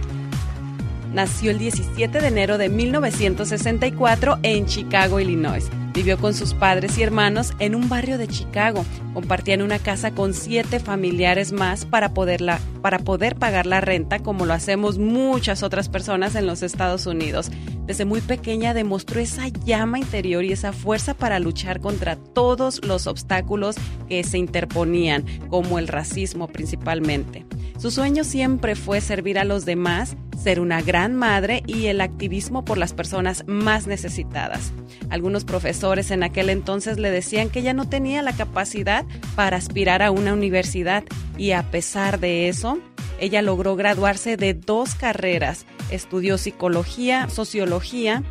Nació 1.13 1.51
el 1.51 1.59
17 1.59 2.21
de 2.21 2.27
enero 2.27 2.57
de 2.57 2.71
1964 2.71 4.39
en 4.43 4.65
Chicago, 4.65 5.21
Illinois. 5.21 5.69
Vivió 5.93 6.17
con 6.17 6.33
sus 6.33 6.55
padres 6.55 6.97
y 6.97 7.03
hermanos 7.03 7.53
en 7.59 7.75
un 7.75 7.91
barrio 7.91 8.17
de 8.17 8.29
Chicago. 8.29 8.87
Compartían 9.13 9.61
una 9.61 9.79
casa 9.79 10.13
con 10.13 10.33
siete 10.33 10.81
familiares 10.81 11.53
más 11.53 11.85
para, 11.85 12.15
poderla, 12.15 12.61
para 12.83 12.99
poder 12.99 13.37
pagar 13.37 13.67
la 13.67 13.81
renta, 13.81 14.19
como 14.19 14.45
lo 14.45 14.53
hacemos 14.53 14.99
muchas 14.99 15.63
otras 15.63 15.89
personas 15.89 16.35
en 16.35 16.47
los 16.47 16.63
Estados 16.63 17.07
Unidos. 17.07 17.51
Desde 17.87 18.05
muy 18.05 18.21
pequeña 18.21 18.75
demostró 18.75 19.21
esa 19.21 19.49
llama 19.49 19.99
interior 19.99 20.45
y 20.45 20.53
esa 20.53 20.73
fuerza 20.73 21.15
para 21.15 21.39
luchar 21.39 21.81
contra 21.81 22.17
todos 22.17 22.85
los 22.85 23.07
obstáculos 23.07 23.77
que 24.09 24.23
se 24.25 24.39
interponían, 24.39 25.25
como 25.49 25.79
el 25.79 25.89
racismo 25.89 26.49
principalmente. 26.49 27.47
Su 27.79 27.91
sueño 27.91 28.23
siempre 28.23 28.77
fue 28.77 29.01
servir 29.01 29.39
a 29.39 29.45
los 29.45 29.65
demás, 29.65 30.17
ser 30.41 30.61
una 30.61 30.83
gran 30.83 31.15
madre 31.15 31.63
y 31.67 31.87
el 31.87 32.01
activismo 32.01 32.65
por 32.65 32.79
las 32.79 32.93
personas 32.93 33.45
más 33.47 33.87
necesitadas. 33.87 34.73
Algunos 35.11 35.45
profesores 35.45 36.11
en 36.11 36.23
aquel 36.23 36.49
entonces 36.51 36.99
le 36.99 37.11
decían 37.11 37.51
que 37.51 37.61
ella 37.61 37.75
no 37.75 37.89
tenía 37.89 38.23
la 38.23 38.33
capacidad 38.33 39.05
para 39.35 39.57
aspirar 39.57 40.03
a 40.03 40.11
una 40.11 40.33
universidad 40.33 41.05
y 41.37 41.53
a 41.53 41.65
pesar 41.71 42.21
de 42.21 42.49
eso, 42.49 42.72
ella 43.19 43.43
logró 43.43 43.77
graduarse 43.77 44.37
de 44.37 44.55
dos 44.55 44.95
carreras. 44.95 45.67
Estudió 45.91 46.39
psicología, 46.39 47.29
sociología, 47.29 48.23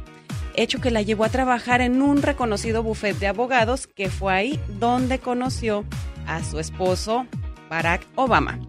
hecho 0.56 0.82
que 0.82 0.92
la 0.92 1.02
llevó 1.02 1.24
a 1.24 1.30
trabajar 1.30 1.82
en 1.82 2.02
un 2.02 2.22
reconocido 2.22 2.84
bufete 2.84 3.20
de 3.20 3.28
abogados 3.28 3.88
que 3.88 4.10
fue 4.10 4.34
ahí 4.34 4.60
donde 4.80 5.20
conoció 5.20 5.86
a 6.28 6.44
su 6.44 6.60
esposo 6.60 7.26
Barack 7.70 8.06
Obama. 8.16 8.60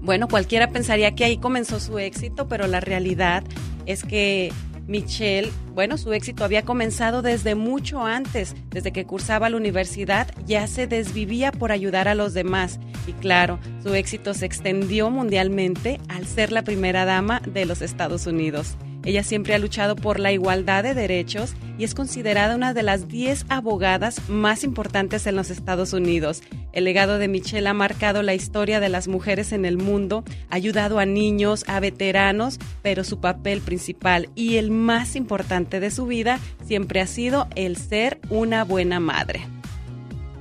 Bueno, 0.00 0.28
cualquiera 0.28 0.68
pensaría 0.68 1.14
que 1.14 1.24
ahí 1.24 1.38
comenzó 1.38 1.80
su 1.80 1.98
éxito, 1.98 2.46
pero 2.46 2.66
la 2.66 2.80
realidad 2.80 3.44
es 3.86 4.04
que 4.04 4.52
Michelle, 4.86 5.50
bueno, 5.74 5.96
su 5.96 6.12
éxito 6.12 6.44
había 6.44 6.62
comenzado 6.62 7.22
desde 7.22 7.54
mucho 7.54 8.04
antes, 8.04 8.54
desde 8.70 8.92
que 8.92 9.06
cursaba 9.06 9.50
la 9.50 9.56
universidad, 9.56 10.28
ya 10.46 10.66
se 10.66 10.86
desvivía 10.86 11.52
por 11.52 11.72
ayudar 11.72 12.08
a 12.08 12.14
los 12.14 12.34
demás. 12.34 12.78
Y 13.06 13.12
claro, 13.12 13.58
su 13.82 13.94
éxito 13.94 14.34
se 14.34 14.46
extendió 14.46 15.10
mundialmente 15.10 16.00
al 16.08 16.26
ser 16.26 16.52
la 16.52 16.62
primera 16.62 17.04
dama 17.04 17.40
de 17.40 17.64
los 17.64 17.82
Estados 17.82 18.26
Unidos. 18.26 18.76
Ella 19.04 19.22
siempre 19.22 19.54
ha 19.54 19.58
luchado 19.58 19.96
por 19.96 20.18
la 20.18 20.32
igualdad 20.32 20.82
de 20.82 20.94
derechos 20.94 21.54
y 21.78 21.84
es 21.84 21.94
considerada 21.94 22.56
una 22.56 22.72
de 22.72 22.82
las 22.82 23.06
10 23.08 23.46
abogadas 23.50 24.28
más 24.28 24.64
importantes 24.64 25.26
en 25.26 25.36
los 25.36 25.50
Estados 25.50 25.92
Unidos. 25.92 26.42
El 26.72 26.84
legado 26.84 27.18
de 27.18 27.28
Michelle 27.28 27.68
ha 27.68 27.74
marcado 27.74 28.22
la 28.22 28.34
historia 28.34 28.80
de 28.80 28.88
las 28.88 29.06
mujeres 29.06 29.52
en 29.52 29.66
el 29.66 29.76
mundo, 29.76 30.24
ha 30.48 30.56
ayudado 30.56 30.98
a 30.98 31.06
niños, 31.06 31.64
a 31.68 31.80
veteranos, 31.80 32.58
pero 32.82 33.04
su 33.04 33.20
papel 33.20 33.60
principal 33.60 34.30
y 34.34 34.56
el 34.56 34.70
más 34.70 35.16
importante 35.16 35.80
de 35.80 35.90
su 35.90 36.06
vida 36.06 36.40
siempre 36.64 37.00
ha 37.00 37.06
sido 37.06 37.46
el 37.56 37.76
ser 37.76 38.20
una 38.30 38.64
buena 38.64 39.00
madre. 39.00 39.46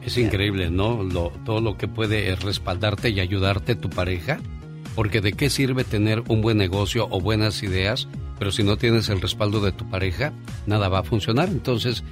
Es 0.06 0.18
increíble, 0.18 0.70
¿no? 0.70 1.08
todo 1.46 1.62
lo 1.62 1.78
que 1.78 1.88
puede 1.88 2.36
respaldarte 2.36 3.10
y 3.10 3.20
ayudarte 3.20 3.76
tu 3.76 3.90
pareja. 3.90 4.40
Porque 4.96 5.22
de 5.22 5.34
qué 5.34 5.50
sirve 5.50 5.84
tener 5.84 6.22
un 6.28 6.42
buen 6.42 6.58
negocio 6.58 7.08
o 7.10 7.20
buenas 7.20 7.64
ideas 7.64 8.08
pero 8.38 8.52
si 8.52 8.64
no 8.64 8.78
tienes 8.78 9.10
el 9.10 9.22
respaldo 9.22 9.62
de 9.62 9.72
tu 9.72 9.90
pareja, 9.90 10.34
nada 10.66 10.90
va 10.90 11.00
a 11.00 11.04
funcionar. 11.04 11.50
Entonces, 11.50 12.04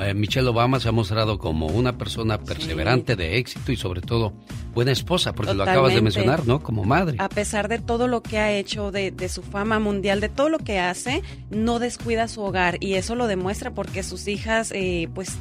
eh, 0.00 0.14
Michelle 0.14 0.48
Obama 0.48 0.80
se 0.80 0.88
ha 0.88 0.92
mostrado 0.92 1.38
como 1.38 1.66
una 1.66 1.98
persona 1.98 2.38
perseverante, 2.38 3.16
de 3.16 3.38
éxito 3.38 3.72
y 3.72 3.76
sobre 3.76 4.00
todo 4.00 4.32
buena 4.74 4.92
esposa, 4.92 5.34
porque 5.34 5.54
lo 5.54 5.64
acabas 5.64 5.94
de 5.94 6.02
mencionar, 6.02 6.46
¿no? 6.46 6.62
Como 6.62 6.84
madre. 6.84 7.16
A 7.18 7.28
pesar 7.28 7.68
de 7.68 7.78
todo 7.78 8.06
lo 8.06 8.22
que 8.22 8.38
ha 8.38 8.52
hecho, 8.52 8.92
de, 8.92 9.10
de, 9.10 9.28
su 9.28 9.42
fama 9.42 9.78
mundial, 9.78 10.20
de 10.20 10.28
todo 10.28 10.48
lo 10.48 10.58
que 10.58 10.78
hace, 10.78 11.22
no 11.50 11.78
descuida 11.78 12.28
su 12.28 12.42
hogar 12.42 12.76
y 12.80 12.94
eso 12.94 13.14
lo 13.14 13.26
demuestra 13.26 13.72
porque 13.72 14.02
sus 14.02 14.28
hijas, 14.28 14.72
eh, 14.72 15.08
pues 15.14 15.36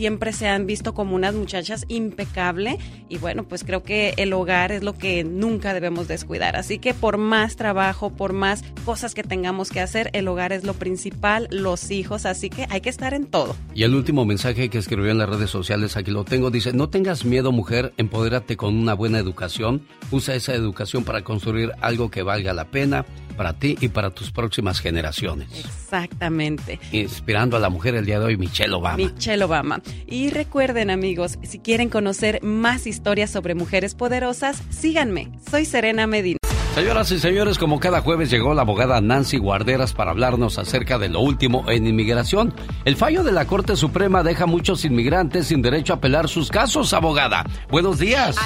siempre 0.00 0.32
se 0.32 0.48
han 0.48 0.64
visto 0.64 0.94
como 0.94 1.14
unas 1.14 1.34
muchachas 1.34 1.84
impecable 1.88 2.78
y 3.10 3.18
bueno, 3.18 3.44
pues 3.44 3.64
creo 3.64 3.82
que 3.82 4.14
el 4.16 4.32
hogar 4.32 4.72
es 4.72 4.82
lo 4.82 4.94
que 4.94 5.24
nunca 5.24 5.74
debemos 5.74 6.08
descuidar. 6.08 6.56
Así 6.56 6.78
que 6.78 6.94
por 6.94 7.18
más 7.18 7.56
trabajo, 7.56 8.08
por 8.08 8.32
más 8.32 8.64
cosas 8.86 9.12
que 9.12 9.22
tengamos 9.22 9.68
que 9.68 9.80
hacer, 9.80 10.08
el 10.14 10.26
hogar 10.26 10.54
es 10.54 10.64
lo 10.64 10.72
principal, 10.72 11.48
los 11.50 11.90
hijos, 11.90 12.24
así 12.24 12.48
que 12.48 12.66
hay 12.70 12.80
que 12.80 12.88
estar 12.88 13.12
en 13.12 13.26
todo. 13.26 13.54
Y 13.74 13.82
el 13.82 13.94
último 13.94 14.24
mensaje 14.24 14.70
que 14.70 14.78
escribió 14.78 15.10
en 15.10 15.18
las 15.18 15.28
redes 15.28 15.50
sociales, 15.50 15.98
aquí 15.98 16.10
lo 16.10 16.24
tengo, 16.24 16.50
dice, 16.50 16.72
no 16.72 16.88
tengas 16.88 17.26
miedo 17.26 17.52
mujer, 17.52 17.92
empodérate 17.98 18.56
con 18.56 18.78
una 18.78 18.94
buena 18.94 19.18
educación, 19.18 19.86
usa 20.10 20.34
esa 20.34 20.54
educación 20.54 21.04
para 21.04 21.20
construir 21.24 21.72
algo 21.82 22.10
que 22.10 22.22
valga 22.22 22.54
la 22.54 22.70
pena 22.70 23.04
para 23.36 23.54
ti 23.54 23.76
y 23.80 23.88
para 23.88 24.10
tus 24.10 24.30
próximas 24.30 24.80
generaciones. 24.80 25.48
Exactamente. 25.58 26.78
Inspirando 26.92 27.56
a 27.56 27.60
la 27.60 27.70
mujer 27.70 27.94
el 27.94 28.04
día 28.04 28.18
de 28.18 28.26
hoy, 28.26 28.36
Michelle 28.36 28.74
Obama. 28.74 28.98
Michelle 28.98 29.42
Obama. 29.42 29.80
Y 30.06 30.30
recuerden 30.30 30.90
amigos, 30.90 31.38
si 31.42 31.58
quieren 31.58 31.88
conocer 31.88 32.42
más 32.42 32.86
historias 32.86 33.30
sobre 33.30 33.54
mujeres 33.54 33.94
poderosas, 33.94 34.62
síganme. 34.70 35.28
Soy 35.50 35.64
Serena 35.64 36.06
Medina. 36.06 36.38
Señoras 36.74 37.10
y 37.10 37.18
señores, 37.18 37.58
como 37.58 37.80
cada 37.80 38.00
jueves 38.00 38.30
llegó 38.30 38.54
la 38.54 38.62
abogada 38.62 39.00
Nancy 39.00 39.38
Guarderas 39.38 39.92
para 39.92 40.12
hablarnos 40.12 40.56
acerca 40.56 40.98
de 40.98 41.08
lo 41.08 41.20
último 41.20 41.64
en 41.68 41.86
inmigración. 41.86 42.54
El 42.84 42.96
fallo 42.96 43.24
de 43.24 43.32
la 43.32 43.46
Corte 43.46 43.74
Suprema 43.74 44.22
deja 44.22 44.44
a 44.44 44.46
muchos 44.46 44.84
inmigrantes 44.84 45.48
sin 45.48 45.62
derecho 45.62 45.92
a 45.92 45.96
apelar 45.96 46.28
sus 46.28 46.48
casos, 46.48 46.94
abogada. 46.94 47.44
Buenos 47.70 47.98
días. 47.98 48.36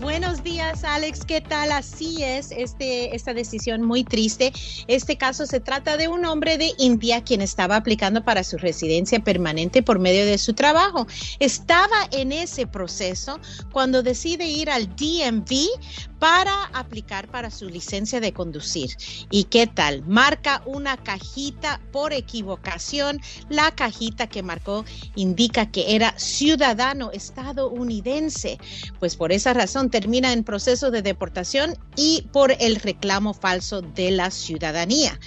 Buenos 0.00 0.42
días, 0.42 0.82
Alex. 0.82 1.26
¿Qué 1.26 1.42
tal? 1.42 1.72
Así 1.72 2.22
es, 2.22 2.52
este, 2.52 3.14
esta 3.14 3.34
decisión 3.34 3.82
muy 3.82 4.02
triste. 4.02 4.50
Este 4.86 5.18
caso 5.18 5.44
se 5.44 5.60
trata 5.60 5.98
de 5.98 6.08
un 6.08 6.24
hombre 6.24 6.56
de 6.56 6.72
India 6.78 7.22
quien 7.22 7.42
estaba 7.42 7.76
aplicando 7.76 8.24
para 8.24 8.42
su 8.42 8.56
residencia 8.56 9.20
permanente 9.20 9.82
por 9.82 9.98
medio 9.98 10.24
de 10.24 10.38
su 10.38 10.54
trabajo. 10.54 11.06
Estaba 11.38 12.08
en 12.12 12.32
ese 12.32 12.66
proceso 12.66 13.40
cuando 13.72 14.02
decide 14.02 14.46
ir 14.46 14.70
al 14.70 14.88
DMV 14.96 15.68
para 16.18 16.66
aplicar 16.74 17.28
para 17.28 17.50
su 17.50 17.68
licencia 17.68 18.20
de 18.20 18.32
conducir. 18.32 18.96
¿Y 19.30 19.44
qué 19.44 19.66
tal? 19.66 20.02
Marca 20.06 20.62
una 20.66 20.96
cajita 20.96 21.80
por 21.92 22.12
equivocación. 22.12 23.20
La 23.48 23.70
cajita 23.74 24.28
que 24.28 24.42
marcó 24.42 24.84
indica 25.14 25.70
que 25.70 25.96
era 25.96 26.14
ciudadano 26.18 27.10
estadounidense. 27.10 28.58
Pues 28.98 29.16
por 29.16 29.32
esa 29.32 29.54
razón 29.54 29.89
termina 29.90 30.32
en 30.32 30.44
proceso 30.44 30.90
de 30.90 31.02
deportación 31.02 31.76
y 31.96 32.26
por 32.32 32.52
el 32.58 32.76
reclamo 32.76 33.34
falso 33.34 33.82
de 33.82 34.10
la 34.10 34.30
ciudadanía. 34.30 35.18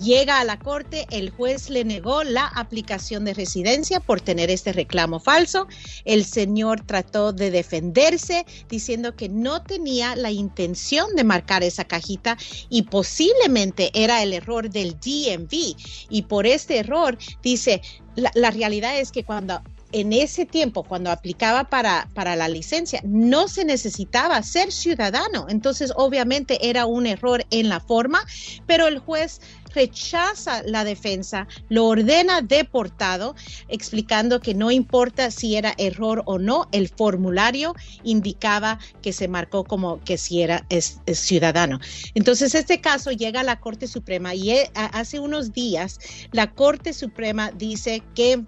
Llega 0.00 0.40
a 0.40 0.44
la 0.44 0.58
corte, 0.58 1.06
el 1.10 1.30
juez 1.30 1.70
le 1.70 1.82
negó 1.82 2.22
la 2.22 2.46
aplicación 2.46 3.24
de 3.24 3.32
residencia 3.32 3.98
por 3.98 4.20
tener 4.20 4.50
este 4.50 4.74
reclamo 4.74 5.20
falso. 5.20 5.68
El 6.04 6.26
señor 6.26 6.82
trató 6.82 7.32
de 7.32 7.50
defenderse 7.50 8.44
diciendo 8.68 9.16
que 9.16 9.30
no 9.30 9.62
tenía 9.62 10.14
la 10.14 10.30
intención 10.30 11.14
de 11.16 11.24
marcar 11.24 11.62
esa 11.62 11.84
cajita 11.84 12.36
y 12.68 12.82
posiblemente 12.82 13.90
era 13.94 14.22
el 14.22 14.34
error 14.34 14.68
del 14.68 14.98
DMV. 15.00 15.76
Y 16.10 16.22
por 16.28 16.46
este 16.46 16.78
error, 16.78 17.16
dice, 17.42 17.80
la, 18.16 18.30
la 18.34 18.50
realidad 18.50 18.98
es 18.98 19.10
que 19.10 19.24
cuando 19.24 19.62
en 19.92 20.12
ese 20.12 20.46
tiempo, 20.46 20.82
cuando 20.82 21.10
aplicaba 21.10 21.64
para, 21.64 22.08
para 22.14 22.36
la 22.36 22.48
licencia, 22.48 23.00
no 23.04 23.48
se 23.48 23.64
necesitaba 23.64 24.42
ser 24.42 24.72
ciudadano. 24.72 25.46
Entonces, 25.48 25.92
obviamente 25.96 26.68
era 26.68 26.86
un 26.86 27.06
error 27.06 27.44
en 27.50 27.68
la 27.68 27.80
forma, 27.80 28.24
pero 28.66 28.86
el 28.86 28.98
juez 28.98 29.40
rechaza 29.74 30.62
la 30.64 30.84
defensa, 30.84 31.46
lo 31.68 31.86
ordena 31.86 32.40
deportado, 32.40 33.36
explicando 33.68 34.40
que 34.40 34.54
no 34.54 34.70
importa 34.70 35.30
si 35.30 35.54
era 35.54 35.74
error 35.76 36.22
o 36.24 36.38
no, 36.38 36.66
el 36.72 36.88
formulario 36.88 37.74
indicaba 38.02 38.78
que 39.02 39.12
se 39.12 39.28
marcó 39.28 39.64
como 39.64 40.00
que 40.02 40.16
si 40.16 40.42
era 40.42 40.66
ciudadano. 41.12 41.78
Entonces, 42.14 42.54
este 42.54 42.80
caso 42.80 43.12
llega 43.12 43.40
a 43.40 43.44
la 43.44 43.60
Corte 43.60 43.86
Suprema 43.86 44.34
y 44.34 44.50
eh, 44.50 44.70
hace 44.74 45.20
unos 45.20 45.52
días 45.52 45.98
la 46.32 46.50
Corte 46.52 46.94
Suprema 46.94 47.50
dice 47.50 48.02
que 48.14 48.42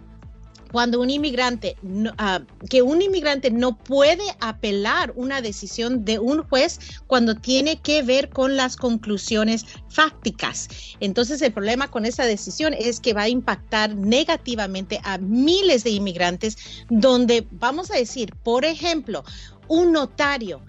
cuando 0.72 1.00
un 1.00 1.10
inmigrante, 1.10 1.76
ah, 2.18 2.40
que 2.68 2.82
un 2.82 3.02
inmigrante 3.02 3.50
no 3.50 3.76
puede 3.76 4.24
apelar 4.40 5.12
una 5.16 5.40
decisión 5.40 6.04
de 6.04 6.18
un 6.18 6.42
juez 6.42 6.78
cuando 7.06 7.34
tiene 7.34 7.80
que 7.80 8.02
ver 8.02 8.28
con 8.28 8.56
las 8.56 8.76
conclusiones 8.76 9.64
fácticas. 9.88 10.68
Entonces 11.00 11.40
el 11.42 11.52
problema 11.52 11.88
con 11.88 12.04
esa 12.04 12.24
decisión 12.24 12.74
es 12.74 13.00
que 13.00 13.14
va 13.14 13.22
a 13.22 13.28
impactar 13.28 13.94
negativamente 13.94 15.00
a 15.04 15.18
miles 15.18 15.84
de 15.84 15.90
inmigrantes 15.90 16.56
donde, 16.88 17.46
vamos 17.50 17.90
a 17.90 17.96
decir, 17.96 18.34
por 18.42 18.64
ejemplo, 18.64 19.24
un 19.68 19.92
notario 19.92 20.62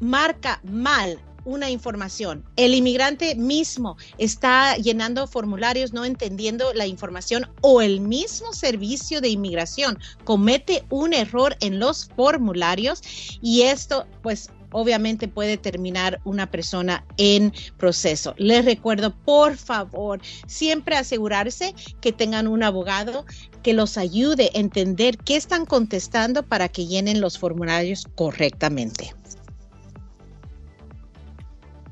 marca 0.00 0.60
mal 0.64 1.18
una 1.46 1.70
información. 1.70 2.44
El 2.56 2.74
inmigrante 2.74 3.34
mismo 3.36 3.96
está 4.18 4.76
llenando 4.76 5.26
formularios 5.26 5.94
no 5.94 6.04
entendiendo 6.04 6.74
la 6.74 6.86
información 6.86 7.48
o 7.62 7.80
el 7.80 8.00
mismo 8.00 8.52
servicio 8.52 9.22
de 9.22 9.30
inmigración 9.30 9.98
comete 10.24 10.84
un 10.90 11.14
error 11.14 11.56
en 11.60 11.78
los 11.78 12.10
formularios 12.14 13.02
y 13.40 13.62
esto 13.62 14.06
pues 14.22 14.50
obviamente 14.72 15.28
puede 15.28 15.56
terminar 15.56 16.20
una 16.24 16.50
persona 16.50 17.04
en 17.16 17.52
proceso. 17.78 18.34
Les 18.36 18.64
recuerdo, 18.64 19.14
por 19.24 19.56
favor, 19.56 20.20
siempre 20.46 20.96
asegurarse 20.96 21.74
que 22.00 22.12
tengan 22.12 22.46
un 22.46 22.62
abogado 22.62 23.24
que 23.62 23.72
los 23.72 23.96
ayude 23.96 24.50
a 24.54 24.58
entender 24.58 25.16
qué 25.18 25.36
están 25.36 25.64
contestando 25.64 26.42
para 26.42 26.68
que 26.68 26.86
llenen 26.86 27.20
los 27.20 27.38
formularios 27.38 28.06
correctamente. 28.16 29.14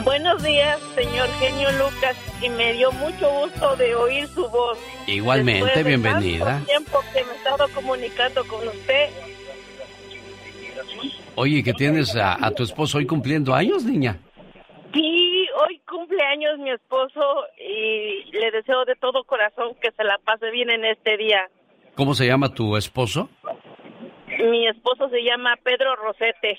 Buenos 0.04 0.42
días, 0.42 0.80
señor 0.94 1.28
genio 1.38 1.70
Lucas, 1.72 2.16
y 2.42 2.48
me 2.50 2.72
dio 2.72 2.90
mucho 2.92 3.30
gusto 3.40 3.76
de 3.76 3.94
oír 3.94 4.26
su 4.28 4.48
voz. 4.48 4.78
Igualmente, 5.06 5.82
bienvenida. 5.82 6.60
tiempo 6.66 7.00
que 7.12 7.24
me 7.24 7.32
he 7.32 7.36
estado 7.36 7.66
comunicando 7.74 8.46
con 8.46 8.66
usted. 8.66 9.10
Oye, 11.34 11.62
¿qué 11.62 11.72
tienes 11.72 12.16
a, 12.16 12.34
a, 12.44 12.50
tu 12.50 12.62
esposo 12.62 12.98
hoy 12.98 13.06
cumpliendo 13.06 13.54
años, 13.54 13.84
niña? 13.84 14.18
Sí, 14.92 15.46
hoy 15.66 15.80
cumple 15.88 16.22
años 16.24 16.58
mi 16.58 16.70
esposo 16.70 17.20
y 17.58 18.30
le 18.32 18.50
deseo 18.50 18.84
de 18.84 18.94
todo 18.96 19.24
corazón 19.24 19.74
que 19.80 19.90
se 19.92 20.04
la 20.04 20.18
pase 20.24 20.50
bien 20.50 20.70
en 20.70 20.84
este 20.84 21.16
día. 21.16 21.48
¿Cómo 21.94 22.14
se 22.14 22.26
llama 22.26 22.52
tu 22.52 22.76
esposo? 22.76 23.28
Mi 24.50 24.66
esposo 24.66 25.08
se 25.08 25.22
llama 25.22 25.56
Pedro 25.62 25.96
Rosete. 25.96 26.58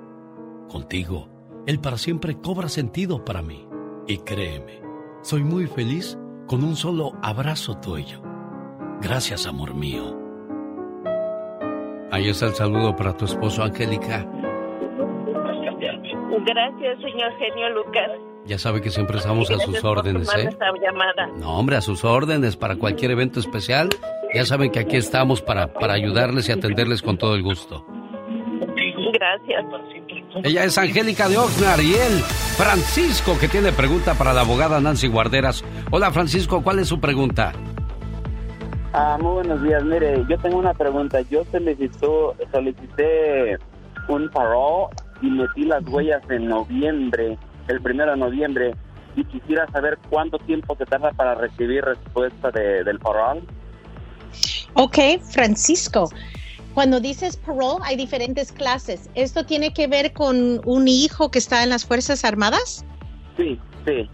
Contigo, 0.71 1.27
el 1.67 1.81
para 1.81 1.97
siempre 1.97 2.37
cobra 2.39 2.69
sentido 2.69 3.25
para 3.25 3.41
mí. 3.41 3.67
Y 4.07 4.19
créeme, 4.19 4.81
soy 5.21 5.43
muy 5.43 5.67
feliz 5.67 6.17
con 6.47 6.63
un 6.63 6.77
solo 6.77 7.11
abrazo 7.21 7.77
tuyo. 7.81 8.21
Gracias, 9.01 9.47
amor 9.47 9.73
mío. 9.73 10.17
Ahí 12.09 12.29
está 12.29 12.45
el 12.45 12.53
saludo 12.53 12.95
para 12.95 13.17
tu 13.17 13.25
esposo, 13.25 13.63
Angélica. 13.63 14.25
Gracias, 16.45 16.99
señor 17.01 17.37
genio 17.37 17.69
Lucas. 17.71 18.09
Ya 18.45 18.57
sabe 18.57 18.79
que 18.81 18.91
siempre 18.91 19.17
estamos 19.17 19.51
a 19.51 19.59
sus 19.59 19.83
órdenes, 19.83 20.33
¿eh? 20.37 20.49
No, 21.37 21.59
hombre, 21.59 21.75
a 21.75 21.81
sus 21.81 22.05
órdenes 22.05 22.55
para 22.55 22.77
cualquier 22.77 23.11
evento 23.11 23.41
especial. 23.41 23.89
Ya 24.33 24.45
saben 24.45 24.71
que 24.71 24.79
aquí 24.79 24.95
estamos 24.95 25.41
para, 25.41 25.73
para 25.73 25.93
ayudarles 25.93 26.47
y 26.47 26.53
atenderles 26.53 27.01
con 27.01 27.17
todo 27.17 27.35
el 27.35 27.43
gusto. 27.43 27.85
Gracias. 29.13 29.65
Ella 30.43 30.63
es 30.63 30.77
Angélica 30.77 31.27
de 31.27 31.37
Oxnard 31.37 31.81
y 31.81 31.93
él, 31.93 32.19
Francisco, 32.57 33.37
que 33.39 33.47
tiene 33.47 33.71
pregunta 33.71 34.13
para 34.13 34.33
la 34.33 34.41
abogada 34.41 34.79
Nancy 34.79 35.07
Guarderas. 35.07 35.63
Hola 35.91 36.11
Francisco, 36.11 36.63
¿cuál 36.63 36.79
es 36.79 36.87
su 36.87 36.99
pregunta? 36.99 37.51
Ah, 38.93 39.17
muy 39.21 39.33
buenos 39.33 39.61
días. 39.63 39.83
Mire, 39.83 40.23
yo 40.29 40.37
tengo 40.39 40.57
una 40.57 40.73
pregunta. 40.73 41.21
Yo 41.29 41.43
solicito, 41.51 42.35
solicité 42.51 43.57
un 44.07 44.29
parole 44.29 44.87
y 45.21 45.29
metí 45.29 45.63
las 45.65 45.83
huellas 45.85 46.21
en 46.29 46.47
noviembre, 46.47 47.37
el 47.67 47.81
primero 47.81 48.11
de 48.11 48.17
noviembre, 48.17 48.73
y 49.15 49.23
quisiera 49.25 49.67
saber 49.71 49.97
cuánto 50.09 50.37
tiempo 50.39 50.75
se 50.77 50.85
tarda 50.85 51.11
para 51.11 51.35
recibir 51.35 51.83
respuesta 51.83 52.51
de, 52.51 52.83
del 52.83 52.99
parole. 52.99 53.41
Ok, 54.73 54.97
Francisco. 55.31 56.09
Cuando 56.73 56.99
dices 56.99 57.37
parole, 57.37 57.83
hay 57.83 57.95
diferentes 57.95 58.51
clases. 58.51 59.09
¿Esto 59.15 59.45
tiene 59.45 59.73
que 59.73 59.87
ver 59.87 60.13
con 60.13 60.61
un 60.65 60.87
hijo 60.87 61.29
que 61.29 61.39
está 61.39 61.63
en 61.63 61.69
las 61.69 61.85
Fuerzas 61.85 62.23
Armadas? 62.23 62.85
Sí, 63.37 63.59
sí. 63.85 64.09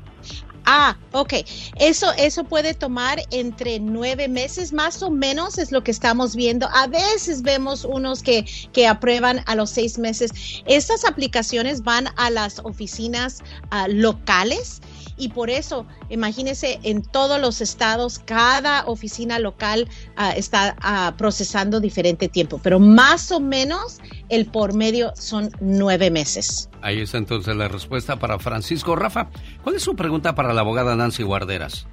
Ah, 0.70 0.98
ok. 1.14 1.34
Eso, 1.80 2.12
eso 2.18 2.44
puede 2.44 2.74
tomar 2.74 3.22
entre 3.32 3.80
nueve 3.80 4.28
meses, 4.28 4.74
más 4.74 5.02
o 5.02 5.10
menos, 5.10 5.58
es 5.58 5.72
lo 5.72 5.82
que 5.82 5.92
estamos 5.92 6.36
viendo. 6.36 6.68
A 6.74 6.88
veces 6.88 7.42
vemos 7.42 7.86
unos 7.86 8.22
que, 8.22 8.46
que 8.74 8.86
aprueban 8.86 9.42
a 9.46 9.56
los 9.56 9.70
seis 9.70 9.98
meses. 9.98 10.32
Estas 10.66 11.06
aplicaciones 11.06 11.84
van 11.84 12.10
a 12.18 12.30
las 12.30 12.60
oficinas 12.60 13.42
uh, 13.72 13.90
locales 13.90 14.82
y 15.18 15.30
por 15.30 15.50
eso, 15.50 15.86
imagínense, 16.10 16.80
en 16.84 17.02
todos 17.02 17.42
los 17.42 17.62
estados, 17.62 18.20
cada 18.20 18.86
oficina 18.86 19.40
local 19.40 19.88
uh, 20.18 20.38
está 20.38 20.76
uh, 20.82 21.18
procesando 21.18 21.80
diferente 21.80 22.28
tiempo, 22.28 22.60
pero 22.64 22.80
más 22.80 23.32
o 23.32 23.40
menos 23.40 24.00
el 24.30 24.46
por 24.46 24.76
medio 24.76 25.12
son 25.16 25.50
nueve 25.60 26.12
meses. 26.12 26.70
Ahí 26.82 27.02
está 27.02 27.18
entonces 27.18 27.56
la 27.56 27.68
respuesta 27.68 28.18
para 28.18 28.38
Francisco. 28.40 28.96
Rafa, 28.96 29.30
¿cuál 29.64 29.76
es 29.76 29.84
su 29.84 29.96
pregunta 29.96 30.36
para 30.36 30.54
la 30.54 30.62
abogada 30.62 30.96
Nancy 30.96 31.24
Guarderas? 31.24 31.88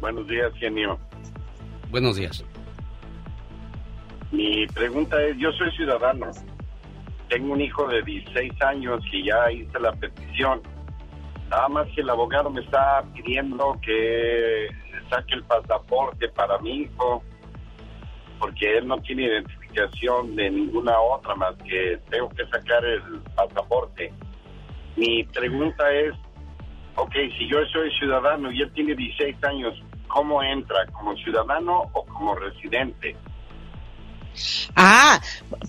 Buenos 0.00 0.26
días, 0.26 0.52
genio. 0.58 0.98
Buenos 1.90 2.16
días. 2.16 2.44
Mi 4.32 4.66
pregunta 4.66 5.22
es, 5.22 5.36
yo 5.38 5.52
soy 5.52 5.70
ciudadano, 5.76 6.26
tengo 7.28 7.52
un 7.52 7.60
hijo 7.60 7.86
de 7.86 8.02
16 8.02 8.52
años 8.62 9.00
y 9.12 9.26
ya 9.26 9.50
hice 9.52 9.78
la 9.78 9.92
petición 9.92 10.60
Nada 11.50 11.68
más 11.68 11.86
que 11.94 12.00
el 12.00 12.10
abogado 12.10 12.50
me 12.50 12.60
está 12.60 13.04
pidiendo 13.14 13.78
que 13.82 14.68
saque 15.10 15.34
el 15.34 15.44
pasaporte 15.44 16.28
para 16.30 16.58
mi 16.58 16.82
hijo, 16.82 17.22
porque 18.38 18.78
él 18.78 18.86
no 18.86 18.98
tiene 18.98 19.24
identificación 19.24 20.34
de 20.36 20.50
ninguna 20.50 20.98
otra 20.98 21.34
más 21.34 21.54
que 21.58 21.98
tengo 22.10 22.28
que 22.30 22.46
sacar 22.46 22.84
el 22.84 23.20
pasaporte. 23.34 24.12
Mi 24.96 25.24
pregunta 25.24 25.92
es, 25.92 26.14
ok, 26.96 27.12
si 27.38 27.48
yo 27.48 27.64
soy 27.72 27.90
ciudadano 27.98 28.50
y 28.50 28.62
él 28.62 28.72
tiene 28.72 28.94
16 28.94 29.42
años, 29.44 29.74
¿cómo 30.08 30.42
entra? 30.42 30.86
¿Como 30.92 31.16
ciudadano 31.16 31.90
o 31.92 32.04
como 32.06 32.34
residente? 32.34 33.16
Ah, 34.76 35.20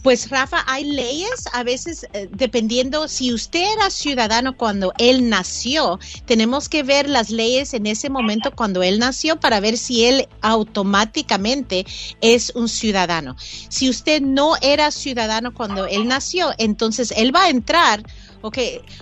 pues 0.03 0.29
Rafa, 0.29 0.63
hay 0.67 0.85
leyes, 0.85 1.45
a 1.53 1.63
veces 1.63 2.07
eh, 2.13 2.27
dependiendo 2.31 3.07
si 3.07 3.33
usted 3.33 3.63
era 3.73 3.89
ciudadano 3.89 4.57
cuando 4.57 4.93
él 4.97 5.29
nació, 5.29 5.99
tenemos 6.25 6.69
que 6.69 6.83
ver 6.83 7.09
las 7.09 7.29
leyes 7.29 7.73
en 7.73 7.87
ese 7.87 8.09
momento 8.09 8.51
cuando 8.51 8.83
él 8.83 8.99
nació 8.99 9.39
para 9.39 9.59
ver 9.59 9.77
si 9.77 10.05
él 10.05 10.27
automáticamente 10.41 11.85
es 12.21 12.51
un 12.55 12.69
ciudadano. 12.69 13.35
Si 13.69 13.89
usted 13.89 14.21
no 14.21 14.55
era 14.61 14.91
ciudadano 14.91 15.53
cuando 15.53 15.85
él 15.85 16.07
nació, 16.07 16.51
entonces 16.57 17.13
él 17.15 17.35
va 17.35 17.45
a 17.45 17.49
entrar 17.49 18.03
ok, 18.45 18.59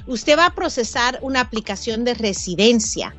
usted 0.08 0.38
va 0.38 0.46
a 0.46 0.56
procesar 0.56 1.20
una 1.22 1.42
aplicación 1.42 2.06
de 2.06 2.14
residencia, 2.14 3.14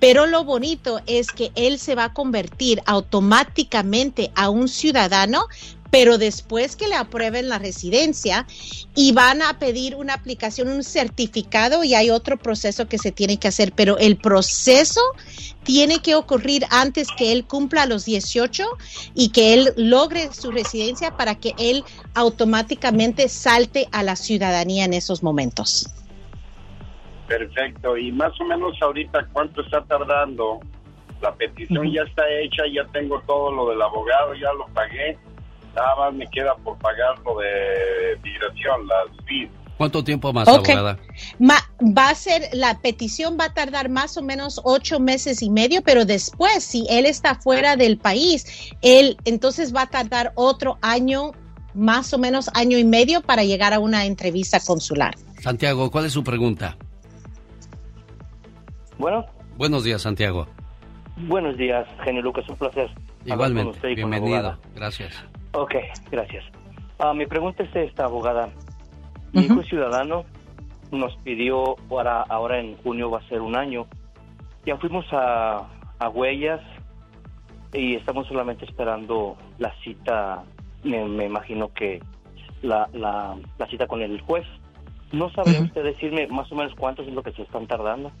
pero 0.00 0.26
lo 0.26 0.42
bonito 0.42 1.00
es 1.06 1.28
que 1.28 1.52
él 1.54 1.78
se 1.78 1.94
va 1.94 2.04
a 2.04 2.12
convertir 2.12 2.82
automáticamente 2.84 4.32
a 4.34 4.50
un 4.50 4.66
ciudadano 4.66 5.46
pero 5.90 6.18
después 6.18 6.76
que 6.76 6.88
le 6.88 6.94
aprueben 6.94 7.48
la 7.48 7.58
residencia 7.58 8.46
y 8.94 9.12
van 9.12 9.42
a 9.42 9.58
pedir 9.58 9.96
una 9.96 10.14
aplicación, 10.14 10.68
un 10.68 10.84
certificado 10.84 11.84
y 11.84 11.94
hay 11.94 12.10
otro 12.10 12.36
proceso 12.36 12.88
que 12.88 12.98
se 12.98 13.12
tiene 13.12 13.38
que 13.38 13.48
hacer, 13.48 13.72
pero 13.74 13.98
el 13.98 14.16
proceso 14.16 15.00
tiene 15.62 16.00
que 16.00 16.14
ocurrir 16.14 16.64
antes 16.70 17.08
que 17.16 17.32
él 17.32 17.44
cumpla 17.44 17.86
los 17.86 18.04
18 18.04 18.64
y 19.14 19.30
que 19.30 19.54
él 19.54 19.72
logre 19.76 20.32
su 20.32 20.50
residencia 20.50 21.16
para 21.16 21.34
que 21.36 21.54
él 21.58 21.84
automáticamente 22.14 23.28
salte 23.28 23.88
a 23.92 24.02
la 24.02 24.16
ciudadanía 24.16 24.84
en 24.84 24.94
esos 24.94 25.22
momentos. 25.22 25.90
Perfecto, 27.26 27.96
y 27.96 28.10
más 28.12 28.38
o 28.40 28.44
menos 28.44 28.80
ahorita 28.80 29.28
cuánto 29.32 29.60
está 29.62 29.84
tardando. 29.84 30.60
La 31.20 31.34
petición 31.34 31.92
ya 31.92 32.02
está 32.02 32.22
hecha, 32.30 32.62
ya 32.72 32.86
tengo 32.92 33.20
todo 33.26 33.52
lo 33.52 33.68
del 33.70 33.82
abogado, 33.82 34.34
ya 34.34 34.52
lo 34.52 34.66
pagué 34.72 35.18
Nada 35.78 35.96
más 35.96 36.14
me 36.14 36.26
queda 36.26 36.56
por 36.56 36.76
pagar 36.78 37.18
lo 37.24 37.38
de 37.38 38.18
migración, 38.22 38.86
las 38.88 39.26
fees. 39.26 39.48
¿Cuánto 39.76 40.02
tiempo 40.02 40.32
más, 40.32 40.48
abogada? 40.48 40.98
va 41.40 42.08
a 42.08 42.14
ser, 42.16 42.42
la 42.52 42.80
petición 42.80 43.36
va 43.38 43.44
a 43.44 43.54
tardar 43.54 43.88
más 43.88 44.16
o 44.16 44.22
menos 44.22 44.60
ocho 44.64 44.98
meses 44.98 45.40
y 45.40 45.50
medio, 45.50 45.82
pero 45.82 46.04
después, 46.04 46.64
si 46.64 46.84
él 46.90 47.06
está 47.06 47.36
fuera 47.36 47.76
del 47.76 47.96
país, 47.96 48.74
él 48.82 49.16
entonces 49.24 49.72
va 49.72 49.82
a 49.82 49.86
tardar 49.86 50.32
otro 50.34 50.78
año, 50.82 51.30
más 51.74 52.12
o 52.12 52.18
menos 52.18 52.50
año 52.54 52.76
y 52.76 52.82
medio 52.82 53.20
para 53.20 53.44
llegar 53.44 53.72
a 53.72 53.78
una 53.78 54.04
entrevista 54.04 54.58
consular. 54.58 55.14
Santiago, 55.40 55.92
¿cuál 55.92 56.06
es 56.06 56.12
su 56.12 56.24
pregunta? 56.24 56.76
Bueno. 58.98 59.26
Buenos 59.56 59.84
días, 59.84 60.02
Santiago. 60.02 60.48
Buenos 61.28 61.56
días, 61.56 61.86
genio 62.04 62.22
Lucas, 62.22 62.48
un 62.48 62.56
placer. 62.56 62.90
Igualmente, 63.24 63.94
bienvenido. 63.94 64.58
Gracias. 64.74 65.14
Ok, 65.58 65.74
gracias. 66.10 66.44
Ah, 67.00 67.12
mi 67.12 67.26
pregunta 67.26 67.64
es 67.64 67.74
esta, 67.74 68.04
abogada. 68.04 68.48
Mi 69.32 69.42
hijo 69.42 69.62
ciudadano 69.64 70.24
nos 70.92 71.16
pidió, 71.18 71.74
para 71.88 72.22
ahora 72.22 72.60
en 72.60 72.76
junio 72.78 73.10
va 73.10 73.18
a 73.18 73.28
ser 73.28 73.40
un 73.40 73.56
año, 73.56 73.86
ya 74.64 74.76
fuimos 74.76 75.04
a, 75.12 75.66
a 75.98 76.08
Huellas 76.08 76.60
y 77.72 77.96
estamos 77.96 78.28
solamente 78.28 78.64
esperando 78.64 79.36
la 79.58 79.74
cita, 79.82 80.44
me, 80.84 81.26
imagino 81.26 81.72
que 81.74 82.00
la, 82.62 82.88
la, 82.92 83.36
cita 83.68 83.86
con 83.86 84.00
el 84.00 84.20
juez. 84.20 84.46
¿No 85.10 85.30
sabría 85.32 85.60
usted 85.60 85.82
decirme 85.82 86.26
más 86.28 86.50
o 86.52 86.54
menos 86.54 86.72
cuánto 86.78 87.02
es 87.02 87.08
lo 87.08 87.22
que 87.22 87.32
se 87.32 87.42
están 87.42 87.66
tardando? 87.66 88.12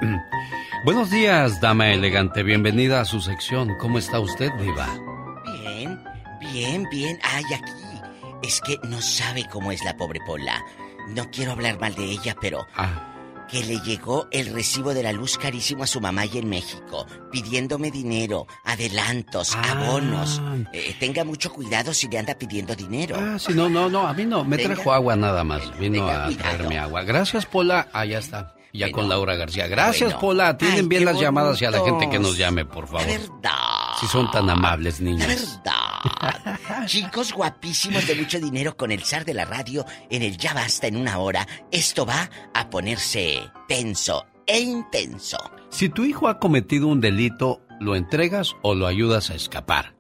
Buenos 0.84 1.10
días, 1.10 1.60
dama 1.62 1.92
elegante. 1.92 2.42
Bienvenida 2.42 3.00
a 3.00 3.06
su 3.06 3.20
sección. 3.20 3.76
¿Cómo 3.78 3.98
está 3.98 4.20
usted, 4.20 4.50
diva? 4.60 4.86
Bien, 5.62 5.98
bien, 6.38 6.86
bien. 6.90 7.18
Ay, 7.22 7.44
aquí. 7.54 8.46
Es 8.46 8.60
que 8.60 8.76
no 8.86 9.00
sabe 9.00 9.44
cómo 9.50 9.72
es 9.72 9.82
la 9.84 9.96
pobre 9.96 10.20
Pola. 10.26 10.62
No 11.08 11.30
quiero 11.30 11.52
hablar 11.52 11.80
mal 11.80 11.94
de 11.94 12.04
ella, 12.04 12.36
pero... 12.40 12.66
Ah 12.76 13.09
que 13.50 13.64
le 13.64 13.80
llegó 13.80 14.28
el 14.30 14.52
recibo 14.52 14.94
de 14.94 15.02
la 15.02 15.12
luz 15.12 15.36
carísimo 15.36 15.82
a 15.82 15.86
su 15.86 16.00
mamá 16.00 16.26
y 16.26 16.38
en 16.38 16.48
México, 16.48 17.06
pidiéndome 17.30 17.90
dinero, 17.90 18.46
adelantos, 18.64 19.56
ah. 19.56 19.72
abonos. 19.72 20.40
Eh, 20.72 20.94
tenga 21.00 21.24
mucho 21.24 21.52
cuidado 21.52 21.92
si 21.92 22.08
le 22.08 22.18
anda 22.18 22.34
pidiendo 22.34 22.74
dinero. 22.76 23.16
Ah, 23.18 23.38
sí, 23.38 23.52
no, 23.54 23.68
no, 23.68 23.88
no, 23.88 24.06
a 24.06 24.14
mí 24.14 24.24
no, 24.24 24.44
me 24.44 24.58
trajo 24.58 24.92
agua 24.92 25.16
nada 25.16 25.44
más, 25.44 25.78
vino 25.78 26.08
a 26.08 26.28
traerme 26.30 26.78
agua. 26.78 27.02
Gracias, 27.02 27.46
Pola, 27.46 27.88
ah, 27.92 28.04
ya 28.04 28.18
está. 28.18 28.54
Ya 28.72 28.90
con 28.92 29.08
Laura 29.08 29.34
García. 29.36 29.66
Gracias, 29.66 30.14
Pola. 30.14 30.56
Tienen 30.56 30.88
bien 30.88 31.04
las 31.04 31.18
llamadas 31.18 31.60
y 31.60 31.64
a 31.64 31.70
la 31.70 31.80
gente 31.80 32.08
que 32.08 32.18
nos 32.18 32.36
llame, 32.36 32.64
por 32.64 32.86
favor. 32.86 33.06
verdad. 33.06 33.50
Si 34.00 34.06
son 34.06 34.30
tan 34.30 34.48
amables, 34.48 35.00
niños. 35.00 35.26
verdad. 35.26 35.80
Chicos 36.86 37.32
guapísimos 37.32 38.06
de 38.06 38.14
mucho 38.14 38.40
dinero 38.40 38.76
con 38.76 38.90
el 38.90 39.02
zar 39.04 39.24
de 39.24 39.34
la 39.34 39.44
radio 39.44 39.84
en 40.08 40.22
el 40.22 40.36
Ya 40.36 40.54
Basta 40.54 40.86
en 40.86 40.96
una 40.96 41.18
hora. 41.18 41.46
Esto 41.70 42.06
va 42.06 42.30
a 42.54 42.70
ponerse 42.70 43.40
tenso 43.68 44.24
e 44.46 44.60
intenso. 44.60 45.38
Si 45.70 45.88
tu 45.88 46.04
hijo 46.04 46.28
ha 46.28 46.38
cometido 46.38 46.86
un 46.88 47.00
delito, 47.00 47.60
¿lo 47.80 47.96
entregas 47.96 48.56
o 48.62 48.74
lo 48.74 48.86
ayudas 48.86 49.30
a 49.30 49.34
escapar? 49.34 49.94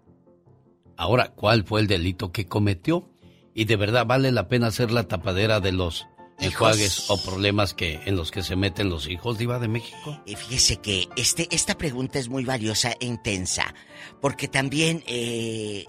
Ahora, 0.96 1.32
¿cuál 1.34 1.64
fue 1.64 1.80
el 1.80 1.86
delito 1.86 2.32
que 2.32 2.46
cometió? 2.46 3.08
Y 3.54 3.64
de 3.64 3.76
verdad 3.76 4.06
vale 4.06 4.32
la 4.32 4.48
pena 4.48 4.70
ser 4.70 4.90
la 4.90 5.04
tapadera 5.08 5.60
de 5.60 5.72
los 5.72 6.06
enjuagues 6.40 7.10
o 7.10 7.22
problemas 7.22 7.74
que 7.74 8.00
en 8.06 8.16
los 8.16 8.30
que 8.30 8.42
se 8.42 8.56
meten 8.56 8.90
los 8.90 9.08
hijos, 9.08 9.38
Diva 9.38 9.58
de 9.58 9.68
México? 9.68 10.20
Fíjese 10.26 10.76
que 10.76 11.08
este, 11.16 11.48
esta 11.50 11.76
pregunta 11.76 12.18
es 12.18 12.28
muy 12.28 12.44
valiosa 12.44 12.92
e 13.00 13.06
intensa, 13.06 13.74
porque 14.20 14.48
también, 14.48 15.02
eh, 15.06 15.86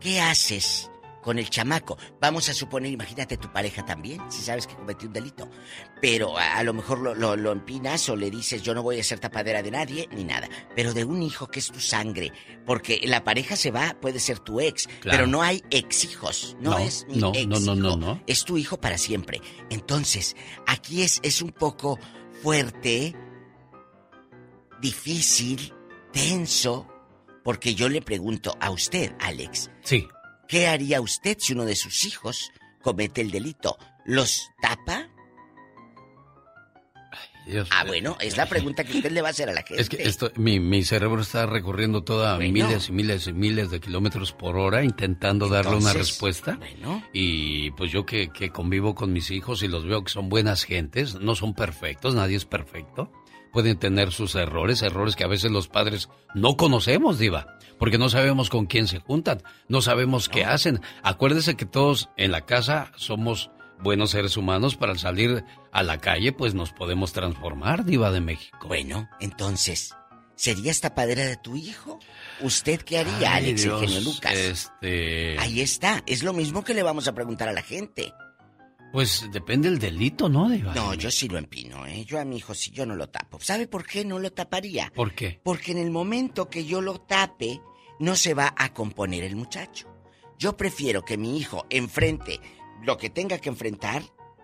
¿qué 0.00 0.20
haces 0.20 0.90
con 1.22 1.38
el 1.38 1.50
chamaco. 1.50 1.98
Vamos 2.20 2.48
a 2.48 2.54
suponer, 2.54 2.92
imagínate 2.92 3.36
tu 3.36 3.52
pareja 3.52 3.84
también, 3.84 4.20
si 4.30 4.42
sabes 4.42 4.66
que 4.66 4.74
cometió 4.74 5.08
un 5.08 5.14
delito. 5.14 5.48
Pero 6.00 6.36
a, 6.38 6.62
lo 6.62 6.72
mejor 6.72 6.98
lo, 6.98 7.36
lo, 7.36 7.52
empinas 7.52 8.08
o 8.08 8.16
le 8.16 8.30
dices, 8.30 8.62
yo 8.62 8.74
no 8.74 8.82
voy 8.82 8.98
a 8.98 9.04
ser 9.04 9.20
tapadera 9.20 9.62
de 9.62 9.70
nadie, 9.70 10.08
ni 10.12 10.24
nada. 10.24 10.48
Pero 10.74 10.94
de 10.94 11.04
un 11.04 11.22
hijo 11.22 11.48
que 11.48 11.60
es 11.60 11.68
tu 11.68 11.80
sangre. 11.80 12.32
Porque 12.66 13.00
la 13.04 13.24
pareja 13.24 13.56
se 13.56 13.70
va, 13.70 13.96
puede 14.00 14.20
ser 14.20 14.38
tu 14.38 14.60
ex, 14.60 14.88
pero 15.02 15.26
no 15.26 15.42
hay 15.42 15.62
ex 15.70 16.04
hijos. 16.04 16.56
No, 16.60 16.78
es 16.78 17.06
mi 17.08 17.16
no, 17.16 17.32
ex 17.34 17.46
no, 17.46 17.60
no, 17.60 17.74
no, 17.74 17.96
no. 17.96 18.22
Es 18.26 18.44
tu 18.44 18.56
hijo 18.56 18.80
para 18.80 18.98
siempre. 18.98 19.40
Entonces, 19.70 20.36
aquí 20.66 21.02
es, 21.02 21.20
es 21.22 21.42
un 21.42 21.50
poco 21.50 21.98
fuerte, 22.42 23.14
difícil, 24.80 25.74
tenso. 26.12 26.86
Porque 27.42 27.74
yo 27.74 27.88
le 27.88 28.02
pregunto 28.02 28.54
a 28.60 28.70
usted, 28.70 29.14
Alex. 29.18 29.70
Sí. 29.82 30.06
¿Qué 30.50 30.66
haría 30.66 31.00
usted 31.00 31.36
si 31.38 31.52
uno 31.52 31.64
de 31.64 31.76
sus 31.76 32.04
hijos 32.04 32.50
comete 32.82 33.20
el 33.20 33.30
delito? 33.30 33.78
¿Los 34.04 34.50
tapa? 34.60 35.08
ah, 37.70 37.84
bueno, 37.86 38.16
es 38.20 38.36
la 38.36 38.46
pregunta 38.46 38.82
que 38.82 38.96
usted 38.96 39.12
le 39.12 39.22
va 39.22 39.28
a 39.28 39.30
hacer 39.30 39.48
a 39.48 39.52
la 39.52 39.62
gente. 39.62 39.80
Es 39.80 39.88
que 39.88 40.02
esto, 40.02 40.32
mi, 40.34 40.82
cerebro 40.82 41.22
está 41.22 41.46
recorriendo 41.46 42.02
toda 42.02 42.36
miles 42.36 42.88
y 42.88 42.92
miles 42.92 43.28
y 43.28 43.32
miles 43.32 43.70
de 43.70 43.78
kilómetros 43.78 44.32
por 44.32 44.56
hora 44.56 44.82
intentando 44.82 45.48
darle 45.48 45.76
una 45.76 45.92
respuesta. 45.92 46.58
Y 47.12 47.70
pues 47.72 47.92
yo 47.92 48.04
que, 48.04 48.30
que 48.30 48.50
convivo 48.50 48.96
con 48.96 49.12
mis 49.12 49.30
hijos 49.30 49.62
y 49.62 49.68
los 49.68 49.86
veo 49.86 50.02
que 50.02 50.10
son 50.10 50.28
buenas 50.28 50.64
gentes, 50.64 51.14
no 51.14 51.36
son 51.36 51.54
perfectos, 51.54 52.16
nadie 52.16 52.36
es 52.36 52.44
perfecto. 52.44 53.12
Pueden 53.52 53.78
tener 53.78 54.12
sus 54.12 54.34
errores, 54.34 54.82
errores 54.82 55.16
que 55.16 55.24
a 55.24 55.28
veces 55.28 55.50
los 55.50 55.68
padres 55.68 56.08
no 56.34 56.56
conocemos, 56.56 57.18
Diva 57.18 57.58
porque 57.80 57.96
no 57.96 58.10
sabemos 58.10 58.50
con 58.50 58.66
quién 58.66 58.86
se 58.86 59.00
juntan, 59.00 59.42
no 59.66 59.80
sabemos 59.80 60.28
qué 60.28 60.44
hacen. 60.44 60.82
Acuérdese 61.02 61.56
que 61.56 61.64
todos 61.64 62.10
en 62.18 62.30
la 62.30 62.44
casa 62.44 62.92
somos 62.94 63.50
buenos 63.82 64.10
seres 64.10 64.36
humanos 64.36 64.76
para 64.76 64.96
salir 64.96 65.44
a 65.72 65.82
la 65.82 65.98
calle, 65.98 66.32
pues 66.32 66.52
nos 66.54 66.72
podemos 66.72 67.14
transformar, 67.14 67.86
diva 67.86 68.10
de 68.10 68.20
México. 68.20 68.68
Bueno, 68.68 69.08
entonces, 69.18 69.94
¿serías 70.36 70.82
tapadera 70.82 71.24
de 71.24 71.38
tu 71.38 71.56
hijo? 71.56 71.98
¿Usted 72.42 72.82
qué 72.82 72.98
haría, 72.98 73.34
Alex 73.34 73.64
Eugenio 73.64 74.02
Lucas? 74.02 74.34
Este... 74.34 75.38
Ahí 75.38 75.62
está, 75.62 76.02
es 76.06 76.22
lo 76.22 76.34
mismo 76.34 76.62
que 76.62 76.74
le 76.74 76.82
vamos 76.82 77.08
a 77.08 77.14
preguntar 77.14 77.48
a 77.48 77.52
la 77.52 77.62
gente. 77.62 78.12
Pues 78.92 79.28
depende 79.30 79.70
del 79.70 79.78
delito, 79.78 80.28
¿no, 80.28 80.48
Diva? 80.48 80.74
No, 80.74 80.94
yo 80.94 81.10
sí 81.10 81.28
lo 81.28 81.38
empino, 81.38 81.86
¿eh? 81.86 82.04
Yo 82.04 82.18
a 82.18 82.24
mi 82.24 82.38
hijo 82.38 82.54
sí, 82.54 82.70
yo 82.72 82.84
no 82.86 82.96
lo 82.96 83.08
tapo. 83.08 83.38
¿Sabe 83.40 83.68
por 83.68 83.86
qué 83.86 84.04
no 84.04 84.18
lo 84.18 84.32
taparía? 84.32 84.92
¿Por 84.94 85.14
qué? 85.14 85.40
Porque 85.44 85.72
en 85.72 85.78
el 85.78 85.90
momento 85.90 86.50
que 86.50 86.64
yo 86.64 86.80
lo 86.80 87.00
tape, 87.00 87.60
no 88.00 88.16
se 88.16 88.34
va 88.34 88.52
a 88.56 88.72
componer 88.72 89.22
el 89.22 89.36
muchacho. 89.36 89.86
Yo 90.38 90.56
prefiero 90.56 91.04
que 91.04 91.18
mi 91.18 91.38
hijo 91.38 91.66
enfrente 91.70 92.40
lo 92.82 92.96
que 92.96 93.10
tenga 93.10 93.38
que 93.38 93.50
enfrentar 93.50 94.02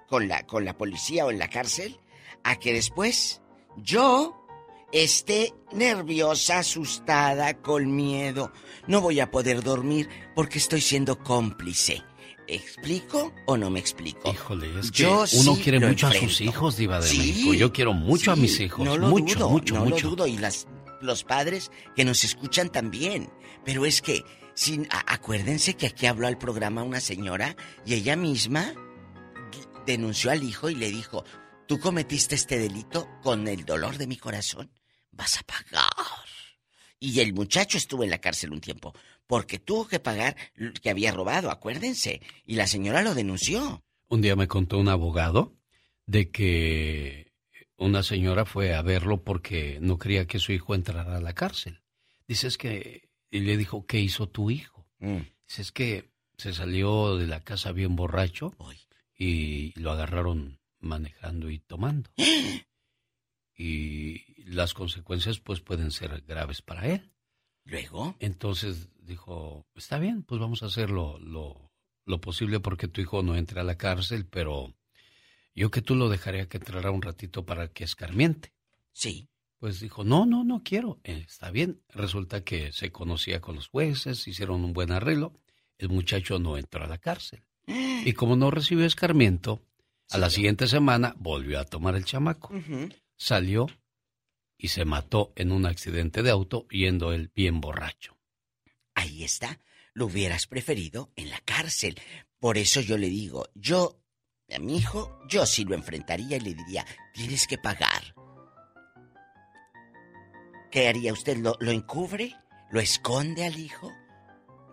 con 0.09 0.29
la, 0.29 0.47
con 0.47 0.65
la 0.65 0.77
policía 0.77 1.27
o 1.27 1.31
en 1.31 1.39
la 1.39 1.49
cárcel, 1.49 1.99
a 2.45 2.57
que 2.57 2.73
después 2.73 3.41
yo 3.77 4.47
esté 4.93 5.53
nerviosa, 5.73 6.59
asustada, 6.61 7.61
con 7.61 7.95
miedo. 7.95 8.53
No 8.87 9.01
voy 9.01 9.21
a 9.21 9.31
poder 9.31 9.63
dormir 9.63 10.09
porque 10.35 10.59
estoy 10.59 10.81
siendo 10.81 11.19
cómplice. 11.19 12.03
¿Explico 12.49 13.33
o 13.47 13.57
no 13.57 13.71
me 13.71 13.81
explico? 13.81 14.31
Híjole, 14.31 14.79
es 14.79 14.91
que 14.91 15.03
Yo 15.03 15.25
uno 15.35 15.57
quiere 15.57 15.81
mucho 15.81 16.07
a 16.07 16.13
sus 16.13 16.41
hijos, 16.41 16.77
Diva 16.77 17.01
de 17.01 17.09
México. 17.09 17.55
Yo 17.55 17.73
quiero 17.73 17.93
mucho 17.93 18.33
a 18.33 18.37
mis 18.37 18.61
hijos. 18.61 18.85
No 18.85 18.97
lo 18.97 19.09
mucho, 19.09 19.39
dudo, 19.39 19.51
mucho, 19.51 19.75
no 19.75 19.85
lo 19.85 19.97
dudo. 19.97 20.27
Y 20.27 20.37
las, 20.39 20.69
los 21.01 21.25
padres 21.25 21.71
que 21.95 22.05
nos 22.05 22.25
escuchan 22.25 22.71
también. 22.71 23.31
Pero 23.65 23.85
es 23.85 24.01
que, 24.01 24.25
sin, 24.55 24.87
acuérdense 24.91 25.75
que 25.75 25.87
aquí 25.87 26.07
habló 26.07 26.29
al 26.29 26.39
programa 26.39 26.83
una 26.83 27.01
señora 27.01 27.57
y 27.85 27.95
ella 27.95 28.17
misma 28.17 28.75
denunció 29.87 30.31
al 30.31 30.43
hijo 30.43 30.69
y 30.71 30.75
le 30.75 30.91
dijo, 30.91 31.25
tú 31.67 31.81
cometiste 31.81 32.35
este 32.35 32.59
delito 32.59 33.09
con 33.23 33.49
el 33.49 33.65
dolor 33.65 33.99
de 33.99 34.07
mi 34.07 34.17
corazón, 34.17 34.71
vas 35.11 35.39
a 35.39 35.43
pagar. 35.43 35.91
Y 36.99 37.21
el 37.21 37.35
muchacho 37.35 37.79
estuvo 37.79 38.05
en 38.05 38.11
la 38.11 38.19
cárcel 38.19 38.53
un 38.53 38.61
tiempo, 38.61 38.95
porque 39.27 39.59
tuvo 39.59 39.89
que 39.89 40.01
pagar 40.01 40.37
lo 40.55 40.73
que 40.73 40.91
había 40.91 41.13
robado, 41.13 41.51
acuérdense. 41.51 42.21
Y 42.45 42.55
la 42.55 42.67
señora 42.67 43.03
lo 43.03 43.15
denunció. 43.15 43.83
Un 44.09 44.23
día 44.23 44.37
me 44.37 44.49
contó 44.49 44.79
un 44.79 44.89
abogado 44.89 45.57
de 46.07 46.31
que 46.31 47.33
una 47.77 48.03
señora 48.03 48.45
fue 48.45 48.75
a 48.75 48.83
verlo 48.83 49.23
porque 49.23 49.79
no 49.81 49.99
quería 49.99 50.27
que 50.27 50.39
su 50.39 50.53
hijo 50.53 50.75
entrara 50.75 51.17
a 51.17 51.21
la 51.21 51.35
cárcel. 51.35 51.83
Dice, 52.27 52.47
es 52.49 52.59
que 52.59 53.07
y 53.31 53.41
le 53.41 53.57
dijo, 53.57 53.87
¿qué 53.87 54.01
hizo 54.01 54.29
tu 54.29 54.51
hijo? 54.51 54.87
Mm. 54.99 55.19
Dice, 55.49 55.63
es 55.63 55.73
que 55.73 56.11
se 56.39 56.53
salió 56.53 57.17
de 57.17 57.27
la 57.27 57.41
casa 57.41 57.73
bien 57.73 57.97
borracho 57.97 58.55
y 59.17 59.79
lo 59.79 59.91
agarraron 59.91 60.59
manejando 60.79 61.51
y 61.51 61.59
tomando. 61.59 62.11
y 63.57 64.43
las 64.45 64.75
consecuencias 64.75 65.41
pues 65.41 65.61
pueden 65.61 65.91
ser 65.91 66.23
graves 66.27 66.63
para 66.63 66.87
él. 66.87 67.11
¿Luego? 67.67 68.17
Entonces 68.21 68.89
dijo, 68.99 69.67
está 69.75 69.99
bien, 69.99 70.23
pues 70.23 70.41
vamos 70.41 70.63
a 70.63 70.67
hacer 70.67 70.91
lo, 70.91 71.19
lo, 71.19 71.73
lo 72.05 72.21
posible 72.21 72.61
porque 72.61 72.89
tu 72.89 73.01
hijo 73.01 73.23
no 73.23 73.37
entre 73.37 73.61
a 73.61 73.65
la 73.65 73.77
cárcel, 73.77 74.27
pero 74.27 74.75
yo 75.55 75.71
que 75.71 75.83
tú 75.83 75.95
lo 75.97 76.09
dejaría 76.09 76.49
que 76.49 76.59
entrara 76.59 76.91
un 76.91 77.03
ratito 77.03 77.45
para 77.45 77.69
que 77.69 77.85
escarmiente. 77.85 78.53
Sí. 78.93 79.29
Pues 79.59 79.81
dijo, 79.81 80.05
no, 80.05 80.27
no, 80.27 80.45
no 80.45 80.63
quiero. 80.63 81.01
Eh, 81.03 81.25
está 81.27 81.51
bien. 81.51 81.83
Resulta 81.89 82.45
que 82.45 82.73
se 82.73 82.93
conocía 82.93 83.41
con 83.41 83.57
los 83.57 83.69
jueces, 83.69 84.29
hicieron 84.29 84.65
un 84.65 84.73
buen 84.73 84.93
arreglo. 84.93 85.33
El 85.79 85.89
muchacho 85.89 86.39
no 86.39 86.59
entró 86.59 86.85
a 86.85 86.89
la 86.89 86.99
cárcel. 86.99 87.43
Y 88.07 88.13
como 88.13 88.37
no 88.37 88.53
recibió 88.53 88.85
escarmiento, 88.85 89.61
a 90.11 90.19
la 90.19 90.31
siguiente 90.31 90.69
semana 90.69 91.15
volvió 91.19 91.59
a 91.59 91.65
tomar 91.65 91.97
el 91.97 92.05
chamaco. 92.05 92.53
Salió 93.17 93.67
y 94.59 94.69
se 94.69 94.85
mató 94.85 95.33
en 95.37 95.53
un 95.53 95.67
accidente 95.67 96.23
de 96.23 96.31
auto 96.31 96.67
yendo 96.69 97.13
él 97.13 97.31
bien 97.35 97.61
borracho. 97.61 98.17
Ahí 98.95 99.25
está. 99.25 99.61
Lo 99.93 100.07
hubieras 100.07 100.47
preferido 100.47 101.13
en 101.17 101.31
la 101.31 101.41
cárcel. 101.41 101.99
Por 102.39 102.59
eso 102.59 102.81
yo 102.81 102.99
le 102.99 103.09
digo, 103.09 103.47
yo, 103.55 104.01
a 104.55 104.59
mi 104.59 104.77
hijo, 104.77 105.19
yo 105.29 105.47
sí 105.47 105.65
lo 105.65 105.75
enfrentaría 105.75 106.37
y 106.37 106.41
le 106.41 106.55
diría, 106.55 106.87
tienes 107.15 107.47
que 107.47 107.59
pagar 107.59 108.15
¿Qué 110.77 110.89
haría 110.89 111.13
usted? 111.13 111.39
¿Lo, 111.39 111.57
encubre? 111.71 112.35
¿Lo 112.71 112.81
esconde 112.81 113.47
al 113.47 113.59
hijo? 113.59 113.93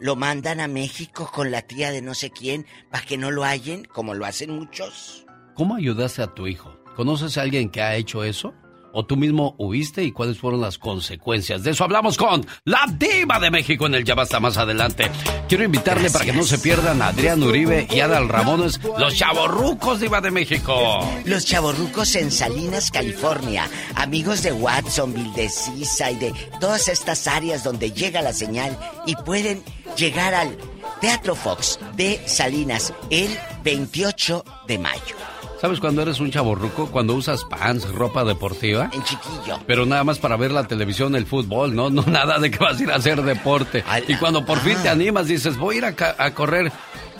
¿Lo 0.01 0.17
mandan 0.17 0.59
a 0.59 0.67
México 0.67 1.31
con 1.33 1.49
la 1.49 1.61
tía 1.61 1.91
de 1.91 2.01
no 2.01 2.13
sé 2.13 2.29
quién 2.29 2.65
para 2.91 3.05
que 3.05 3.17
no 3.17 3.31
lo 3.31 3.45
hallen, 3.45 3.85
como 3.85 4.13
lo 4.13 4.25
hacen 4.25 4.51
muchos? 4.51 5.25
¿Cómo 5.53 5.75
ayudaste 5.75 6.21
a 6.21 6.33
tu 6.33 6.47
hijo? 6.47 6.77
¿Conoces 6.97 7.37
a 7.37 7.43
alguien 7.43 7.69
que 7.69 7.81
ha 7.81 7.95
hecho 7.95 8.23
eso? 8.25 8.53
¿O 8.95 9.05
tú 9.05 9.17
mismo 9.17 9.55
huiste 9.57 10.03
y 10.03 10.11
cuáles 10.11 10.37
fueron 10.37 10.61
las 10.61 10.77
consecuencias? 10.77 11.63
De 11.63 11.71
eso 11.71 11.83
hablamos 11.83 12.15
con 12.15 12.45
la 12.63 12.85
diva 12.95 13.39
de 13.39 13.49
México 13.49 13.87
en 13.87 13.95
el 13.95 14.05
Ya 14.05 14.13
Basta 14.13 14.39
más 14.39 14.57
adelante. 14.57 15.09
Quiero 15.49 15.63
invitarle 15.63 16.11
para 16.11 16.25
que 16.25 16.33
no 16.33 16.43
se 16.43 16.59
pierdan 16.59 17.01
a 17.01 17.07
Adrián 17.07 17.41
Uribe 17.41 17.87
y 17.89 18.01
Adal 18.01 18.29
Ramones, 18.29 18.79
los 18.99 19.15
chavorrucos 19.15 19.99
diva 19.99 20.21
de 20.21 20.29
México. 20.29 20.99
Los 21.25 21.43
chavorrucos 21.45 22.15
en 22.15 22.29
Salinas, 22.29 22.91
California. 22.91 23.67
Amigos 23.95 24.43
de 24.43 24.51
Watsonville, 24.51 25.33
de 25.33 25.49
Sisa 25.49 26.11
y 26.11 26.15
de 26.17 26.33
todas 26.59 26.87
estas 26.87 27.27
áreas 27.27 27.63
donde 27.63 27.91
llega 27.91 28.21
la 28.21 28.33
señal 28.33 28.77
y 29.07 29.15
pueden 29.15 29.63
llegar 29.97 30.35
al 30.35 30.55
Teatro 31.01 31.33
Fox 31.33 31.79
de 31.95 32.21
Salinas 32.27 32.93
el 33.09 33.35
28 33.63 34.45
de 34.67 34.77
mayo. 34.77 35.32
¿Sabes 35.63 35.79
cuando 35.79 36.01
eres 36.01 36.19
un 36.19 36.29
chaborruco? 36.29 36.87
Cuando 36.87 37.13
usas 37.13 37.45
pants, 37.45 37.89
ropa 37.89 38.25
deportiva. 38.25 38.89
En 38.91 39.01
chiquillo. 39.01 39.61
Pero 39.65 39.85
nada 39.85 40.03
más 40.03 40.19
para 40.19 40.35
ver 40.35 40.51
la 40.51 40.67
televisión, 40.67 41.15
el 41.15 41.25
fútbol, 41.25 41.73
¿no? 41.73 41.89
No 41.89 42.01
nada 42.07 42.37
de 42.37 42.51
que 42.51 42.57
vas 42.57 42.77
a 42.77 42.83
ir 42.83 42.91
a 42.91 42.95
hacer 42.95 43.21
deporte. 43.21 43.81
y 44.09 44.15
cuando 44.15 44.45
por 44.45 44.59
fin 44.59 44.75
te 44.83 44.89
ah. 44.89 44.91
animas, 44.91 45.27
dices, 45.27 45.55
voy 45.55 45.75
a 45.75 45.77
ir 45.77 45.85
a, 45.85 46.33
correr. 46.33 46.69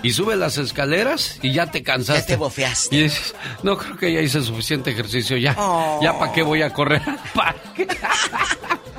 Y 0.02 0.12
sube 0.12 0.36
las 0.36 0.58
escaleras 0.58 1.40
y 1.42 1.54
ya 1.54 1.72
te 1.72 1.84
cansaste. 1.84 2.20
Ya 2.20 2.28
te 2.28 2.36
bofeaste. 2.36 2.94
Y 2.94 3.04
dices, 3.04 3.34
no 3.64 3.78
creo 3.78 3.96
que 3.96 4.12
ya 4.12 4.20
hice 4.20 4.42
suficiente 4.42 4.92
ejercicio. 4.92 5.38
Ya, 5.38 5.56
ya 6.02 6.20
para 6.20 6.34
qué 6.34 6.44
voy 6.44 6.64
a 6.64 6.74
correr. 6.74 7.02
¿Para 7.34 7.56
qué? 7.74 7.88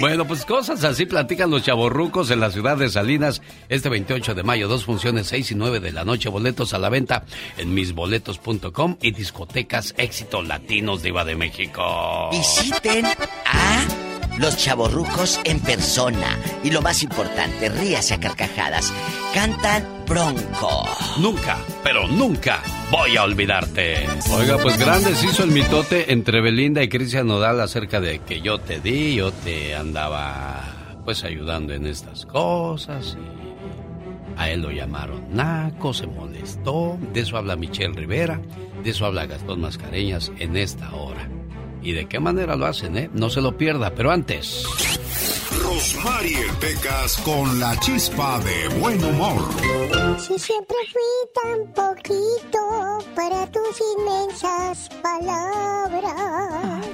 Bueno, 0.00 0.26
pues 0.26 0.44
cosas 0.44 0.84
así 0.84 1.06
platican 1.06 1.50
los 1.50 1.62
chavorrucos 1.62 2.30
en 2.30 2.40
la 2.40 2.50
ciudad 2.50 2.76
de 2.76 2.88
Salinas 2.88 3.42
este 3.68 3.88
28 3.88 4.34
de 4.34 4.42
mayo. 4.42 4.68
Dos 4.68 4.84
funciones, 4.84 5.26
6 5.28 5.52
y 5.52 5.54
9 5.54 5.80
de 5.80 5.92
la 5.92 6.04
noche. 6.04 6.28
Boletos 6.28 6.74
a 6.74 6.78
la 6.78 6.88
venta 6.88 7.24
en 7.56 7.74
misboletos.com 7.74 8.96
y 9.02 9.12
discotecas 9.12 9.94
Éxito 9.96 10.42
Latinos 10.42 11.02
Diva 11.02 11.24
de 11.24 11.36
México. 11.36 12.30
Visiten 12.30 13.06
a 13.06 13.97
los 14.38 14.56
chavorrucos 14.56 15.40
en 15.44 15.60
persona. 15.60 16.38
Y 16.64 16.70
lo 16.70 16.82
más 16.82 17.02
importante, 17.02 17.68
ríase 17.68 18.14
a 18.14 18.20
carcajadas. 18.20 18.92
Cantan 19.34 19.84
Bronco. 20.06 20.84
Nunca, 21.20 21.58
pero 21.84 22.08
nunca 22.08 22.62
voy 22.90 23.16
a 23.16 23.24
olvidarte. 23.24 24.06
Oiga, 24.32 24.56
pues 24.58 24.78
grande 24.78 25.14
se 25.14 25.26
hizo 25.26 25.44
el 25.44 25.50
mitote 25.50 26.12
entre 26.12 26.40
Belinda 26.40 26.82
y 26.82 26.88
Cristian 26.88 27.26
Nodal 27.26 27.60
acerca 27.60 28.00
de 28.00 28.20
que 28.20 28.40
yo 28.40 28.58
te 28.58 28.80
di, 28.80 29.16
yo 29.16 29.32
te 29.32 29.74
andaba 29.74 31.00
pues 31.04 31.24
ayudando 31.24 31.72
en 31.72 31.86
estas 31.86 32.26
cosas 32.26 33.16
y 33.18 34.38
a 34.38 34.50
él 34.50 34.62
lo 34.62 34.70
llamaron 34.70 35.34
Naco, 35.34 35.92
se 35.92 36.06
molestó, 36.06 36.98
de 37.12 37.20
eso 37.20 37.36
habla 37.36 37.56
Michelle 37.56 37.94
Rivera, 37.94 38.40
de 38.84 38.90
eso 38.90 39.06
habla 39.06 39.26
Gastón 39.26 39.60
Mascareñas 39.60 40.30
en 40.38 40.56
esta 40.56 40.94
hora. 40.94 41.28
¿Y 41.82 41.92
de 41.92 42.08
qué 42.08 42.20
manera 42.20 42.56
lo 42.56 42.66
hacen, 42.66 42.96
eh? 42.96 43.10
No 43.12 43.30
se 43.30 43.40
lo 43.40 43.56
pierda, 43.56 43.90
pero 43.94 44.10
antes... 44.10 44.64
Rosmarie 45.62 46.46
Pecas 46.60 47.16
con 47.18 47.60
la 47.60 47.78
chispa 47.80 48.40
de 48.40 48.68
buen 48.78 49.02
humor. 49.04 49.48
Si 50.18 50.38
siempre 50.38 50.76
fui 50.92 51.42
tan 51.42 51.72
poquito 51.72 52.98
para 53.14 53.46
tus 53.46 53.80
inmensas 53.98 54.88
palabras. 55.02 56.86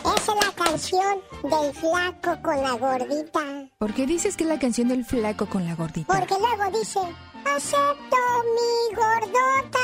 Esa 0.00 0.32
es 0.32 0.46
la 0.46 0.64
canción 0.64 1.18
del 1.42 1.74
flaco 1.74 2.42
con 2.42 2.62
la 2.62 2.72
gordita. 2.72 3.68
¿Por 3.78 3.92
qué 3.92 4.06
dices 4.06 4.36
que 4.36 4.44
es 4.44 4.50
la 4.50 4.58
canción 4.58 4.88
del 4.88 5.04
flaco 5.04 5.46
con 5.46 5.64
la 5.64 5.74
gordita? 5.74 6.12
Porque 6.12 6.34
luego 6.38 6.78
dice, 6.78 7.00
acepto 7.54 8.16
mi 8.56 8.94
gordota, 8.94 9.78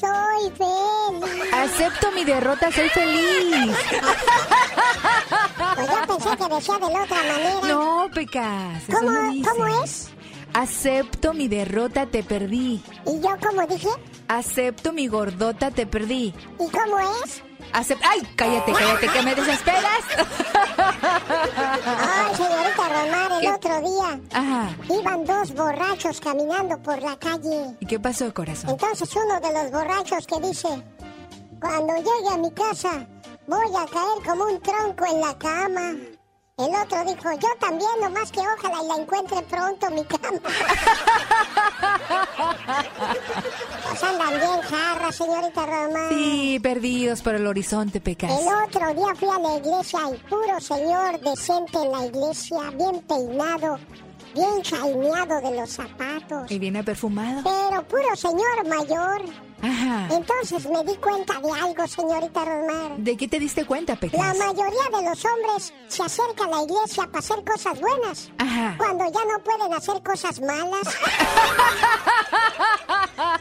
soy 0.00 0.50
feliz. 0.56 1.54
Acepto 1.54 2.12
mi 2.12 2.24
derrota, 2.24 2.72
soy 2.72 2.88
feliz. 2.88 3.76
pues 5.74 5.88
yo 5.88 6.06
pensé 6.06 6.36
que 6.36 6.54
decía 6.54 6.74
de 6.74 6.92
la 6.92 7.02
otra 7.02 7.16
manera. 7.16 7.60
No, 7.68 8.10
Pecas. 8.14 8.82
¿Cómo, 8.92 9.10
¿Cómo 9.48 9.82
es? 9.84 10.10
Acepto 10.54 11.34
mi 11.34 11.48
derrota, 11.48 12.06
te 12.06 12.22
perdí. 12.22 12.82
¿Y 13.06 13.20
yo 13.20 13.36
cómo 13.40 13.66
dije? 13.66 13.88
Acepto 14.28 14.92
mi 14.92 15.06
gordota, 15.08 15.70
te 15.70 15.86
perdí. 15.86 16.34
¿Y 16.58 16.70
cómo 16.70 16.98
es? 17.24 17.42
Acept 17.72 18.02
¡Ay, 18.04 18.22
cállate, 18.36 18.72
cállate, 18.72 19.08
que 19.08 19.22
me 19.22 19.34
desesperas! 19.34 20.04
Ay, 21.86 22.34
señorita 22.36 22.88
Romar, 22.88 23.42
el 23.42 23.48
otro 23.48 23.80
día 23.80 24.20
Ajá. 24.32 24.70
iban 24.88 25.24
dos 25.24 25.52
borrachos 25.54 26.20
caminando 26.20 26.78
por 26.78 27.00
la 27.02 27.16
calle. 27.16 27.76
¿Y 27.80 27.86
qué 27.86 27.98
pasó, 28.00 28.32
corazón? 28.32 28.70
Entonces 28.70 29.10
uno 29.14 29.40
de 29.40 29.52
los 29.52 29.70
borrachos 29.70 30.26
que 30.26 30.40
dice, 30.40 30.68
cuando 31.60 31.94
llegue 31.96 32.34
a 32.34 32.38
mi 32.38 32.50
casa 32.52 33.06
voy 33.46 33.66
a 33.76 33.86
caer 33.86 34.22
como 34.26 34.44
un 34.44 34.60
tronco 34.60 35.04
en 35.06 35.20
la 35.20 35.36
cama. 35.38 35.94
El 36.58 36.74
otro 36.74 37.04
dijo, 37.04 37.32
yo 37.34 37.48
también, 37.60 37.90
nomás 38.02 38.32
que 38.32 38.40
ojalá 38.40 38.82
y 38.82 38.88
la 38.88 38.96
encuentre 38.96 39.40
pronto 39.42 39.88
mi 39.90 40.04
cama. 40.04 40.40
pues 43.88 44.02
andan 44.02 44.30
bien 44.30 44.60
jarras, 44.62 45.14
señorita 45.14 45.66
Román. 45.66 46.08
Sí, 46.08 46.58
perdidos 46.60 47.22
por 47.22 47.36
el 47.36 47.46
horizonte, 47.46 48.00
Pecas. 48.00 48.32
El 48.32 48.48
otro 48.48 48.92
día 48.92 49.14
fui 49.14 49.28
a 49.28 49.38
la 49.38 49.54
iglesia 49.56 50.00
y 50.12 50.16
puro 50.28 50.60
señor 50.60 51.20
decente 51.20 51.78
en 51.78 51.92
la 51.92 52.06
iglesia, 52.06 52.58
bien 52.74 53.02
peinado, 53.02 53.78
bien 54.38 54.62
chaineado 54.62 55.40
de 55.40 55.60
los 55.60 55.70
zapatos. 55.70 56.50
Y 56.50 56.58
bien 56.58 56.84
perfumado. 56.84 57.42
Pero 57.42 57.82
puro 57.88 58.16
señor 58.16 58.66
mayor. 58.66 59.22
Ajá. 59.60 60.08
Entonces 60.14 60.68
me 60.70 60.84
di 60.84 60.96
cuenta 60.98 61.34
de 61.40 61.50
algo, 61.60 61.86
señorita 61.86 62.44
Romar. 62.44 62.96
¿De 62.98 63.16
qué 63.16 63.26
te 63.26 63.40
diste 63.40 63.64
cuenta, 63.64 63.96
Pecas? 63.96 64.20
La 64.20 64.32
mayoría 64.46 64.84
de 64.96 65.08
los 65.08 65.24
hombres 65.24 65.74
se 65.88 66.02
acercan 66.02 66.48
a 66.54 66.58
la 66.58 66.62
iglesia 66.62 67.06
para 67.06 67.18
hacer 67.18 67.44
cosas 67.44 67.80
buenas. 67.80 68.30
Ajá. 68.38 68.74
Cuando 68.78 69.04
ya 69.06 69.24
no 69.24 69.42
pueden 69.42 69.74
hacer 69.74 70.02
cosas 70.02 70.40
malas. 70.40 70.96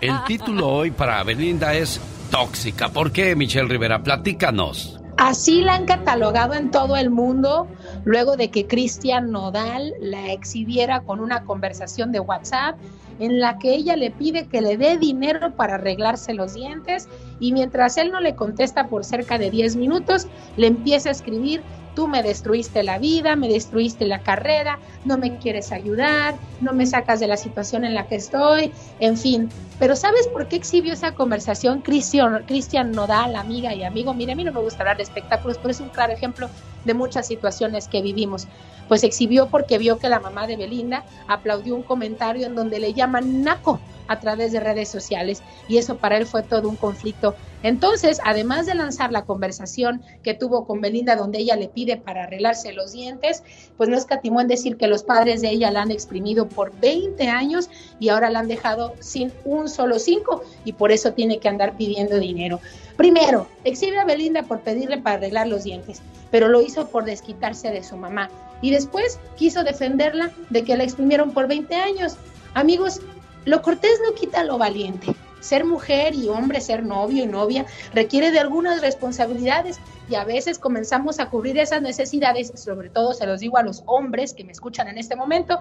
El 0.01 0.23
título 0.25 0.67
hoy 0.67 0.91
para 0.91 1.23
Belinda 1.23 1.75
es 1.75 1.99
Tóxica. 2.31 2.89
¿Por 2.89 3.11
qué, 3.11 3.35
Michelle 3.35 3.67
Rivera? 3.67 4.01
Platícanos. 4.01 4.99
Así 5.17 5.61
la 5.61 5.73
han 5.75 5.85
catalogado 5.85 6.53
en 6.53 6.69
todo 6.69 6.95
el 6.95 7.09
mundo 7.09 7.71
luego 8.03 8.37
de 8.37 8.51
que 8.51 8.67
Cristian 8.67 9.31
Nodal 9.31 9.93
la 9.99 10.31
exhibiera 10.31 11.01
con 11.01 11.19
una 11.19 11.43
conversación 11.43 12.11
de 12.11 12.19
WhatsApp 12.19 12.79
en 13.19 13.39
la 13.39 13.57
que 13.57 13.73
ella 13.73 13.95
le 13.95 14.11
pide 14.11 14.47
que 14.47 14.61
le 14.61 14.77
dé 14.77 14.97
dinero 14.97 15.55
para 15.55 15.75
arreglarse 15.75 16.33
los 16.33 16.53
dientes 16.53 17.07
y 17.39 17.51
mientras 17.51 17.97
él 17.97 18.11
no 18.11 18.19
le 18.19 18.35
contesta 18.35 18.87
por 18.87 19.05
cerca 19.05 19.37
de 19.37 19.49
10 19.49 19.75
minutos, 19.75 20.27
le 20.55 20.67
empieza 20.67 21.09
a 21.09 21.11
escribir, 21.11 21.63
tú 21.95 22.07
me 22.07 22.21
destruiste 22.21 22.83
la 22.83 22.99
vida, 22.99 23.35
me 23.35 23.47
destruiste 23.47 24.05
la 24.05 24.21
carrera, 24.21 24.79
no 25.03 25.17
me 25.17 25.37
quieres 25.39 25.71
ayudar, 25.71 26.35
no 26.61 26.73
me 26.73 26.85
sacas 26.85 27.19
de 27.19 27.25
la 27.25 27.37
situación 27.37 27.85
en 27.85 27.95
la 27.95 28.05
que 28.07 28.15
estoy, 28.15 28.71
en 28.99 29.17
fin. 29.17 29.49
Pero 29.79 29.95
¿sabes 29.95 30.27
por 30.27 30.47
qué 30.47 30.57
exhibió 30.57 30.93
esa 30.93 31.13
conversación 31.13 31.81
Cristian, 31.81 32.43
Cristian 32.45 32.91
Nodal, 32.91 33.35
amiga 33.35 33.73
y 33.73 33.83
amigo? 33.83 34.13
Mira, 34.13 34.33
a 34.33 34.35
mí 34.35 34.43
no 34.43 34.51
me 34.51 34.61
gusta 34.61 34.83
hablar 34.83 34.97
de 34.97 35.03
espectáculos, 35.03 35.57
pero 35.57 35.71
es 35.71 35.79
un 35.79 35.89
claro 35.89 36.13
ejemplo 36.13 36.49
de 36.87 36.95
muchas 36.95 37.27
situaciones 37.27 37.87
que 37.87 38.01
vivimos. 38.01 38.47
Pues 38.87 39.03
exhibió 39.03 39.49
porque 39.49 39.77
vio 39.77 39.99
que 39.99 40.09
la 40.09 40.19
mamá 40.19 40.47
de 40.47 40.55
Belinda 40.55 41.03
aplaudió 41.27 41.75
un 41.75 41.83
comentario 41.83 42.47
en 42.47 42.55
donde 42.55 42.79
le 42.79 42.93
llaman 42.93 43.43
naco 43.43 43.79
a 44.07 44.19
través 44.19 44.51
de 44.51 44.59
redes 44.59 44.89
sociales 44.89 45.43
y 45.67 45.77
eso 45.77 45.97
para 45.97 46.17
él 46.17 46.25
fue 46.25 46.41
todo 46.43 46.69
un 46.69 46.77
conflicto. 46.77 47.35
Entonces, 47.63 48.19
además 48.23 48.65
de 48.65 48.75
lanzar 48.75 49.11
la 49.11 49.25
conversación 49.25 50.01
que 50.23 50.33
tuvo 50.33 50.65
con 50.65 50.79
Belinda 50.79 51.15
donde 51.15 51.39
ella 51.39 51.55
le 51.55 51.67
pide 51.67 51.97
para 51.97 52.23
arreglarse 52.23 52.71
los 52.71 52.93
dientes, 52.93 53.43
pues 53.75 53.89
no 53.89 53.97
escatimó 53.97 54.41
en 54.41 54.47
decir 54.47 54.77
que 54.77 54.87
los 54.87 55.03
padres 55.03 55.41
de 55.41 55.49
ella 55.49 55.71
la 55.71 55.81
han 55.81 55.91
exprimido 55.91 56.47
por 56.47 56.79
20 56.79 57.27
años 57.27 57.69
y 57.99 58.09
ahora 58.09 58.29
la 58.29 58.39
han 58.39 58.47
dejado 58.47 58.93
sin 58.99 59.33
un 59.43 59.69
solo 59.69 59.99
cinco 59.99 60.41
y 60.63 60.73
por 60.73 60.91
eso 60.91 61.13
tiene 61.13 61.39
que 61.39 61.49
andar 61.49 61.75
pidiendo 61.75 62.19
dinero. 62.19 62.61
Primero, 62.97 63.47
exhibe 63.63 63.99
a 63.99 64.05
Belinda 64.05 64.41
por 64.43 64.61
pedirle 64.61 64.97
para 64.97 65.17
arreglar 65.17 65.47
los 65.47 65.63
dientes, 65.63 66.01
pero 66.31 66.47
lo 66.47 66.61
hizo 66.61 66.87
por 66.87 67.05
desquitarse 67.05 67.69
de 67.69 67.83
su 67.83 67.95
mamá. 67.95 68.29
Y 68.61 68.71
después 68.71 69.19
quiso 69.37 69.63
defenderla 69.63 70.31
de 70.49 70.63
que 70.63 70.75
la 70.75 70.83
exprimieron 70.83 71.31
por 71.31 71.47
20 71.47 71.75
años. 71.75 72.17
Amigos, 72.55 72.99
lo 73.45 73.61
cortés 73.61 73.99
no 74.03 74.15
quita 74.15 74.43
lo 74.43 74.57
valiente. 74.57 75.13
Ser 75.39 75.63
mujer 75.63 76.15
y 76.15 76.27
hombre, 76.27 76.59
ser 76.59 76.83
novio 76.83 77.23
y 77.23 77.27
novia, 77.27 77.67
requiere 77.93 78.31
de 78.31 78.39
algunas 78.39 78.81
responsabilidades 78.81 79.79
y 80.09 80.15
a 80.15 80.23
veces 80.23 80.57
comenzamos 80.57 81.19
a 81.19 81.29
cubrir 81.29 81.59
esas 81.59 81.83
necesidades, 81.83 82.51
sobre 82.55 82.89
todo 82.89 83.13
se 83.13 83.27
los 83.27 83.39
digo 83.39 83.57
a 83.57 83.63
los 83.63 83.83
hombres 83.85 84.33
que 84.33 84.43
me 84.43 84.51
escuchan 84.51 84.87
en 84.87 84.97
este 84.97 85.15
momento, 85.15 85.59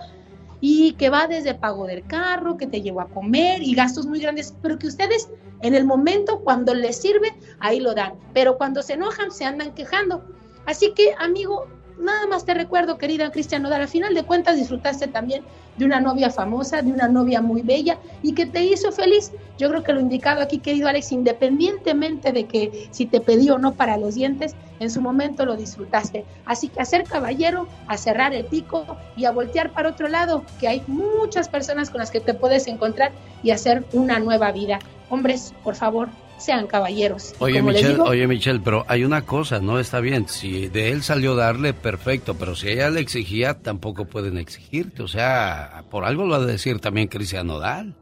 y 0.61 0.93
que 0.93 1.11
va 1.11 1.27
desde 1.27 1.55
pago 1.55 1.87
del 1.87 2.07
carro, 2.07 2.57
que 2.57 2.67
te 2.67 2.81
llevo 2.81 3.01
a 3.01 3.09
comer 3.09 3.63
y 3.63 3.75
gastos 3.75 4.07
muy 4.07 4.21
grandes, 4.21 4.55
pero 4.63 4.79
que 4.79 4.87
ustedes 4.87 5.29
en 5.63 5.75
el 5.75 5.85
momento 5.85 6.41
cuando 6.41 6.75
les 6.75 6.97
sirve, 6.97 7.35
ahí 7.61 7.81
lo 7.81 7.95
dan, 7.95 8.15
pero 8.33 8.57
cuando 8.57 8.83
se 8.83 8.95
enojan 8.95 9.31
se 9.31 9.45
andan 9.45 9.75
quejando. 9.75 10.25
Así 10.67 10.93
que, 10.95 11.15
amigo, 11.19 11.67
nada 11.99 12.27
más 12.27 12.45
te 12.45 12.55
recuerdo, 12.55 12.99
querida 12.99 13.31
Cristian 13.31 13.63
Nodal, 13.63 13.83
al 13.83 13.89
final 13.89 14.15
de 14.15 14.23
cuentas 14.23 14.57
disfrutaste 14.57 15.09
también 15.09 15.43
de 15.77 15.85
una 15.85 16.01
novia 16.01 16.31
famosa, 16.31 16.83
de 16.83 16.93
una 16.93 17.09
novia 17.09 17.41
muy 17.41 17.63
bella 17.63 17.99
y 18.23 18.35
que 18.35 18.47
te 18.47 18.65
hizo 18.65 18.93
feliz. 18.93 19.33
Yo 19.59 19.69
creo 19.69 19.83
que 19.83 19.93
lo 19.93 20.01
indicado 20.01 20.41
aquí, 20.43 20.59
querido 20.59 20.89
Alex, 20.89 21.13
independientemente 21.13 22.33
de 22.33 22.47
que 22.47 22.89
si 22.91 23.07
te 23.07 23.21
pedí 23.21 23.51
o 23.51 23.59
no 23.59 23.75
para 23.75 23.97
los 23.97 24.15
dientes, 24.15 24.55
en 24.81 24.91
su 24.91 25.01
momento 25.01 25.45
lo 25.45 25.57
disfrutaste. 25.57 26.25
Así 26.45 26.69
que 26.69 26.81
a 26.81 26.85
ser 26.85 27.05
caballero, 27.05 27.69
a 27.87 27.97
cerrar 27.97 28.35
el 28.35 28.45
pico 28.45 28.85
y 29.17 29.25
a 29.25 29.31
voltear 29.31 29.71
para 29.73 29.91
otro 29.91 30.09
lado, 30.09 30.45
que 30.61 30.69
hay 30.69 30.83
muchas 30.87 31.49
personas 31.49 31.91
con 31.91 32.01
las 32.01 32.11
que 32.11 32.21
te 32.21 32.35
puedes 32.35 32.67
encontrar 32.67 33.13
y 33.43 33.51
hacer 33.51 33.85
una 33.93 34.19
nueva 34.19 34.53
vida. 34.53 34.79
Hombres, 35.09 35.55
por 35.63 35.77
favor, 35.77 36.09
sean 36.39 36.67
caballeros. 36.67 37.35
Oye, 37.39 37.63
Michelle, 37.63 38.01
oye, 38.01 38.27
Michelle, 38.27 38.61
pero 38.63 38.85
hay 38.89 39.05
una 39.05 39.23
cosa, 39.23 39.61
¿no? 39.61 39.79
Está 39.79 40.01
bien, 40.01 40.29
si 40.29 40.69
de 40.69 40.93
él 40.93 41.03
salió 41.03 41.35
darle, 41.35 41.73
perfecto, 41.73 42.35
pero 42.35 42.55
si 42.55 42.69
ella 42.69 42.91
le 42.91 43.01
exigía, 43.01 43.55
tampoco 43.55 44.05
pueden 44.05 44.39
exigirte. 44.39 45.03
O 45.03 45.09
sea, 45.09 45.85
por 45.91 46.05
algo 46.05 46.25
lo 46.25 46.35
ha 46.35 46.41
de 46.41 46.53
decir 46.53 46.81
también 46.81 47.09
Cristian 47.09 47.47
Nodal. 47.47 47.95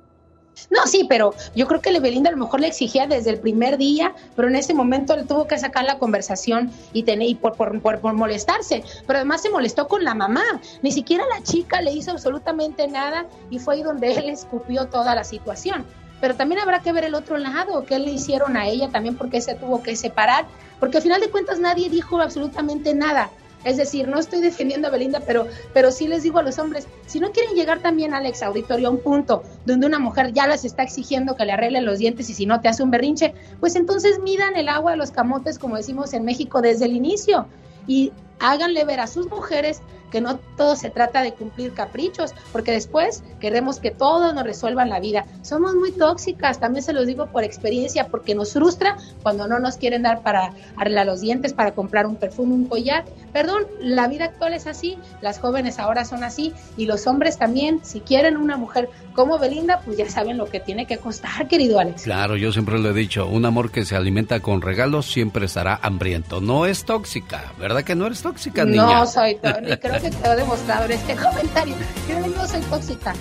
No, 0.70 0.86
sí, 0.86 1.06
pero 1.08 1.34
yo 1.54 1.66
creo 1.66 1.80
que 1.80 1.98
Belinda 1.98 2.30
a 2.30 2.32
lo 2.32 2.38
mejor 2.38 2.60
le 2.60 2.68
exigía 2.68 3.06
desde 3.06 3.30
el 3.30 3.40
primer 3.40 3.76
día, 3.76 4.14
pero 4.36 4.48
en 4.48 4.56
ese 4.56 4.74
momento 4.74 5.16
le 5.16 5.24
tuvo 5.24 5.46
que 5.46 5.58
sacar 5.58 5.84
la 5.84 5.98
conversación 5.98 6.70
y, 6.92 7.02
tener, 7.02 7.28
y 7.28 7.34
por, 7.34 7.54
por, 7.54 7.80
por, 7.80 8.00
por, 8.00 8.14
molestarse. 8.14 8.84
Pero 9.06 9.18
además 9.18 9.42
se 9.42 9.50
molestó 9.50 9.88
con 9.88 10.04
la 10.04 10.14
mamá. 10.14 10.44
Ni 10.82 10.92
siquiera 10.92 11.24
la 11.26 11.42
chica 11.42 11.82
le 11.82 11.92
hizo 11.92 12.12
absolutamente 12.12 12.86
nada 12.88 13.26
y 13.50 13.58
fue 13.58 13.74
ahí 13.74 13.82
donde 13.82 14.12
él 14.12 14.28
escupió 14.28 14.86
toda 14.86 15.14
la 15.14 15.24
situación 15.24 15.84
pero 16.20 16.34
también 16.34 16.60
habrá 16.60 16.80
que 16.80 16.92
ver 16.92 17.04
el 17.04 17.14
otro 17.14 17.38
lado, 17.38 17.84
qué 17.84 17.98
le 17.98 18.10
hicieron 18.10 18.56
a 18.56 18.66
ella 18.66 18.88
también, 18.88 19.16
porque 19.16 19.40
se 19.40 19.54
tuvo 19.54 19.82
que 19.82 19.96
separar, 19.96 20.46
porque 20.80 20.98
al 20.98 21.02
final 21.02 21.20
de 21.20 21.30
cuentas 21.30 21.58
nadie 21.58 21.88
dijo 21.90 22.20
absolutamente 22.20 22.94
nada. 22.94 23.30
Es 23.64 23.78
decir, 23.78 24.08
no 24.08 24.18
estoy 24.18 24.40
defendiendo 24.40 24.88
a 24.88 24.90
Belinda, 24.90 25.20
pero, 25.20 25.46
pero 25.72 25.90
sí 25.90 26.06
les 26.06 26.22
digo 26.22 26.38
a 26.38 26.42
los 26.42 26.58
hombres, 26.58 26.86
si 27.06 27.18
no 27.18 27.32
quieren 27.32 27.54
llegar 27.54 27.80
también, 27.80 28.12
Alex, 28.12 28.42
auditorio, 28.42 28.88
a 28.88 28.90
un 28.90 28.98
punto 28.98 29.42
donde 29.64 29.86
una 29.86 29.98
mujer 29.98 30.32
ya 30.32 30.46
les 30.46 30.64
está 30.64 30.82
exigiendo 30.82 31.34
que 31.34 31.46
le 31.46 31.52
arreglen 31.52 31.86
los 31.86 31.98
dientes 31.98 32.28
y 32.28 32.34
si 32.34 32.44
no 32.44 32.60
te 32.60 32.68
hace 32.68 32.82
un 32.82 32.90
berrinche, 32.90 33.34
pues 33.60 33.74
entonces 33.74 34.20
midan 34.20 34.56
el 34.56 34.68
agua 34.68 34.92
de 34.92 34.98
los 34.98 35.10
camotes, 35.10 35.58
como 35.58 35.76
decimos 35.76 36.12
en 36.12 36.24
México, 36.26 36.60
desde 36.60 36.84
el 36.84 36.92
inicio. 36.92 37.46
Y 37.86 38.12
háganle 38.40 38.84
ver 38.84 39.00
a 39.00 39.06
sus 39.06 39.28
mujeres 39.28 39.82
que 40.14 40.20
no 40.20 40.38
todo 40.56 40.76
se 40.76 40.90
trata 40.90 41.22
de 41.22 41.34
cumplir 41.34 41.72
caprichos, 41.74 42.34
porque 42.52 42.70
después 42.70 43.24
queremos 43.40 43.80
que 43.80 43.90
todo 43.90 44.32
nos 44.32 44.44
resuelvan 44.44 44.88
la 44.88 45.00
vida. 45.00 45.26
Somos 45.42 45.74
muy 45.74 45.90
tóxicas, 45.90 46.60
también 46.60 46.84
se 46.84 46.92
los 46.92 47.08
digo 47.08 47.26
por 47.26 47.42
experiencia, 47.42 48.06
porque 48.06 48.36
nos 48.36 48.52
frustra 48.52 48.96
cuando 49.24 49.48
no 49.48 49.58
nos 49.58 49.76
quieren 49.76 50.02
dar 50.02 50.22
para 50.22 50.52
arreglar 50.76 51.06
los 51.06 51.20
dientes, 51.20 51.52
para 51.52 51.72
comprar 51.72 52.06
un 52.06 52.14
perfume, 52.14 52.54
un 52.54 52.66
collar. 52.66 53.04
Perdón, 53.32 53.64
la 53.80 54.06
vida 54.06 54.26
actual 54.26 54.54
es 54.54 54.68
así, 54.68 54.96
las 55.20 55.40
jóvenes 55.40 55.80
ahora 55.80 56.04
son 56.04 56.22
así 56.22 56.52
y 56.76 56.86
los 56.86 57.08
hombres 57.08 57.36
también, 57.36 57.80
si 57.82 57.98
quieren 57.98 58.36
una 58.36 58.56
mujer 58.56 58.88
como 59.14 59.40
Belinda, 59.40 59.80
pues 59.84 59.96
ya 59.96 60.08
saben 60.08 60.36
lo 60.36 60.46
que 60.46 60.60
tiene 60.60 60.86
que 60.86 60.98
costar, 60.98 61.48
querido 61.48 61.80
Alex. 61.80 62.02
Claro, 62.02 62.36
yo 62.36 62.52
siempre 62.52 62.78
le 62.78 62.90
he 62.90 62.92
dicho, 62.94 63.26
un 63.26 63.46
amor 63.46 63.72
que 63.72 63.84
se 63.84 63.96
alimenta 63.96 64.38
con 64.38 64.62
regalos 64.62 65.06
siempre 65.06 65.46
estará 65.46 65.80
hambriento. 65.82 66.40
No 66.40 66.66
es 66.66 66.84
tóxica, 66.84 67.52
¿verdad 67.58 67.82
que 67.82 67.96
no 67.96 68.06
eres 68.06 68.22
tóxica, 68.24 68.64
niña? 68.64 69.00
No 69.00 69.06
soy 69.06 69.34
tóxica, 69.34 69.76
creo 69.78 70.00
que 70.00 70.10
quedó 70.10 70.34
demostrado 70.34 70.86
en 70.86 70.92
este 70.92 71.14
comentario. 71.26 71.76
Yo 72.08 72.26
no 72.26 72.46
soy 72.46 72.60
tóxica, 72.62 73.14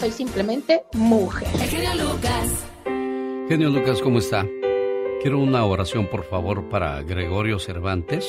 soy 0.00 0.10
simplemente 0.10 0.82
mujer. 0.94 1.46
Genio 1.68 1.94
Lucas. 1.94 2.66
Genio 3.48 3.68
Lucas, 3.68 4.00
¿cómo 4.00 4.18
está? 4.18 4.46
Quiero 5.20 5.40
una 5.40 5.64
oración, 5.66 6.06
por 6.08 6.24
favor, 6.24 6.70
para 6.70 7.02
Gregorio 7.02 7.58
Cervantes. 7.58 8.26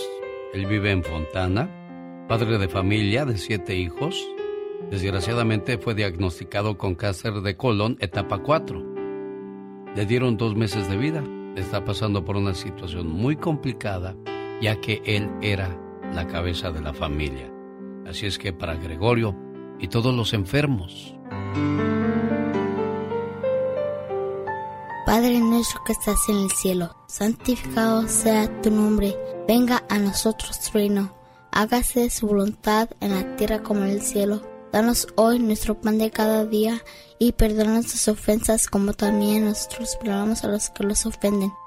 Él 0.54 0.66
vive 0.66 0.92
en 0.92 1.04
Fontana, 1.04 1.70
padre 2.28 2.58
de 2.58 2.68
familia 2.68 3.24
de 3.24 3.38
siete 3.38 3.76
hijos. 3.76 4.22
Desgraciadamente 4.92 5.78
fue 5.78 5.96
diagnosticado 5.96 6.78
con 6.78 6.96
cáncer 6.96 7.36
de 7.36 7.56
colon 7.56 7.98
etapa 8.02 8.40
4. 8.40 8.84
Le 9.96 10.06
dieron 10.06 10.36
dos 10.36 10.56
meses 10.56 10.90
de 10.90 10.98
vida. 10.98 11.24
Está 11.56 11.86
pasando 11.86 12.26
por 12.26 12.36
una 12.36 12.54
situación 12.54 13.08
muy 13.08 13.38
complicada, 13.38 14.16
ya 14.62 14.80
que 14.80 15.02
él 15.06 15.30
era 15.42 15.87
la 16.14 16.28
cabeza 16.28 16.72
de 16.72 16.82
la 16.82 16.94
familia. 16.94 17.52
Así 18.08 18.26
es 18.26 18.38
que 18.38 18.54
para 18.54 18.76
Gregorio 18.76 19.36
y 19.80 19.88
todos 19.88 20.14
los 20.14 20.34
enfermos. 20.34 21.16
Padre 25.06 25.40
nuestro 25.40 25.84
que 25.86 25.94
estás 25.94 26.28
en 26.28 26.38
el 26.38 26.52
cielo, 26.52 26.96
santificado 27.08 28.08
sea 28.08 28.62
tu 28.62 28.72
nombre, 28.72 29.16
venga 29.48 29.84
a 29.90 30.00
nosotros 30.00 30.60
tu 30.60 30.78
reino, 30.78 31.14
hágase 31.52 32.10
su 32.10 32.28
voluntad 32.28 32.90
en 33.00 33.16
la 33.16 33.36
tierra 33.38 33.64
como 33.64 33.82
en 33.84 33.92
el 33.92 34.02
cielo. 34.02 34.42
Danos 34.74 35.08
hoy 35.16 35.40
nuestro 35.40 35.80
pan 35.80 35.98
de 35.98 36.12
cada 36.12 36.46
día 36.46 36.84
y 37.20 37.32
perdona 37.32 37.76
nuestras 37.76 38.10
ofensas 38.10 38.68
como 38.68 38.94
también 38.94 39.46
nosotros 39.46 39.96
perdonamos 39.96 40.44
a 40.44 40.50
los 40.50 40.70
que 40.72 40.84
los 40.84 41.06
ofenden. 41.06 41.54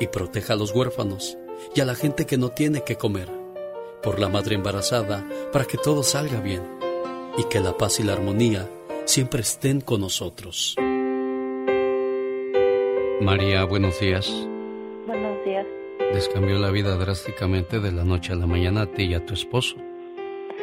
y 0.00 0.06
proteja 0.08 0.54
a 0.54 0.56
los 0.56 0.74
huérfanos 0.74 1.36
y 1.74 1.80
a 1.80 1.84
la 1.84 1.94
gente 1.94 2.26
que 2.26 2.38
no 2.38 2.50
tiene 2.50 2.82
que 2.82 2.96
comer 2.96 3.28
por 4.02 4.20
la 4.20 4.28
madre 4.28 4.54
embarazada, 4.54 5.26
para 5.52 5.64
que 5.64 5.76
todo 5.76 6.02
salga 6.02 6.40
bien 6.40 6.62
y 7.36 7.44
que 7.44 7.60
la 7.60 7.76
paz 7.76 8.00
y 8.00 8.04
la 8.04 8.12
armonía 8.12 8.68
siempre 9.04 9.40
estén 9.40 9.80
con 9.80 10.00
nosotros. 10.00 10.76
María, 13.20 13.64
buenos 13.64 13.98
días. 14.00 14.32
Buenos 15.06 15.44
días. 15.44 15.66
Les 16.12 16.28
cambió 16.28 16.58
la 16.58 16.70
vida 16.70 16.96
drásticamente 16.96 17.80
de 17.80 17.92
la 17.92 18.04
noche 18.04 18.32
a 18.32 18.36
la 18.36 18.46
mañana 18.46 18.82
a 18.82 18.86
ti 18.86 19.04
y 19.04 19.14
a 19.14 19.24
tu 19.26 19.34
esposo. 19.34 19.76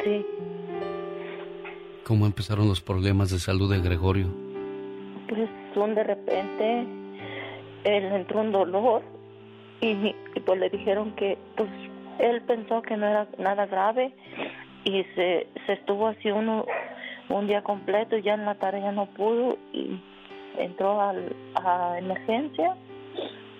Sí. 0.02 0.24
¿Cómo 2.04 2.26
empezaron 2.26 2.68
los 2.68 2.80
problemas 2.80 3.30
de 3.30 3.38
salud 3.38 3.70
de 3.70 3.80
Gregorio? 3.80 4.28
Pues 5.28 5.48
son 5.74 5.94
de 5.94 6.04
repente, 6.04 6.86
él 7.84 8.04
entró 8.12 8.40
un 8.40 8.52
dolor 8.52 9.02
y, 9.80 10.14
y 10.34 10.40
pues 10.40 10.58
le 10.58 10.70
dijeron 10.70 11.12
que 11.16 11.38
pues 11.56 11.68
él 12.18 12.42
pensó 12.42 12.82
que 12.82 12.96
no 12.96 13.06
era 13.06 13.28
nada 13.38 13.66
grave 13.66 14.12
y 14.84 15.04
se, 15.14 15.46
se 15.66 15.72
estuvo 15.72 16.06
así 16.06 16.30
uno 16.30 16.64
un 17.28 17.46
día 17.46 17.62
completo 17.62 18.16
y 18.16 18.22
ya 18.22 18.34
en 18.34 18.44
la 18.44 18.54
tarde 18.54 18.80
ya 18.80 18.92
no 18.92 19.06
pudo 19.06 19.58
y 19.72 20.00
entró 20.58 21.00
al, 21.00 21.34
a 21.56 21.98
emergencia 21.98 22.76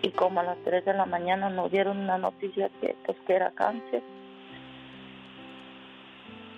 y 0.02 0.10
como 0.10 0.40
a 0.40 0.44
las 0.44 0.58
3 0.64 0.84
de 0.84 0.94
la 0.94 1.06
mañana 1.06 1.50
nos 1.50 1.70
dieron 1.70 1.98
una 1.98 2.18
noticia 2.18 2.70
que 2.80 2.94
pues 3.04 3.18
que 3.26 3.34
era 3.34 3.50
cáncer. 3.50 4.02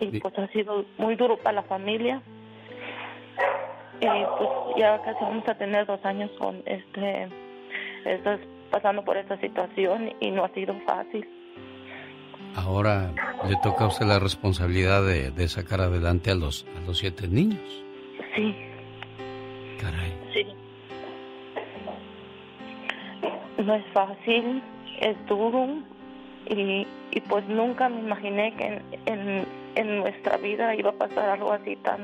Y 0.01 0.21
pues 0.21 0.39
ha 0.39 0.47
sido 0.49 0.85
muy 0.97 1.17
duro 1.17 1.37
para 1.39 1.57
la 1.57 1.63
familia. 1.63 2.21
Y 4.01 4.07
pues 4.07 4.51
ya 4.77 5.01
casi 5.03 5.19
vamos 5.25 5.49
a 5.49 5.55
tener 5.55 5.87
dos 5.87 6.05
años 6.05 6.31
con 6.39 6.63
este 6.67 7.29
pasando 8.71 9.05
por 9.05 9.17
esta 9.17 9.39
situación 9.41 10.13
y 10.21 10.31
no 10.31 10.45
ha 10.45 10.49
sido 10.51 10.75
fácil 10.87 11.27
Ahora 12.55 13.13
le 13.49 13.57
toca 13.63 13.85
a 13.85 13.89
usted 13.89 14.07
la 14.07 14.19
responsabilidad 14.19 15.05
de, 15.05 15.49
sacar 15.49 15.81
adelante 15.81 16.31
a 16.31 16.35
los, 16.35 16.67
a 16.77 16.81
los 16.87 16.99
siete 16.99 17.29
niños. 17.29 17.85
Sí. 18.35 18.55
Caray. 19.81 20.13
Sí. 20.33 20.47
No 23.63 23.75
es 23.75 23.85
fácil, 23.93 24.63
es 25.01 25.17
duro 25.27 25.69
y, 26.49 26.87
y 27.13 27.21
pues 27.29 27.47
nunca 27.49 27.89
me 27.89 28.01
imaginé 28.01 28.55
que 28.57 28.83
en, 29.07 29.45
en, 29.75 29.99
nuestra 29.99 30.37
vida 30.39 30.75
iba 30.75 30.91
a 30.91 30.95
pasar 30.95 31.31
algo 31.31 31.53
así 31.53 31.77
tan, 31.77 32.01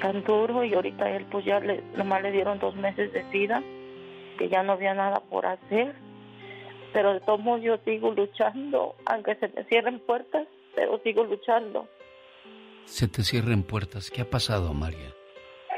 tan 0.00 0.22
duro 0.24 0.64
y 0.64 0.74
ahorita 0.74 1.10
él 1.10 1.26
pues 1.30 1.44
ya 1.44 1.60
le, 1.60 1.82
nomás 1.96 2.22
le 2.22 2.32
dieron 2.32 2.58
dos 2.58 2.74
meses 2.76 3.12
de 3.12 3.22
vida, 3.24 3.62
que 4.38 4.48
ya 4.48 4.62
no 4.62 4.72
había 4.72 4.94
nada 4.94 5.20
por 5.28 5.44
hacer 5.44 5.94
pero 6.92 7.14
de 7.14 7.20
todos 7.20 7.40
modos 7.40 7.62
yo 7.62 7.76
sigo 7.84 8.12
luchando, 8.12 8.96
aunque 9.06 9.34
se 9.36 9.48
me 9.48 9.64
cierren 9.64 10.00
puertas, 10.00 10.46
pero 10.74 10.98
sigo 11.04 11.24
luchando. 11.24 11.86
Se 12.84 13.08
te 13.08 13.22
cierren 13.22 13.62
puertas, 13.62 14.10
¿qué 14.10 14.22
ha 14.22 14.30
pasado, 14.30 14.72
María? 14.72 15.14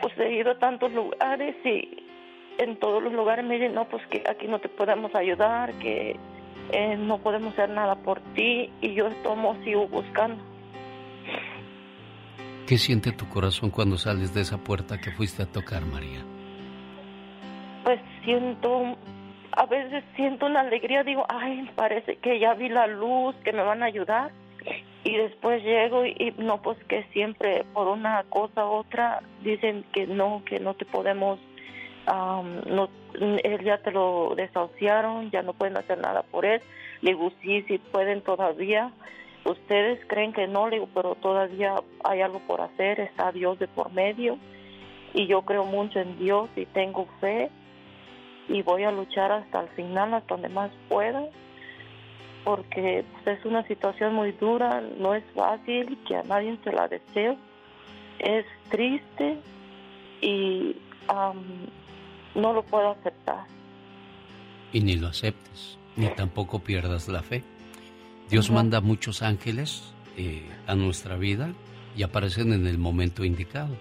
Pues 0.01 0.17
he 0.19 0.33
ido 0.33 0.53
a 0.53 0.59
tantos 0.59 0.93
lugares 0.93 1.57
y 1.65 2.05
en 2.59 2.79
todos 2.79 3.03
los 3.03 3.13
lugares 3.13 3.45
me 3.45 3.55
dicen, 3.55 3.75
no, 3.75 3.89
pues 3.89 4.07
que 4.07 4.23
aquí 4.29 4.47
no 4.47 4.61
te 4.61 4.69
podemos 4.69 5.15
ayudar, 5.15 5.73
que 5.75 6.17
eh, 6.73 6.97
no 6.97 7.19
podemos 7.19 7.53
hacer 7.55 7.71
nada 7.71 7.97
por 7.97 8.21
ti 8.35 8.71
y 8.81 8.95
yo 8.95 9.11
tomo, 9.23 9.57
sigo 9.65 9.89
buscando. 9.89 10.43
¿Qué 12.67 12.79
siente 12.79 13.11
tu 13.11 13.29
corazón 13.29 13.71
cuando 13.71 13.99
sales 13.99 14.33
de 14.33 14.43
esa 14.43 14.59
puerta 14.59 15.01
que 15.01 15.11
fuiste 15.11 15.43
a 15.43 15.47
tocar, 15.47 15.85
María? 15.85 16.25
Pues 17.85 18.01
siento 18.25 18.97
a 19.53 19.67
veces 19.67 20.05
siento 20.15 20.47
una 20.47 20.61
alegría, 20.61 21.03
digo, 21.03 21.25
ay, 21.29 21.69
parece 21.75 22.17
que 22.17 22.39
ya 22.39 22.55
vi 22.55 22.69
la 22.69 22.87
luz, 22.87 23.35
que 23.45 23.53
me 23.53 23.63
van 23.63 23.83
a 23.83 23.87
ayudar. 23.87 24.31
Y 25.03 25.17
después 25.17 25.63
llego 25.63 26.05
y, 26.05 26.35
no, 26.39 26.61
pues 26.61 26.79
que 26.85 27.05
siempre 27.13 27.65
por 27.73 27.89
una 27.89 28.23
cosa 28.29 28.67
u 28.67 28.71
otra 28.71 29.23
dicen 29.43 29.85
que 29.93 30.07
no, 30.07 30.43
que 30.45 30.61
no 30.61 30.75
te 30.75 30.85
podemos, 30.85 31.41
no, 32.07 32.89
él 33.15 33.65
ya 33.65 33.79
te 33.79 33.91
lo 33.91 34.35
desahuciaron, 34.37 35.31
ya 35.31 35.43
no 35.43 35.55
pueden 35.55 35.77
hacer 35.77 35.99
nada 35.99 36.23
por 36.23 36.45
él. 36.45 36.61
Le 37.01 37.13
digo, 37.13 37.33
sí, 37.43 37.63
sí 37.63 37.79
pueden 37.79 38.21
todavía. 38.21 38.93
Ustedes 39.45 40.05
creen 40.07 40.35
que 40.35 40.47
no, 40.47 40.69
le 40.69 40.77
digo, 40.77 40.89
pero 40.95 41.15
todavía 41.15 41.77
hay 42.05 42.21
algo 42.21 42.41
por 42.41 42.61
hacer, 42.61 43.01
está 43.01 43.33
Dios 43.33 43.59
de 43.59 43.69
por 43.69 43.91
medio. 43.93 44.37
Y 45.15 45.27
yo 45.27 45.43
creo 45.43 45.65
mucho 45.65 45.99
en 45.99 46.19
Dios 46.19 46.51
y 46.57 46.67
tengo 46.67 47.09
fe 47.21 47.51
y 48.51 48.63
voy 48.63 48.83
a 48.85 48.91
luchar 48.91 49.31
hasta 49.31 49.63
el 49.63 49.69
final, 49.71 50.15
hasta 50.15 50.35
donde 50.35 50.49
más 50.49 50.71
pueda. 50.89 51.23
porque 52.45 53.05
pues, 53.13 53.39
es 53.39 53.45
una 53.45 53.67
situación 53.67 54.15
muy 54.15 54.33
dura, 54.33 54.81
no 54.99 55.15
es 55.15 55.25
fácil, 55.35 55.99
que 56.07 56.17
a 56.17 56.23
nadie 56.23 56.59
se 56.65 56.73
la 56.73 56.89
deseo. 56.89 57.37
Es 58.19 58.45
triste 58.71 59.39
y 60.21 60.77
no 62.35 62.53
lo 62.53 62.63
puedo 62.63 62.91
aceptar. 62.91 63.47
Y 64.73 64.81
ni 64.81 64.97
lo 64.97 65.09
aceptes, 65.09 65.79
ni 65.97 66.09
tampoco 66.09 66.61
pierdas 66.61 67.09
la 67.09 67.23
fe. 67.23 67.43
Dios 68.31 68.51
manda 68.51 68.81
muchos 68.81 69.23
ángeles 69.23 69.93
eh, 70.17 70.49
a 70.67 70.75
nuestra 70.75 71.17
vida 71.17 71.53
y 71.97 72.03
aparecen 72.05 72.53
en 72.53 72.67
el 72.67 72.79
momento 72.79 73.25
indicado. 73.25 73.77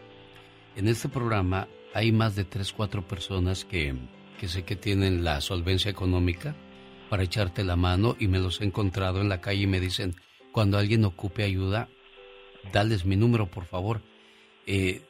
En 0.75 0.87
este 0.87 1.07
programa 1.09 1.67
hay 1.93 2.11
más 2.11 2.35
de 2.35 2.45
3, 2.45 2.73
4 2.73 3.07
personas 3.07 3.65
que, 3.65 3.95
que 4.40 4.48
sé 4.48 4.64
que 4.64 4.78
tienen 4.78 5.24
la 5.24 5.41
solvencia 5.41 5.91
económica 5.91 6.56
para 7.10 7.24
echarte 7.24 7.64
la 7.64 7.76
mano 7.76 8.16
y 8.20 8.28
me 8.28 8.40
los 8.40 8.61
he 8.61 8.64
encontrado 8.64 9.20
en 9.20 9.28
la 9.28 9.41
calle 9.41 9.64
y 9.64 9.68
me 9.68 9.82
dicen, 9.82 10.16
cuando 10.53 10.78
alguien 10.78 11.03
ocupe 11.03 11.44
ayuda, 11.44 11.90
dales 12.72 13.06
mi 13.06 13.18
número, 13.18 13.48
por 13.48 13.66
favor. 13.66 14.02
Eh, 14.66 15.02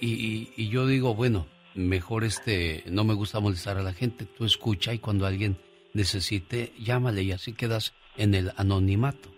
y, 0.00 0.68
yo 0.68 0.86
digo, 0.86 1.14
bueno, 1.14 1.46
mejor 1.74 2.24
este, 2.24 2.82
no 2.86 3.04
me 3.04 3.14
gusta 3.14 3.40
molestar 3.40 3.78
a 3.78 3.82
la 3.82 3.92
gente, 3.92 4.24
tú 4.24 4.44
escucha 4.44 4.92
y 4.92 4.98
cuando 4.98 5.26
alguien 5.26 5.56
necesite, 5.92 6.72
llámale 6.78 7.22
y 7.22 7.32
así 7.32 7.52
quedas 7.52 7.94
en 8.16 8.34
el 8.34 8.52
anonimato, 8.56 9.30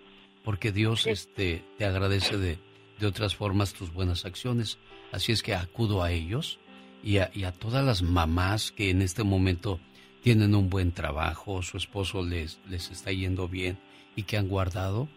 porque 0.44 0.72
Dios 0.72 1.06
este, 1.06 1.62
te 1.76 1.84
agradece 1.84 2.38
de, 2.38 2.58
de 2.98 3.06
otras 3.06 3.36
formas 3.36 3.74
tus 3.74 3.92
buenas 3.92 4.24
acciones. 4.24 4.78
Así 5.12 5.32
es 5.32 5.42
que 5.42 5.54
acudo 5.54 6.02
a 6.02 6.12
ellos 6.12 6.58
y 7.02 7.18
a, 7.18 7.30
y 7.34 7.44
a 7.44 7.52
todas 7.52 7.84
las 7.84 8.02
mamás 8.02 8.72
que 8.72 8.90
en 8.90 9.02
este 9.02 9.24
momento 9.24 9.80
tienen 10.22 10.54
un 10.54 10.68
buen 10.68 10.92
trabajo, 10.92 11.62
su 11.62 11.76
esposo 11.76 12.22
les, 12.22 12.60
les 12.68 12.90
está 12.90 13.10
yendo 13.12 13.48
bien 13.48 13.78
y 14.16 14.24
que 14.24 14.36
han 14.36 14.48
guardado. 14.48 15.08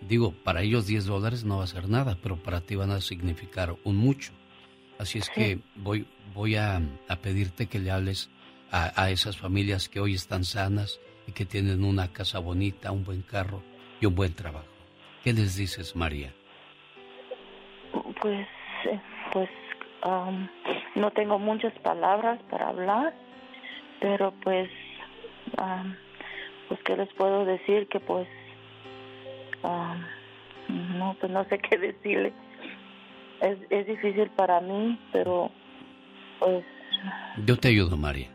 Digo, 0.00 0.32
para 0.32 0.62
ellos 0.62 0.86
10 0.86 1.06
dólares 1.06 1.44
no 1.44 1.58
va 1.58 1.64
a 1.64 1.68
ser 1.68 1.88
nada, 1.88 2.16
pero 2.22 2.36
para 2.36 2.60
ti 2.60 2.74
van 2.74 2.90
a 2.90 3.00
significar 3.00 3.76
un 3.84 3.96
mucho. 3.96 4.32
Así 4.98 5.18
es 5.18 5.30
que 5.30 5.60
voy, 5.76 6.06
voy 6.34 6.56
a, 6.56 6.80
pedirte 7.22 7.66
que 7.66 7.78
le 7.78 7.90
hables 7.90 8.30
a, 8.70 9.00
a, 9.00 9.10
esas 9.10 9.36
familias 9.36 9.88
que 9.88 10.00
hoy 10.00 10.14
están 10.14 10.44
sanas 10.44 11.00
y 11.26 11.32
que 11.32 11.44
tienen 11.44 11.84
una 11.84 12.12
casa 12.12 12.38
bonita, 12.38 12.92
un 12.92 13.04
buen 13.04 13.22
carro 13.22 13.62
y 14.00 14.06
un 14.06 14.14
buen 14.14 14.34
trabajo. 14.34 14.66
¿Qué 15.24 15.32
les 15.32 15.56
dices, 15.56 15.94
María? 15.94 16.32
Pues, 18.20 18.46
eh, 18.90 19.00
pues 19.32 19.48
no 20.94 21.10
tengo 21.10 21.38
muchas 21.38 21.72
palabras 21.80 22.40
para 22.50 22.68
hablar 22.68 23.14
pero 24.02 24.34
pues 24.42 24.68
pues 26.68 26.80
qué 26.84 26.96
les 26.96 27.12
puedo 27.14 27.44
decir 27.44 27.86
que 27.88 28.00
pues 28.00 28.26
no 30.68 31.16
pues 31.20 31.32
no 31.32 31.44
sé 31.44 31.58
qué 31.70 31.78
decirle. 31.78 32.32
Es, 33.40 33.58
es 33.70 33.86
difícil 33.86 34.28
para 34.30 34.60
mí 34.60 34.98
pero 35.12 35.50
pues 36.38 36.64
yo 37.44 37.56
te 37.56 37.68
ayudo 37.68 37.96
María. 37.96 38.28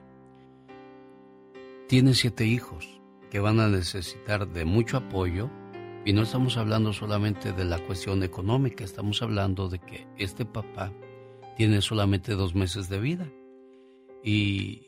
Tienes 1.88 2.17
siete 2.19 2.45
hijos 2.45 2.99
que 3.31 3.39
van 3.39 3.59
a 3.59 3.67
necesitar 3.67 4.47
de 4.47 4.65
mucho 4.65 4.97
apoyo 4.97 5.49
y 6.05 6.13
no 6.13 6.21
estamos 6.21 6.57
hablando 6.57 6.93
solamente 6.93 7.51
de 7.51 7.65
la 7.65 7.79
cuestión 7.79 8.23
económica, 8.23 8.84
estamos 8.84 9.21
hablando 9.21 9.67
de 9.67 9.79
que 9.79 10.07
este 10.17 10.45
papá 10.45 10.91
tiene 11.57 11.81
solamente 11.81 12.34
dos 12.34 12.53
meses 12.53 12.88
de 12.88 12.99
vida. 12.99 13.27
Y, 14.23 14.88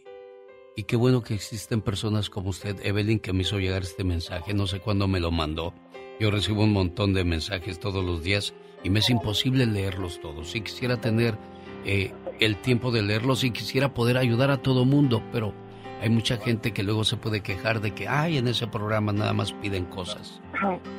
y 0.75 0.83
qué 0.83 0.95
bueno 0.95 1.23
que 1.23 1.33
existen 1.33 1.81
personas 1.81 2.29
como 2.29 2.49
usted, 2.49 2.77
Evelyn, 2.85 3.19
que 3.19 3.33
me 3.33 3.41
hizo 3.41 3.59
llegar 3.59 3.81
este 3.81 4.03
mensaje. 4.03 4.53
No 4.53 4.67
sé 4.67 4.79
cuándo 4.79 5.07
me 5.07 5.19
lo 5.19 5.31
mandó. 5.31 5.73
Yo 6.19 6.29
recibo 6.29 6.63
un 6.63 6.73
montón 6.73 7.13
de 7.13 7.23
mensajes 7.23 7.79
todos 7.79 8.05
los 8.05 8.23
días 8.23 8.53
y 8.83 8.89
me 8.89 8.99
es 8.99 9.09
imposible 9.09 9.65
leerlos 9.65 10.21
todos. 10.21 10.51
Si 10.51 10.61
quisiera 10.61 11.01
tener 11.01 11.37
eh, 11.85 12.13
el 12.39 12.57
tiempo 12.57 12.91
de 12.91 13.01
leerlos 13.01 13.43
y 13.43 13.51
quisiera 13.51 13.93
poder 13.93 14.17
ayudar 14.17 14.51
a 14.51 14.61
todo 14.61 14.85
mundo, 14.85 15.23
pero 15.31 15.53
hay 16.01 16.09
mucha 16.09 16.37
gente 16.37 16.71
que 16.71 16.83
luego 16.83 17.03
se 17.03 17.17
puede 17.17 17.41
quejar 17.41 17.81
de 17.81 17.95
que, 17.95 18.07
ay, 18.07 18.37
en 18.37 18.47
ese 18.47 18.67
programa 18.67 19.11
nada 19.11 19.33
más 19.33 19.53
piden 19.53 19.85
cosas. 19.85 20.39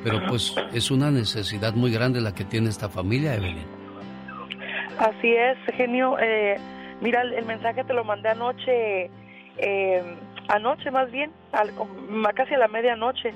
Pero 0.02 0.26
pues 0.26 0.54
es 0.72 0.90
una 0.90 1.10
necesidad 1.10 1.74
muy 1.74 1.92
grande 1.92 2.20
la 2.20 2.34
que 2.34 2.44
tiene 2.44 2.70
esta 2.70 2.88
familia, 2.88 3.34
Evelyn. 3.34 3.79
Así 5.00 5.34
es, 5.34 5.56
genio. 5.76 6.18
Eh, 6.20 6.58
mira, 7.00 7.22
el 7.22 7.46
mensaje 7.46 7.84
te 7.84 7.94
lo 7.94 8.04
mandé 8.04 8.28
anoche 8.28 9.10
eh, 9.56 10.02
anoche 10.48 10.90
más 10.90 11.10
bien, 11.10 11.32
al, 11.52 11.72
casi 12.34 12.54
a 12.54 12.58
la 12.58 12.68
medianoche. 12.68 13.32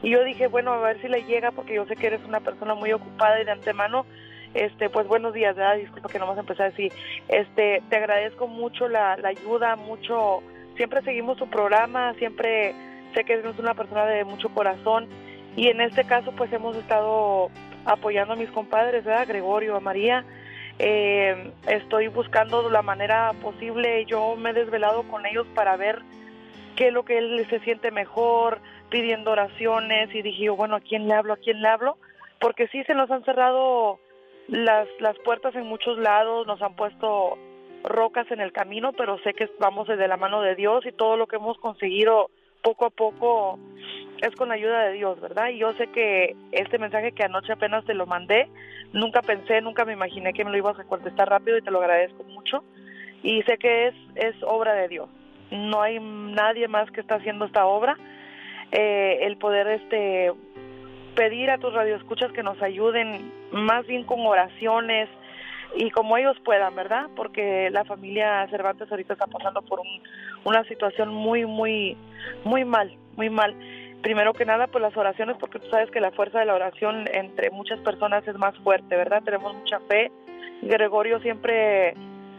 Y 0.00 0.10
yo 0.10 0.22
dije, 0.22 0.46
bueno, 0.46 0.72
a 0.72 0.78
ver 0.78 1.00
si 1.00 1.08
le 1.08 1.24
llega, 1.24 1.50
porque 1.50 1.74
yo 1.74 1.86
sé 1.86 1.96
que 1.96 2.06
eres 2.06 2.24
una 2.24 2.38
persona 2.38 2.74
muy 2.74 2.92
ocupada 2.92 3.40
y 3.40 3.44
de 3.44 3.50
antemano, 3.50 4.06
este, 4.54 4.90
pues 4.90 5.08
buenos 5.08 5.34
días, 5.34 5.56
¿verdad? 5.56 5.76
Disculpa 5.76 6.08
que 6.08 6.20
no 6.20 6.28
vas 6.28 6.36
a 6.36 6.42
empezar 6.42 6.66
así. 6.66 6.88
Este, 7.26 7.82
te 7.88 7.96
agradezco 7.96 8.46
mucho 8.46 8.88
la, 8.88 9.16
la 9.16 9.30
ayuda, 9.30 9.74
mucho, 9.74 10.44
siempre 10.76 11.02
seguimos 11.02 11.36
tu 11.36 11.50
programa, 11.50 12.14
siempre 12.14 12.76
sé 13.12 13.24
que 13.24 13.32
eres 13.32 13.58
una 13.58 13.74
persona 13.74 14.06
de 14.06 14.24
mucho 14.24 14.50
corazón 14.50 15.08
y 15.56 15.66
en 15.66 15.80
este 15.80 16.04
caso 16.04 16.30
pues 16.32 16.52
hemos 16.52 16.76
estado 16.76 17.50
apoyando 17.84 18.34
a 18.34 18.36
mis 18.36 18.50
compadres, 18.50 19.04
¿verdad? 19.04 19.26
Gregorio, 19.26 19.74
a 19.74 19.80
María, 19.80 20.24
eh, 20.78 21.52
estoy 21.66 22.08
buscando 22.08 22.68
la 22.70 22.82
manera 22.82 23.32
posible. 23.42 24.04
Yo 24.06 24.36
me 24.36 24.50
he 24.50 24.54
desvelado 24.54 25.02
con 25.04 25.26
ellos 25.26 25.46
para 25.54 25.76
ver 25.76 26.00
qué 26.76 26.88
es 26.88 26.92
lo 26.92 27.04
que 27.04 27.18
él 27.18 27.46
se 27.50 27.60
siente 27.60 27.90
mejor, 27.90 28.60
pidiendo 28.88 29.32
oraciones 29.32 30.14
y 30.14 30.22
dije, 30.22 30.48
bueno, 30.50 30.76
¿a 30.76 30.80
quién 30.80 31.08
le 31.08 31.14
hablo? 31.14 31.34
¿A 31.34 31.38
quién 31.38 31.60
le 31.60 31.68
hablo? 31.68 31.98
Porque 32.40 32.68
sí 32.68 32.82
se 32.84 32.94
nos 32.94 33.10
han 33.10 33.24
cerrado 33.24 33.98
las, 34.46 34.88
las 35.00 35.18
puertas 35.18 35.54
en 35.56 35.66
muchos 35.66 35.98
lados, 35.98 36.46
nos 36.46 36.62
han 36.62 36.74
puesto 36.74 37.36
rocas 37.84 38.30
en 38.30 38.40
el 38.40 38.52
camino, 38.52 38.92
pero 38.92 39.18
sé 39.18 39.34
que 39.34 39.50
vamos 39.58 39.88
de 39.88 40.08
la 40.08 40.16
mano 40.16 40.40
de 40.40 40.54
Dios 40.54 40.86
y 40.86 40.92
todo 40.92 41.16
lo 41.16 41.26
que 41.26 41.36
hemos 41.36 41.58
conseguido 41.58 42.30
poco 42.62 42.86
a 42.86 42.90
poco 42.90 43.58
es 44.22 44.34
con 44.34 44.48
la 44.48 44.54
ayuda 44.54 44.84
de 44.84 44.92
Dios, 44.92 45.20
¿verdad? 45.20 45.48
Y 45.50 45.58
yo 45.58 45.72
sé 45.74 45.88
que 45.88 46.36
este 46.52 46.78
mensaje 46.78 47.12
que 47.12 47.24
anoche 47.24 47.52
apenas 47.52 47.84
te 47.84 47.94
lo 47.94 48.06
mandé, 48.06 48.48
nunca 48.92 49.22
pensé, 49.22 49.60
nunca 49.60 49.84
me 49.84 49.92
imaginé 49.92 50.32
que 50.32 50.44
me 50.44 50.50
lo 50.50 50.58
ibas 50.58 50.78
a 50.78 50.84
contestar 50.84 51.28
rápido 51.28 51.58
y 51.58 51.62
te 51.62 51.70
lo 51.70 51.80
agradezco 51.80 52.24
mucho. 52.24 52.64
Y 53.22 53.42
sé 53.42 53.58
que 53.58 53.88
es, 53.88 53.94
es 54.14 54.34
obra 54.42 54.74
de 54.74 54.88
Dios. 54.88 55.08
No 55.50 55.82
hay 55.82 55.98
nadie 56.00 56.68
más 56.68 56.90
que 56.90 57.00
está 57.00 57.16
haciendo 57.16 57.46
esta 57.46 57.66
obra. 57.66 57.96
Eh, 58.70 59.20
el 59.22 59.38
poder 59.38 59.66
este 59.68 60.32
pedir 61.14 61.50
a 61.50 61.58
tus 61.58 61.72
radioescuchas 61.72 62.30
que 62.32 62.42
nos 62.42 62.60
ayuden 62.62 63.32
más 63.50 63.86
bien 63.86 64.04
con 64.04 64.24
oraciones 64.24 65.08
y 65.74 65.90
como 65.90 66.16
ellos 66.16 66.36
puedan, 66.44 66.76
¿verdad? 66.76 67.08
Porque 67.16 67.70
la 67.70 67.84
familia 67.84 68.46
Cervantes 68.50 68.90
ahorita 68.90 69.14
está 69.14 69.26
pasando 69.26 69.62
por 69.62 69.80
una 70.44 70.64
situación 70.64 71.12
muy, 71.12 71.44
muy, 71.44 71.96
muy 72.44 72.64
mal, 72.64 72.94
muy 73.16 73.30
mal 73.30 73.54
primero 74.02 74.32
que 74.32 74.44
nada, 74.44 74.66
pues 74.66 74.82
las 74.82 74.96
oraciones, 74.96 75.36
porque 75.38 75.58
tú 75.58 75.68
sabes 75.68 75.90
que 75.90 76.00
la 76.00 76.10
fuerza 76.10 76.40
de 76.40 76.46
la 76.46 76.54
oración 76.54 77.06
entre 77.12 77.50
muchas 77.50 77.80
personas 77.80 78.26
es 78.26 78.36
más 78.38 78.56
fuerte, 78.58 78.96
¿verdad? 78.96 79.22
Tenemos 79.24 79.54
mucha 79.54 79.80
fe. 79.80 80.10
Gregorio 80.62 81.20
siempre 81.20 81.94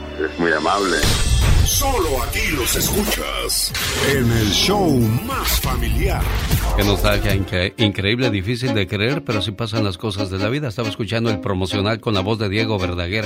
es 0.19 0.39
muy 0.39 0.51
amable. 0.51 0.97
Solo 1.65 2.23
aquí 2.23 2.55
los 2.55 2.75
escuchas 2.75 3.71
en 4.09 4.31
el 4.31 4.49
show 4.49 4.89
más 5.25 5.61
familiar. 5.61 6.21
Que 6.75 6.83
nostalgia 6.83 7.35
increíble, 7.77 8.29
difícil 8.29 8.73
de 8.73 8.87
creer, 8.87 9.23
pero 9.23 9.39
así 9.39 9.51
pasan 9.51 9.83
las 9.83 9.97
cosas 9.97 10.29
de 10.29 10.39
la 10.39 10.49
vida. 10.49 10.67
Estaba 10.67 10.89
escuchando 10.89 11.29
el 11.29 11.39
promocional 11.39 11.99
con 11.99 12.13
la 12.13 12.21
voz 12.21 12.39
de 12.39 12.49
Diego 12.49 12.79
Verdaguer, 12.79 13.25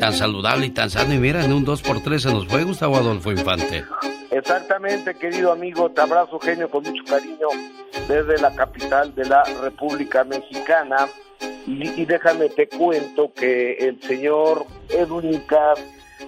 tan 0.00 0.12
saludable 0.12 0.66
y 0.66 0.70
tan 0.70 0.90
sano. 0.90 1.14
Y 1.14 1.18
mira, 1.18 1.44
en 1.44 1.52
un 1.52 1.66
2x3 1.66 2.18
se 2.18 2.32
nos 2.32 2.46
fue 2.46 2.64
Gustavo 2.64 2.96
Adolfo 2.96 3.30
Infante. 3.30 3.84
Exactamente, 4.30 5.14
querido 5.14 5.52
amigo, 5.52 5.90
te 5.90 6.00
abrazo 6.00 6.40
genio 6.40 6.68
con 6.68 6.82
mucho 6.82 7.04
cariño 7.04 7.46
desde 8.08 8.36
la 8.38 8.52
capital 8.54 9.14
de 9.14 9.26
la 9.26 9.44
República 9.62 10.24
Mexicana. 10.24 11.06
Y, 11.66 12.04
déjame 12.04 12.48
te 12.48 12.68
cuento 12.68 13.32
que 13.32 13.74
el 13.74 14.02
señor 14.02 14.66
Edwin 14.88 15.40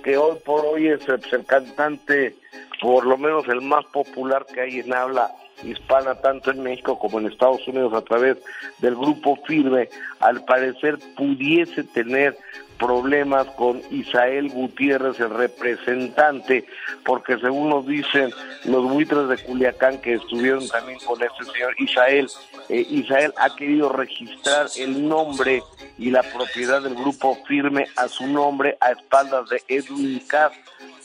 que 0.03 0.17
hoy 0.17 0.37
por 0.45 0.65
hoy 0.65 0.89
es 0.89 1.01
el 1.09 1.45
cantante, 1.45 2.37
por 2.81 3.07
lo 3.07 3.17
menos 3.17 3.47
el 3.49 3.61
más 3.61 3.85
popular 3.87 4.47
que 4.53 4.61
hay 4.61 4.81
en 4.81 4.93
habla 4.93 5.31
hispana, 5.63 6.15
tanto 6.17 6.51
en 6.51 6.63
México 6.63 6.99
como 6.99 7.19
en 7.19 7.27
Estados 7.27 7.67
Unidos, 7.67 7.93
a 7.95 8.03
través 8.03 8.37
del 8.79 8.95
grupo 8.95 9.37
Firme, 9.47 9.89
al 10.21 10.45
parecer 10.45 10.99
pudiese 11.17 11.85
tener 11.85 12.37
problemas 12.79 13.47
con 13.57 13.83
Isael 13.91 14.51
Gutiérrez, 14.51 15.19
el 15.21 15.31
representante, 15.31 16.67
porque 17.05 17.39
según 17.39 17.71
nos 17.71 17.87
dicen 17.87 18.33
los 18.65 18.85
buitres 18.85 19.29
de 19.29 19.39
Culiacán 19.39 19.99
que 19.99 20.15
estuvieron 20.15 20.67
también 20.69 20.99
con 21.07 21.21
este 21.23 21.45
señor 21.53 21.75
Isael, 21.79 22.29
eh, 22.69 22.87
Isael 22.91 23.33
ha 23.39 23.55
querido 23.55 23.91
registrar 23.91 24.67
el 24.77 25.09
nombre 25.09 25.63
y 25.99 26.11
la 26.11 26.23
propiedad 26.23 26.83
del 26.83 26.95
grupo 26.95 27.39
firme 27.47 27.87
a 27.97 28.09
su 28.09 28.27
nombre 28.27 28.77
a 28.81 28.93
espaldas 28.93 29.49
de 29.49 29.63
Edwin 29.69 30.21
Cass. 30.27 30.53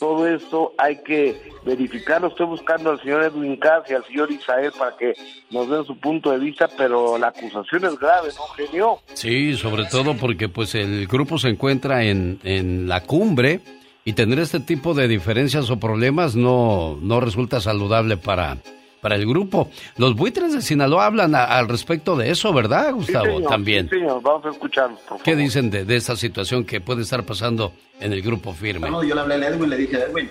Todo 0.02 0.28
esto 0.28 0.74
hay 0.80 1.04
que 1.04 1.40
verificarlo. 1.64 2.30
Estoy 2.30 2.48
buscando 2.48 2.90
al 2.90 3.00
señor 3.02 3.22
Edwin 3.22 3.56
Cass 3.58 3.84
y 3.88 3.94
al 3.94 4.04
señor 4.08 4.32
Isael 4.32 4.72
para 4.72 4.98
que 4.98 5.14
nos 5.52 5.70
den 5.70 5.86
su 5.86 5.96
punto 6.00 6.32
de 6.32 6.40
vista, 6.40 6.68
pero 6.76 7.20
la 7.20 7.28
acusación 7.28 7.86
es 7.86 8.00
grave, 8.00 8.30
¿no, 8.36 8.44
genio? 8.56 9.00
Sí, 9.14 9.54
sobre 9.54 9.86
todo 9.86 10.16
porque 10.16 10.50
pues 10.50 10.74
el 10.74 11.06
grupo 11.06 11.38
se 11.38 11.50
encuentra 11.50 12.04
en, 12.04 12.40
en 12.44 12.88
la 12.88 13.04
cumbre 13.04 13.60
y 14.04 14.14
tener 14.14 14.40
este 14.40 14.60
tipo 14.60 14.96
de 14.96 15.08
diferencias 15.08 15.70
o 15.70 15.80
problemas 15.80 16.36
no, 16.36 16.98
no 17.00 17.20
resulta 17.20 17.62
saludable 17.62 18.18
para, 18.18 18.58
para 19.02 19.16
el 19.16 19.26
grupo. 19.26 19.70
Los 19.98 20.16
buitres 20.16 20.54
de 20.54 20.62
Sinaloa 20.62 21.08
hablan 21.08 21.36
al 21.36 21.68
respecto 21.68 22.16
de 22.16 22.30
eso, 22.30 22.54
¿verdad, 22.54 22.94
Gustavo? 22.94 23.42
También. 23.50 23.90
Sí, 23.90 23.98
señor, 23.98 24.22
vamos 24.22 24.46
a 24.46 24.50
escucharlos, 24.50 25.00
por 25.00 25.10
favor. 25.10 25.24
¿Qué 25.24 25.36
dicen 25.36 25.70
de, 25.70 25.84
de 25.86 25.96
esta 25.96 26.16
situación 26.16 26.64
que 26.64 26.80
puede 26.80 27.02
estar 27.02 27.26
pasando 27.26 27.74
en 28.00 28.14
el 28.14 28.22
grupo 28.22 28.54
firme? 28.54 28.90
No, 28.90 29.04
yo 29.04 29.16
le 29.16 29.22
hablé 29.22 29.36
a 29.36 29.50
Edwin, 29.50 29.70
le 29.70 29.78
dije, 29.78 29.98
Edwin, 29.98 30.30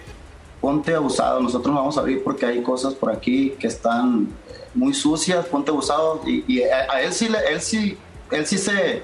ponte 0.60 0.94
abusado, 0.94 1.40
nosotros 1.40 1.74
no 1.74 1.80
vamos 1.80 1.98
a 1.98 2.00
abrir 2.00 2.22
porque 2.22 2.46
hay 2.46 2.62
cosas 2.62 2.94
por 2.94 3.10
aquí 3.10 3.54
que 3.58 3.66
están 3.66 4.28
muy 4.74 4.94
sucias, 4.94 5.46
ponte 5.46 5.70
abusado. 5.70 6.22
Y, 6.26 6.62
a, 6.62 7.02
él 7.02 7.12
sí, 7.12 7.28
él 7.50 7.60
sí, 7.60 7.98
él 8.30 8.46
sí 8.46 8.56
se, 8.56 9.02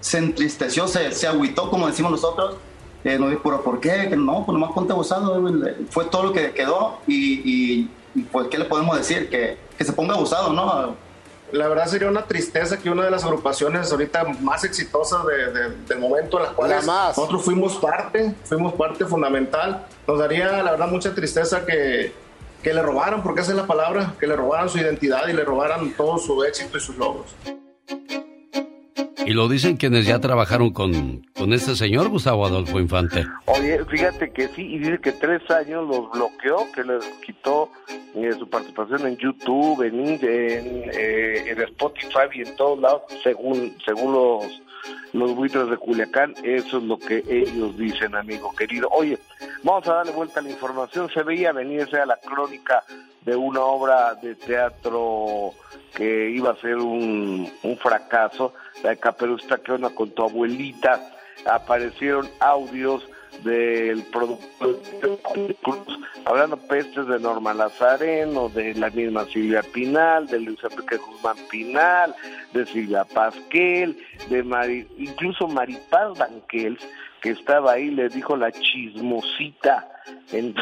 se 0.00 0.18
entristeció, 0.18 0.88
se, 0.88 1.12
se 1.12 1.26
agüitó, 1.26 1.70
como 1.70 1.86
decimos 1.86 2.12
nosotros. 2.12 2.56
Eh, 3.04 3.18
no, 3.18 3.26
pero 3.42 3.62
¿por 3.62 3.80
qué? 3.80 4.08
No, 4.16 4.44
pues 4.46 4.54
nomás 4.54 4.72
ponte 4.72 4.92
abusado. 4.92 5.42
Fue 5.90 6.04
todo 6.04 6.22
lo 6.22 6.32
que 6.32 6.52
quedó 6.52 7.00
y 7.08 7.88
pues, 8.30 8.48
¿qué 8.48 8.58
le 8.58 8.64
podemos 8.64 8.96
decir? 8.96 9.28
Que, 9.28 9.58
que 9.76 9.84
se 9.84 9.92
ponga 9.92 10.14
abusado, 10.14 10.52
¿no? 10.52 10.96
La 11.52 11.68
verdad 11.68 11.86
sería 11.86 12.08
una 12.08 12.24
tristeza 12.24 12.78
que 12.78 12.88
una 12.88 13.04
de 13.04 13.10
las 13.10 13.24
agrupaciones 13.24 13.92
ahorita 13.92 14.24
más 14.40 14.64
exitosas 14.64 15.20
de, 15.26 15.70
del 15.86 15.98
momento 15.98 16.38
en 16.38 16.44
las 16.44 16.52
cuales 16.52 16.86
nosotros 16.86 17.44
fuimos 17.44 17.76
parte, 17.76 18.34
fuimos 18.44 18.72
parte 18.72 19.04
fundamental, 19.04 19.86
nos 20.06 20.18
daría 20.18 20.62
la 20.62 20.70
verdad 20.70 20.88
mucha 20.88 21.14
tristeza 21.14 21.66
que, 21.66 22.14
que 22.62 22.72
le 22.72 22.80
robaran, 22.80 23.22
porque 23.22 23.42
esa 23.42 23.50
es 23.50 23.58
la 23.58 23.66
palabra, 23.66 24.14
que 24.18 24.26
le 24.26 24.34
robaran 24.34 24.70
su 24.70 24.78
identidad 24.78 25.28
y 25.28 25.34
le 25.34 25.44
robaran 25.44 25.92
todo 25.92 26.16
su 26.16 26.42
éxito 26.42 26.78
y 26.78 26.80
sus 26.80 26.96
logros. 26.96 27.34
Y 29.24 29.32
lo 29.34 29.48
dicen 29.48 29.76
quienes 29.76 30.06
ya 30.06 30.18
trabajaron 30.18 30.72
con, 30.72 31.24
con 31.36 31.52
este 31.52 31.76
señor 31.76 32.08
Gustavo 32.08 32.44
Adolfo 32.44 32.80
Infante. 32.80 33.24
Oye, 33.46 33.84
fíjate 33.84 34.32
que 34.32 34.48
sí, 34.48 34.62
y 34.62 34.78
dice 34.78 34.98
que 35.00 35.12
tres 35.12 35.48
años 35.50 35.86
los 35.86 36.10
bloqueó, 36.10 36.66
que 36.74 36.82
les 36.82 37.04
quitó 37.24 37.70
eh, 38.14 38.32
su 38.38 38.48
participación 38.48 39.06
en 39.06 39.16
YouTube, 39.16 39.82
en, 39.82 40.00
en, 40.00 40.90
eh, 40.92 41.54
Spotify 41.68 42.26
y 42.34 42.42
en 42.42 42.56
todos 42.56 42.80
lados, 42.80 43.02
según, 43.22 43.76
según 43.84 44.12
los 44.12 44.62
los 45.12 45.34
buitres 45.34 45.68
de 45.68 45.76
Culiacán, 45.76 46.34
eso 46.42 46.78
es 46.78 46.84
lo 46.84 46.98
que 46.98 47.22
ellos 47.28 47.76
dicen, 47.76 48.14
amigo 48.14 48.54
querido. 48.56 48.88
Oye, 48.90 49.18
vamos 49.62 49.86
a 49.88 49.94
darle 49.94 50.12
vuelta 50.12 50.40
a 50.40 50.42
la 50.42 50.50
información. 50.50 51.10
Se 51.12 51.22
veía 51.22 51.52
venirse 51.52 51.98
a 51.98 52.06
la 52.06 52.16
crónica 52.16 52.82
de 53.24 53.36
una 53.36 53.60
obra 53.60 54.14
de 54.14 54.34
teatro 54.34 55.52
que 55.94 56.30
iba 56.30 56.50
a 56.52 56.56
ser 56.56 56.76
un, 56.76 57.50
un 57.62 57.76
fracaso, 57.78 58.54
la 58.82 58.96
que 58.96 59.72
onda 59.72 59.90
con 59.90 60.10
tu 60.10 60.22
abuelita. 60.24 61.00
Aparecieron 61.46 62.28
audios 62.40 63.04
del 63.42 64.02
productor 64.04 64.78
hablando 66.24 66.56
pestes 66.56 67.06
de 67.06 67.18
Norma 67.18 67.54
Lazareno, 67.54 68.48
de 68.48 68.74
la 68.74 68.90
misma 68.90 69.24
Silvia 69.26 69.62
Pinal, 69.72 70.26
de 70.28 70.40
Luis 70.40 70.58
Enrique 70.62 70.96
Guzmán 70.96 71.36
Pinal, 71.50 72.14
de 72.52 72.66
Silvia 72.66 73.04
Pasquel, 73.04 73.98
de 74.28 74.42
Mari, 74.42 74.86
incluso 74.98 75.48
Maripaz 75.48 76.16
Banquels, 76.18 76.86
que 77.22 77.30
estaba 77.30 77.72
ahí, 77.72 77.90
le 77.90 78.08
dijo 78.08 78.36
la 78.36 78.50
chismosita, 78.52 79.88
eh, 80.32 80.54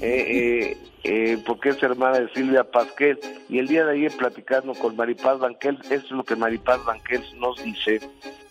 eh, 0.00 0.78
eh, 1.04 1.38
porque 1.44 1.70
es 1.70 1.82
hermana 1.82 2.20
de 2.20 2.28
Silvia 2.32 2.64
Pasquel, 2.64 3.18
y 3.48 3.58
el 3.58 3.68
día 3.68 3.84
de 3.84 3.92
ayer 3.92 4.12
platicando 4.16 4.74
con 4.74 4.96
Maripaz 4.96 5.38
Banquels, 5.38 5.84
eso 5.90 6.06
es 6.06 6.10
lo 6.12 6.24
que 6.24 6.36
Maripaz 6.36 6.84
Banquels 6.84 7.34
nos 7.34 7.62
dice 7.62 8.00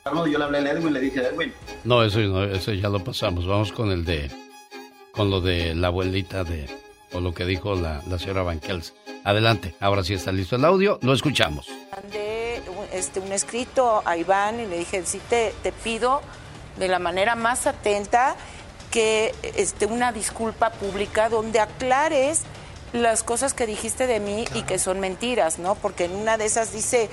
yo 0.04 0.38
le 0.38 0.44
hablé 0.44 0.58
a 0.58 0.72
Edwin, 0.72 0.94
le 0.94 1.00
dije, 1.00 1.22
Edwin. 1.22 1.54
No, 1.84 2.04
eso, 2.04 2.44
eso 2.44 2.74
ya 2.74 2.90
lo 2.90 3.04
pasamos. 3.04 3.46
Vamos 3.46 3.72
con 3.72 3.92
el 3.92 4.06
de. 4.06 4.32
Con 5.12 5.30
lo 5.30 5.42
de 5.42 5.76
la 5.76 5.88
abuelita 5.88 6.44
de. 6.44 6.68
O 7.14 7.20
lo 7.20 7.34
que 7.34 7.46
dijo 7.46 7.76
la, 7.76 8.02
la 8.08 8.18
señora 8.18 8.44
Banquels. 8.44 8.94
Adelante, 9.24 9.76
ahora 9.80 10.04
sí 10.04 10.14
está 10.16 10.32
listo 10.32 10.56
el 10.56 10.66
audio, 10.66 10.98
lo 11.04 11.14
escuchamos. 11.14 11.68
Mandé 11.92 12.62
este, 12.92 13.20
un 13.20 13.32
escrito 13.32 14.02
a 14.04 14.18
Iván 14.18 14.60
y 14.60 14.66
le 14.66 14.80
dije: 14.80 15.04
Sí, 15.06 15.20
te, 15.30 15.54
te 15.62 15.72
pido 15.72 16.22
de 16.82 16.90
la 16.90 17.00
manera 17.00 17.36
más 17.36 17.68
atenta 17.68 18.36
que 18.92 19.34
este, 19.56 19.86
una 19.86 20.12
disculpa 20.12 20.72
pública 20.72 21.30
donde 21.30 21.62
aclares 21.62 22.42
las 22.92 23.24
cosas 23.24 23.54
que 23.54 23.66
dijiste 23.66 24.06
de 24.06 24.20
mí 24.20 24.44
y 24.54 24.64
que 24.64 24.78
son 24.78 25.00
mentiras, 25.00 25.60
¿no? 25.60 25.76
Porque 25.76 26.06
en 26.06 26.16
una 26.16 26.38
de 26.38 26.46
esas 26.46 26.74
dice 26.74 27.10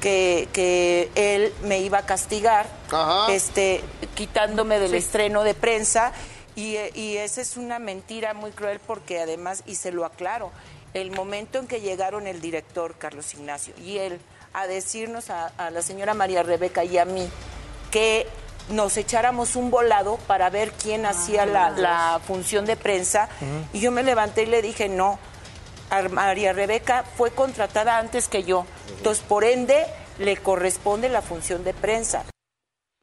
que, 0.00 0.48
que 0.54 1.10
él 1.16 1.52
me 1.64 1.80
iba 1.80 1.98
a 1.98 2.06
castigar, 2.06 2.66
este, 3.28 3.82
quitándome 4.14 4.78
del 4.78 4.94
estreno 4.94 5.42
de 5.42 5.52
prensa. 5.52 6.12
Y, 6.56 6.76
y 6.94 7.18
esa 7.18 7.42
es 7.42 7.56
una 7.56 7.78
mentira 7.78 8.32
muy 8.32 8.52
cruel 8.52 8.80
porque 8.80 9.20
además, 9.20 9.62
y 9.66 9.74
se 9.74 9.92
lo 9.92 10.06
aclaro, 10.06 10.50
el 10.94 11.10
momento 11.10 11.58
en 11.58 11.66
que 11.66 11.80
llegaron 11.80 12.26
el 12.26 12.40
director 12.40 12.94
Carlos 12.98 13.34
Ignacio 13.34 13.74
y 13.84 13.98
él 13.98 14.18
a 14.52 14.66
decirnos 14.66 15.30
a, 15.30 15.52
la 15.70 15.82
señora 15.82 16.14
María 16.14 16.42
Rebeca 16.42 16.84
y 16.84 16.98
a 16.98 17.04
mí 17.04 17.28
que 17.90 18.26
nos 18.70 18.96
echáramos 18.96 19.56
un 19.56 19.70
volado 19.70 20.18
para 20.26 20.50
ver 20.50 20.72
quién 20.72 21.06
hacía 21.06 21.46
la, 21.46 21.70
la, 21.70 22.20
función 22.26 22.66
de 22.66 22.76
prensa. 22.76 23.28
Y 23.72 23.80
yo 23.80 23.90
me 23.90 24.02
levanté 24.02 24.42
y 24.42 24.46
le 24.46 24.62
dije, 24.62 24.88
no, 24.88 25.18
María 26.10 26.52
Rebeca 26.52 27.04
fue 27.16 27.30
contratada 27.30 27.98
antes 27.98 28.28
que 28.28 28.44
yo. 28.44 28.66
Entonces, 28.96 29.24
por 29.26 29.44
ende, 29.44 29.86
le 30.18 30.36
corresponde 30.36 31.08
la 31.08 31.22
función 31.22 31.64
de 31.64 31.74
prensa. 31.74 32.24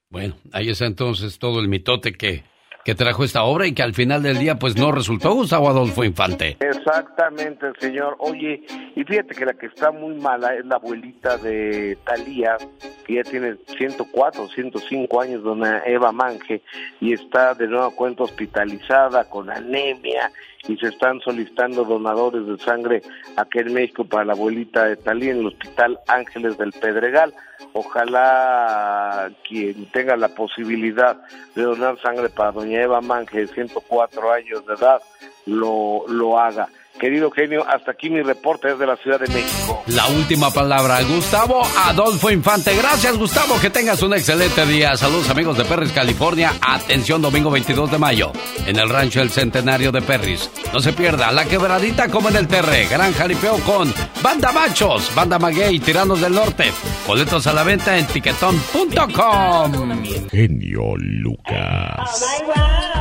Bueno, 0.09 0.35
ahí 0.51 0.69
está 0.69 0.85
entonces 0.85 1.39
todo 1.39 1.59
el 1.59 1.67
mitote 1.67 2.13
que 2.13 2.43
que 2.85 2.93
trajo 2.93 3.23
esta 3.23 3.43
obra 3.43 3.65
y 3.65 3.73
que 3.73 3.81
al 3.81 3.95
final 3.95 4.21
del 4.21 4.37
día 4.37 4.59
pues 4.59 4.77
no 4.77 4.91
resultó 4.91 5.33
Gustavo 5.33 5.69
Adolfo 5.69 6.03
Infante. 6.03 6.55
Exactamente, 6.59 7.65
señor. 7.79 8.15
Oye, 8.19 8.61
y 8.95 9.03
fíjate 9.03 9.33
que 9.33 9.43
la 9.43 9.53
que 9.55 9.65
está 9.65 9.89
muy 9.91 10.13
mala 10.13 10.53
es 10.53 10.63
la 10.65 10.75
abuelita 10.75 11.35
de 11.37 11.97
Talía, 12.05 12.57
que 13.05 13.15
ya 13.15 13.23
tiene 13.23 13.55
104, 13.75 14.47
105 14.49 15.21
años, 15.21 15.43
dona 15.43 15.81
Eva 15.83 16.11
Mange, 16.11 16.61
y 17.01 17.13
está 17.13 17.55
de 17.55 17.67
nuevo 17.67 17.89
cuenta 17.95 18.23
hospitalizada 18.23 19.27
con 19.27 19.49
anemia 19.49 20.31
y 20.67 20.77
se 20.77 20.87
están 20.87 21.19
solicitando 21.21 21.83
donadores 21.83 22.45
de 22.45 22.57
sangre 22.57 23.01
aquí 23.35 23.59
en 23.59 23.73
México 23.73 24.05
para 24.05 24.25
la 24.25 24.33
abuelita 24.33 24.85
de 24.85 24.97
Talía 24.97 25.31
en 25.31 25.39
el 25.39 25.47
Hospital 25.47 25.99
Ángeles 26.07 26.57
del 26.57 26.71
Pedregal. 26.71 27.33
Ojalá 27.73 29.29
quien 29.47 29.85
tenga 29.91 30.15
la 30.17 30.29
posibilidad 30.29 31.21
de 31.55 31.63
donar 31.63 31.99
sangre 32.01 32.29
para 32.29 32.51
doña 32.51 32.81
Eva 32.81 33.01
Mange, 33.01 33.39
de 33.39 33.47
104 33.47 34.31
años 34.31 34.65
de 34.65 34.73
edad, 34.73 35.01
lo, 35.45 36.05
lo 36.07 36.39
haga. 36.39 36.67
Querido 36.99 37.29
genio, 37.29 37.65
hasta 37.67 37.91
aquí 37.91 38.09
mi 38.09 38.21
reporte 38.21 38.69
desde 38.69 38.85
la 38.87 38.95
Ciudad 38.97 39.19
de 39.19 39.27
México. 39.27 39.83
La 39.87 40.07
última 40.07 40.49
palabra, 40.51 41.01
Gustavo 41.03 41.61
Adolfo 41.85 42.31
Infante. 42.31 42.75
Gracias, 42.75 43.17
Gustavo. 43.17 43.59
Que 43.59 43.69
tengas 43.69 44.01
un 44.01 44.13
excelente 44.13 44.65
día. 44.65 44.95
Saludos, 44.95 45.29
amigos 45.29 45.57
de 45.57 45.65
Perris, 45.65 45.91
California. 45.91 46.53
Atención, 46.61 47.21
domingo 47.21 47.51
22 47.51 47.91
de 47.91 47.97
mayo, 47.97 48.31
en 48.65 48.77
el 48.77 48.89
rancho 48.89 49.21
El 49.21 49.29
Centenario 49.29 49.91
de 49.91 50.01
Perris. 50.01 50.49
No 50.73 50.79
se 50.79 50.93
pierda 50.93 51.31
la 51.31 51.45
quebradita 51.45 52.07
como 52.07 52.29
en 52.29 52.37
el 52.37 52.47
Terre. 52.47 52.87
Gran 52.87 53.13
jaripeo 53.13 53.57
con 53.59 53.93
Banda 54.23 54.51
Machos, 54.51 55.13
Banda 55.13 55.37
Maguey, 55.37 55.79
Tiranos 55.79 56.21
del 56.21 56.33
Norte. 56.33 56.71
Boletos 57.05 57.45
a 57.47 57.53
la 57.53 57.63
venta 57.63 57.97
en 57.97 58.07
tiquetón.com. 58.07 59.71
Genio 60.31 60.95
Lucas. 60.97 62.21
todo, 62.21 62.94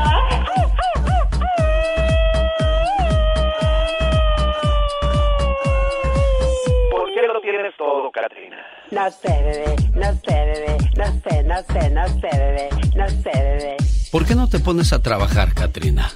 No 8.90 9.10
sé, 9.10 9.28
bebé, 9.28 9.76
no 9.92 10.12
sé, 10.12 10.32
bebé, 10.32 10.76
no 10.96 11.05
sé, 11.05 11.42
no 11.42 11.56
sé, 11.62 11.90
no 11.90 12.09
sé, 12.09 12.38
bebé, 12.38 12.68
no 12.96 13.09
sé, 13.09 13.30
bebé. 13.34 13.76
¿Por 14.10 14.24
qué 14.24 14.34
no 14.34 14.48
te 14.48 14.60
pones 14.60 14.94
a 14.94 15.02
trabajar, 15.02 15.52
Katrina? 15.52 16.10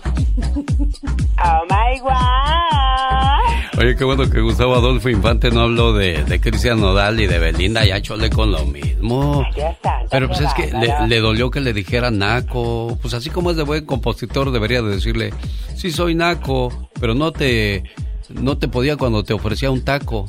Oh 1.44 1.62
my 1.68 1.98
God. 2.00 3.78
Oye, 3.78 3.94
qué 3.94 4.04
bueno 4.04 4.30
que 4.30 4.40
Gustavo 4.40 4.74
Adolfo 4.74 5.08
Infante 5.10 5.50
no 5.50 5.60
habló 5.60 5.92
de, 5.92 6.24
de 6.24 6.40
Cristian 6.40 6.80
Nodal 6.80 7.20
y 7.20 7.26
de 7.26 7.38
Belinda, 7.38 7.84
ya 7.84 8.00
chole 8.00 8.30
con 8.30 8.52
lo 8.52 8.64
mismo. 8.64 9.44
Pero 10.10 10.28
pues 10.28 10.40
es 10.40 10.54
que 10.54 10.72
le, 10.72 11.08
le, 11.08 11.20
dolió 11.20 11.50
que 11.50 11.60
le 11.60 11.72
dijera 11.72 12.10
Naco. 12.10 12.98
Pues 13.02 13.14
así 13.14 13.30
como 13.30 13.50
es 13.50 13.56
de 13.56 13.64
buen 13.64 13.84
compositor, 13.84 14.50
debería 14.50 14.80
de 14.80 14.90
decirle, 14.90 15.34
sí 15.74 15.90
soy 15.90 16.14
Naco, 16.14 16.88
pero 17.00 17.14
no 17.14 17.32
te, 17.32 17.84
no 18.30 18.58
te 18.58 18.68
podía 18.68 18.96
cuando 18.96 19.24
te 19.24 19.32
ofrecía 19.32 19.70
un 19.70 19.84
taco. 19.84 20.26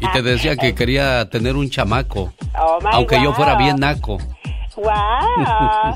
Y 0.00 0.08
te 0.12 0.22
decía 0.22 0.56
que 0.56 0.74
quería 0.74 1.28
tener 1.28 1.56
un 1.56 1.70
chamaco. 1.70 2.32
Oh 2.58 2.78
aunque 2.90 3.22
yo 3.22 3.32
fuera 3.32 3.56
bien 3.56 3.76
naco. 3.76 4.18
¡Wow! 4.76 5.94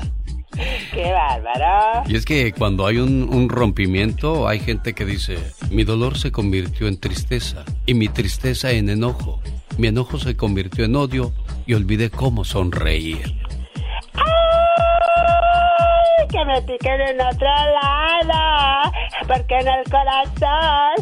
¡Qué 0.93 1.11
bárbaro! 1.11 2.03
Y 2.07 2.15
es 2.15 2.25
que 2.25 2.53
cuando 2.53 2.87
hay 2.87 2.97
un, 2.97 3.27
un, 3.31 3.49
rompimiento, 3.49 4.47
hay 4.47 4.59
gente 4.59 4.93
que 4.93 5.05
dice: 5.05 5.37
Mi 5.71 5.83
dolor 5.83 6.17
se 6.17 6.31
convirtió 6.31 6.87
en 6.87 6.99
tristeza 6.99 7.63
y 7.85 7.93
mi 7.93 8.07
tristeza 8.07 8.71
en 8.71 8.89
enojo. 8.89 9.41
Mi 9.77 9.87
enojo 9.87 10.17
se 10.17 10.35
convirtió 10.35 10.85
en 10.85 10.95
odio 10.95 11.33
y 11.65 11.73
olvidé 11.73 12.09
cómo 12.09 12.45
sonreír. 12.45 13.46
Que 16.29 16.43
me 16.43 16.61
piquen 16.61 16.99
en 16.99 17.21
otro 17.21 17.47
lado, 17.47 18.91
porque 19.27 19.59
en 19.59 19.67
el 19.67 19.83
corazón 19.89 20.95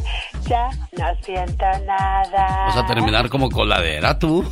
ya 0.48 0.70
no 0.98 1.06
siento 1.22 1.66
nada. 1.86 2.66
Vas 2.68 2.78
a 2.78 2.86
terminar 2.86 3.30
como 3.30 3.50
coladera 3.50 4.18
tú. 4.18 4.44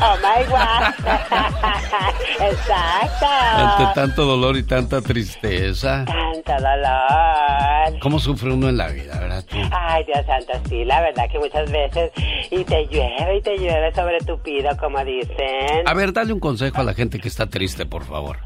Oh 0.00 0.16
my 0.16 0.44
God. 0.46 1.08
Exacto. 2.50 3.26
Ante 3.26 3.94
tanto 3.94 4.24
dolor 4.24 4.56
y 4.56 4.62
tanta 4.62 5.00
tristeza. 5.00 6.04
Tanto 6.04 6.52
dolor. 6.52 8.00
¿Cómo 8.00 8.18
sufre 8.18 8.52
uno 8.52 8.68
en 8.68 8.76
la 8.76 8.88
vida, 8.88 9.18
verdad? 9.18 9.44
Tú? 9.48 9.56
Ay, 9.70 10.04
Dios 10.04 10.24
santo, 10.26 10.52
sí, 10.68 10.84
la 10.84 11.00
verdad 11.00 11.24
que 11.30 11.38
muchas 11.38 11.70
veces 11.70 12.12
y 12.50 12.64
te 12.64 12.86
llueve 12.86 13.36
y 13.38 13.42
te 13.42 13.56
llueve 13.56 13.92
sobre 13.94 14.18
tu 14.20 14.38
pido, 14.42 14.76
como 14.76 15.04
dicen. 15.04 15.86
A 15.86 15.94
ver, 15.94 16.12
dale 16.12 16.32
un 16.32 16.40
consejo 16.40 16.80
a 16.80 16.84
la 16.84 16.94
gente 16.94 17.18
que 17.18 17.28
está 17.28 17.46
triste, 17.46 17.86
por 17.86 18.04
favor. 18.04 18.38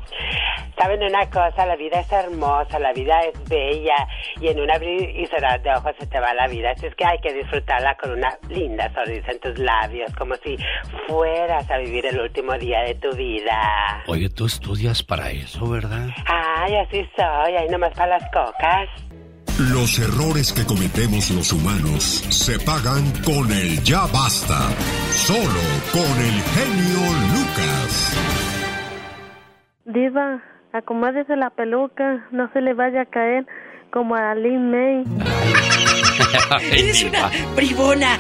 Saben 0.79 1.03
una 1.03 1.29
cosa, 1.31 1.67
la 1.67 1.77
vida 1.77 2.01
es 2.01 2.11
hermosa, 2.11 2.79
la 2.79 2.93
vida 2.93 3.21
es 3.23 3.49
bella 3.49 4.09
y 4.41 4.49
en 4.49 4.59
un 4.59 4.71
abrir 4.71 5.11
y 5.17 5.27
cerrar 5.27 5.63
de 5.63 5.71
ojos 5.71 5.93
se 5.99 6.07
te 6.07 6.19
va 6.19 6.33
la 6.35 6.49
vida. 6.49 6.73
Así 6.83 6.89
es 6.89 6.97
que 6.97 7.05
hay 7.05 7.19
que 7.19 7.33
disfrutarla 7.33 7.95
con 7.95 8.11
una 8.11 8.37
linda 8.49 8.93
sonrisa 8.93 9.31
en 9.31 9.39
tus 9.39 9.57
labios, 9.57 10.13
como 10.17 10.35
si 10.43 10.57
fueras 11.07 11.71
a 11.71 11.79
vivir 11.79 12.07
el 12.07 12.21
último 12.21 12.55
día 12.55 12.81
de 12.81 12.97
tu 12.97 13.15
vida. 13.15 14.03
Oye, 14.09 14.29
tú 14.29 14.47
estudias 14.47 15.01
para 15.01 15.31
eso, 15.31 15.71
¿verdad? 15.71 16.09
Ay, 16.27 16.75
así 16.75 17.09
soy, 17.15 17.55
ahí 17.55 17.69
nomás 17.69 17.95
para 17.95 18.19
las 18.19 18.29
cocas. 18.33 18.89
Los 19.73 19.97
errores 20.01 20.53
que 20.53 20.65
cometemos 20.67 21.31
los 21.31 21.53
humanos 21.53 22.03
se 22.03 22.59
pagan 22.59 23.13
con 23.25 23.53
el 23.53 23.81
ya 23.85 24.01
basta. 24.13 24.59
Solo 25.13 25.63
con 25.93 26.19
el 26.19 26.43
genio 26.51 26.99
Lucas. 27.31 28.19
Diva, 29.85 30.43
acomódese 30.73 31.37
la 31.37 31.51
peluca, 31.51 32.27
no 32.33 32.51
se 32.53 32.61
le 32.61 32.75
vaya 32.75 33.03
a 33.03 33.07
caer 33.07 33.47
como 33.93 34.17
a 34.17 34.35
Lin 34.35 34.73
May. 34.73 35.05
Eres 36.71 37.03
una 37.03 37.31
bribona, 37.55 38.19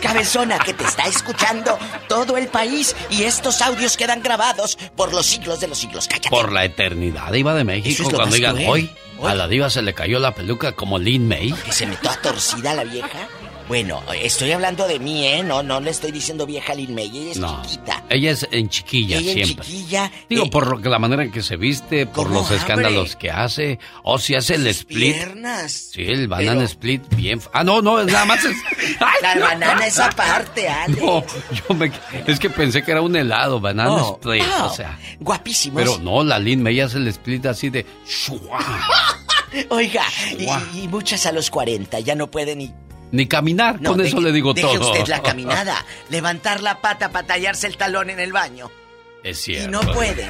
cabezona 0.00 0.58
que 0.58 0.74
te 0.74 0.84
está 0.84 1.04
escuchando 1.06 1.78
todo 2.08 2.36
el 2.36 2.48
país 2.48 2.94
y 3.10 3.24
estos 3.24 3.62
audios 3.62 3.96
quedan 3.96 4.22
grabados 4.22 4.76
por 4.96 5.12
los 5.12 5.26
siglos 5.26 5.60
de 5.60 5.68
los 5.68 5.78
siglos. 5.78 6.08
Cállate. 6.08 6.30
Por 6.30 6.52
la 6.52 6.64
eternidad, 6.64 7.32
Diva 7.32 7.54
de 7.54 7.64
México. 7.64 8.08
cuando 8.10 8.34
digan 8.34 8.56
hoy, 8.66 8.90
a 9.22 9.34
la 9.34 9.48
Diva 9.48 9.70
se 9.70 9.82
le 9.82 9.94
cayó 9.94 10.18
la 10.18 10.34
peluca 10.34 10.72
como 10.72 10.98
Lin 10.98 11.28
May. 11.28 11.52
Que 11.52 11.72
se 11.72 11.86
metió 11.86 12.10
a 12.10 12.16
torcida 12.16 12.74
la 12.74 12.84
vieja. 12.84 13.28
Bueno, 13.68 14.02
estoy 14.14 14.52
hablando 14.52 14.86
de 14.86 14.98
mí, 14.98 15.26
¿eh? 15.26 15.42
No, 15.42 15.62
no 15.62 15.80
le 15.80 15.90
estoy 15.90 16.12
diciendo 16.12 16.46
vieja 16.46 16.74
Lin 16.74 16.94
May. 16.94 17.08
Ella 17.08 17.30
es 17.32 17.38
no, 17.38 17.62
chiquita. 17.62 18.04
Ella 18.08 18.30
es 18.30 18.48
en 18.50 18.68
chiquilla 18.68 19.18
ella 19.18 19.32
siempre. 19.32 19.64
En 19.66 19.70
chiquilla. 19.72 20.12
Digo, 20.28 20.44
eh, 20.44 20.50
por 20.50 20.86
la 20.86 20.98
manera 20.98 21.24
en 21.24 21.30
que 21.30 21.42
se 21.42 21.56
viste, 21.56 22.06
por 22.06 22.30
los 22.30 22.46
abre? 22.46 22.56
escándalos 22.56 23.16
que 23.16 23.30
hace. 23.30 23.78
O 24.02 24.18
si 24.18 24.34
hace 24.34 24.56
el 24.56 24.66
split. 24.66 25.14
Piernas. 25.14 25.90
Sí, 25.92 26.02
el 26.02 26.28
banana 26.28 26.52
Pero... 26.52 26.64
split 26.66 27.14
bien. 27.14 27.40
Ah, 27.52 27.64
no, 27.64 27.80
no, 27.80 28.02
nada 28.04 28.24
más 28.24 28.44
es. 28.44 28.56
¡Ay, 29.00 29.22
la 29.22 29.34
no, 29.36 29.40
banana 29.42 29.86
es 29.86 29.98
aparte, 29.98 30.68
Ale. 30.68 31.00
No, 31.00 31.24
yo 31.24 31.74
me. 31.74 31.90
Es 32.26 32.38
que 32.38 32.50
pensé 32.50 32.82
que 32.82 32.90
era 32.90 33.00
un 33.00 33.16
helado, 33.16 33.60
banana 33.60 33.94
oh, 33.94 34.14
split. 34.14 34.44
Oh, 34.60 34.66
o 34.66 34.74
sea. 34.74 34.98
Guapísimos. 35.20 35.82
Pero 35.82 35.98
no, 35.98 36.24
la 36.24 36.38
Lin 36.38 36.62
May 36.62 36.80
hace 36.80 36.98
el 36.98 37.08
split 37.08 37.46
así 37.46 37.70
de. 37.70 37.86
Oiga, 39.68 40.04
y, 40.38 40.78
y 40.78 40.88
muchas 40.88 41.26
a 41.26 41.32
los 41.32 41.50
40 41.50 42.00
ya 42.00 42.14
no 42.14 42.30
pueden 42.30 42.58
ni 42.58 42.72
ni 43.12 43.26
caminar, 43.26 43.80
no, 43.80 43.90
con 43.90 43.98
deje, 43.98 44.08
eso 44.10 44.20
le 44.20 44.32
digo 44.32 44.52
deje 44.52 44.66
todo. 44.66 44.90
usted 44.92 45.06
la 45.06 45.22
caminada, 45.22 45.84
levantar 46.10 46.60
la 46.62 46.80
pata 46.80 47.10
para 47.12 47.26
tallarse 47.26 47.66
el 47.68 47.76
talón 47.76 48.10
en 48.10 48.18
el 48.18 48.32
baño. 48.32 48.70
Es 49.22 49.38
cierto. 49.40 49.68
Y 49.68 49.70
no 49.70 49.80
puede. 49.92 50.28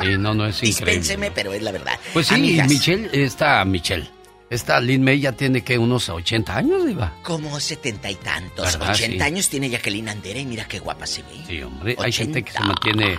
Sí, 0.00 0.08
no, 0.18 0.32
no 0.34 0.46
es 0.46 0.56
increíble. 0.62 0.92
Dispénseme, 0.92 1.30
pero 1.32 1.52
es 1.52 1.62
la 1.62 1.72
verdad. 1.72 1.98
Pues 2.12 2.28
sí, 2.28 2.34
Amigas, 2.36 2.68
Michelle, 2.68 3.10
esta 3.12 3.64
Michelle. 3.64 4.08
Esta 4.48 4.78
Lin 4.80 5.02
May 5.02 5.18
ya 5.18 5.32
tiene 5.32 5.62
que 5.64 5.78
unos 5.78 6.10
80 6.10 6.54
años, 6.54 6.82
Iba. 6.88 7.14
Como 7.22 7.58
setenta 7.58 8.10
y 8.10 8.16
tantos. 8.16 8.70
¿Verdad? 8.78 8.90
80 8.94 9.16
Sí. 9.16 9.22
años 9.22 9.48
tiene 9.48 9.70
Jacqueline 9.70 10.10
Andere 10.10 10.40
y 10.40 10.44
mira 10.44 10.66
qué 10.66 10.78
guapa 10.78 11.06
se 11.06 11.22
ve. 11.22 11.28
Sí, 11.48 11.62
hombre. 11.62 11.92
Hay 11.98 12.10
80. 12.10 12.16
gente 12.16 12.42
que 12.44 12.52
se 12.52 12.60
mantiene. 12.60 13.18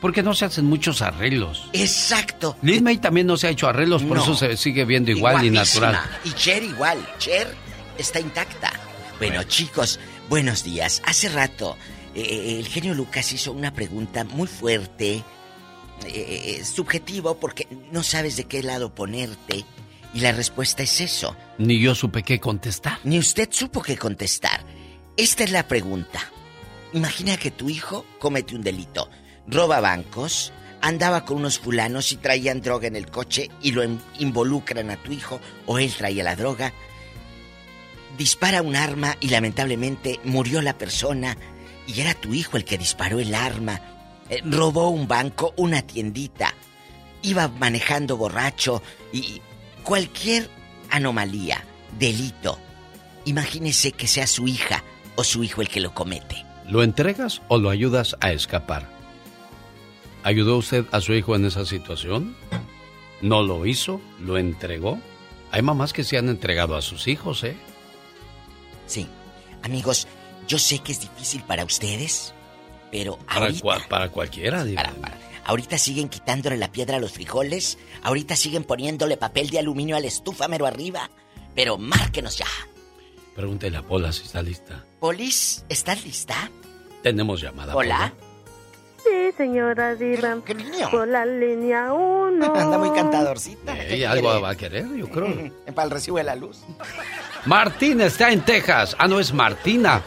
Porque 0.00 0.24
no 0.24 0.34
se 0.34 0.44
hacen 0.46 0.64
muchos 0.64 1.00
arreglos. 1.00 1.68
Exacto. 1.72 2.56
Lin 2.62 2.82
May 2.82 2.98
también 2.98 3.28
no 3.28 3.36
se 3.36 3.46
ha 3.46 3.50
hecho 3.50 3.68
arreglos, 3.68 4.02
por 4.02 4.16
No. 4.16 4.24
eso 4.24 4.34
se 4.34 4.56
sigue 4.56 4.84
viendo 4.84 5.12
igual 5.12 5.44
y, 5.44 5.50
guapísima. 5.50 5.86
natural. 5.92 6.18
Y 6.24 6.32
Cher 6.32 6.64
igual. 6.64 6.98
Cher 7.18 7.54
está 7.98 8.20
intacta. 8.20 8.72
Bueno, 9.18 9.42
chicos, 9.44 10.00
buenos 10.28 10.64
días. 10.64 11.02
Hace 11.06 11.28
rato, 11.28 11.76
eh, 12.14 12.56
el 12.58 12.66
genio 12.66 12.94
Lucas 12.94 13.32
hizo 13.32 13.52
una 13.52 13.72
pregunta 13.72 14.24
muy 14.24 14.48
fuerte, 14.48 15.14
eh, 15.14 15.24
eh, 16.06 16.64
subjetivo, 16.64 17.38
porque 17.38 17.68
no 17.92 18.02
sabes 18.02 18.36
de 18.36 18.44
qué 18.44 18.62
lado 18.62 18.94
ponerte. 18.94 19.64
Y 20.14 20.20
la 20.20 20.32
respuesta 20.32 20.82
es 20.82 21.00
eso. 21.00 21.36
Ni 21.58 21.80
yo 21.80 21.94
supe 21.94 22.22
qué 22.22 22.38
contestar. 22.40 22.98
Ni 23.04 23.18
usted 23.18 23.48
supo 23.50 23.80
qué 23.80 23.96
contestar. 23.96 24.64
Esta 25.16 25.44
es 25.44 25.52
la 25.52 25.66
pregunta. 25.68 26.20
Imagina 26.92 27.36
que 27.38 27.50
tu 27.50 27.70
hijo 27.70 28.04
comete 28.18 28.54
un 28.54 28.62
delito. 28.62 29.08
Roba 29.46 29.80
bancos, 29.80 30.52
andaba 30.82 31.24
con 31.24 31.38
unos 31.38 31.58
fulanos 31.58 32.12
y 32.12 32.16
traían 32.16 32.60
droga 32.60 32.88
en 32.88 32.96
el 32.96 33.10
coche 33.10 33.50
y 33.62 33.72
lo 33.72 33.82
in- 33.84 34.00
involucran 34.18 34.90
a 34.90 34.96
tu 35.02 35.12
hijo 35.12 35.40
o 35.66 35.78
él 35.78 35.92
traía 35.96 36.24
la 36.24 36.36
droga. 36.36 36.74
Dispara 38.16 38.62
un 38.62 38.76
arma 38.76 39.16
y 39.20 39.28
lamentablemente 39.28 40.20
murió 40.24 40.60
la 40.62 40.76
persona 40.76 41.36
y 41.86 42.00
era 42.00 42.14
tu 42.14 42.34
hijo 42.34 42.56
el 42.56 42.64
que 42.64 42.78
disparó 42.78 43.20
el 43.20 43.34
arma. 43.34 43.80
Eh, 44.28 44.40
robó 44.44 44.88
un 44.90 45.08
banco, 45.08 45.52
una 45.56 45.82
tiendita. 45.82 46.54
iba 47.22 47.48
manejando 47.48 48.16
borracho 48.16 48.82
y 49.12 49.40
cualquier 49.84 50.48
anomalía, 50.90 51.64
delito, 51.98 52.58
imagínese 53.24 53.92
que 53.92 54.06
sea 54.06 54.26
su 54.26 54.48
hija 54.48 54.82
o 55.14 55.24
su 55.24 55.44
hijo 55.44 55.62
el 55.62 55.68
que 55.68 55.80
lo 55.80 55.94
comete. 55.94 56.44
¿Lo 56.68 56.82
entregas 56.82 57.42
o 57.48 57.58
lo 57.58 57.70
ayudas 57.70 58.16
a 58.20 58.32
escapar? 58.32 58.88
¿Ayudó 60.24 60.56
usted 60.56 60.84
a 60.92 61.00
su 61.00 61.14
hijo 61.14 61.34
en 61.36 61.44
esa 61.44 61.64
situación? 61.64 62.36
¿No 63.20 63.42
lo 63.42 63.66
hizo? 63.66 64.00
¿Lo 64.20 64.38
entregó? 64.38 64.98
Hay 65.50 65.62
mamás 65.62 65.92
que 65.92 66.04
se 66.04 66.18
han 66.18 66.28
entregado 66.28 66.76
a 66.76 66.82
sus 66.82 67.08
hijos, 67.08 67.44
¿eh? 67.44 67.56
Sí. 68.92 69.06
Amigos, 69.62 70.06
yo 70.46 70.58
sé 70.58 70.80
que 70.80 70.92
es 70.92 71.00
difícil 71.00 71.42
para 71.44 71.64
ustedes, 71.64 72.34
pero 72.90 73.16
para, 73.16 73.46
ahorita, 73.46 73.88
para 73.88 74.10
cualquiera, 74.10 74.64
digo. 74.64 74.82
Ahorita 75.44 75.78
siguen 75.78 76.10
quitándole 76.10 76.58
la 76.58 76.70
piedra 76.70 76.98
a 76.98 77.00
los 77.00 77.12
frijoles, 77.12 77.78
ahorita 78.02 78.36
siguen 78.36 78.64
poniéndole 78.64 79.16
papel 79.16 79.48
de 79.48 79.60
aluminio 79.60 79.96
a 79.96 80.00
la 80.00 80.08
estufa 80.08 80.46
mero 80.46 80.66
arriba, 80.66 81.10
pero 81.54 81.78
márquenos 81.78 82.36
ya. 82.36 82.46
Pregúntele 83.34 83.78
a 83.78 83.82
Pola 83.82 84.12
si 84.12 84.24
está 84.24 84.42
lista. 84.42 84.84
Polis, 85.00 85.64
¿estás 85.70 86.04
lista? 86.04 86.50
Tenemos 87.02 87.40
llamada. 87.40 87.74
Hola. 87.74 88.12
Sí, 89.02 89.32
señora 89.36 89.94
Diva. 89.94 90.36
Por 90.90 91.08
la 91.08 91.26
línea 91.26 91.92
1. 91.92 92.44
Anda 92.54 92.78
muy 92.78 92.90
cantadorcita. 92.90 93.76
Eh, 93.84 94.06
algo 94.06 94.40
va 94.40 94.50
a 94.50 94.54
querer, 94.56 94.86
yo 94.94 95.08
creo. 95.08 95.50
Para 95.74 95.84
el 95.84 95.90
recibo 95.90 96.18
de 96.18 96.24
la 96.24 96.36
luz. 96.36 96.60
Martina 97.46 98.06
está 98.06 98.30
en 98.30 98.42
Texas. 98.42 98.94
Ah, 98.98 99.08
no, 99.08 99.18
es 99.18 99.32
Martina. 99.32 100.02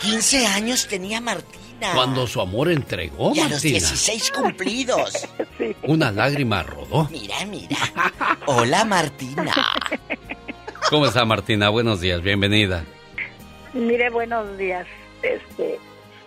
15 0.00 0.46
años 0.46 0.86
tenía 0.88 1.20
Martina. 1.20 1.92
Cuando 1.94 2.26
su 2.28 2.40
amor 2.40 2.70
entregó, 2.70 3.32
y 3.34 3.40
a 3.40 3.48
Martina. 3.48 3.50
los 3.50 3.62
16 3.62 4.32
cumplidos. 4.32 5.28
Una 5.82 6.12
lágrima 6.12 6.62
rodó. 6.62 7.08
Mira, 7.10 7.44
mira. 7.46 7.76
Hola, 8.46 8.84
Martina. 8.84 9.52
¿Cómo 10.90 11.06
está, 11.06 11.24
Martina? 11.24 11.70
Buenos 11.70 12.00
días, 12.00 12.22
bienvenida. 12.22 12.84
Mire, 13.72 14.10
buenos 14.10 14.56
días. 14.58 14.86
Este, 15.22 15.78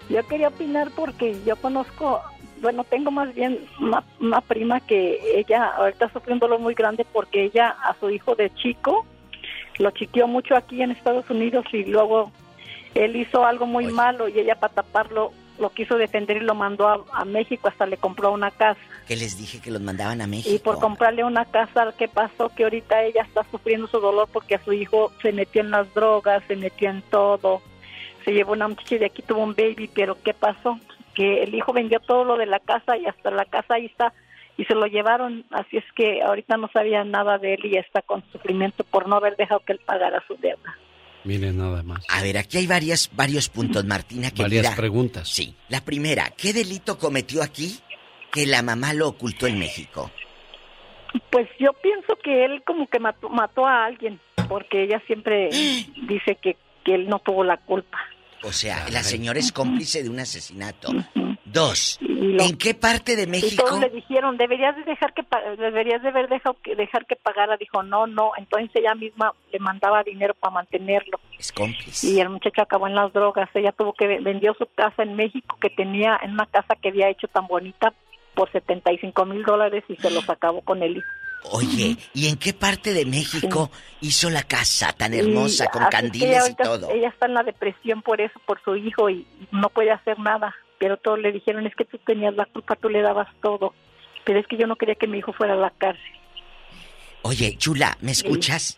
yo 0.10 0.26
quería 0.28 0.50
opinar 0.50 0.92
porque 0.96 1.36
yo 1.46 1.56
conozco, 1.56 2.22
bueno, 2.62 2.84
tengo 2.84 3.12
más 3.12 3.34
bien 3.34 3.60
una, 3.80 4.04
una 4.20 4.42
prima 4.42 4.80
que 4.80 5.20
ella 5.40 5.68
ahorita 5.78 6.12
sufre 6.12 6.34
un 6.34 6.40
dolor 6.40 6.60
muy 6.60 6.74
grande 6.74 7.06
porque 7.12 7.44
ella 7.44 7.70
a 7.70 7.96
su 8.00 8.10
hijo 8.10 8.36
de 8.36 8.54
chico 8.56 9.06
lo 9.78 9.92
chiqueó 9.92 10.28
mucho 10.28 10.56
aquí 10.56 10.82
en 10.82 10.92
Estados 10.92 11.30
Unidos 11.30 11.66
y 11.74 11.86
luego 11.86 12.32
él 12.94 13.16
hizo 13.16 13.46
algo 13.46 13.66
muy 13.66 13.88
malo 13.88 14.30
y 14.30 14.40
ella 14.40 14.56
para 14.56 14.74
taparlo 14.74 15.32
lo 15.60 15.70
quiso 15.70 15.98
defender 15.98 16.38
y 16.38 16.42
lo 16.42 16.54
mandó 16.54 16.88
a, 16.88 17.04
a 17.14 17.26
México, 17.26 17.68
hasta 17.68 17.86
le 17.86 17.98
compró 17.98 18.32
una 18.32 18.52
casa. 18.52 18.80
Que 19.08 19.16
les 19.16 19.38
dije 19.38 19.60
que 19.60 19.72
los 19.72 19.82
mandaban 19.82 20.22
a 20.22 20.28
México. 20.28 20.54
Y 20.54 20.60
por 20.60 20.80
comprarle 20.80 21.24
una 21.24 21.46
casa, 21.46 21.94
¿qué 21.98 22.08
pasó? 22.08 22.50
Que 22.50 22.64
ahorita 22.64 23.04
ella 23.04 23.22
está 23.22 23.46
sufriendo 23.50 23.88
su 23.88 24.00
dolor 24.00 24.28
porque 24.32 24.56
a 24.56 24.64
su 24.64 24.74
hijo 24.74 25.12
se 25.22 25.32
metió 25.32 25.62
en 25.62 25.72
las 25.72 25.94
drogas, 25.94 26.44
se 26.48 26.56
metió 26.56 26.90
en 26.90 27.02
todo. 27.04 27.62
Se 28.26 28.32
llevó 28.32 28.54
una 28.54 28.68
muchacha 28.68 28.96
y 28.96 29.00
de 29.00 29.06
aquí 29.06 29.22
tuvo 29.22 29.44
un 29.44 29.56
baby, 29.56 29.90
pero 29.94 30.18
¿qué 30.22 30.34
pasó? 30.34 30.80
Que 31.14 31.44
el 31.44 31.56
hijo 31.56 31.72
vendió 31.72 32.00
todo 32.02 32.26
lo 32.26 32.38
de 32.38 32.48
la 32.48 32.60
casa 32.60 32.98
y 32.98 33.06
hasta 33.06 33.32
la 33.32 33.46
casa 33.46 33.76
ahí 33.76 33.86
está 33.86 34.14
y 34.58 34.66
se 34.66 34.76
lo 34.76 34.86
llevaron, 34.88 35.46
así 35.52 35.78
es 35.78 35.84
que 35.96 36.22
ahorita 36.22 36.58
no 36.58 36.70
sabía 36.72 37.04
nada 37.04 37.38
de 37.38 37.56
él 37.56 37.66
y 37.66 37.78
está 37.78 38.02
con 38.02 38.24
sufrimiento 38.32 38.84
por 38.86 39.08
no 39.08 39.18
haber 39.18 39.36
dejado 39.36 39.62
que 39.62 39.74
él 39.74 39.80
pagara 39.86 40.24
su 40.28 40.36
deuda. 40.36 40.78
Miren 41.26 41.58
nada 41.58 41.82
más. 41.84 42.06
A 42.10 42.22
ver, 42.22 42.38
aquí 42.38 42.60
hay 42.60 42.68
varias, 42.68 43.10
varios 43.14 43.50
puntos, 43.50 43.84
Martina. 43.84 44.30
Que 44.32 44.44
Varias 44.44 44.76
preguntas. 44.76 45.28
Sí. 45.28 45.56
La 45.70 45.82
primera, 45.82 46.30
¿qué 46.38 46.54
delito 46.54 47.00
cometió 47.00 47.42
aquí 47.42 47.80
que 48.32 48.46
la 48.46 48.62
mamá 48.62 48.94
lo 48.94 49.08
ocultó 49.08 49.48
en 49.48 49.58
México? 49.58 50.12
Pues 51.32 51.50
yo 51.60 51.74
pienso 51.74 52.16
que 52.24 52.46
él 52.46 52.62
como 52.66 52.88
que 52.88 53.00
mató, 53.00 53.30
mató 53.30 53.66
a 53.66 53.86
alguien, 53.86 54.20
porque 54.48 54.84
ella 54.84 55.02
siempre 55.08 55.50
dice 56.08 56.38
que, 56.42 56.58
que 56.84 56.96
él 56.96 57.10
no 57.10 57.20
tuvo 57.20 57.44
la 57.44 57.58
culpa. 57.58 57.98
O 58.46 58.52
sea, 58.52 58.88
la 58.92 59.02
señora 59.04 59.40
es 59.40 59.52
cómplice 59.52 60.04
de 60.04 60.10
un 60.10 60.20
asesinato. 60.20 60.90
Dos, 61.46 61.98
¿en 62.02 62.58
qué 62.58 62.74
parte 62.76 63.16
de 63.16 63.24
Y 63.24 63.28
México? 63.28 63.64
todos 63.66 63.80
le 63.80 63.90
dijeron, 63.90 64.36
deberías 64.38 64.76
de 64.76 64.84
dejar 64.84 65.14
que 65.14 65.24
deberías 65.58 66.02
de 66.02 66.10
haber 66.10 66.28
dejado 66.28 66.58
que 66.62 66.76
dejar 66.76 67.06
que 67.06 67.16
pagara. 67.16 67.56
Dijo, 67.58 67.82
no, 67.82 68.08
no. 68.08 68.32
Entonces 68.38 68.70
ella 68.76 68.94
misma 68.94 69.34
le 69.52 69.60
mandaba 69.60 70.04
dinero 70.04 70.34
para 70.34 70.54
mantenerlo. 70.54 71.20
Es 71.40 71.52
cómplice. 71.52 72.08
Y 72.08 72.20
el 72.20 72.30
muchacho 72.30 72.62
acabó 72.62 72.88
en 72.88 72.96
las 72.96 73.14
drogas. 73.14 73.50
Ella 73.54 73.72
tuvo 73.72 73.94
que 73.94 74.06
ve- 74.08 74.20
vendió 74.22 74.54
su 74.56 74.68
casa 74.76 75.04
en 75.04 75.16
México 75.16 75.58
que 75.62 75.70
tenía 75.70 76.20
en 76.22 76.32
una 76.32 76.46
casa 76.46 76.76
que 76.76 76.90
había 76.90 77.10
hecho 77.10 77.28
tan 77.30 77.48
bonita 77.48 77.94
por 78.34 78.52
75 78.52 79.26
mil 79.26 79.44
dólares 79.44 79.84
y 79.88 79.96
se 79.96 80.10
los 80.12 80.30
acabó 80.30 80.62
con 80.62 80.84
el 80.84 80.98
hijo. 80.98 81.08
Oye, 81.52 81.98
¿y 82.14 82.28
en 82.28 82.38
qué 82.38 82.54
parte 82.54 82.94
de 82.94 83.06
México 83.06 83.72
hizo 84.02 84.30
la 84.30 84.44
casa 84.44 84.94
tan 84.94 85.14
hermosa, 85.14 85.66
Y 85.66 85.68
con 85.70 85.86
candiles 85.86 86.50
y 86.50 86.56
todo? 86.56 86.90
Ella 86.90 87.10
está 87.10 87.28
en 87.28 87.34
la 87.34 87.44
depresión 87.44 88.02
por 88.02 88.22
eso, 88.22 88.40
por 88.46 88.62
su 88.64 88.76
hijo 88.76 89.10
y 89.10 89.26
no 89.52 89.70
puede 89.70 89.92
hacer 89.92 90.20
nada. 90.20 90.56
Pero 90.80 90.98
todos 90.98 91.20
le 91.20 91.32
dijeron, 91.32 91.66
es 91.66 91.76
que 91.76 91.86
tú 91.86 91.98
tenías 92.00 92.36
la 92.36 92.46
culpa, 92.46 92.76
tú 92.76 92.90
le 92.90 93.02
dabas 93.02 93.28
todo. 93.42 93.74
Pero 94.26 94.40
es 94.40 94.48
que 94.48 94.58
yo 94.58 94.68
no 94.68 94.76
quería 94.76 94.96
que 94.96 95.08
mi 95.08 95.20
hijo 95.20 95.34
fuera 95.34 95.54
a 95.54 95.58
la 95.58 95.70
cárcel. 95.72 96.04
Oye, 97.22 97.56
Chula, 97.58 97.98
¿me 98.02 98.12
escuchas? 98.12 98.78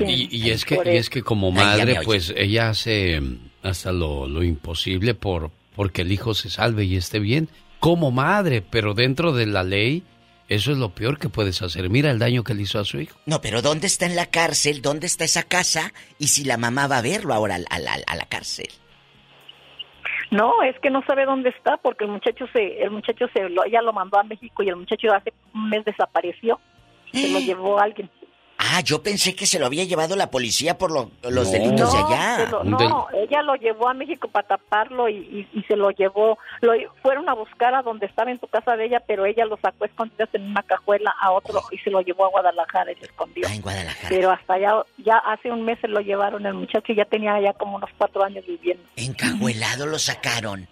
Y, 0.00 0.28
y 0.36 0.50
es 0.50 0.64
que, 0.64 0.80
y 0.84 0.96
es 0.96 1.10
que 1.10 1.22
como 1.22 1.50
madre, 1.50 2.00
pues 2.04 2.32
ella 2.36 2.70
hace 2.70 3.20
mm, 3.20 3.50
hasta 3.62 3.92
lo, 3.92 4.26
lo 4.26 4.42
imposible 4.42 5.14
por 5.14 5.50
porque 5.76 6.02
el 6.02 6.10
hijo 6.10 6.34
se 6.34 6.50
salve 6.50 6.84
y 6.84 6.96
esté 6.96 7.20
bien. 7.20 7.48
Como 7.78 8.10
madre, 8.10 8.62
pero 8.62 8.94
dentro 8.94 9.32
de 9.32 9.46
la 9.46 9.62
ley, 9.62 10.02
eso 10.48 10.72
es 10.72 10.78
lo 10.78 10.90
peor 10.90 11.18
que 11.18 11.28
puedes 11.28 11.60
hacer. 11.62 11.88
Mira 11.90 12.10
el 12.10 12.18
daño 12.18 12.44
que 12.44 12.54
le 12.54 12.62
hizo 12.62 12.78
a 12.78 12.84
su 12.84 13.00
hijo. 13.00 13.18
No, 13.26 13.40
pero 13.40 13.62
¿dónde 13.62 13.86
está 13.86 14.06
en 14.06 14.14
la 14.16 14.26
cárcel? 14.26 14.80
¿Dónde 14.82 15.06
está 15.06 15.24
esa 15.24 15.42
casa? 15.42 15.92
Y 16.18 16.28
si 16.28 16.44
la 16.44 16.56
mamá 16.56 16.86
va 16.86 16.98
a 16.98 17.02
verlo 17.02 17.34
ahora 17.34 17.56
al- 17.56 17.66
al- 17.70 17.88
al- 17.88 18.04
a 18.06 18.14
la 18.16 18.24
cárcel. 18.26 18.68
No, 20.30 20.62
es 20.62 20.74
que 20.80 20.90
no 20.90 21.02
sabe 21.06 21.24
dónde 21.24 21.50
está 21.50 21.76
porque 21.76 22.04
el 22.04 22.10
muchacho 22.10 22.46
se, 22.52 22.82
el 22.82 22.90
muchacho 22.90 23.26
se, 23.32 23.48
lo, 23.48 23.64
ella 23.64 23.80
lo 23.82 23.92
mandó 23.92 24.18
a 24.18 24.24
México 24.24 24.62
y 24.62 24.68
el 24.68 24.76
muchacho 24.76 25.12
hace 25.14 25.32
un 25.54 25.68
mes 25.68 25.84
desapareció. 25.84 26.60
Se 27.12 27.28
lo 27.30 27.38
llevó 27.40 27.78
alguien. 27.78 28.10
Ah, 28.68 28.80
yo 28.80 29.02
pensé 29.02 29.34
que 29.34 29.46
se 29.46 29.58
lo 29.58 29.66
había 29.66 29.84
llevado 29.84 30.16
la 30.16 30.30
policía 30.30 30.76
por 30.78 30.90
lo- 30.90 31.10
los 31.22 31.46
No. 31.46 31.52
delitos 31.52 31.92
de 31.92 31.98
No, 32.00 32.06
allá. 32.08 32.48
lo- 32.50 32.64
no, 32.64 33.06
ella 33.14 33.42
lo 33.42 33.54
llevó 33.56 33.88
a 33.88 33.94
México 33.94 34.28
para 34.28 34.48
taparlo 34.48 35.08
y, 35.08 35.14
y- 35.16 35.48
y 35.58 35.62
se 35.64 35.76
lo 35.76 35.90
llevó. 35.90 36.38
Lo 36.62 36.72
fueron 37.02 37.28
a 37.28 37.34
buscar 37.34 37.74
a 37.74 37.82
donde 37.82 38.06
estaba 38.06 38.30
en 38.30 38.40
su 38.40 38.46
casa 38.48 38.76
de 38.76 38.86
ella, 38.86 39.00
pero 39.06 39.24
ella 39.26 39.44
lo 39.44 39.56
sacó 39.58 39.84
escondidas 39.84 40.28
en 40.32 40.42
una 40.50 40.62
cajuela 40.62 41.14
a 41.20 41.32
otro 41.32 41.60
y 41.70 41.78
se 41.78 41.90
lo 41.90 42.00
llevó 42.00 42.24
a 42.26 42.30
Guadalajara 42.30 42.92
y 42.92 42.96
se 42.96 43.04
escondió. 43.06 43.46
Ah, 43.48 43.54
en 43.54 43.62
Guadalajara. 43.62 44.08
Pero 44.08 44.30
hasta 44.30 44.54
allá, 44.54 44.72
ya 44.98 45.18
hace 45.18 45.50
un 45.52 45.64
mes 45.64 45.78
se 45.80 45.88
lo 45.88 46.00
llevaron 46.00 46.44
el 46.46 46.54
muchacho 46.54 46.92
y 46.92 46.96
ya 46.96 47.04
tenía 47.04 47.40
ya 47.40 47.52
como 47.52 47.76
unos 47.76 47.90
cuatro 47.96 48.24
años 48.24 48.44
viviendo. 48.46 48.82
Encajuelado 48.96 49.86
lo 49.86 49.98
sacaron. 49.98 50.68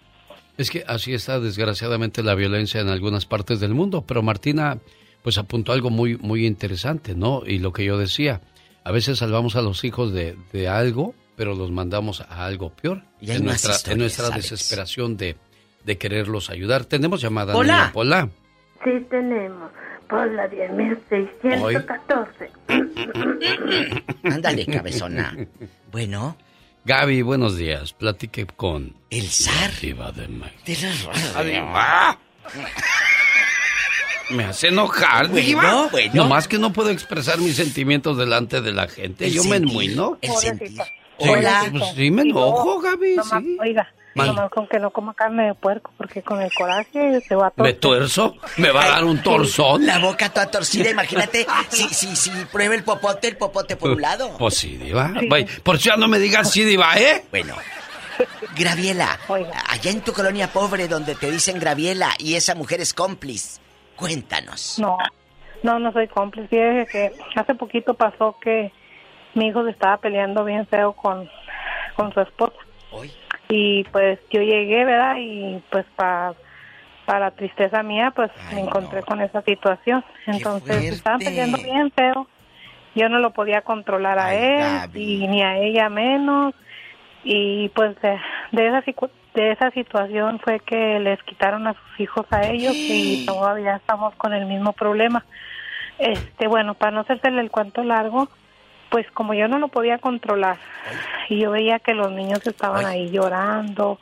Es 0.57 0.69
que 0.71 0.83
así 0.87 1.13
está 1.13 1.39
desgraciadamente 1.39 2.23
la 2.23 2.33
violencia 2.35 2.79
en 2.81 2.87
algunas 2.89 3.25
partes 3.25 3.59
del 3.59 3.73
mundo, 3.73 4.03
pero 4.07 4.21
Martina 4.21 4.77
pues 5.25 5.37
apuntó 5.39 5.71
algo 5.73 5.89
muy 5.89 6.17
muy 6.17 6.45
interesante, 6.45 7.15
¿no? 7.15 7.41
Y 7.47 7.57
lo 7.57 7.73
que 7.73 7.83
yo 7.83 7.97
decía, 7.97 8.41
a 8.83 8.91
veces 8.91 9.17
salvamos 9.17 9.55
a 9.55 9.63
los 9.63 9.83
hijos 9.83 10.13
de, 10.13 10.37
de 10.53 10.67
algo, 10.67 11.15
pero 11.35 11.55
los 11.55 11.71
mandamos 11.71 12.21
a 12.21 12.45
algo 12.45 12.69
peor. 12.69 13.01
Y 13.19 13.31
hay 13.31 13.37
en 13.37 13.45
más 13.45 13.65
nuestra, 13.65 13.93
en 13.93 13.97
nuestra 13.99 14.27
¿sabes? 14.27 14.51
desesperación 14.51 15.17
de, 15.17 15.35
de 15.83 15.97
quererlos 15.97 16.51
ayudar. 16.51 16.85
Tenemos 16.85 17.21
llamada. 17.21 17.55
Hola. 17.55 17.73
niña 17.75 17.91
Pola. 17.91 18.29
Sí, 18.83 18.91
tenemos. 19.09 19.71
Por 20.07 20.31
la 20.33 20.47
10.614. 20.47 22.51
Ándale, 24.25 24.67
cabezona. 24.67 25.35
Bueno. 25.91 26.37
Gaby, 26.85 27.23
buenos 27.23 27.57
días. 27.57 27.93
Platique 27.93 28.45
con... 28.45 28.95
El 29.09 29.27
zar. 29.27 29.71
De 29.81 29.95
México. 30.27 30.61
De 30.65 30.77
la- 31.33 31.43
Diva. 31.43 32.19
Me 34.29 34.43
hace 34.45 34.67
enojar, 34.69 35.27
Bueno, 35.27 35.45
Diva. 35.45 35.87
bueno. 35.91 36.11
Nomás 36.13 36.47
que 36.47 36.57
no 36.57 36.73
puedo 36.73 36.89
expresar 36.89 37.37
mis 37.39 37.55
sentimientos 37.55 38.17
delante 38.17 38.61
de 38.61 38.71
la 38.71 38.87
gente. 38.87 39.27
El 39.27 39.33
Yo 39.33 39.43
me 39.43 39.57
enmuino. 39.57 40.17
El 40.21 40.31
sentir. 40.33 40.69
Sí, 40.69 41.29
Hola. 41.29 41.65
pues 41.71 41.83
sí 41.95 42.11
me 42.11 42.23
enojo, 42.23 42.81
Gaby, 42.81 43.15
Nomás- 43.15 43.41
sí. 43.43 43.57
Oiga, 43.61 43.87
nomás 44.15 44.49
con 44.51 44.67
que 44.67 44.79
no 44.79 44.91
coma 44.91 45.13
carne 45.13 45.45
de 45.47 45.53
puerco 45.53 45.91
porque 45.97 46.21
con 46.21 46.41
el 46.41 46.51
coraje 46.53 47.21
se 47.25 47.35
va 47.35 47.47
a 47.55 47.61
¿Me 47.63 47.73
tuerzo? 47.73 48.35
¿Me 48.57 48.69
va 48.71 48.83
a 48.83 48.89
dar 48.89 49.03
un 49.05 49.21
torzón? 49.23 49.85
La 49.85 49.99
boca 49.99 50.27
toda 50.29 50.47
torcida, 50.51 50.89
imagínate. 50.89 51.45
Si, 51.69 51.87
si, 51.89 52.15
si 52.17 52.29
prueba 52.51 52.75
el 52.75 52.83
popote, 52.83 53.29
el 53.29 53.37
popote 53.37 53.77
por 53.77 53.91
un 53.91 54.01
lado. 54.01 54.35
Pues 54.37 54.55
sí, 54.57 54.75
Diva. 54.75 55.13
Por 55.63 55.77
si 55.77 55.85
ya 55.89 55.95
no 55.97 56.07
me 56.09 56.19
digas 56.19 56.51
sí, 56.51 56.63
Diva, 56.65 56.95
¿eh? 56.99 57.23
Bueno. 57.31 57.55
Graviela, 58.57 59.19
allá 59.69 59.91
en 59.91 60.01
tu 60.01 60.13
colonia 60.13 60.47
pobre 60.51 60.87
donde 60.87 61.15
te 61.15 61.29
dicen 61.31 61.59
Graviela 61.59 62.11
y 62.17 62.35
esa 62.35 62.55
mujer 62.55 62.79
es 62.81 62.93
cómplice, 62.93 63.59
cuéntanos. 63.95 64.79
No, 64.79 64.97
no, 65.63 65.79
no 65.79 65.91
soy 65.91 66.07
cómplice. 66.07 66.87
Que 66.91 67.11
hace 67.35 67.55
poquito 67.55 67.93
pasó 67.93 68.37
que 68.41 68.71
mi 69.33 69.47
hijo 69.47 69.63
se 69.63 69.71
estaba 69.71 69.97
peleando 69.97 70.43
bien 70.43 70.65
feo 70.67 70.93
con, 70.93 71.29
con 71.95 72.13
su 72.13 72.21
esposa. 72.21 72.55
Y 73.49 73.83
pues 73.85 74.19
yo 74.31 74.41
llegué, 74.41 74.85
¿verdad? 74.85 75.15
Y 75.19 75.61
pues 75.69 75.85
para 75.95 76.33
para 77.05 77.31
tristeza 77.31 77.83
mía, 77.83 78.11
pues 78.15 78.31
me 78.53 78.61
encontré 78.61 79.03
con 79.03 79.21
esa 79.21 79.41
situación. 79.43 80.03
Entonces 80.25 80.93
estaban 80.93 81.19
peleando 81.19 81.57
bien 81.59 81.91
feo. 81.91 82.27
Yo 82.95 83.09
no 83.09 83.19
lo 83.19 83.31
podía 83.31 83.61
controlar 83.61 84.17
a 84.19 84.33
él 84.33 84.89
y 84.95 85.27
ni 85.27 85.43
a 85.43 85.57
ella 85.57 85.89
menos. 85.89 86.53
Y 87.23 87.69
pues 87.69 87.99
de, 88.01 88.19
de, 88.51 88.67
esa 88.67 88.81
de 89.35 89.51
esa 89.51 89.69
situación 89.71 90.39
fue 90.39 90.59
que 90.61 90.99
les 90.99 91.21
quitaron 91.23 91.67
a 91.67 91.73
sus 91.73 91.99
hijos 91.99 92.25
a 92.31 92.49
ellos 92.49 92.73
y 92.73 93.25
todavía 93.25 93.75
estamos 93.75 94.15
con 94.15 94.33
el 94.33 94.45
mismo 94.45 94.73
problema. 94.73 95.25
Este, 95.99 96.47
bueno, 96.47 96.73
para 96.73 96.91
no 96.91 97.01
hacerle 97.01 97.41
el 97.41 97.51
cuento 97.51 97.83
largo, 97.83 98.29
pues 98.89 99.09
como 99.11 99.33
yo 99.33 99.47
no 99.47 99.59
lo 99.59 99.67
podía 99.67 99.97
controlar 99.97 100.57
y 101.29 101.39
yo 101.41 101.51
veía 101.51 101.79
que 101.79 101.93
los 101.93 102.11
niños 102.11 102.45
estaban 102.47 102.85
ahí 102.85 103.11
llorando 103.11 103.99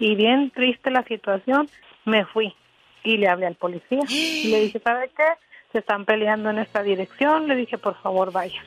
y 0.00 0.16
bien 0.16 0.50
triste 0.50 0.90
la 0.90 1.04
situación, 1.04 1.68
me 2.04 2.24
fui 2.24 2.54
y 3.04 3.18
le 3.18 3.28
hablé 3.28 3.46
al 3.46 3.54
policía 3.54 4.00
y 4.08 4.48
le 4.48 4.60
dije, 4.60 4.80
¿sabe 4.80 5.10
qué? 5.16 5.24
Se 5.70 5.78
están 5.78 6.04
peleando 6.04 6.50
en 6.50 6.58
esta 6.58 6.82
dirección, 6.82 7.46
le 7.46 7.54
dije, 7.54 7.78
por 7.78 7.94
favor, 8.02 8.32
vaya. 8.32 8.62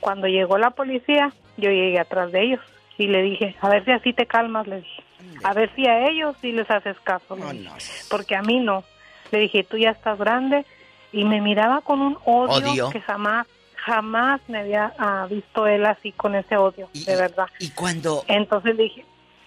Cuando 0.00 0.28
llegó 0.28 0.58
la 0.58 0.70
policía, 0.70 1.32
yo 1.56 1.70
llegué 1.70 1.98
atrás 1.98 2.30
de 2.30 2.42
ellos 2.42 2.60
y 2.98 3.08
le 3.08 3.22
dije, 3.22 3.56
a 3.60 3.68
ver 3.68 3.84
si 3.84 3.90
así 3.90 4.12
te 4.12 4.26
calmas, 4.26 4.66
le 4.66 4.76
dije. 4.76 5.05
A 5.44 5.52
ver 5.52 5.70
si 5.74 5.86
a 5.86 6.08
ellos 6.08 6.36
sí 6.40 6.52
les 6.52 6.70
haces 6.70 6.98
caso, 7.00 7.36
porque 8.10 8.36
a 8.36 8.42
mí 8.42 8.58
no. 8.58 8.84
Le 9.30 9.38
dije, 9.40 9.64
tú 9.64 9.76
ya 9.76 9.90
estás 9.90 10.18
grande 10.18 10.64
y 11.12 11.24
me 11.24 11.40
miraba 11.40 11.80
con 11.80 12.00
un 12.00 12.18
odio, 12.24 12.90
que 12.90 13.00
jamás 13.00 13.46
jamás 13.86 14.40
me 14.48 14.58
había 14.58 14.92
ah, 14.98 15.28
visto 15.30 15.66
él 15.68 15.86
así 15.86 16.10
con 16.10 16.34
ese 16.34 16.56
odio, 16.56 16.88
de 16.92 17.16
verdad. 17.16 17.46
¿Y 17.60 17.70
cuando? 17.70 18.24
Entonces 18.26 18.74
le 18.74 18.84
dije, 18.84 19.04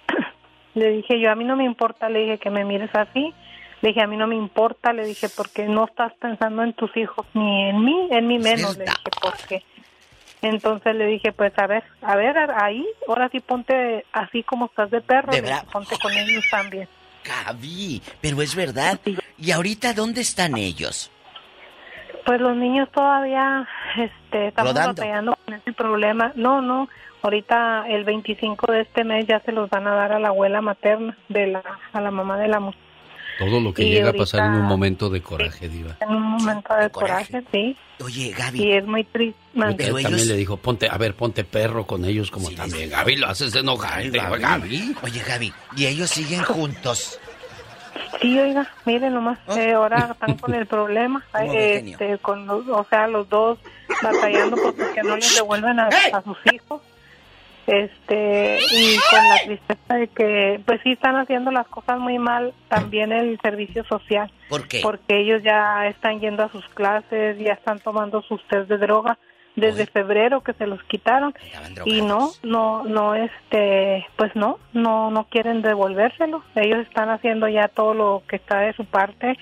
le 0.75 0.91
dije 0.91 1.19
yo, 1.19 1.29
a 1.29 1.35
mí 1.35 1.43
no 1.43 1.57
me 1.57 1.65
importa, 1.65 2.07
le 2.07 2.19
dije 2.19 2.37
que 2.37 2.49
me 2.49 2.63
mires 2.63 2.93
así, 2.95 3.33
le 3.81 3.89
dije, 3.89 4.01
a 4.01 4.07
mí 4.07 4.15
no 4.15 4.27
me 4.27 4.35
importa, 4.35 4.93
le 4.93 5.05
dije, 5.05 5.27
porque 5.29 5.65
no 5.65 5.85
estás 5.85 6.13
pensando 6.13 6.63
en 6.63 6.73
tus 6.73 6.95
hijos, 6.95 7.25
ni 7.33 7.69
en 7.69 7.83
mí, 7.83 8.07
en 8.11 8.27
mí 8.27 8.39
menos, 8.39 8.77
le 8.77 8.85
dije, 8.85 9.09
porque... 9.21 9.63
Entonces 10.41 10.95
le 10.95 11.05
dije, 11.05 11.33
pues 11.33 11.51
a 11.57 11.67
ver, 11.67 11.83
a 12.01 12.15
ver, 12.15 12.37
ahí, 12.55 12.85
ahora 13.07 13.29
sí 13.29 13.39
ponte 13.41 14.05
así 14.13 14.43
como 14.43 14.67
estás 14.67 14.89
de 14.89 15.01
perro, 15.01 15.31
ponte 15.71 15.97
con 16.01 16.11
ellos 16.13 16.43
también. 16.49 16.87
Gaby, 17.23 18.01
pero 18.21 18.41
es 18.41 18.55
verdad. 18.55 18.99
¿Y 19.37 19.51
ahorita 19.51 19.93
dónde 19.93 20.21
están 20.21 20.57
ellos? 20.57 21.11
Pues 22.25 22.39
los 22.39 22.55
niños 22.55 22.89
todavía 22.91 23.67
este, 23.97 24.47
estamos 24.47 24.73
batallando 24.73 25.37
con 25.45 25.53
ese 25.53 25.73
problema. 25.73 26.31
No, 26.35 26.61
no, 26.61 26.87
ahorita 27.21 27.85
el 27.89 28.03
25 28.05 28.71
de 28.71 28.81
este 28.81 29.03
mes 29.03 29.27
ya 29.27 29.39
se 29.41 29.51
los 29.51 29.69
van 29.69 29.87
a 29.87 29.95
dar 29.95 30.13
a 30.13 30.19
la 30.19 30.29
abuela 30.29 30.61
materna, 30.61 31.17
de 31.27 31.47
la, 31.47 31.63
a 31.91 32.01
la 32.01 32.11
mamá 32.11 32.37
de 32.37 32.47
la 32.47 32.59
mujer. 32.59 32.88
Todo 33.39 33.61
lo 33.61 33.73
que 33.73 33.85
llega 33.85 34.09
a 34.09 34.13
pasar 34.13 34.47
en 34.47 34.59
un 34.59 34.65
momento 34.65 35.09
de 35.09 35.21
coraje, 35.21 35.69
Diva. 35.69 35.95
En 36.01 36.09
un 36.09 36.23
momento 36.23 36.75
de, 36.75 36.89
coraje, 36.89 37.41
sí. 37.53 37.77
Oye, 38.03 38.33
Gaby. 38.37 38.61
Y 38.61 38.71
es 38.73 38.85
muy 38.85 39.05
triste. 39.05 39.39
Pero 39.53 39.97
también 39.97 40.27
le 40.27 40.35
dijo, 40.35 40.57
ponte, 40.57 40.89
a 40.89 40.97
ver, 40.97 41.15
ponte 41.15 41.45
perro 41.45 41.87
con 41.87 42.03
ellos 42.03 42.29
como 42.31 42.51
también. 42.51 42.89
Gaby, 42.89 43.15
lo 43.15 43.27
haces 43.27 43.55
enojar, 43.55 44.11
Gaby. 44.11 44.95
Oye, 45.01 45.23
Gaby, 45.25 45.53
¿y 45.77 45.85
ellos 45.85 46.09
siguen 46.09 46.43
juntos? 46.43 47.17
Sí, 48.21 48.37
oiga, 48.37 48.69
miren 48.85 49.13
nomás, 49.13 49.39
oh. 49.47 49.55
eh, 49.55 49.71
ahora 49.71 50.09
están 50.11 50.35
con 50.37 50.53
el 50.53 50.65
problema, 50.65 51.23
este, 51.53 52.17
con 52.17 52.45
los, 52.45 52.67
o 52.67 52.85
sea, 52.89 53.07
los 53.07 53.29
dos 53.29 53.57
batallando 54.03 54.57
porque 54.57 55.01
no 55.03 55.15
les 55.15 55.35
devuelven 55.35 55.79
a 55.79 55.89
sus 56.23 56.37
hijos 56.51 56.81
este 57.69 58.57
y 58.73 58.97
con 59.11 59.29
la 59.29 59.37
tristeza 59.45 59.95
de 59.95 60.07
que 60.07 60.61
pues 60.65 60.81
sí 60.83 60.93
están 60.93 61.15
haciendo 61.15 61.51
las 61.51 61.67
cosas 61.67 61.99
muy 61.99 62.17
mal 62.17 62.53
también 62.67 63.11
el 63.11 63.39
servicio 63.41 63.83
social. 63.85 64.31
¿Por 64.49 64.67
qué? 64.67 64.79
porque 64.81 65.19
ellos 65.19 65.43
ya 65.43 65.87
están 65.87 66.19
yendo 66.19 66.43
a 66.43 66.51
sus 66.51 66.67
clases 66.69 67.37
ya 67.37 67.53
están 67.53 67.79
tomando 67.79 68.21
sus 68.23 68.43
test 68.47 68.67
de 68.69 68.77
droga 68.77 69.17
desde 69.55 69.85
febrero 69.85 70.41
que 70.41 70.53
se 70.53 70.65
los 70.65 70.81
quitaron. 70.83 71.33
Y 71.85 72.01
no 72.01 72.31
no 72.43 72.83
no 72.85 73.15
este 73.15 74.07
pues 74.15 74.35
no 74.35 74.57
no 74.73 75.11
no 75.11 75.25
quieren 75.25 75.61
devolvérselo. 75.61 76.43
Ellos 76.55 76.79
están 76.87 77.09
haciendo 77.09 77.47
ya 77.47 77.67
todo 77.67 77.93
lo 77.93 78.23
que 78.27 78.37
está 78.37 78.59
de 78.59 78.73
su 78.73 78.85
parte 78.85 79.37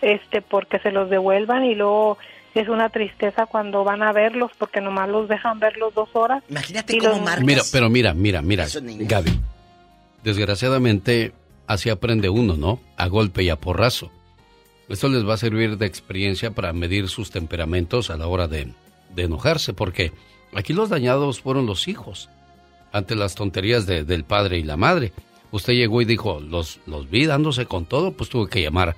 este 0.00 0.42
porque 0.42 0.78
se 0.80 0.92
los 0.92 1.10
devuelvan 1.10 1.64
y 1.64 1.74
luego 1.74 2.18
es 2.60 2.68
una 2.68 2.88
tristeza 2.88 3.46
cuando 3.46 3.84
van 3.84 4.02
a 4.02 4.12
verlos 4.12 4.52
porque 4.58 4.80
nomás 4.80 5.08
los 5.08 5.28
dejan 5.28 5.58
verlos 5.58 5.94
dos 5.94 6.08
horas. 6.12 6.42
Imagínate 6.48 6.98
cómo 6.98 7.20
marcas. 7.20 7.44
Mira, 7.44 7.62
pero 7.72 7.90
mira, 7.90 8.14
mira, 8.14 8.42
mira, 8.42 8.66
Gaby. 8.72 9.40
Desgraciadamente 10.22 11.32
así 11.66 11.90
aprende 11.90 12.28
uno, 12.28 12.56
¿no? 12.56 12.80
A 12.96 13.08
golpe 13.08 13.42
y 13.42 13.50
a 13.50 13.56
porrazo. 13.56 14.10
Esto 14.88 15.08
les 15.08 15.26
va 15.26 15.34
a 15.34 15.38
servir 15.38 15.78
de 15.78 15.86
experiencia 15.86 16.50
para 16.50 16.72
medir 16.72 17.08
sus 17.08 17.30
temperamentos 17.30 18.10
a 18.10 18.16
la 18.16 18.26
hora 18.26 18.48
de, 18.48 18.72
de 19.14 19.22
enojarse, 19.22 19.72
porque 19.72 20.12
aquí 20.54 20.72
los 20.72 20.90
dañados 20.90 21.40
fueron 21.40 21.66
los 21.66 21.88
hijos, 21.88 22.28
ante 22.92 23.14
las 23.16 23.34
tonterías 23.34 23.86
de, 23.86 24.04
del 24.04 24.24
padre 24.24 24.58
y 24.58 24.62
la 24.62 24.76
madre. 24.76 25.12
Usted 25.50 25.72
llegó 25.72 26.02
y 26.02 26.04
dijo, 26.04 26.40
los, 26.40 26.80
los 26.86 27.08
vi 27.10 27.26
dándose 27.26 27.66
con 27.66 27.86
todo, 27.86 28.12
pues 28.12 28.28
tuve 28.28 28.50
que 28.50 28.62
llamar 28.62 28.94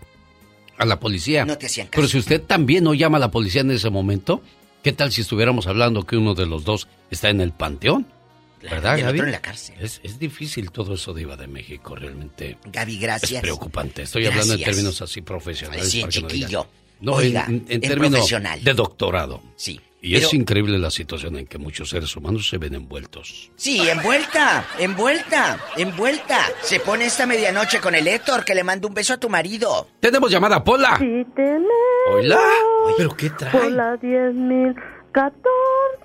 a 0.78 0.84
la 0.84 1.00
policía. 1.00 1.44
No 1.44 1.58
te 1.58 1.66
hacían 1.66 1.88
Pero 1.90 2.08
si 2.08 2.18
usted 2.18 2.42
también 2.42 2.84
no 2.84 2.94
llama 2.94 3.18
a 3.18 3.20
la 3.20 3.30
policía 3.30 3.62
en 3.62 3.70
ese 3.70 3.90
momento, 3.90 4.42
¿qué 4.82 4.92
tal 4.92 5.12
si 5.12 5.22
estuviéramos 5.22 5.66
hablando 5.66 6.04
que 6.04 6.16
uno 6.16 6.34
de 6.34 6.46
los 6.46 6.64
dos 6.64 6.88
está 7.10 7.28
en 7.30 7.40
el 7.40 7.52
panteón? 7.52 8.06
¿Verdad, 8.62 8.98
Gaby? 8.98 9.20
en 9.20 9.32
la 9.32 9.40
cárcel. 9.40 9.76
Es, 9.80 10.18
difícil 10.18 10.70
todo 10.70 10.94
eso 10.94 11.14
de 11.14 11.22
Iba 11.22 11.36
de 11.36 11.46
México, 11.46 11.94
realmente. 11.94 12.58
Gaby, 12.64 12.98
gracias. 12.98 13.32
Es 13.32 13.40
preocupante. 13.40 14.02
Estoy 14.02 14.26
hablando 14.26 14.54
en 14.54 14.62
términos 14.62 15.00
así 15.02 15.20
profesionales. 15.20 15.88
Sí, 15.88 16.04
chiquillo. 16.08 16.66
No, 17.00 17.20
en, 17.20 17.64
términos 17.80 18.28
de 18.62 18.74
doctorado. 18.74 19.42
Sí. 19.56 19.80
Y 20.00 20.16
es 20.16 20.32
increíble 20.34 20.78
la 20.78 20.90
situación 20.90 21.36
en 21.36 21.46
que 21.46 21.58
muchos 21.58 21.88
seres 21.88 22.14
humanos 22.16 22.48
se 22.48 22.58
ven 22.58 22.74
envueltos. 22.74 23.50
Sí, 23.56 23.88
envuelta, 23.88 24.64
envuelta, 24.78 25.58
envuelta. 25.76 26.38
Se 26.62 26.80
pone 26.80 27.06
esta 27.06 27.26
medianoche 27.26 27.80
con 27.80 27.94
el 27.94 28.06
Héctor 28.06 28.44
que 28.44 28.54
le 28.54 28.62
manda 28.62 28.86
un 28.86 28.94
beso 28.94 29.14
a 29.14 29.16
tu 29.18 29.28
marido. 29.28 29.88
Tenemos 30.00 30.30
llamada, 30.30 30.62
Pola. 30.62 30.96
Sí, 30.98 31.26
tenemos. 31.34 31.70
Hola. 32.12 32.40
¿Pero 32.96 33.16
qué 33.16 33.30
trae? 33.30 33.50
Pola 33.50 33.98
10.014. 34.00 35.32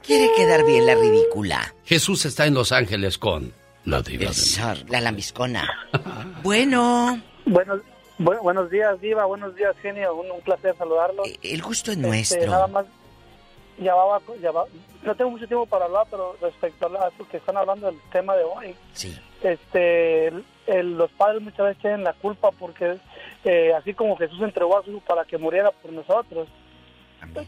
Quiere 0.01 0.29
quedar 0.35 0.65
bien 0.65 0.85
la 0.85 0.95
ridícula. 0.95 1.75
Jesús 1.85 2.25
está 2.25 2.47
en 2.47 2.55
Los 2.55 2.71
Ángeles 2.71 3.17
con 3.17 3.53
la 3.85 4.01
diva. 4.01 4.31
la 4.87 5.01
lambiscona. 5.01 5.69
bueno. 6.43 7.21
Buenos, 7.45 7.81
buenos 8.17 8.71
días, 8.71 8.99
diva. 9.01 9.25
Buenos 9.25 9.55
días, 9.55 9.75
genio. 9.81 10.15
Un, 10.15 10.41
placer 10.41 10.75
saludarlo. 10.77 11.25
Eh, 11.25 11.37
el 11.43 11.61
gusto 11.61 11.91
es 11.91 11.97
este, 11.97 12.07
nuestro. 12.07 12.51
Nada 12.51 12.67
más 12.67 12.85
ya 13.81 13.95
va, 13.95 14.21
no 15.03 15.15
tengo 15.15 15.31
mucho 15.31 15.47
tiempo 15.47 15.65
para 15.65 15.85
hablar, 15.85 16.05
pero 16.09 16.35
respecto 16.41 16.85
a 16.85 16.89
lo 17.17 17.27
que 17.27 17.37
están 17.37 17.57
hablando 17.57 17.87
del 17.87 17.99
tema 18.11 18.35
de 18.35 18.43
hoy, 18.43 18.75
sí. 18.93 19.17
este, 19.41 20.31
los 20.67 21.11
padres 21.11 21.41
muchas 21.41 21.65
veces 21.65 21.81
tienen 21.81 22.03
la 22.03 22.13
culpa 22.13 22.51
porque 22.51 22.97
eh, 23.43 23.73
así 23.73 23.93
como 23.93 24.15
Jesús 24.17 24.39
entregó 24.41 24.77
a 24.77 24.83
su 24.83 24.91
hijo 24.91 25.01
para 25.01 25.25
que 25.25 25.37
muriera 25.37 25.71
por 25.71 25.91
nosotros, 25.91 26.47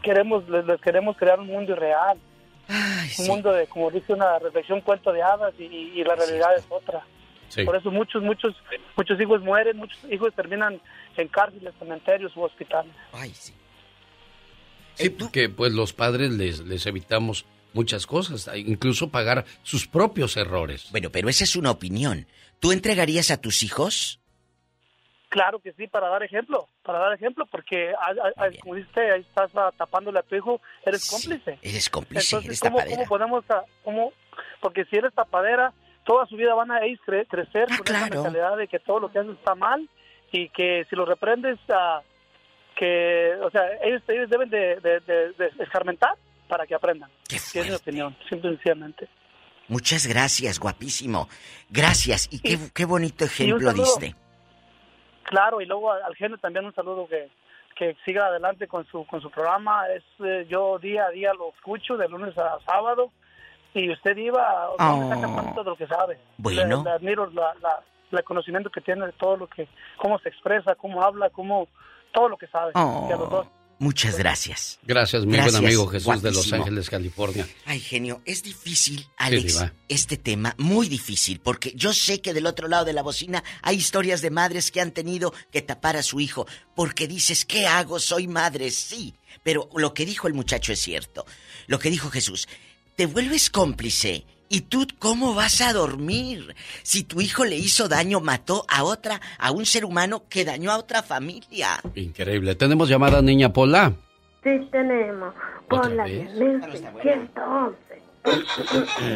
queremos 0.02 0.48
les, 0.48 0.80
queremos 0.80 1.16
crear 1.16 1.38
un 1.38 1.46
mundo 1.46 1.72
irreal, 1.72 2.18
un 3.18 3.26
mundo 3.26 3.52
de, 3.52 3.66
como 3.68 3.90
dice 3.90 4.12
una 4.12 4.38
reflexión, 4.40 4.80
cuento 4.80 5.12
de 5.12 5.22
hadas 5.22 5.54
y, 5.58 6.02
la 6.02 6.16
realidad 6.16 6.56
es 6.56 6.64
otra. 6.68 7.04
Por 7.64 7.76
eso 7.76 7.92
muchos, 7.92 8.20
muchos, 8.20 8.56
muchos 8.96 9.20
hijos 9.20 9.40
mueren, 9.42 9.76
muchos 9.76 9.98
hijos 10.10 10.34
terminan 10.34 10.80
en 11.16 11.28
cárceles, 11.28 11.72
cementerios 11.78 12.36
u 12.36 12.42
hospitales. 12.42 12.92
Ay, 13.12 13.30
sí. 13.30 13.54
Sí, 14.94 15.10
porque 15.10 15.48
pues 15.48 15.72
los 15.72 15.92
padres 15.92 16.30
les, 16.30 16.60
les 16.60 16.86
evitamos 16.86 17.46
muchas 17.72 18.06
cosas, 18.06 18.50
incluso 18.56 19.10
pagar 19.10 19.44
sus 19.62 19.86
propios 19.86 20.36
errores. 20.36 20.88
Bueno, 20.90 21.10
pero 21.10 21.28
esa 21.28 21.44
es 21.44 21.56
una 21.56 21.70
opinión. 21.70 22.26
¿Tú 22.60 22.72
entregarías 22.72 23.30
a 23.30 23.40
tus 23.40 23.62
hijos? 23.62 24.20
Claro 25.28 25.58
que 25.58 25.72
sí, 25.72 25.88
para 25.88 26.08
dar 26.08 26.22
ejemplo, 26.22 26.68
para 26.84 27.00
dar 27.00 27.12
ejemplo, 27.12 27.44
porque 27.46 27.92
como 28.62 28.76
dices, 28.76 28.96
ahí 28.96 29.20
estás 29.22 29.50
tapándole 29.76 30.20
a 30.20 30.22
tu 30.22 30.36
hijo, 30.36 30.60
eres 30.86 31.10
cómplice. 31.10 31.58
Eres 31.60 31.90
cómplice, 31.90 32.36
Entonces, 32.36 32.60
¿cómo, 32.60 32.78
¿cómo, 32.78 33.04
podemos, 33.06 33.44
cómo, 33.82 34.12
porque 34.60 34.84
si 34.84 34.96
eres 34.96 35.12
tapadera, 35.12 35.72
toda 36.04 36.26
su 36.26 36.36
vida 36.36 36.54
van 36.54 36.70
a 36.70 36.86
ir 36.86 37.00
crecer 37.00 37.66
ah, 37.68 37.78
con 37.78 37.96
esa 37.96 38.08
mentalidad 38.10 38.56
de 38.56 38.68
que 38.68 38.78
todo 38.78 39.00
lo 39.00 39.10
que 39.10 39.18
haces 39.18 39.36
está 39.36 39.56
mal 39.56 39.88
y 40.30 40.50
que 40.50 40.86
si 40.88 40.94
lo 40.94 41.04
reprendes, 41.04 41.58
a 41.68 42.00
que, 42.76 43.32
o 43.42 43.50
sea, 43.50 43.62
ellos, 43.82 44.02
ellos 44.08 44.30
deben 44.30 44.50
de, 44.50 44.76
de, 44.80 45.52
escarmentar 45.60 46.14
para 46.48 46.66
que 46.66 46.74
aprendan. 46.74 47.10
Qué 47.28 47.36
es 47.36 47.54
mi 47.54 47.74
opinión, 47.74 48.16
simplemente. 48.28 49.08
Muchas 49.68 50.06
gracias, 50.06 50.58
guapísimo. 50.58 51.28
Gracias. 51.70 52.28
Y 52.30 52.40
qué, 52.40 52.58
qué 52.74 52.84
bonito 52.84 53.24
ejemplo 53.24 53.72
diste. 53.72 54.14
Claro, 55.24 55.60
y 55.60 55.66
luego 55.66 55.90
al 55.92 56.14
genio 56.16 56.36
también 56.38 56.66
un 56.66 56.74
saludo 56.74 57.08
que, 57.08 57.30
que 57.76 57.96
siga 58.04 58.26
adelante 58.26 58.68
con 58.68 58.86
su 58.86 59.06
con 59.06 59.22
su 59.22 59.30
programa. 59.30 59.88
Es 59.88 60.02
eh, 60.22 60.46
Yo 60.48 60.78
día 60.78 61.06
a 61.06 61.10
día 61.10 61.32
lo 61.32 61.50
escucho 61.54 61.96
de 61.96 62.08
lunes 62.08 62.36
a 62.36 62.58
sábado 62.66 63.10
y 63.74 63.90
usted 63.90 64.16
iba, 64.16 64.70
oh. 64.70 65.54
de 65.56 65.64
lo 65.64 65.76
que 65.76 65.86
sabe. 65.86 66.18
Bueno. 66.38 66.84
Le, 66.84 66.90
admiro 66.90 67.30
la, 67.30 67.54
el 68.12 68.24
conocimiento 68.24 68.70
que 68.70 68.80
tiene 68.80 69.06
de 69.06 69.12
todo 69.12 69.36
lo 69.36 69.46
que, 69.48 69.68
cómo 69.96 70.18
se 70.20 70.28
expresa, 70.28 70.76
cómo 70.76 71.02
habla, 71.02 71.30
cómo, 71.30 71.68
todo 72.14 72.28
lo 72.30 72.38
que 72.38 72.46
sabe. 72.46 72.72
Oh. 72.74 73.44
Muchas 73.78 74.16
gracias. 74.16 74.78
Gracias, 74.84 75.26
mi 75.26 75.36
buen 75.36 75.54
amigo 75.56 75.86
Jesús 75.88 76.22
de 76.22 76.30
Los 76.30 76.52
Ángeles, 76.52 76.88
California. 76.88 77.46
Ay, 77.66 77.80
genio, 77.80 78.22
es 78.24 78.42
difícil, 78.42 79.06
Alex, 79.16 79.64
este 79.88 80.16
tema, 80.16 80.54
muy 80.58 80.88
difícil, 80.88 81.40
porque 81.40 81.72
yo 81.74 81.92
sé 81.92 82.20
que 82.22 82.32
del 82.32 82.46
otro 82.46 82.68
lado 82.68 82.84
de 82.84 82.92
la 82.92 83.02
bocina 83.02 83.42
hay 83.62 83.76
historias 83.76 84.22
de 84.22 84.30
madres 84.30 84.70
que 84.70 84.80
han 84.80 84.92
tenido 84.92 85.34
que 85.50 85.60
tapar 85.60 85.96
a 85.96 86.02
su 86.04 86.20
hijo, 86.20 86.46
porque 86.76 87.08
dices, 87.08 87.44
¿qué 87.44 87.66
hago? 87.66 87.98
Soy 87.98 88.28
madre, 88.28 88.70
sí. 88.70 89.14
Pero 89.42 89.68
lo 89.74 89.92
que 89.92 90.06
dijo 90.06 90.28
el 90.28 90.34
muchacho 90.34 90.72
es 90.72 90.80
cierto. 90.80 91.26
Lo 91.66 91.78
que 91.78 91.90
dijo 91.90 92.10
Jesús, 92.10 92.48
te 92.94 93.06
vuelves 93.06 93.50
cómplice 93.50 94.24
¿Y 94.54 94.60
tú 94.60 94.86
cómo 95.00 95.34
vas 95.34 95.60
a 95.62 95.72
dormir? 95.72 96.54
Si 96.84 97.02
tu 97.02 97.20
hijo 97.20 97.44
le 97.44 97.56
hizo 97.56 97.88
daño, 97.88 98.20
mató 98.20 98.64
a 98.68 98.84
otra, 98.84 99.20
a 99.36 99.50
un 99.50 99.66
ser 99.66 99.84
humano 99.84 100.28
que 100.28 100.44
dañó 100.44 100.70
a 100.70 100.78
otra 100.78 101.02
familia. 101.02 101.80
Increíble. 101.96 102.54
¿Tenemos 102.54 102.88
llamada, 102.88 103.20
niña 103.20 103.52
Pola? 103.52 103.92
Sí, 104.44 104.50
tenemos. 104.70 105.34
Pola, 105.68 106.06
111. 106.06 107.24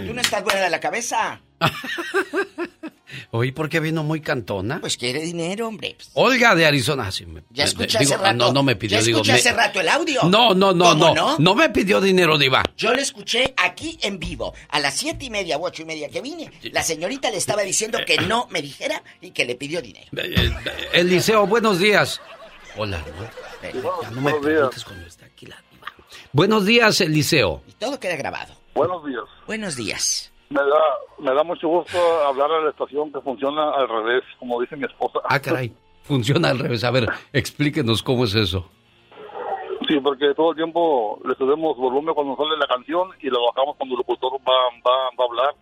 ¿Tú 0.08 0.12
no 0.12 0.20
estás 0.20 0.42
buena 0.42 0.62
de 0.62 0.70
la 0.70 0.80
cabeza? 0.80 1.40
Oye, 3.30 3.52
¿por 3.52 3.68
qué 3.68 3.80
vino 3.80 4.02
muy 4.02 4.20
cantona? 4.20 4.80
Pues 4.80 4.96
quiere 4.96 5.20
dinero, 5.20 5.68
hombre. 5.68 5.96
Olga 6.14 6.54
de 6.54 6.66
Arizona. 6.66 7.10
Sí, 7.10 7.26
ya 7.50 7.64
escuché 7.64 7.98
hace 7.98 8.16
rato. 8.16 8.34
No, 8.34 8.52
no 8.52 8.62
me 8.62 8.76
pidió, 8.76 8.98
ya 8.98 9.10
escuché 9.10 9.32
hace 9.32 9.52
rato 9.52 9.80
el 9.80 9.88
audio. 9.88 10.22
No, 10.24 10.54
no, 10.54 10.72
no, 10.72 10.94
no, 10.94 11.14
no. 11.14 11.38
No 11.38 11.54
me 11.54 11.68
pidió 11.70 12.00
dinero, 12.00 12.38
Diva. 12.38 12.62
Yo 12.76 12.92
lo 12.92 13.00
escuché 13.00 13.54
aquí 13.56 13.98
en 14.02 14.18
vivo. 14.18 14.54
A 14.68 14.80
las 14.80 14.94
siete 14.94 15.26
y 15.26 15.30
media, 15.30 15.58
ocho 15.58 15.82
y 15.82 15.84
media 15.84 16.08
que 16.08 16.20
vine. 16.20 16.50
La 16.72 16.82
señorita 16.82 17.30
le 17.30 17.38
estaba 17.38 17.62
diciendo 17.62 17.98
que 18.06 18.18
no 18.18 18.46
me 18.50 18.62
dijera 18.62 19.02
y 19.20 19.30
que 19.30 19.44
le 19.44 19.54
pidió 19.56 19.82
dinero. 19.82 20.06
Eh, 20.16 20.34
eh, 20.36 20.52
Eliseo, 20.92 21.46
buenos 21.46 21.78
días. 21.78 22.20
Hola, 22.76 23.02
¿no? 23.74 24.10
no 24.10 24.20
me 24.20 24.34
preguntes 24.34 24.84
cuando 24.84 25.06
está 25.06 25.26
aquí 25.26 25.46
la 25.46 25.56
diva. 25.72 25.88
Buenos 26.32 26.64
días, 26.64 27.00
Eliseo. 27.00 27.62
Y 27.66 27.72
todo 27.72 27.98
queda 27.98 28.16
grabado. 28.16 28.54
Buenos 28.74 29.04
días. 29.04 29.24
Buenos 29.46 29.76
días. 29.76 30.27
Me 30.50 30.60
da, 30.60 30.82
me 31.18 31.34
da 31.34 31.42
mucho 31.44 31.68
gusto 31.68 31.98
hablar 32.26 32.50
a 32.50 32.60
la 32.60 32.70
estación 32.70 33.12
que 33.12 33.20
funciona 33.20 33.70
al 33.70 33.88
revés, 33.88 34.24
como 34.38 34.60
dice 34.60 34.76
mi 34.76 34.86
esposa. 34.86 35.18
Ah, 35.24 35.38
caray. 35.38 35.72
Funciona 36.02 36.48
al 36.48 36.58
revés. 36.58 36.84
A 36.84 36.90
ver, 36.90 37.06
explíquenos 37.34 38.02
cómo 38.02 38.24
es 38.24 38.34
eso. 38.34 38.66
Sí, 39.86 40.00
porque 40.00 40.34
todo 40.34 40.50
el 40.50 40.56
tiempo 40.56 41.20
le 41.24 41.34
subimos 41.34 41.76
volumen 41.76 42.14
cuando 42.14 42.36
sale 42.36 42.56
la 42.58 42.66
canción 42.66 43.08
y 43.20 43.28
lo 43.28 43.38
bajamos 43.46 43.76
cuando 43.76 43.94
el 43.94 43.98
locutor 43.98 44.32
va, 44.40 44.52
va, 44.86 45.10
va 45.18 45.24
a 45.24 45.28
hablar. 45.28 45.54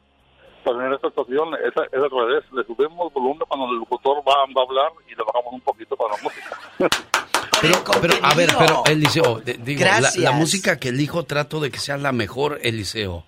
Pero 0.65 0.87
en 0.87 0.95
esta 0.95 1.09
estación 1.09 1.55
es, 1.55 1.73
es, 1.93 2.03
al 2.03 2.11
revés. 2.11 2.45
Le 2.53 2.65
subimos 2.65 3.13
volumen 3.13 3.43
cuando 3.49 3.67
el 3.67 3.79
locutor 3.79 4.19
va, 4.19 4.35
va 4.57 4.63
a 4.63 4.65
hablar 4.65 4.93
y 5.07 5.11
le 5.11 5.23
bajamos 5.23 5.53
un 5.53 5.61
poquito 5.61 5.97
para 5.97 6.17
la 6.17 6.23
música. 6.23 6.59
Pero, 7.63 7.83
pero, 8.03 8.15
a 8.23 8.35
ver, 8.35 8.51
pero 8.59 8.83
Eliseo, 8.85 9.41
digo, 9.41 9.81
la, 9.81 10.11
la, 10.15 10.33
música 10.33 10.79
que 10.79 10.91
elijo 10.91 11.25
trato 11.25 11.59
de 11.59 11.71
que 11.71 11.79
sea 11.79 11.97
la 11.97 12.13
mejor, 12.13 12.59
Eliseo. 12.63 13.25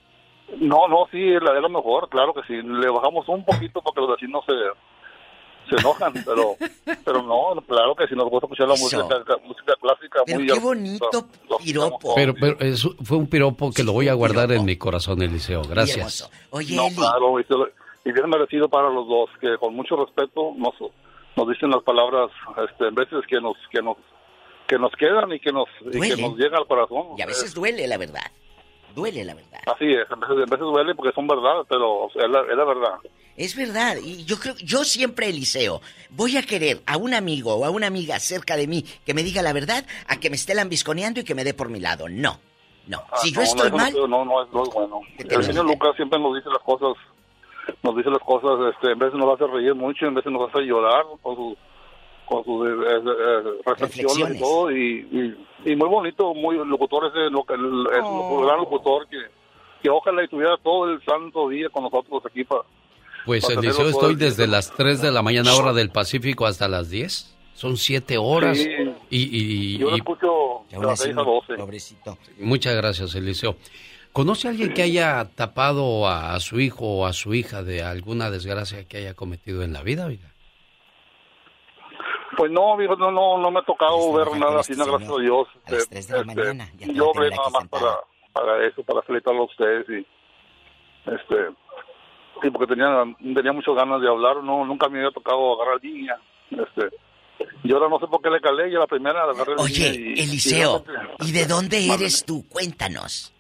No, 0.57 0.89
no, 0.89 1.07
sí, 1.11 1.19
la 1.41 1.53
de 1.53 1.61
lo 1.61 1.69
mejor, 1.69 2.09
claro 2.09 2.33
que 2.33 2.43
sí. 2.47 2.55
Le 2.63 2.89
bajamos 2.89 3.29
un 3.29 3.45
poquito 3.45 3.83
porque 3.83 4.01
los 4.01 4.11
vecinos 4.11 4.45
se, 4.47 4.55
se 5.69 5.81
enojan, 5.81 6.13
pero 6.25 6.57
pero 7.05 7.23
no, 7.23 7.61
claro 7.67 7.95
que 7.95 8.07
sí 8.07 8.15
nos 8.15 8.31
gusta 8.31 8.47
escuchar 8.47 8.69
la 8.69 8.75
música, 8.75 9.37
música 9.45 9.75
clásica. 9.81 10.21
Pero 10.25 10.41
qué 10.41 10.59
bonito 10.59 11.11
piropo. 11.63 12.15
Pero, 12.15 12.35
pero 12.35 12.57
fue 13.05 13.19
un 13.19 13.29
piropo 13.29 13.71
que 13.73 13.85
lo 13.85 13.93
voy 13.93 14.09
a 14.09 14.15
guardar 14.15 14.53
en 14.53 14.65
mi 14.65 14.77
corazón, 14.77 15.21
Eliseo. 15.21 15.63
Gracias. 15.63 16.31
Oye, 16.51 16.77
no, 16.77 16.89
claro, 16.97 17.39
y, 17.39 17.45
y 18.09 18.13
bien 18.13 18.31
merecido 18.31 18.69
para 18.69 18.89
los 18.89 19.07
dos, 19.07 19.31
que 19.41 19.59
con 19.59 19.75
mucho 19.75 19.97
respeto 19.97 20.55
nos, 20.57 20.75
nos 21.37 21.49
dicen 21.49 21.71
las 21.71 21.83
palabras, 21.83 22.31
este, 22.71 22.89
en 22.89 22.95
veces 22.95 23.21
que 23.29 23.39
nos, 23.39 23.57
que 23.71 23.83
nos, 23.83 23.99
que 24.67 24.79
nos 24.79 24.93
quedan 24.93 25.31
y 25.33 25.41
que 25.41 25.53
nos, 25.53 25.69
y 25.93 26.01
que 26.01 26.17
nos 26.23 26.37
llega 26.39 26.57
al 26.57 26.67
corazón. 26.67 27.09
Y 27.19 27.23
a 27.23 27.27
veces 27.27 27.53
duele, 27.55 27.87
la 27.87 27.99
verdad 27.99 28.31
duele 28.95 29.25
la 29.25 29.35
verdad. 29.35 29.61
Así 29.67 29.93
es, 29.93 30.11
a 30.11 30.15
veces, 30.15 30.59
duele 30.59 30.95
porque 30.95 31.13
son 31.13 31.27
verdad, 31.27 31.65
pero 31.69 32.09
es, 32.09 32.31
la, 32.31 32.65
verdad. 32.65 32.99
Es 33.37 33.57
verdad, 33.57 33.97
y 34.03 34.25
yo 34.25 34.39
creo, 34.39 34.55
yo 34.57 34.85
siempre, 34.85 35.29
Eliseo, 35.29 35.81
voy 36.11 36.37
a 36.37 36.43
querer 36.43 36.81
a 36.87 36.97
un 36.97 37.15
amigo 37.15 37.55
o 37.55 37.65
a 37.65 37.71
una 37.71 37.87
amiga 37.87 38.19
cerca 38.19 38.57
de 38.57 38.67
mí 38.67 38.85
que 39.05 39.15
me 39.15 39.23
diga 39.23 39.43
la 39.43 39.53
verdad 39.53 39.85
a 40.09 40.19
que 40.19 40.31
me 40.31 40.37
esté 40.37 40.55
lambisconeando 40.55 41.21
y 41.21 41.25
que 41.25 41.35
me 41.35 41.45
dé 41.45 41.55
por 41.55 41.69
mi 41.69 41.81
lado. 41.81 42.09
No, 42.09 42.39
no. 42.87 43.03
Ah, 43.11 43.17
si 43.19 43.33
yo 43.33 43.43
estoy 43.43 43.71
mal... 43.71 43.93
No, 44.09 44.25
no, 44.25 44.43
es, 44.43 44.51
bueno. 44.51 45.01
El 45.19 45.45
señor 45.45 45.67
Lucas 45.67 45.95
siempre 45.97 46.19
nos 46.19 46.35
dice 46.35 46.49
las 46.49 46.63
cosas, 46.63 46.97
nos 47.83 47.97
dice 47.97 48.11
las 48.11 48.23
cosas, 48.23 48.75
este, 48.75 48.93
en 48.93 48.99
vez 48.99 49.13
nos 49.15 49.35
hace 49.35 49.47
reír 49.47 49.75
mucho, 49.75 50.07
en 50.07 50.15
vez 50.15 50.25
nos 50.27 50.49
hace 50.49 50.63
llorar 50.63 51.05
con 51.23 51.37
sus 51.37 51.59
con 52.29 52.45
sus 52.45 52.69
eh, 52.69 52.73
eh, 52.73 53.43
reflexiones 53.65 54.37
y 54.37 54.39
todo, 54.39 54.71
y, 54.71 55.37
y, 55.65 55.77
muy 55.77 55.89
bonito, 55.89 56.35
muy 56.35 56.57
locutor 56.57 57.07
ese, 57.07 57.27
el, 57.27 57.35
el, 57.35 58.03
oh. 58.03 58.43
gran 58.45 58.59
locutor 58.59 59.07
que, 59.09 59.19
que 59.83 59.91
ojalá 59.91 60.25
y 60.25 60.29
tuviera 60.29 60.57
todo 60.63 60.91
el 60.91 61.03
santo 61.05 61.49
día 61.49 61.69
con 61.71 61.85
nosotros 61.85 62.23
aquí 62.27 62.45
para... 62.45 62.63
Pues 63.27 63.49
Eliseo, 63.51 63.89
estoy 63.89 64.15
desde 64.15 64.47
las 64.47 64.71
3 64.73 65.03
de 65.03 65.13
la 65.13 65.23
mañana 65.23 65.55
hora 65.55 65.73
del 65.73 65.91
Pacífico 65.91 66.47
hasta 66.47 66.67
las 66.67 66.89
10. 66.89 67.37
Son 67.53 67.77
7 67.77 68.17
horas. 68.17 68.59
y, 68.59 68.79
y, 69.11 69.79
Yo 69.79 69.91
lo 69.91 69.97
escucho 69.97 70.63
de 70.71 70.79
las 70.79 71.01
6 71.01 71.17
a 71.17 71.23
12. 71.23 72.13
Muchas 72.39 72.75
gracias, 72.77 73.15
Eliseo. 73.15 73.57
¿Conoce 74.13 74.49
a 74.49 74.51
alguien 74.51 74.73
que 74.73 74.83
haya 74.83 75.29
tapado 75.35 76.09
a, 76.09 76.39
su 76.41 76.59
hijo 76.61 76.87
o 76.87 77.07
a 77.07 77.13
su 77.13 77.35
hija 77.35 77.63
de 77.63 77.83
alguna 77.83 78.31
desgracia 78.31 78.85
que 78.85 78.97
haya 78.97 79.15
cometido 79.15 79.63
en 79.63 79.73
la 79.73 79.83
vida? 79.83 80.07
Oiga? 80.07 80.33
Pues 82.37 82.51
no, 82.51 82.77
viejo, 82.77 82.97
no, 82.97 83.11
no, 83.11 83.39
no 83.39 83.51
me 83.51 83.61
ha 83.61 83.63
tocado 83.63 84.13
ver 84.13 84.37
nada 84.39 84.61
así, 84.61 84.75
gracias 84.75 85.11
a 85.11 85.21
Dios. 85.21 85.49
A 85.67 85.73
las 85.73 85.89
3 85.89 86.09
de 86.09 86.13
la 86.13 86.21
este, 86.21 86.35
mañana. 86.35 86.73
yo 86.79 87.11
hablé 87.15 87.31
nada 87.31 87.51
más 87.51 87.69
para, 87.69 88.01
para 88.33 88.67
eso, 88.67 88.83
para 88.83 89.03
felicitarlo 89.03 89.43
a 89.43 89.47
ustedes 89.47 89.89
y 89.89 90.07
este 91.11 91.37
sí, 92.43 92.51
porque 92.51 92.75
tenía, 92.75 93.05
tenía 93.35 93.53
muchas 93.53 93.75
ganas 93.75 94.01
de 94.01 94.09
hablar, 94.09 94.43
no, 94.43 94.65
nunca 94.65 94.89
me 94.89 94.99
había 94.99 95.11
tocado 95.11 95.61
agarrar 95.61 95.83
línea, 95.83 96.19
este 96.51 96.91
y 97.63 97.73
ahora 97.73 97.89
no 97.89 97.99
sé 97.99 98.07
por 98.07 98.21
qué 98.21 98.31
le 98.31 98.41
calé, 98.41 98.71
ya 98.71 98.79
la 98.79 98.87
primera 98.87 99.27
la 99.27 99.33
agarré 99.33 99.55
Oye, 99.59 100.15
Eliseo, 100.17 100.85
¿y 101.21 101.33
de 101.33 101.47
dónde 101.47 101.87
eres 101.93 102.25
tú? 102.25 102.47
Cuéntanos. 102.49 103.33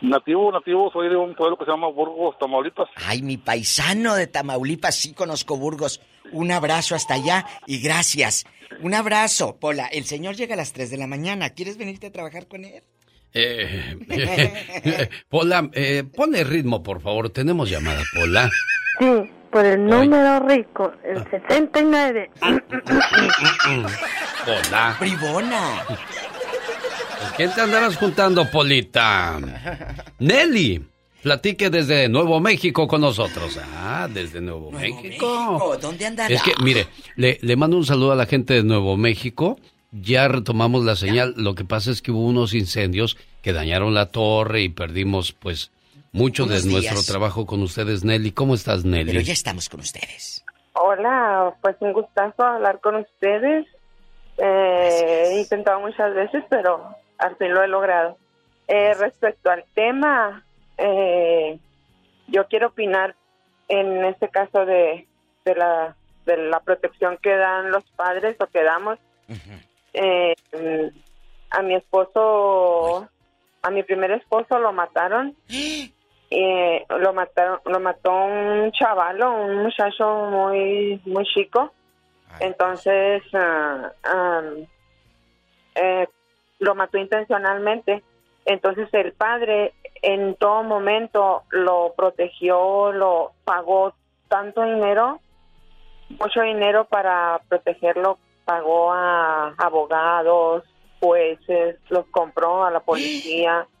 Nativo, 0.00 0.52
nativo, 0.52 0.90
soy 0.92 1.08
de 1.08 1.16
un 1.16 1.34
pueblo 1.34 1.56
que 1.56 1.64
se 1.64 1.70
llama 1.70 1.88
Burgos, 1.88 2.38
Tamaulipas. 2.38 2.88
Ay, 3.06 3.22
mi 3.22 3.38
paisano 3.38 4.14
de 4.14 4.26
Tamaulipas, 4.26 4.94
sí 4.94 5.14
conozco 5.14 5.56
Burgos. 5.56 6.00
Un 6.32 6.50
abrazo 6.50 6.94
hasta 6.94 7.14
allá 7.14 7.46
y 7.66 7.80
gracias. 7.80 8.44
Un 8.80 8.94
abrazo, 8.94 9.56
Pola. 9.58 9.86
El 9.86 10.04
señor 10.04 10.36
llega 10.36 10.54
a 10.54 10.56
las 10.56 10.72
3 10.72 10.90
de 10.90 10.96
la 10.96 11.06
mañana. 11.06 11.50
¿Quieres 11.50 11.76
venirte 11.76 12.08
a 12.08 12.12
trabajar 12.12 12.46
con 12.46 12.64
él? 12.64 12.82
Eh, 13.32 15.08
Pola, 15.28 15.68
eh, 15.72 16.04
pone 16.04 16.44
ritmo, 16.44 16.82
por 16.82 17.00
favor. 17.00 17.30
Tenemos 17.30 17.70
llamada, 17.70 18.02
Pola. 18.14 18.50
Sí, 18.98 19.30
por 19.50 19.64
el 19.64 19.84
número 19.84 20.40
rico, 20.40 20.92
el 21.04 21.22
69. 21.30 22.30
Pola. 24.44 24.96
Bribona. 24.98 25.84
¿Quién 27.36 27.52
te 27.52 27.60
andarás 27.60 27.96
juntando, 27.96 28.50
Polita? 28.50 29.38
Nelly. 30.18 30.82
Platique 31.26 31.70
desde 31.70 32.08
Nuevo 32.08 32.38
México 32.38 32.86
con 32.86 33.00
nosotros. 33.00 33.58
Ah, 33.74 34.06
desde 34.08 34.40
Nuevo, 34.40 34.70
México. 34.70 35.76
¿Dónde 35.82 36.06
andará? 36.06 36.32
Es 36.32 36.40
que, 36.40 36.52
mire, 36.62 36.86
le, 37.16 37.40
le 37.42 37.56
mando 37.56 37.76
un 37.76 37.84
saludo 37.84 38.12
a 38.12 38.14
la 38.14 38.26
gente 38.26 38.54
de 38.54 38.62
Nuevo 38.62 38.96
México. 38.96 39.58
Ya 39.90 40.28
retomamos 40.28 40.84
la 40.84 40.94
señal. 40.94 41.34
Lo 41.36 41.56
que 41.56 41.64
pasa 41.64 41.90
es 41.90 42.00
que 42.00 42.12
hubo 42.12 42.24
unos 42.24 42.54
incendios 42.54 43.18
que 43.42 43.52
dañaron 43.52 43.92
la 43.92 44.12
torre 44.12 44.62
y 44.62 44.68
perdimos, 44.68 45.32
pues, 45.32 45.72
mucho 46.12 46.46
de 46.46 46.62
nuestro 46.62 47.02
trabajo 47.02 47.44
con 47.44 47.60
ustedes, 47.60 48.04
Nelly. 48.04 48.30
¿Cómo 48.30 48.54
estás, 48.54 48.84
Nelly? 48.84 49.10
Pero 49.10 49.20
ya 49.22 49.32
estamos 49.32 49.68
con 49.68 49.80
ustedes. 49.80 50.44
Hola, 50.74 51.56
pues 51.60 51.74
un 51.80 51.92
gustazo 51.92 52.44
hablar 52.44 52.78
con 52.80 52.94
ustedes. 52.94 53.66
Eh, 54.38 55.30
he 55.32 55.40
intentado 55.40 55.80
muchas 55.80 56.14
veces, 56.14 56.44
pero 56.48 56.84
al 57.18 57.34
fin 57.34 57.52
lo 57.52 57.64
he 57.64 57.66
logrado. 57.66 58.16
Eh, 58.68 58.94
respecto 58.94 59.50
al 59.50 59.64
tema, 59.74 60.45
eh, 60.78 61.58
yo 62.28 62.46
quiero 62.48 62.68
opinar 62.68 63.14
en 63.68 64.04
este 64.04 64.28
caso 64.28 64.64
de, 64.64 65.06
de, 65.44 65.54
la, 65.54 65.96
de 66.24 66.36
la 66.36 66.60
protección 66.60 67.18
que 67.22 67.36
dan 67.36 67.70
los 67.70 67.84
padres 67.92 68.36
o 68.40 68.46
que 68.46 68.62
damos. 68.62 68.98
eh, 69.92 70.34
a 71.50 71.62
mi 71.62 71.74
esposo, 71.74 73.08
a 73.62 73.70
mi 73.70 73.82
primer 73.82 74.10
esposo 74.12 74.58
lo 74.58 74.72
mataron. 74.72 75.36
Eh, 76.28 76.84
lo 76.88 77.12
mataron, 77.12 77.60
lo 77.66 77.78
mató 77.78 78.12
un 78.12 78.72
chavalo, 78.72 79.32
un 79.32 79.58
muchacho 79.58 80.12
muy, 80.28 81.00
muy 81.04 81.24
chico. 81.24 81.72
Entonces, 82.40 83.22
uh, 83.32 83.86
um, 84.12 84.66
eh, 85.76 86.08
lo 86.58 86.74
mató 86.74 86.98
intencionalmente. 86.98 88.02
Entonces 88.44 88.88
el 88.92 89.12
padre 89.12 89.72
en 90.06 90.34
todo 90.36 90.62
momento 90.62 91.42
lo 91.50 91.94
protegió, 91.96 92.92
lo 92.92 93.32
pagó 93.44 93.94
tanto 94.28 94.62
dinero 94.62 95.20
mucho 96.08 96.42
dinero 96.42 96.84
para 96.84 97.40
protegerlo, 97.48 98.18
pagó 98.44 98.92
a 98.92 99.54
abogados, 99.58 100.64
jueces, 101.00 101.76
los 101.90 102.06
compró 102.06 102.64
a 102.64 102.70
la 102.70 102.80
policía. 102.80 103.66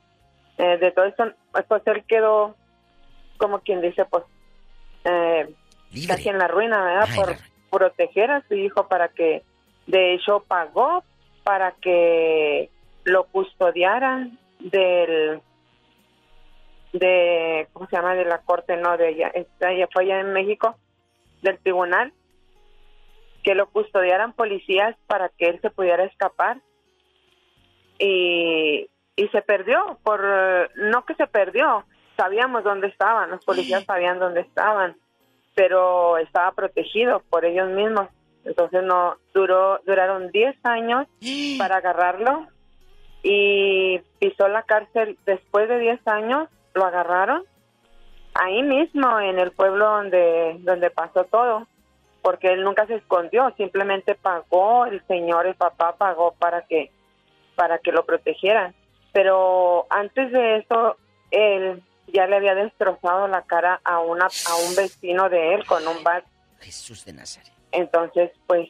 Eh, 0.58 0.78
de 0.78 0.90
todo 0.90 1.04
esto, 1.04 1.24
pues 1.52 1.82
él 1.84 2.02
quedó, 2.08 2.56
como 3.36 3.58
quien 3.58 3.82
dice, 3.82 4.06
pues 4.06 4.24
eh, 5.04 5.52
casi 6.08 6.30
en 6.30 6.38
la 6.38 6.48
ruina, 6.48 6.82
¿verdad? 6.82 7.08
Por 7.14 7.36
proteger 7.70 8.30
a 8.30 8.42
su 8.48 8.54
hijo 8.54 8.88
para 8.88 9.08
que, 9.08 9.42
de 9.86 10.14
hecho, 10.14 10.42
pagó 10.48 11.04
para 11.44 11.72
que 11.72 12.70
lo 13.04 13.24
custodiaran 13.24 14.38
del 14.60 15.42
de 16.98 17.68
cómo 17.72 17.86
se 17.88 17.96
llama 17.96 18.14
de 18.14 18.24
la 18.24 18.38
corte 18.38 18.76
no 18.76 18.96
de 18.96 19.10
ella 19.10 19.32
ella 19.34 19.88
fue 19.92 20.04
allá 20.04 20.20
en 20.20 20.32
México 20.32 20.76
del 21.42 21.58
tribunal 21.58 22.12
que 23.42 23.54
lo 23.54 23.70
custodiaran 23.70 24.32
policías 24.32 24.96
para 25.06 25.28
que 25.28 25.48
él 25.48 25.60
se 25.60 25.70
pudiera 25.70 26.04
escapar. 26.04 26.60
Y, 27.98 28.90
y 29.14 29.28
se 29.28 29.40
perdió 29.40 29.98
por 30.02 30.20
no 30.76 31.06
que 31.06 31.14
se 31.14 31.26
perdió 31.26 31.84
sabíamos 32.16 32.64
dónde 32.64 32.88
estaban 32.88 33.30
los 33.30 33.42
policías 33.44 33.84
sabían 33.84 34.18
dónde 34.18 34.40
estaban 34.40 34.96
pero 35.56 36.18
estaba 36.18 36.52
protegido 36.52 37.22
por 37.30 37.46
ellos 37.46 37.70
mismos. 37.70 38.08
Entonces 38.44 38.84
no 38.84 39.16
duró 39.34 39.80
duraron 39.86 40.30
10 40.30 40.54
años 40.64 41.08
para 41.58 41.78
agarrarlo 41.78 42.46
y 43.22 43.98
pisó 44.20 44.46
la 44.46 44.62
cárcel 44.62 45.18
después 45.24 45.68
de 45.68 45.80
10 45.80 46.06
años, 46.06 46.48
lo 46.76 46.84
agarraron 46.84 47.42
ahí 48.34 48.62
mismo 48.62 49.18
en 49.20 49.38
el 49.38 49.50
pueblo 49.52 49.86
donde 49.86 50.56
donde 50.60 50.90
pasó 50.90 51.24
todo, 51.24 51.66
porque 52.22 52.52
él 52.52 52.62
nunca 52.62 52.86
se 52.86 52.96
escondió, 52.96 53.52
simplemente 53.56 54.14
pagó 54.14 54.86
el 54.86 55.04
señor, 55.06 55.46
el 55.46 55.54
papá 55.54 55.96
pagó 55.96 56.32
para 56.32 56.62
que 56.62 56.90
para 57.54 57.78
que 57.78 57.92
lo 57.92 58.04
protegieran. 58.04 58.74
Pero 59.12 59.86
antes 59.90 60.30
de 60.30 60.58
eso 60.58 60.96
él 61.30 61.82
ya 62.08 62.26
le 62.26 62.36
había 62.36 62.54
destrozado 62.54 63.26
la 63.28 63.42
cara 63.42 63.80
a 63.84 64.00
una 64.00 64.26
a 64.26 64.56
un 64.68 64.76
vecino 64.76 65.28
de 65.28 65.54
él 65.54 65.66
con 65.66 65.86
un 65.86 66.02
bat. 66.04 66.24
Jesús 66.60 67.04
de 67.04 67.12
Nazaret. 67.12 67.52
Entonces, 67.72 68.30
pues 68.46 68.68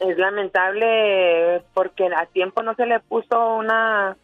es 0.00 0.18
lamentable 0.18 1.62
porque 1.72 2.06
a 2.14 2.26
tiempo 2.26 2.62
no 2.62 2.74
se 2.74 2.86
le 2.86 3.00
puso 3.00 3.56
una 3.56 4.16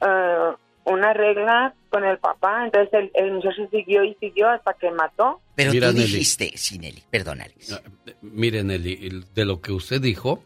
eh, 0.00 0.52
una 0.84 1.12
regla 1.12 1.74
con 1.96 2.04
el 2.04 2.18
papá, 2.18 2.66
entonces 2.66 3.10
el, 3.14 3.32
muchacho 3.32 3.66
siguió 3.70 4.04
y 4.04 4.14
siguió 4.20 4.50
hasta 4.50 4.74
que 4.74 4.90
mató. 4.90 5.40
Pero 5.54 5.72
tú 5.72 5.92
dijiste, 5.94 6.52
sí, 6.54 6.78
Nelly, 6.78 7.02
perdón, 7.08 7.40
Alex. 7.40 7.72
Ah, 7.72 7.82
mire, 8.20 8.62
Nelly, 8.62 9.24
de 9.34 9.44
lo 9.46 9.62
que 9.62 9.72
usted 9.72 9.98
dijo, 9.98 10.44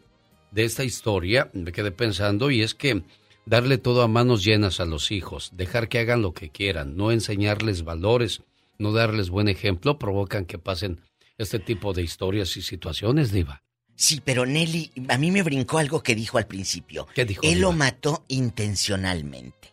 de 0.51 0.63
esta 0.63 0.85
historia, 0.85 1.49
me 1.51 1.73
quedé 1.73 1.91
pensando 1.91 2.51
y 2.51 2.61
es 2.61 2.73
que 2.73 3.03
darle 3.45 3.77
todo 3.77 4.01
a 4.01 4.07
manos 4.07 4.45
llenas 4.45 4.79
a 4.79 4.85
los 4.85 5.11
hijos, 5.11 5.51
dejar 5.53 5.89
que 5.89 5.99
hagan 5.99 6.21
lo 6.21 6.33
que 6.33 6.51
quieran, 6.51 6.95
no 6.95 7.11
enseñarles 7.11 7.83
valores, 7.83 8.43
no 8.77 8.93
darles 8.93 9.29
buen 9.29 9.49
ejemplo, 9.49 9.99
provocan 9.99 10.45
que 10.45 10.57
pasen 10.57 11.01
este 11.37 11.59
tipo 11.59 11.91
de 11.91 12.03
historias 12.03 12.55
y 12.55 12.61
situaciones, 12.61 13.33
Diva. 13.33 13.61
Sí, 13.93 14.21
pero 14.23 14.45
Nelly, 14.45 14.89
a 15.09 15.17
mí 15.17 15.31
me 15.31 15.43
brincó 15.43 15.79
algo 15.79 16.01
que 16.01 16.15
dijo 16.15 16.37
al 16.37 16.47
principio. 16.47 17.09
¿Qué 17.13 17.25
dijo? 17.25 17.41
Él 17.43 17.59
lo 17.59 17.73
mató 17.73 18.23
intencionalmente. 18.29 19.70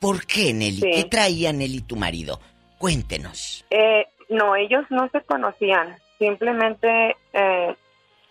¿Por 0.00 0.26
qué, 0.26 0.54
Nelly? 0.54 0.80
¿Qué 0.80 1.04
traía 1.04 1.52
Nelly 1.52 1.82
tu 1.82 1.94
marido? 1.94 2.40
Cuéntenos. 2.78 3.66
Eh, 3.70 4.06
no, 4.30 4.56
ellos 4.56 4.84
no 4.90 5.08
se 5.10 5.20
conocían. 5.20 5.96
Simplemente 6.18 7.16
eh, 7.32 7.74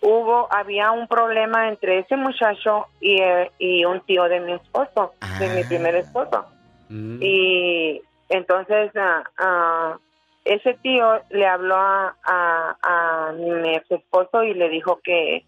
hubo, 0.00 0.52
había 0.52 0.90
un 0.90 1.06
problema 1.06 1.68
entre 1.68 2.00
ese 2.00 2.16
muchacho 2.16 2.86
y, 3.00 3.20
eh, 3.20 3.50
y 3.58 3.84
un 3.84 4.00
tío 4.00 4.24
de 4.24 4.40
mi 4.40 4.52
esposo, 4.52 5.14
de 5.38 5.48
mi 5.54 5.64
primer 5.64 5.94
ah. 5.94 5.98
esposo. 5.98 6.44
Mm. 6.88 7.22
Y 7.22 8.02
entonces 8.28 8.90
ah, 8.96 9.22
ah, 9.38 9.98
ese 10.44 10.74
tío 10.74 11.20
le 11.30 11.46
habló 11.46 11.76
a, 11.76 12.16
a, 12.24 13.32
mi 13.32 13.74
ex 13.74 13.90
esposo 13.90 14.42
y 14.42 14.54
le 14.54 14.68
dijo 14.68 15.00
que, 15.04 15.44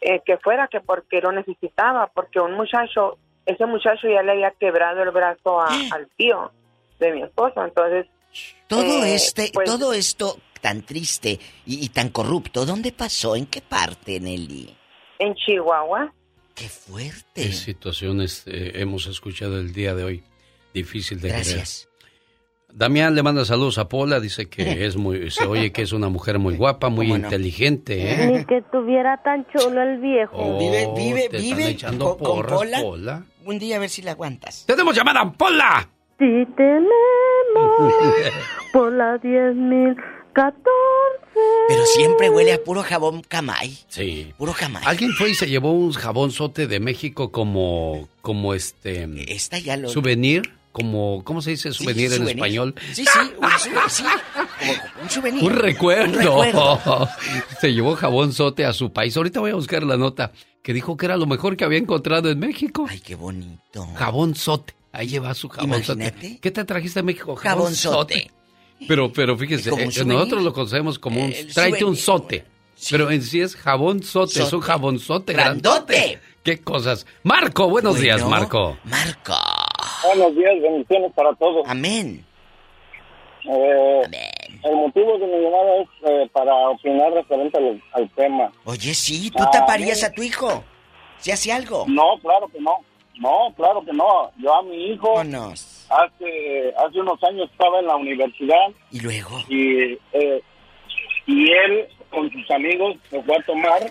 eh, 0.00 0.20
que 0.24 0.38
fuera, 0.38 0.68
que 0.68 0.80
porque 0.80 1.20
lo 1.20 1.32
necesitaba, 1.32 2.06
porque 2.14 2.40
un 2.40 2.54
muchacho, 2.54 3.18
ese 3.46 3.64
muchacho 3.66 4.08
ya 4.08 4.22
le 4.22 4.32
había 4.32 4.50
quebrado 4.52 5.02
el 5.02 5.10
brazo 5.10 5.60
al 5.92 6.08
tío 6.16 6.52
de 6.98 7.12
mi 7.12 7.22
esposo, 7.22 7.64
entonces... 7.64 8.06
Todo 8.66 9.04
eh, 9.04 9.14
este, 9.14 9.50
pues 9.52 9.70
todo 9.70 9.94
esto 9.94 10.38
tan 10.60 10.82
triste 10.82 11.38
y, 11.64 11.88
tan 11.90 12.10
corrupto, 12.10 12.66
¿dónde 12.66 12.92
pasó? 12.92 13.36
¿En 13.36 13.46
qué 13.46 13.62
parte, 13.62 14.20
Nelly? 14.20 14.76
En 15.18 15.34
Chihuahua. 15.34 16.12
¡Qué 16.54 16.68
fuerte! 16.68 17.22
Qué 17.34 17.52
situaciones 17.52 18.42
eh, 18.46 18.72
hemos 18.74 19.06
escuchado 19.06 19.58
el 19.58 19.72
día 19.72 19.94
de 19.94 20.04
hoy. 20.04 20.24
Difícil 20.74 21.20
de 21.20 21.28
Gracias. 21.28 21.85
Damián 22.72 23.14
le 23.14 23.22
manda 23.22 23.44
saludos 23.44 23.78
a 23.78 23.88
Pola, 23.88 24.20
dice 24.20 24.48
que 24.48 24.84
es 24.86 24.96
muy, 24.96 25.30
se 25.30 25.44
oye 25.44 25.72
que 25.72 25.82
es 25.82 25.92
una 25.92 26.08
mujer 26.08 26.38
muy 26.38 26.56
guapa, 26.56 26.88
muy 26.88 27.12
inteligente, 27.12 28.12
¿eh? 28.12 28.26
Ni 28.26 28.44
que 28.44 28.62
tuviera 28.70 29.22
tan 29.22 29.46
chulo 29.52 29.82
el 29.82 29.98
viejo. 29.98 30.36
Oh, 30.36 30.58
vive, 30.58 30.88
vive, 30.96 31.28
vive 31.30 31.68
echando 31.70 32.16
con, 32.16 32.44
Pola? 32.44 33.24
Un 33.44 33.58
día 33.58 33.76
a 33.76 33.78
ver 33.78 33.88
si 33.88 34.02
la 34.02 34.12
aguantas. 34.12 34.64
¡Tenemos 34.66 34.94
llamada, 34.94 35.32
Pola! 35.32 35.88
Sí 36.18 36.46
tenemos 36.56 37.92
Pola 38.72 39.20
10.014. 39.22 40.54
Pero 41.68 41.84
siempre 41.84 42.30
huele 42.30 42.52
a 42.54 42.62
puro 42.62 42.82
jabón 42.82 43.22
camay. 43.22 43.76
Sí. 43.88 44.32
Puro 44.38 44.52
camay. 44.52 44.82
Alguien 44.86 45.12
fue 45.12 45.30
y 45.30 45.34
se 45.34 45.46
llevó 45.46 45.72
un 45.72 45.92
jabón 45.92 46.30
sote 46.30 46.66
de 46.66 46.80
México 46.80 47.30
como, 47.30 48.08
como 48.22 48.54
este... 48.54 49.06
Esta 49.28 49.58
ya 49.58 49.76
lo... 49.76 49.88
Souvenir 49.88 50.52
como, 50.76 51.24
¿cómo 51.24 51.40
se 51.40 51.52
dice 51.52 51.72
souvenir, 51.72 52.12
en 52.12 52.28
español? 52.28 52.74
Sí, 52.92 53.06
sí, 53.06 53.18
un, 53.38 53.48
sí, 53.88 54.04
un 55.02 55.08
souvenir. 55.08 55.42
Un 55.42 55.54
recuerdo. 55.54 56.42
se 57.62 57.72
llevó 57.72 57.96
jabón 57.96 58.34
sote 58.34 58.66
a 58.66 58.74
su 58.74 58.92
país. 58.92 59.16
Ahorita 59.16 59.40
voy 59.40 59.52
a 59.52 59.54
buscar 59.54 59.82
la 59.84 59.96
nota 59.96 60.32
que 60.62 60.74
dijo 60.74 60.98
que 60.98 61.06
era 61.06 61.16
lo 61.16 61.24
mejor 61.24 61.56
que 61.56 61.64
había 61.64 61.78
encontrado 61.78 62.28
en 62.28 62.38
México. 62.38 62.84
Ay, 62.90 63.00
qué 63.00 63.14
bonito. 63.14 63.86
Jabón 63.94 64.34
sote. 64.34 64.74
Ahí 64.92 65.08
lleva 65.08 65.32
su 65.32 65.48
jabón 65.48 65.82
sote. 65.82 66.38
¿Qué 66.42 66.50
te 66.50 66.62
trajiste 66.66 67.00
a 67.00 67.02
México? 67.02 67.34
Jabón, 67.36 67.74
sote. 67.74 68.30
Pero, 68.86 69.10
pero 69.10 69.34
fíjese, 69.38 69.70
eh, 69.70 70.04
nosotros 70.04 70.42
lo 70.42 70.52
conocemos 70.52 70.98
como 70.98 71.24
un... 71.24 71.32
tráete 71.54 71.86
un 71.86 71.96
sote. 71.96 72.44
Pero 72.90 73.10
en 73.10 73.22
sí 73.22 73.40
es 73.40 73.56
jabón 73.56 74.02
sote, 74.02 74.42
es 74.42 74.52
un 74.52 74.60
jabón 74.60 74.98
sote 74.98 75.32
grandote. 75.32 76.20
¿Qué 76.42 76.58
cosas? 76.58 77.06
Marco, 77.22 77.70
buenos 77.70 77.98
días, 77.98 78.22
Marco. 78.28 78.76
Marco. 78.84 79.34
Buenos 80.04 80.36
días, 80.36 80.62
bendiciones 80.62 81.12
para 81.14 81.34
todos. 81.34 81.66
Amén. 81.66 82.24
Eh, 83.44 84.02
Amén. 84.04 84.60
El 84.64 84.76
motivo 84.76 85.18
de 85.18 85.26
mi 85.26 85.44
llamada 85.44 85.76
es 85.76 85.88
eh, 86.04 86.30
para 86.32 86.54
opinar 86.68 87.12
referente 87.12 87.80
al, 87.92 88.10
tema. 88.10 88.50
Oye, 88.64 88.94
sí, 88.94 89.30
¿tú 89.30 89.44
taparías 89.52 90.02
a 90.04 90.12
tu 90.12 90.22
hijo? 90.22 90.64
¿Si 91.18 91.30
hace 91.30 91.52
algo? 91.52 91.84
No, 91.88 92.18
claro 92.20 92.48
que 92.48 92.60
no. 92.60 92.78
No, 93.18 93.52
claro 93.56 93.82
que 93.84 93.92
no. 93.92 94.30
Yo 94.38 94.54
a 94.54 94.62
mi 94.62 94.92
hijo 94.92 95.18
hace 95.18 96.74
hace 96.76 97.00
unos 97.00 97.22
años 97.22 97.48
estaba 97.50 97.78
en 97.78 97.86
la 97.86 97.96
universidad. 97.96 98.68
¿Y 98.90 99.00
luego? 99.00 99.42
Y, 99.48 99.98
eh, 100.12 100.42
y 101.26 101.50
él 101.50 101.88
con 102.10 102.30
sus 102.30 102.50
amigos 102.50 102.96
se 103.10 103.22
fue 103.22 103.36
a 103.36 103.42
tomar 103.42 103.90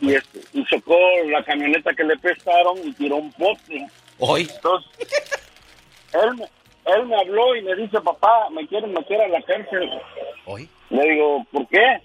y, 0.00 0.14
este, 0.14 0.40
y 0.52 0.64
chocó 0.66 0.96
la 1.26 1.42
camioneta 1.44 1.94
que 1.94 2.04
le 2.04 2.16
prestaron 2.18 2.76
y 2.84 2.92
tiró 2.92 3.16
un 3.16 3.32
poste. 3.32 3.86
Hoy. 4.18 4.48
Entonces, 4.54 4.90
él, 6.12 6.44
él 6.86 7.06
me 7.06 7.16
habló 7.16 7.56
y 7.56 7.62
me 7.62 7.74
dice, 7.76 8.00
papá, 8.00 8.48
me 8.50 8.66
quieren 8.66 8.92
meter 8.92 9.20
a 9.20 9.28
la 9.28 9.42
cárcel. 9.42 9.90
Hoy. 10.46 10.68
Le 10.90 11.10
digo, 11.10 11.44
¿por 11.50 11.66
qué? 11.68 12.00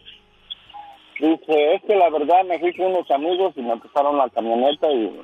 Dice, 1.20 1.74
es 1.76 1.82
que 1.84 1.96
la 1.96 2.10
verdad 2.10 2.46
me 2.46 2.60
fui 2.60 2.74
con 2.74 2.88
unos 2.88 3.12
amigos 3.12 3.54
y 3.58 3.62
me 3.62 3.74
empezaron 3.74 4.18
la 4.18 4.30
camioneta 4.30 4.90
y, 4.90 5.22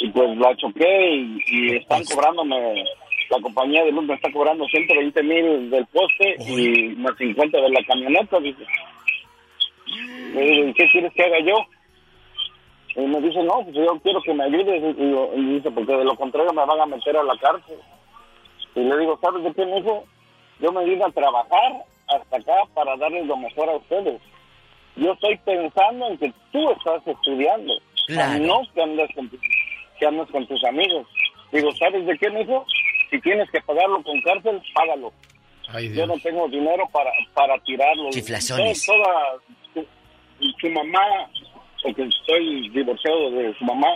y 0.00 0.08
pues 0.10 0.36
la 0.38 0.56
choqué 0.56 1.38
y, 1.46 1.76
están 1.76 2.02
cobrándome, 2.04 2.84
la 3.30 3.40
compañía 3.42 3.84
de 3.84 3.92
luz 3.92 4.04
me 4.04 4.14
está 4.14 4.32
cobrando 4.32 4.64
120 4.64 5.22
mil 5.22 5.70
del 5.70 5.86
poste 5.86 6.36
y 6.40 6.88
más 6.96 7.16
50 7.18 7.60
de 7.60 7.68
la 7.68 7.84
camioneta. 7.84 8.40
Dice. 8.40 8.64
Le 10.34 10.40
digo, 10.40 10.68
¿y 10.68 10.74
qué 10.74 10.88
quieres 10.90 11.12
que 11.12 11.22
haga 11.22 11.40
yo? 11.40 11.54
Y 12.96 13.00
me 13.00 13.20
dice, 13.20 13.42
no, 13.42 13.62
pues 13.64 13.74
yo 13.74 13.98
quiero 14.02 14.22
que 14.22 14.34
me 14.34 14.44
ayudes. 14.44 14.96
Y, 14.96 15.54
dice, 15.54 15.70
porque 15.70 15.96
de 15.96 16.04
lo 16.04 16.16
contrario 16.16 16.52
me 16.52 16.64
van 16.64 16.80
a 16.80 16.86
meter 16.86 17.16
a 17.16 17.22
la 17.24 17.36
cárcel. 17.38 17.78
Y 18.74 18.80
le 18.80 18.98
digo, 18.98 19.18
¿sabes 19.20 19.42
de 19.44 19.52
qué, 19.52 19.62
hijo? 19.78 20.04
Yo 20.60 20.72
me 20.72 20.84
vine 20.84 21.04
a 21.04 21.10
trabajar 21.10 21.84
hasta 22.08 22.36
acá 22.36 22.54
para 22.74 22.96
darles 22.96 23.26
lo 23.26 23.36
mejor 23.36 23.68
a 23.68 23.76
ustedes. 23.76 24.20
Yo 24.96 25.12
estoy 25.12 25.36
pensando 25.38 26.06
en 26.06 26.18
que 26.18 26.32
tú 26.52 26.70
estás 26.70 27.04
estudiando, 27.06 27.74
no 28.08 28.62
que 28.72 28.82
andes, 28.82 29.10
con, 29.14 29.30
que 29.98 30.06
andes 30.06 30.30
con 30.30 30.46
tus 30.46 30.62
amigos. 30.64 31.06
Digo, 31.52 31.72
¿sabes 31.72 32.06
de 32.06 32.16
qué, 32.16 32.28
hijo? 32.40 32.64
Si 33.10 33.20
tienes 33.20 33.50
que 33.50 33.60
pagarlo 33.62 34.02
con 34.02 34.20
cárcel, 34.22 34.62
págalo. 34.72 35.12
yo 35.92 36.06
no 36.06 36.14
tengo 36.18 36.48
dinero 36.48 36.88
para, 36.92 37.10
para 37.34 37.58
tirarlo. 37.60 38.10
Chiflazones. 38.10 38.86
Toda, 38.86 39.84
su, 40.60 40.70
mamá, 40.70 41.30
porque 41.84 42.02
estoy 42.02 42.70
divorciado 42.70 43.30
de 43.30 43.54
su 43.58 43.64
mamá, 43.64 43.88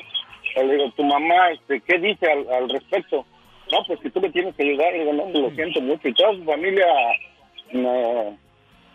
le 0.56 0.76
digo, 0.76 0.90
tu 0.90 1.04
mamá, 1.04 1.50
este, 1.52 1.80
¿qué 1.80 1.98
dice 1.98 2.30
al, 2.30 2.68
respecto? 2.68 3.24
No, 3.72 3.78
pues 3.86 3.98
que 4.00 4.10
tú 4.10 4.20
me 4.20 4.30
tienes 4.30 4.54
que 4.54 4.62
ayudar. 4.62 4.92
Le 4.92 5.00
digo, 5.00 5.12
no, 5.14 5.40
lo 5.40 5.50
siento 5.50 5.80
mucho. 5.80 6.08
Y 6.08 6.14
toda 6.14 6.34
su 6.34 6.44
familia, 6.44 6.86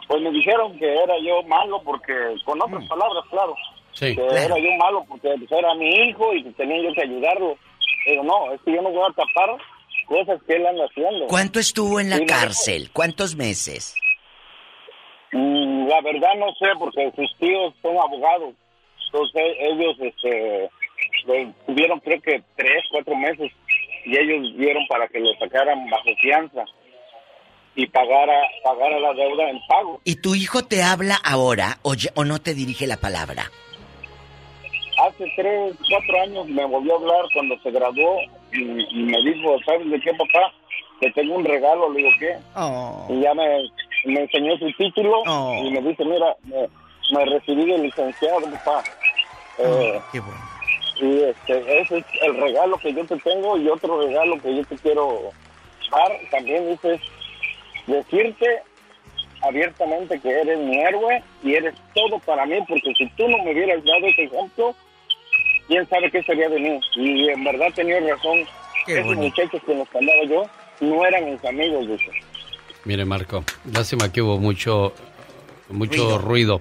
pues 0.07 0.22
me 0.22 0.32
dijeron 0.32 0.78
que 0.78 0.94
era 0.94 1.18
yo 1.20 1.44
malo 1.44 1.82
porque, 1.84 2.14
con 2.45 2.61
otras 2.61 2.84
mm. 2.84 2.88
palabras, 2.88 3.24
claro, 3.30 3.56
que 3.99 4.11
era 4.11 4.57
yo 4.60 4.72
malo 4.78 5.06
porque 5.07 5.30
pues, 5.38 5.52
era 5.52 5.74
mi 5.76 5.90
hijo 5.90 6.34
y 6.34 6.44
que 6.44 6.52
tenía 6.52 6.82
yo 6.84 6.94
que 6.94 7.02
ayudarlo. 7.02 7.57
Digo, 8.06 8.24
no, 8.24 8.52
es 8.53 8.61
que 8.61 8.74
yo 8.74 8.82
no 8.82 8.90
voy 8.90 9.10
a 9.10 9.14
tapar 9.14 9.57
cosas 10.06 10.40
que 10.45 10.56
él 10.56 10.65
anda 10.68 10.86
haciendo. 10.86 11.28
¿Cuánto 11.28 11.60
estuvo 11.60 11.99
en 11.99 12.10
la 12.10 12.26
cárcel? 12.26 12.90
¿Cuántos 12.91 13.36
meses? 13.36 13.95
Mm, 15.32 15.88
la 15.88 16.02
verdad 16.02 16.36
no 16.38 16.53
sé, 16.56 16.68
porque 16.78 17.11
sus 17.15 17.36
tíos 17.38 17.74
son 17.82 17.98
abogados. 17.98 18.53
Entonces 19.14 19.57
ellos 19.60 19.95
este, 19.99 20.69
tuvieron 21.68 21.99
creo 21.99 22.19
que 22.22 22.41
tres, 22.56 22.84
cuatro 22.90 23.15
meses 23.15 23.52
y 24.06 24.18
ellos 24.18 24.57
dieron 24.57 24.85
para 24.88 25.07
que 25.07 25.19
lo 25.19 25.34
sacaran 25.35 25.88
bajo 25.90 26.10
fianza 26.19 26.65
y 27.76 27.88
pagara, 27.88 28.40
pagara 28.64 28.99
la 28.99 29.14
deuda 29.14 29.49
en 29.49 29.60
pago. 29.68 30.02
¿Y 30.03 30.15
tu 30.15 30.35
hijo 30.35 30.64
te 30.64 30.81
habla 30.81 31.15
ahora 31.23 31.77
o, 31.84 31.94
o 32.15 32.26
no 32.26 32.41
te 32.41 32.53
dirige 32.53 32.88
la 32.88 32.98
palabra? 32.98 33.52
Hace 34.99 35.31
tres, 35.35 35.76
cuatro 35.90 36.22
años 36.22 36.48
me 36.48 36.65
volvió 36.65 36.94
a 36.94 36.98
hablar 36.98 37.26
cuando 37.34 37.57
se 37.60 37.72
graduó 37.72 38.18
y, 38.52 38.64
me 38.64 39.22
dijo, 39.23 39.57
¿sabes 39.65 39.90
de 39.90 39.99
qué, 39.99 40.11
papá? 40.11 40.53
Que 40.99 41.11
tengo 41.11 41.35
un 41.35 41.45
regalo, 41.45 41.91
le 41.91 41.99
digo, 41.99 42.10
¿qué? 42.19 42.38
Oh. 42.56 43.07
Y 43.10 43.22
ya 43.22 43.34
me, 43.34 43.69
me, 44.06 44.22
enseñó 44.22 44.56
su 44.57 44.72
título 44.73 45.23
oh. 45.26 45.56
y 45.64 45.72
me 45.72 45.81
dice, 45.81 46.06
mira, 46.06 46.35
me, 47.11 47.26
recibí 47.26 47.65
de 47.65 47.80
licenciado, 47.80 48.41
papá. 48.52 48.84
Oh, 49.58 49.82
eh, 49.82 50.02
qué 50.12 50.20
bueno. 50.20 50.40
Y 51.00 51.24
este, 51.24 51.82
ese 51.82 51.98
es 51.98 52.06
el 52.22 52.38
regalo 52.38 52.78
que 52.78 52.94
yo 52.94 53.06
te 53.06 53.18
tengo 53.18 53.58
y 53.58 53.68
otro 53.68 54.02
regalo 54.06 54.40
que 54.42 54.56
yo 54.56 54.64
te 54.66 54.76
quiero 54.78 55.32
dar 55.92 56.12
también, 56.32 56.70
dices, 56.70 57.02
decirte 57.88 58.62
abiertamente 59.42 60.20
que 60.20 60.30
eres 60.30 60.60
mi 60.60 60.78
héroe 60.78 61.22
y 61.44 61.56
eres 61.56 61.76
todo 61.94 62.20
para 62.20 62.46
mí, 62.46 62.56
porque 62.68 62.94
si 62.98 63.10
tú 63.12 63.28
no 63.28 63.38
me 63.44 63.52
hubieras 63.52 63.84
dado 63.84 64.06
ese 64.08 64.24
ejemplo, 64.24 64.76
quién 65.68 65.88
sabe 65.90 66.12
qué 66.12 66.24
sería 66.24 66.50
de 66.50 66.60
mí. 66.60 66.80
Y 66.96 67.30
en 67.30 67.44
verdad 67.44 67.68
tenía 67.76 68.00
razón. 68.00 68.46
Esos 68.88 69.16
muchachos 69.16 69.62
con 69.66 69.78
los 69.78 69.90
que 69.90 69.98
andaba 69.98 70.24
yo 70.26 70.44
no 70.82 71.06
eran 71.06 71.32
mis 71.32 71.46
amigos, 71.46 71.88
dice. 71.88 72.12
Mire, 72.84 73.06
Marco, 73.06 73.44
lástima 73.72 74.12
que 74.12 74.22
hubo 74.22 74.38
mucho, 74.40 74.94
mucho 75.70 76.18
ruido. 76.18 76.60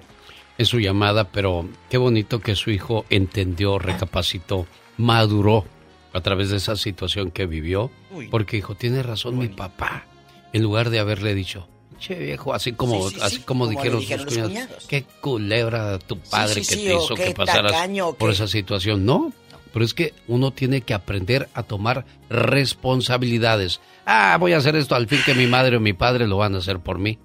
En 0.57 0.65
su 0.65 0.79
llamada, 0.79 1.25
pero 1.25 1.67
qué 1.89 1.97
bonito 1.97 2.39
que 2.39 2.55
su 2.55 2.71
hijo 2.71 3.05
entendió, 3.09 3.79
recapacitó, 3.79 4.67
maduró 4.97 5.65
a 6.13 6.21
través 6.21 6.49
de 6.49 6.57
esa 6.57 6.75
situación 6.75 7.31
que 7.31 7.45
vivió, 7.45 7.91
porque 8.29 8.57
dijo, 8.57 8.75
tiene 8.75 9.01
razón 9.01 9.37
mi 9.37 9.47
papá, 9.47 10.05
en 10.53 10.61
lugar 10.61 10.89
de 10.89 10.99
haberle 10.99 11.33
dicho, 11.33 11.67
che 11.99 12.15
viejo, 12.15 12.53
así 12.53 12.73
como, 12.73 13.07
así 13.21 13.39
como, 13.39 13.67
dijeron, 13.67 14.01
sus 14.01 14.25
cuñados, 14.25 14.85
qué 14.87 15.03
culebra 15.21 15.97
tu 15.99 16.19
padre 16.19 16.61
que 16.61 16.75
te 16.75 16.95
hizo 16.95 17.15
que 17.15 17.31
pasaras 17.31 17.89
por 18.17 18.29
esa 18.29 18.47
situación. 18.47 19.05
No, 19.05 19.33
pero 19.73 19.83
es 19.83 19.93
que 19.93 20.13
uno 20.27 20.51
tiene 20.51 20.81
que 20.81 20.93
aprender 20.93 21.49
a 21.55 21.63
tomar 21.63 22.05
responsabilidades. 22.29 23.81
Ah, 24.05 24.37
voy 24.39 24.53
a 24.53 24.57
hacer 24.57 24.75
esto 24.75 24.95
al 24.95 25.07
fin 25.07 25.19
que 25.25 25.33
mi 25.33 25.47
madre 25.47 25.77
o 25.77 25.79
mi 25.79 25.93
padre 25.93 26.27
lo 26.27 26.37
van 26.37 26.53
a 26.55 26.59
hacer 26.59 26.79
por 26.79 26.99
mí. 26.99 27.19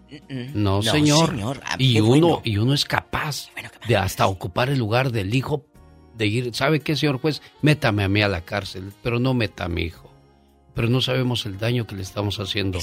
No, 0.55 0.83
señor. 0.83 1.61
Ah, 1.65 1.77
y 1.79 2.01
uno 2.01 2.41
y 2.43 2.57
uno 2.57 2.73
es 2.73 2.87
capaz 2.87 3.51
de 3.87 3.97
hasta 3.97 4.27
ocupar 4.27 4.71
el 4.71 4.79
lugar 4.79 5.13
del 5.13 5.35
hijo 5.35 5.67
de 6.17 6.27
ir, 6.27 6.55
¿sabe 6.55 6.81
qué, 6.81 6.97
señor 6.97 7.21
juez? 7.21 7.43
Métame 7.63 8.03
a 8.03 8.09
mí 8.09 8.23
a 8.23 8.29
la 8.29 8.41
cárcel, 8.41 8.93
pero 9.03 9.21
no 9.21 9.35
meta 9.35 9.67
a 9.67 9.69
mi 9.69 9.83
hijo. 9.83 10.13
Pero 10.75 10.89
no 10.89 11.01
sabemos 11.01 11.45
el 11.47 11.59
daño 11.59 11.87
que 11.87 11.97
le 11.97 12.03
estamos 12.03 12.41
haciendo 12.41 12.79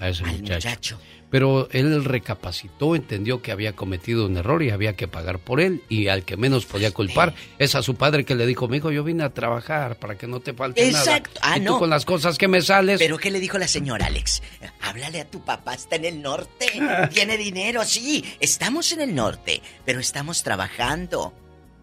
a 0.00 0.08
ese 0.08 0.24
muchacho. 0.24 0.98
Pero 1.30 1.68
él 1.72 2.04
recapacitó, 2.04 2.94
entendió 2.94 3.42
que 3.42 3.52
había 3.52 3.74
cometido 3.74 4.26
un 4.26 4.36
error 4.36 4.62
y 4.62 4.70
había 4.70 4.94
que 4.94 5.08
pagar 5.08 5.38
por 5.38 5.60
él. 5.60 5.82
Y 5.88 6.08
al 6.08 6.24
que 6.24 6.36
menos 6.36 6.66
podía 6.66 6.90
culpar 6.92 7.34
es 7.58 7.74
a 7.74 7.82
su 7.82 7.94
padre 7.94 8.24
que 8.24 8.34
le 8.34 8.46
dijo, 8.46 8.68
mi 8.68 8.78
hijo, 8.78 8.90
yo 8.90 9.04
vine 9.04 9.24
a 9.24 9.30
trabajar 9.30 9.96
para 9.98 10.16
que 10.16 10.26
no 10.26 10.40
te 10.40 10.54
falte 10.54 10.86
Exacto. 10.86 11.40
nada. 11.42 11.54
Ah, 11.54 11.58
y 11.58 11.64
tú 11.64 11.78
con 11.78 11.90
las 11.90 12.04
cosas 12.04 12.38
que 12.38 12.48
me 12.48 12.62
sales. 12.62 12.98
Pero 12.98 13.18
¿qué 13.18 13.30
le 13.30 13.40
dijo 13.40 13.58
la 13.58 13.68
señora 13.68 14.06
Alex? 14.06 14.42
Háblale 14.80 15.20
a 15.20 15.24
tu 15.24 15.44
papá, 15.44 15.74
está 15.74 15.96
en 15.96 16.04
el 16.04 16.22
norte, 16.22 16.66
tiene 17.12 17.36
dinero, 17.36 17.84
sí, 17.84 18.24
estamos 18.40 18.92
en 18.92 19.00
el 19.00 19.14
norte, 19.14 19.62
pero 19.84 20.00
estamos 20.00 20.42
trabajando 20.42 21.32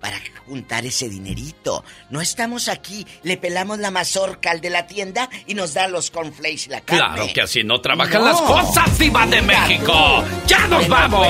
para 0.03 0.17
juntar 0.45 0.85
ese 0.85 1.07
dinerito. 1.07 1.85
No 2.09 2.19
estamos 2.19 2.67
aquí, 2.67 3.07
le 3.23 3.37
pelamos 3.37 3.79
la 3.79 3.89
mazorca 3.89 4.51
al 4.51 4.59
de 4.59 4.69
la 4.69 4.85
tienda 4.85 5.29
y 5.47 5.53
nos 5.53 5.73
da 5.73 5.87
los 5.87 6.11
cornflakes 6.11 6.65
y 6.65 6.69
la 6.71 6.81
carne. 6.81 7.05
Claro 7.15 7.33
que 7.33 7.41
así 7.41 7.63
no 7.63 7.79
trabajan 7.79 8.25
las 8.25 8.41
cosas, 8.41 8.99
Diva 8.99 9.25
de 9.27 9.41
México. 9.41 10.25
¡Ya 10.45 10.67
nos 10.67 10.89
vamos! 10.89 11.25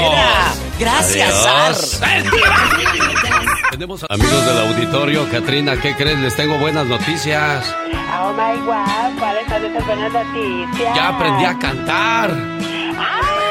Gracias, 0.79 1.91
Tenemos 3.69 4.03
amigos 4.09 4.43
del 4.43 4.57
auditorio. 4.57 5.29
Katrina, 5.29 5.79
¿qué 5.79 5.95
crees? 5.95 6.17
Les 6.17 6.35
tengo 6.35 6.57
buenas 6.57 6.87
noticias. 6.87 7.71
Oh 8.19 8.33
my 8.33 8.59
God, 8.65 9.19
¿cuáles 9.19 9.47
son 9.49 9.65
esas 9.65 9.85
buenas 9.85 10.11
noticias? 10.11 10.95
Ya 10.95 11.09
aprendí 11.09 11.45
a 11.45 11.59
cantar. 11.59 12.31
Ah. 12.97 13.42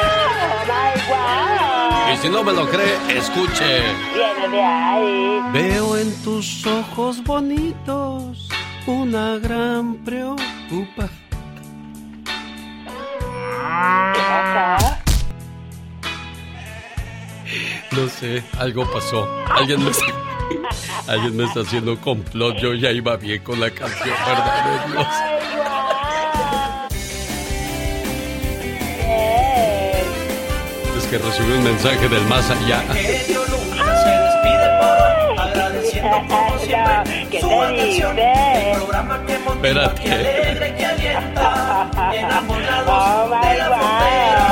Y 2.12 2.16
si 2.18 2.28
no 2.28 2.42
me 2.44 2.52
lo 2.52 2.68
cree, 2.68 2.96
escuche. 3.16 3.80
Viene 4.14 4.48
de 4.48 4.62
ahí. 4.62 5.40
Veo 5.52 5.96
en 5.96 6.12
tus 6.22 6.66
ojos 6.66 7.24
bonitos 7.24 8.48
una 8.86 9.38
gran 9.38 9.94
preocupa. 10.04 11.08
No 17.92 18.08
sé, 18.08 18.42
algo 18.58 18.90
pasó. 18.92 19.28
Alguien 19.50 19.82
me 19.84 19.90
está, 19.90 20.06
alguien 21.08 21.36
me 21.36 21.44
está 21.44 21.60
haciendo 21.60 21.98
complot. 21.98 22.56
Yo 22.58 22.74
ya 22.74 22.90
iba 22.90 23.16
bien 23.16 23.42
con 23.42 23.58
la 23.60 23.70
canción, 23.70 24.14
¿verdad, 24.26 24.86
Dios? 24.88 25.06
Que 31.12 31.18
recibió 31.18 31.56
un 31.56 31.64
mensaje 31.64 32.08
del 32.08 32.24
más 32.24 32.48
allá. 32.48 32.82
Espérate. 39.62 40.08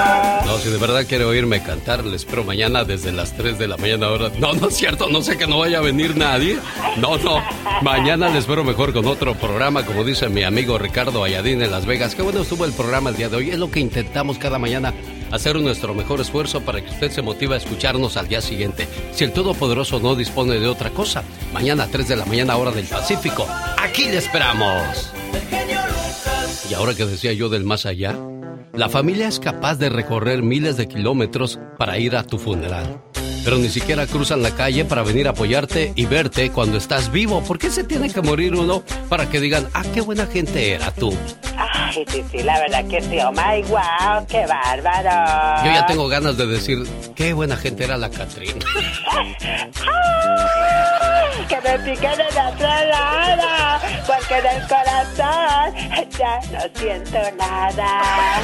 No, 0.03 0.27
si 0.61 0.69
de 0.69 0.77
verdad 0.77 1.07
quiere 1.09 1.25
oírme 1.25 1.63
cantar, 1.63 2.05
les 2.05 2.23
espero 2.23 2.45
mañana 2.45 2.85
desde 2.85 3.13
las 3.13 3.35
3 3.35 3.59
de 3.59 3.67
la 3.67 3.77
mañana 3.79 4.07
ahora. 4.07 4.31
No, 4.39 4.53
no 4.53 4.69
es 4.69 4.77
cierto, 4.77 5.09
no 5.09 5.23
sé 5.23 5.39
que 5.39 5.47
no 5.47 5.59
vaya 5.59 5.79
a 5.79 5.81
venir 5.81 6.17
nadie. 6.17 6.59
No, 6.99 7.17
no. 7.19 7.43
Mañana 7.83 8.29
les 8.29 8.41
espero 8.41 8.63
mejor 8.63 8.93
con 8.93 9.07
otro 9.07 9.35
programa, 9.35 9.85
como 9.87 10.05
dice 10.05 10.29
mi 10.29 10.43
amigo 10.43 10.79
Ricardo 10.79 11.25
Ayadín 11.25 11.63
en 11.63 11.71
Las 11.71 11.87
Vegas. 11.87 12.15
Qué 12.15 12.23
bueno 12.23 12.43
estuvo 12.43 12.65
el 12.65 12.73
programa 12.73 13.11
el 13.11 13.17
día 13.17 13.29
de 13.29 13.37
hoy. 13.37 13.51
Es 13.51 13.59
lo 13.59 13.71
que 13.71 13.81
intentamos 13.81 14.39
cada 14.39 14.59
mañana 14.59 14.93
hacer 15.31 15.59
nuestro 15.61 15.95
mejor 15.95 16.21
esfuerzo 16.21 16.61
para 16.61 16.83
que 16.83 16.91
usted 16.91 17.11
se 17.11 17.23
motive 17.23 17.55
a 17.55 17.59
escucharnos 17.59 18.17
al 18.17 18.29
día 18.29 18.43
siguiente. 18.43 18.87
Si 19.13 19.25
el 19.25 19.33
Todopoderoso 19.33 19.99
no 20.01 20.15
dispone 20.15 20.59
de 20.59 20.69
otra 20.69 20.91
cosa, 20.91 21.23
mañana 21.55 21.85
a 21.85 21.89
3 21.89 22.09
de 22.09 22.17
la 22.17 22.27
mañana 22.27 22.57
hora 22.57 22.71
del 22.71 22.87
Pacífico, 22.87 23.47
aquí 23.79 24.05
le 24.05 24.19
esperamos. 24.19 25.11
Y 26.69 26.75
ahora 26.75 26.95
que 26.95 27.07
decía 27.07 27.33
yo 27.33 27.49
del 27.49 27.65
más 27.65 27.87
allá, 27.87 28.17
la 28.73 28.89
familia 28.89 29.29
es 29.29 29.41
capaz 29.41 29.77
de 29.77 29.89
recorrer 29.89 30.43
miles 30.43 30.77
de 30.77 30.89
kilómetros 30.89 31.59
para 31.79 31.99
ir 31.99 32.17
a 32.17 32.25
tu 32.25 32.39
funeral 32.39 33.03
pero 33.45 33.57
ni 33.57 33.69
siquiera 33.69 34.07
cruzan 34.07 34.43
la 34.43 34.51
calle 34.51 34.85
para 34.85 35.03
venir 35.03 35.27
a 35.27 35.31
apoyarte 35.31 35.93
y 35.97 36.07
verte 36.07 36.51
cuando 36.51 36.79
estás 36.79 37.11
vivo. 37.11 37.43
¿Por 37.43 37.59
qué 37.59 37.71
se 37.71 37.85
tiene 37.85 38.11
que 38.13 38.21
morir 38.21 38.55
uno 38.55 38.83
para 39.09 39.29
que 39.29 39.41
digan, 39.41 39.69
ah, 39.75 39.83
qué 39.95 40.01
buena 40.01 40.27
gente 40.27 40.73
era 40.73 40.93
tú? 40.93 41.17
Ay, 41.57 42.05
sí, 42.09 42.23
sí, 42.31 42.43
la 42.43 42.59
verdad 42.61 42.87
que 42.87 43.01
sí, 43.01 43.19
oh 43.21 43.33
my 43.33 43.63
wow, 43.69 44.27
qué 44.29 44.47
bárbaro. 44.47 45.65
Yo 45.65 45.73
ya 45.73 45.87
tengo 45.87 46.09
ganas 46.09 46.37
de 46.37 46.47
decir, 46.47 46.79
qué 47.15 47.33
buena 47.33 47.57
gente 47.57 47.85
era 47.85 47.97
la 47.97 48.11
Catrín. 48.11 48.57
que 51.49 51.61
me 51.61 51.79
piquen 51.79 52.21
en 52.21 52.47
otro 52.47 52.67
lado, 52.67 53.81
porque 54.07 54.39
en 54.39 54.47
el 54.47 54.69
corazón 54.69 55.75
ya 56.19 56.41
no 56.53 56.61
siento 56.79 57.19
nada. 57.37 58.41